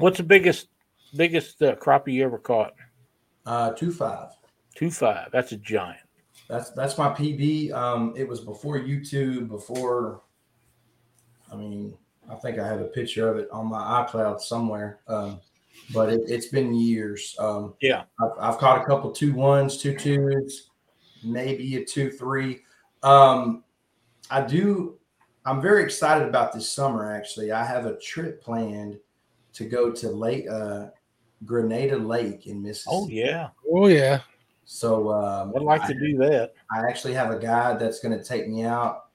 What's 0.00 0.16
the 0.16 0.22
biggest 0.22 0.68
biggest 1.14 1.60
uh, 1.62 1.76
crappie 1.76 2.14
you 2.14 2.24
ever 2.24 2.38
caught? 2.38 2.72
Uh, 3.44 3.72
two 3.72 3.92
five. 3.92 4.30
Two 4.74 4.90
five. 4.90 5.28
That's 5.30 5.52
a 5.52 5.56
giant. 5.58 6.00
That's 6.48 6.70
that's 6.70 6.96
my 6.96 7.10
PB. 7.10 7.72
Um, 7.72 8.14
it 8.16 8.26
was 8.26 8.40
before 8.40 8.78
YouTube. 8.78 9.48
Before, 9.48 10.22
I 11.52 11.56
mean, 11.56 11.96
I 12.30 12.34
think 12.36 12.58
I 12.58 12.66
have 12.66 12.80
a 12.80 12.86
picture 12.86 13.28
of 13.28 13.36
it 13.36 13.48
on 13.52 13.66
my 13.66 14.04
iCloud 14.04 14.40
somewhere. 14.40 15.00
Um, 15.06 15.40
but 15.92 16.08
it, 16.08 16.28
has 16.30 16.46
been 16.46 16.74
years. 16.74 17.36
Um, 17.38 17.74
yeah, 17.82 18.04
I've, 18.20 18.32
I've, 18.40 18.58
caught 18.58 18.80
a 18.80 18.84
couple 18.86 19.12
two 19.12 19.34
ones, 19.34 19.76
two 19.76 19.94
twos, 19.94 20.70
maybe 21.22 21.76
a 21.76 21.84
two 21.84 22.10
three. 22.10 22.62
Um, 23.02 23.64
I 24.30 24.40
do. 24.40 24.96
I'm 25.44 25.60
very 25.60 25.82
excited 25.82 26.26
about 26.26 26.54
this 26.54 26.70
summer. 26.70 27.12
Actually, 27.12 27.52
I 27.52 27.64
have 27.64 27.84
a 27.84 27.98
trip 27.98 28.42
planned 28.42 28.98
to 29.52 29.64
go 29.64 29.90
to 29.90 30.08
Lake 30.08 30.46
uh, 30.50 30.86
Grenada 31.44 31.96
Lake 31.96 32.46
in 32.46 32.62
Mississippi. 32.62 32.96
Oh 32.96 33.08
yeah. 33.08 33.48
Oh 33.70 33.86
yeah. 33.88 34.20
So 34.64 35.10
um, 35.10 35.52
I'd 35.56 35.62
like 35.62 35.86
to 35.88 35.94
do 35.94 36.16
that. 36.18 36.54
I 36.70 36.86
actually 36.88 37.14
have 37.14 37.30
a 37.30 37.38
guide 37.38 37.80
that's 37.80 37.98
going 37.98 38.16
to 38.16 38.24
take 38.24 38.48
me 38.48 38.62
out. 38.62 39.06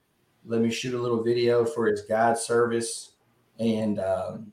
Let 0.45 0.61
me 0.61 0.69
shoot 0.69 0.93
a 0.93 1.01
little 1.01 1.23
video 1.23 1.65
for 1.65 1.87
his 1.87 2.01
guide 2.01 2.37
service, 2.37 3.11
and 3.57 3.99
um, 3.99 4.51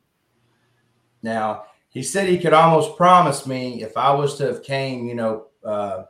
now 1.23 1.65
he 1.89 2.03
said 2.03 2.29
he 2.29 2.39
could 2.39 2.55
almost 2.55 2.97
promise 2.97 3.47
me 3.47 3.83
if 3.83 3.97
I 3.97 4.15
was 4.15 4.37
to 4.37 4.47
have 4.47 4.63
came, 4.63 5.07
you 5.07 5.15
know, 5.15 5.47
uh, 5.65 6.05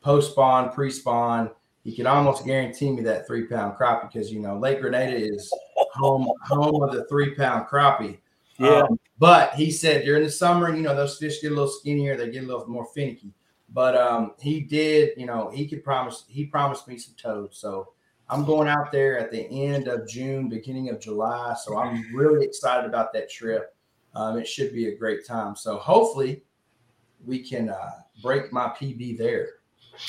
post 0.00 0.32
spawn, 0.32 0.72
pre 0.72 0.90
spawn, 0.90 1.50
he 1.84 1.94
could 1.94 2.06
almost 2.06 2.44
guarantee 2.44 2.90
me 2.90 3.02
that 3.02 3.26
three 3.26 3.46
pound 3.46 3.76
crappie 3.78 4.12
because 4.12 4.32
you 4.32 4.40
know 4.40 4.58
Lake 4.58 4.80
Grenada 4.80 5.16
is 5.16 5.50
home 5.94 6.28
home 6.42 6.82
of 6.82 6.92
the 6.92 7.04
three 7.04 7.34
pound 7.34 7.66
crappie. 7.66 8.18
Yeah. 8.58 8.82
Um, 8.82 8.98
but 9.18 9.54
he 9.54 9.70
said 9.70 10.04
during 10.04 10.24
the 10.24 10.30
summer, 10.30 10.74
you 10.74 10.82
know, 10.82 10.94
those 10.94 11.18
fish 11.18 11.40
get 11.40 11.52
a 11.52 11.54
little 11.54 11.70
skinnier, 11.70 12.16
they 12.16 12.30
get 12.30 12.44
a 12.44 12.46
little 12.46 12.66
more 12.68 12.86
finicky. 12.86 13.32
But 13.70 13.96
um, 13.96 14.32
he 14.40 14.60
did, 14.60 15.10
you 15.16 15.26
know, 15.26 15.50
he 15.50 15.66
could 15.66 15.84
promise 15.84 16.24
he 16.28 16.46
promised 16.46 16.88
me 16.88 16.98
some 16.98 17.14
toads. 17.20 17.58
So 17.58 17.92
I'm 18.30 18.44
going 18.44 18.68
out 18.68 18.92
there 18.92 19.18
at 19.18 19.30
the 19.30 19.46
end 19.50 19.88
of 19.88 20.08
June, 20.08 20.48
beginning 20.48 20.90
of 20.90 21.00
July. 21.00 21.54
So 21.62 21.76
I'm 21.78 22.14
really 22.14 22.44
excited 22.44 22.86
about 22.86 23.12
that 23.12 23.30
trip. 23.30 23.74
Um, 24.14 24.38
it 24.38 24.48
should 24.48 24.72
be 24.72 24.88
a 24.88 24.96
great 24.96 25.26
time. 25.26 25.54
So 25.54 25.76
hopefully 25.76 26.42
we 27.24 27.40
can 27.40 27.68
uh, 27.68 27.90
break 28.22 28.52
my 28.52 28.68
PB 28.68 29.18
there. 29.18 29.48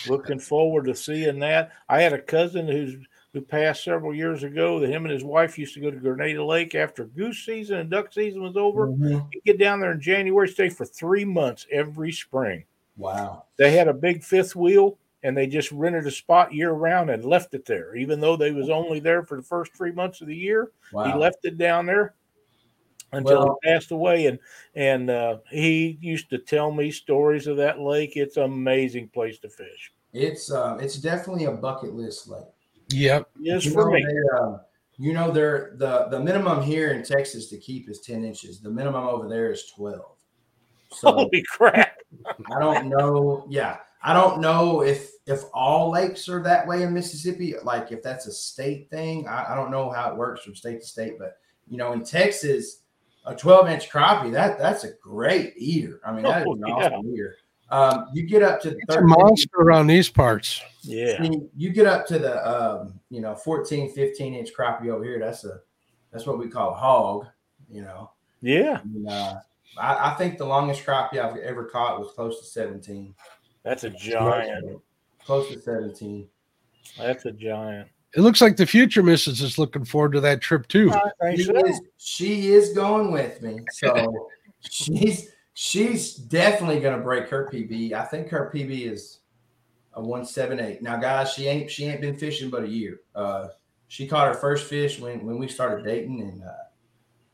Looking 0.07 0.39
forward 0.39 0.85
to 0.85 0.95
seeing 0.95 1.39
that. 1.39 1.71
I 1.87 2.01
had 2.01 2.13
a 2.13 2.21
cousin 2.21 2.67
who's 2.67 2.95
who 3.33 3.41
passed 3.41 3.83
several 3.83 4.13
years 4.13 4.43
ago. 4.43 4.79
That 4.79 4.89
him 4.89 5.05
and 5.05 5.13
his 5.13 5.23
wife 5.23 5.57
used 5.57 5.73
to 5.75 5.79
go 5.79 5.91
to 5.91 5.97
Grenada 5.97 6.43
Lake 6.43 6.75
after 6.75 7.05
goose 7.05 7.45
season 7.45 7.77
and 7.79 7.89
duck 7.89 8.11
season 8.13 8.41
was 8.41 8.57
over. 8.57 8.87
Mm-hmm. 8.87 9.27
Get 9.45 9.59
down 9.59 9.79
there 9.79 9.91
in 9.91 10.01
January, 10.01 10.47
stay 10.47 10.69
for 10.69 10.85
three 10.85 11.25
months 11.25 11.67
every 11.71 12.11
spring. 12.11 12.65
Wow. 12.97 13.45
They 13.57 13.71
had 13.71 13.87
a 13.87 13.93
big 13.93 14.23
fifth 14.23 14.55
wheel 14.55 14.97
and 15.23 15.35
they 15.35 15.47
just 15.47 15.71
rented 15.71 16.07
a 16.07 16.11
spot 16.11 16.53
year 16.53 16.71
round 16.71 17.09
and 17.09 17.25
left 17.25 17.53
it 17.53 17.65
there, 17.65 17.95
even 17.95 18.19
though 18.19 18.37
they 18.37 18.51
was 18.51 18.69
only 18.69 18.99
there 18.99 19.23
for 19.23 19.37
the 19.37 19.43
first 19.43 19.75
three 19.75 19.91
months 19.91 20.21
of 20.21 20.27
the 20.27 20.35
year. 20.35 20.71
Wow. 20.91 21.05
He 21.05 21.13
left 21.13 21.39
it 21.43 21.57
down 21.57 21.85
there 21.85 22.15
until 23.11 23.39
well, 23.39 23.59
he 23.61 23.69
passed 23.69 23.91
away. 23.91 24.27
And 24.27 24.39
and 24.75 25.09
uh, 25.09 25.37
he 25.49 25.97
used 26.01 26.29
to 26.29 26.37
tell 26.37 26.71
me 26.71 26.91
stories 26.91 27.47
of 27.47 27.57
that 27.57 27.79
lake. 27.79 28.13
It's 28.15 28.37
an 28.37 28.43
amazing 28.43 29.09
place 29.09 29.39
to 29.39 29.49
fish. 29.49 29.93
It's 30.13 30.51
uh, 30.51 30.77
it's 30.81 30.95
definitely 30.95 31.45
a 31.45 31.51
bucket 31.51 31.93
list 31.93 32.27
lake. 32.27 32.43
Yep. 32.91 33.29
Yes, 33.39 33.65
you 33.65 33.71
for 33.71 33.91
me. 33.91 34.05
Uh, 34.35 34.57
you 34.97 35.13
know, 35.13 35.31
they're 35.31 35.75
the 35.77 36.07
the 36.09 36.19
minimum 36.19 36.61
here 36.61 36.91
in 36.91 37.03
Texas 37.03 37.47
to 37.47 37.57
keep 37.57 37.89
is 37.89 38.01
ten 38.01 38.23
inches. 38.23 38.59
The 38.59 38.69
minimum 38.69 39.07
over 39.07 39.27
there 39.27 39.51
is 39.51 39.65
twelve. 39.75 40.17
So 40.91 41.11
Holy 41.11 41.43
crap! 41.43 41.97
I 42.51 42.59
don't 42.59 42.89
know. 42.89 43.45
Yeah, 43.49 43.77
I 44.01 44.13
don't 44.13 44.41
know 44.41 44.81
if 44.81 45.11
if 45.25 45.43
all 45.53 45.91
lakes 45.91 46.27
are 46.27 46.41
that 46.43 46.67
way 46.67 46.83
in 46.83 46.93
Mississippi. 46.93 47.55
Like 47.63 47.91
if 47.91 48.01
that's 48.01 48.27
a 48.27 48.31
state 48.31 48.89
thing, 48.89 49.27
I, 49.27 49.53
I 49.53 49.55
don't 49.55 49.71
know 49.71 49.89
how 49.89 50.11
it 50.11 50.17
works 50.17 50.43
from 50.43 50.55
state 50.55 50.81
to 50.81 50.87
state. 50.87 51.19
But 51.19 51.37
you 51.67 51.77
know, 51.77 51.93
in 51.93 52.03
Texas, 52.03 52.81
a 53.25 53.35
12 53.35 53.69
inch 53.69 53.89
crappie 53.89 54.31
that 54.31 54.57
that's 54.57 54.83
a 54.83 54.93
great 55.01 55.53
eater. 55.55 56.01
I 56.05 56.11
mean, 56.11 56.23
that 56.23 56.45
oh, 56.47 56.55
is 56.55 56.61
an 56.61 56.67
yeah. 56.67 56.73
awesome 56.73 57.13
eater. 57.13 57.35
Um, 57.71 58.07
you 58.13 58.23
get 58.23 58.41
up 58.41 58.61
to 58.61 58.75
it's 58.75 58.95
a 58.95 59.01
monster 59.01 59.57
around 59.57 59.87
these 59.87 60.09
parts. 60.09 60.61
Yeah. 60.81 61.23
you 61.55 61.69
get 61.69 61.85
up 61.85 62.07
to 62.07 62.17
the 62.17 62.49
um, 62.49 62.99
you 63.09 63.21
know 63.21 63.35
14, 63.35 63.93
15 63.93 64.33
inch 64.33 64.49
crappie 64.57 64.89
over 64.89 65.03
here. 65.03 65.19
That's 65.19 65.43
a 65.45 65.59
that's 66.11 66.25
what 66.25 66.39
we 66.39 66.47
call 66.47 66.71
a 66.71 66.75
hog. 66.75 67.27
You 67.69 67.83
know. 67.83 68.11
Yeah. 68.41 68.81
And, 68.81 69.07
uh, 69.07 69.35
I, 69.77 70.11
I, 70.11 70.15
think 70.15 70.37
the 70.37 70.45
longest 70.45 70.85
crappie 70.85 71.17
I've 71.17 71.37
ever 71.37 71.65
caught 71.65 71.99
was 71.99 72.11
close 72.13 72.39
to 72.39 72.45
17. 72.45 73.13
That's 73.63 73.83
a 73.83 73.89
giant. 73.89 74.81
Close 75.23 75.49
to 75.51 75.59
17. 75.59 76.27
That's 76.97 77.25
a 77.25 77.31
giant. 77.31 77.89
It 78.15 78.21
looks 78.21 78.41
like 78.41 78.57
the 78.57 78.65
future 78.65 79.03
missus 79.03 79.41
is 79.41 79.59
looking 79.59 79.85
forward 79.85 80.13
to 80.13 80.21
that 80.21 80.41
trip 80.41 80.67
too. 80.67 80.91
She 81.35 81.43
is, 81.43 81.81
she 81.97 82.47
is 82.53 82.73
going 82.73 83.11
with 83.11 83.41
me. 83.41 83.59
So 83.71 84.29
she's 84.61 85.29
she's 85.61 86.15
definitely 86.15 86.79
going 86.79 86.95
to 86.95 87.03
break 87.03 87.27
her 87.27 87.49
PB. 87.51 87.91
I 87.91 88.05
think 88.05 88.29
her 88.29 88.49
PB 88.55 88.89
is 88.89 89.19
a 89.91 89.99
178. 89.99 90.81
Now, 90.81 90.95
guys, 90.95 91.33
she 91.33 91.47
ain't 91.47 91.69
she 91.69 91.83
ain't 91.83 91.99
been 91.99 92.15
fishing 92.15 92.49
but 92.49 92.63
a 92.63 92.67
year. 92.67 93.01
Uh, 93.13 93.49
she 93.89 94.07
caught 94.07 94.29
her 94.29 94.39
first 94.39 94.69
fish 94.69 95.01
when 95.01 95.25
when 95.25 95.37
we 95.37 95.49
started 95.49 95.83
dating, 95.83 96.21
and 96.21 96.43
uh, 96.43 96.69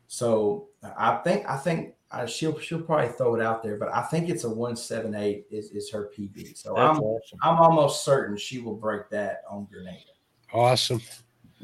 so 0.07 0.69
I 0.97 1.17
think 1.17 1.47
I 1.47 1.55
think 1.55 1.93
uh, 2.09 2.25
she'll 2.25 2.57
she'll 2.57 2.81
probably 2.81 3.09
throw 3.09 3.35
it 3.35 3.43
out 3.43 3.61
there, 3.61 3.77
but 3.77 3.93
I 3.93 4.01
think 4.01 4.27
it's 4.27 4.43
a 4.43 4.49
178 4.49 5.45
is, 5.51 5.69
is 5.69 5.91
her 5.91 6.09
PB. 6.17 6.57
So 6.57 6.73
That's 6.75 6.97
I'm 6.97 7.03
awesome. 7.03 7.39
I'm 7.43 7.57
almost 7.57 8.03
certain 8.03 8.37
she 8.37 8.59
will 8.59 8.75
break 8.75 9.07
that 9.11 9.43
on 9.47 9.67
Grenada. 9.71 9.99
Awesome. 10.51 11.01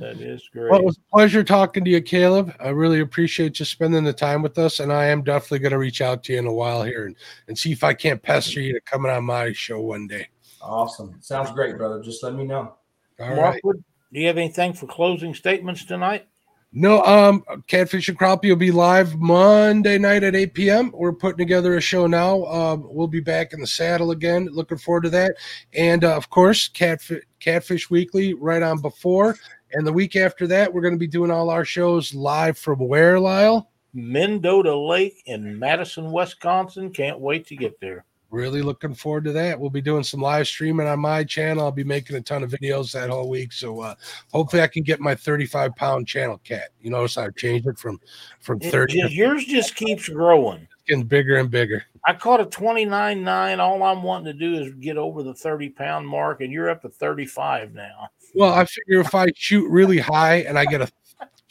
That 0.01 0.19
is 0.19 0.49
great. 0.51 0.71
Well, 0.71 0.79
it 0.79 0.85
was 0.85 0.97
a 0.97 1.15
pleasure 1.15 1.43
talking 1.43 1.85
to 1.85 1.91
you, 1.91 2.01
Caleb. 2.01 2.55
I 2.59 2.69
really 2.69 3.01
appreciate 3.01 3.59
you 3.59 3.65
spending 3.65 4.03
the 4.03 4.11
time 4.11 4.41
with 4.41 4.57
us. 4.57 4.79
And 4.79 4.91
I 4.91 5.05
am 5.05 5.21
definitely 5.21 5.59
going 5.59 5.73
to 5.73 5.77
reach 5.77 6.01
out 6.01 6.23
to 6.23 6.33
you 6.33 6.39
in 6.39 6.47
a 6.47 6.53
while 6.53 6.81
here 6.81 7.05
and, 7.05 7.15
and 7.47 7.55
see 7.55 7.71
if 7.71 7.83
I 7.83 7.93
can't 7.93 8.19
pester 8.19 8.61
you 8.61 8.73
to 8.73 8.81
come 8.81 9.05
on 9.05 9.25
my 9.25 9.53
show 9.53 9.79
one 9.79 10.07
day. 10.07 10.27
Awesome. 10.59 11.17
Sounds 11.21 11.51
great, 11.51 11.77
brother. 11.77 12.01
Just 12.01 12.23
let 12.23 12.33
me 12.33 12.45
know. 12.45 12.73
All 13.19 13.35
Mark, 13.35 13.59
right. 13.63 13.75
do 14.11 14.19
you 14.19 14.25
have 14.25 14.37
anything 14.39 14.73
for 14.73 14.87
closing 14.87 15.35
statements 15.35 15.85
tonight? 15.85 16.27
No, 16.73 17.03
um, 17.03 17.43
Catfish 17.67 18.09
and 18.09 18.17
Crappie 18.17 18.49
will 18.49 18.55
be 18.55 18.71
live 18.71 19.19
Monday 19.19 19.99
night 19.99 20.23
at 20.23 20.35
8 20.35 20.53
p.m. 20.55 20.91
We're 20.95 21.13
putting 21.13 21.37
together 21.37 21.75
a 21.75 21.81
show 21.81 22.07
now. 22.07 22.45
Um, 22.45 22.87
we'll 22.89 23.07
be 23.07 23.19
back 23.19 23.53
in 23.53 23.59
the 23.59 23.67
saddle 23.67 24.11
again. 24.11 24.47
Looking 24.51 24.77
forward 24.79 25.03
to 25.03 25.09
that. 25.11 25.35
And 25.75 26.03
uh, 26.03 26.15
of 26.15 26.29
course, 26.31 26.69
Catfish, 26.69 27.23
Catfish 27.39 27.89
Weekly 27.91 28.33
right 28.33 28.63
on 28.63 28.79
before. 28.79 29.35
And 29.73 29.85
the 29.85 29.93
week 29.93 30.15
after 30.15 30.47
that, 30.47 30.73
we're 30.73 30.81
going 30.81 30.93
to 30.93 30.99
be 30.99 31.07
doing 31.07 31.31
all 31.31 31.49
our 31.49 31.65
shows 31.65 32.13
live 32.13 32.57
from 32.57 32.79
where, 32.79 33.19
Lyle? 33.19 33.69
Mendota 33.93 34.75
Lake 34.75 35.21
in 35.25 35.57
Madison, 35.57 36.11
Wisconsin. 36.11 36.91
Can't 36.91 37.19
wait 37.19 37.45
to 37.47 37.55
get 37.55 37.79
there 37.79 38.05
really 38.31 38.61
looking 38.61 38.93
forward 38.93 39.25
to 39.25 39.31
that. 39.33 39.59
We'll 39.59 39.69
be 39.69 39.81
doing 39.81 40.03
some 40.03 40.21
live 40.21 40.47
streaming 40.47 40.87
on 40.87 40.99
my 40.99 41.23
channel. 41.23 41.65
I'll 41.65 41.71
be 41.71 41.83
making 41.83 42.15
a 42.15 42.21
ton 42.21 42.43
of 42.43 42.49
videos 42.49 42.93
that 42.93 43.09
whole 43.09 43.29
week. 43.29 43.51
So 43.51 43.81
uh, 43.81 43.95
hopefully 44.33 44.63
I 44.63 44.67
can 44.67 44.83
get 44.83 44.99
my 44.99 45.13
35 45.13 45.75
pound 45.75 46.07
channel 46.07 46.39
cat. 46.43 46.69
You 46.81 46.89
notice 46.89 47.17
I've 47.17 47.35
changed 47.35 47.67
it 47.67 47.77
from 47.77 47.99
from 48.39 48.59
30. 48.59 48.99
It, 48.99 49.11
yours 49.11 49.45
just 49.45 49.75
keeps 49.75 50.09
growing. 50.09 50.61
It's 50.61 50.83
getting 50.87 51.03
bigger 51.03 51.37
and 51.37 51.51
bigger. 51.51 51.83
I 52.07 52.13
caught 52.13 52.39
a 52.39 52.45
29.9. 52.45 53.59
All 53.59 53.83
I'm 53.83 54.01
wanting 54.01 54.25
to 54.25 54.33
do 54.33 54.55
is 54.55 54.73
get 54.75 54.97
over 54.97 55.21
the 55.21 55.33
30 55.33 55.69
pound 55.69 56.07
mark, 56.07 56.41
and 56.41 56.51
you're 56.51 56.69
up 56.69 56.81
to 56.81 56.89
35 56.89 57.73
now. 57.73 58.09
Well, 58.35 58.53
I 58.53 58.65
figure 58.65 58.99
if 58.99 59.13
I 59.13 59.27
shoot 59.35 59.69
really 59.69 59.99
high 59.99 60.37
and 60.37 60.57
I 60.57 60.65
get 60.65 60.81
a 60.81 60.89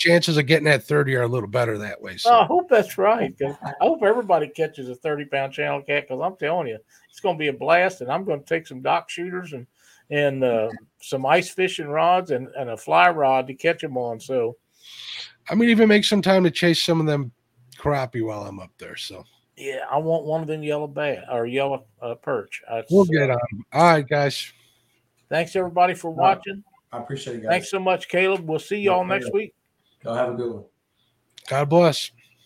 chances 0.01 0.39
of 0.39 0.47
getting 0.47 0.65
that 0.65 0.82
30 0.82 1.15
are 1.16 1.23
a 1.23 1.28
little 1.28 1.48
better 1.48 1.77
that 1.78 2.01
way. 2.01 2.16
So. 2.16 2.35
I 2.35 2.44
hope 2.47 2.69
that's 2.70 2.97
right. 2.97 3.35
I 3.43 3.74
hope 3.82 4.02
everybody 4.02 4.48
catches 4.48 4.89
a 4.89 4.94
30 4.94 5.27
pound 5.27 5.52
channel 5.52 5.82
cat 5.82 6.09
because 6.09 6.23
I'm 6.24 6.36
telling 6.36 6.69
you, 6.69 6.78
it's 7.11 7.20
going 7.20 7.36
to 7.36 7.39
be 7.39 7.48
a 7.48 7.52
blast. 7.52 8.01
And 8.01 8.11
I'm 8.11 8.24
going 8.24 8.40
to 8.40 8.47
take 8.47 8.66
some 8.66 8.81
dock 8.81 9.11
shooters 9.11 9.52
and 9.52 9.66
and 10.12 10.43
uh, 10.43 10.69
some 11.01 11.24
ice 11.24 11.51
fishing 11.51 11.86
rods 11.86 12.32
and, 12.32 12.48
and 12.59 12.70
a 12.70 12.77
fly 12.77 13.11
rod 13.11 13.47
to 13.47 13.55
catch 13.55 13.81
them 13.81 13.97
on. 13.97 14.19
So 14.19 14.57
I'm 15.48 15.59
going 15.59 15.69
to 15.69 15.73
even 15.73 15.89
make 15.89 16.05
some 16.05 16.20
time 16.20 16.43
to 16.44 16.51
chase 16.51 16.82
some 16.82 16.98
of 16.98 17.07
them 17.07 17.31
crappie 17.78 18.27
while 18.27 18.43
I'm 18.43 18.59
up 18.59 18.73
there. 18.78 18.97
So 18.97 19.24
yeah, 19.57 19.85
I 19.89 19.98
want 19.98 20.24
one 20.24 20.40
of 20.40 20.48
them 20.48 20.65
yellow 20.65 20.89
bass 20.89 21.23
or 21.31 21.47
yellow 21.47 21.85
uh, 22.02 22.15
perch. 22.16 22.62
That's, 22.69 22.90
we'll 22.90 23.05
get 23.05 23.31
on. 23.31 23.39
All 23.73 23.85
right, 23.85 24.09
guys. 24.09 24.52
Thanks 25.28 25.55
everybody 25.55 25.94
for 25.94 26.11
watching. 26.11 26.65
I 26.93 26.99
appreciate 26.99 27.37
it, 27.37 27.43
guys. 27.43 27.51
Thanks 27.51 27.71
so 27.71 27.79
much, 27.79 28.09
Caleb. 28.09 28.49
We'll 28.49 28.59
see 28.59 28.79
y'all 28.79 29.05
next 29.05 29.33
week. 29.33 29.55
Y'all 30.05 30.15
have 30.15 30.31
a 30.31 30.35
good 30.35 30.53
one. 30.53 30.65
God 31.49 31.69
bless. 31.69 32.11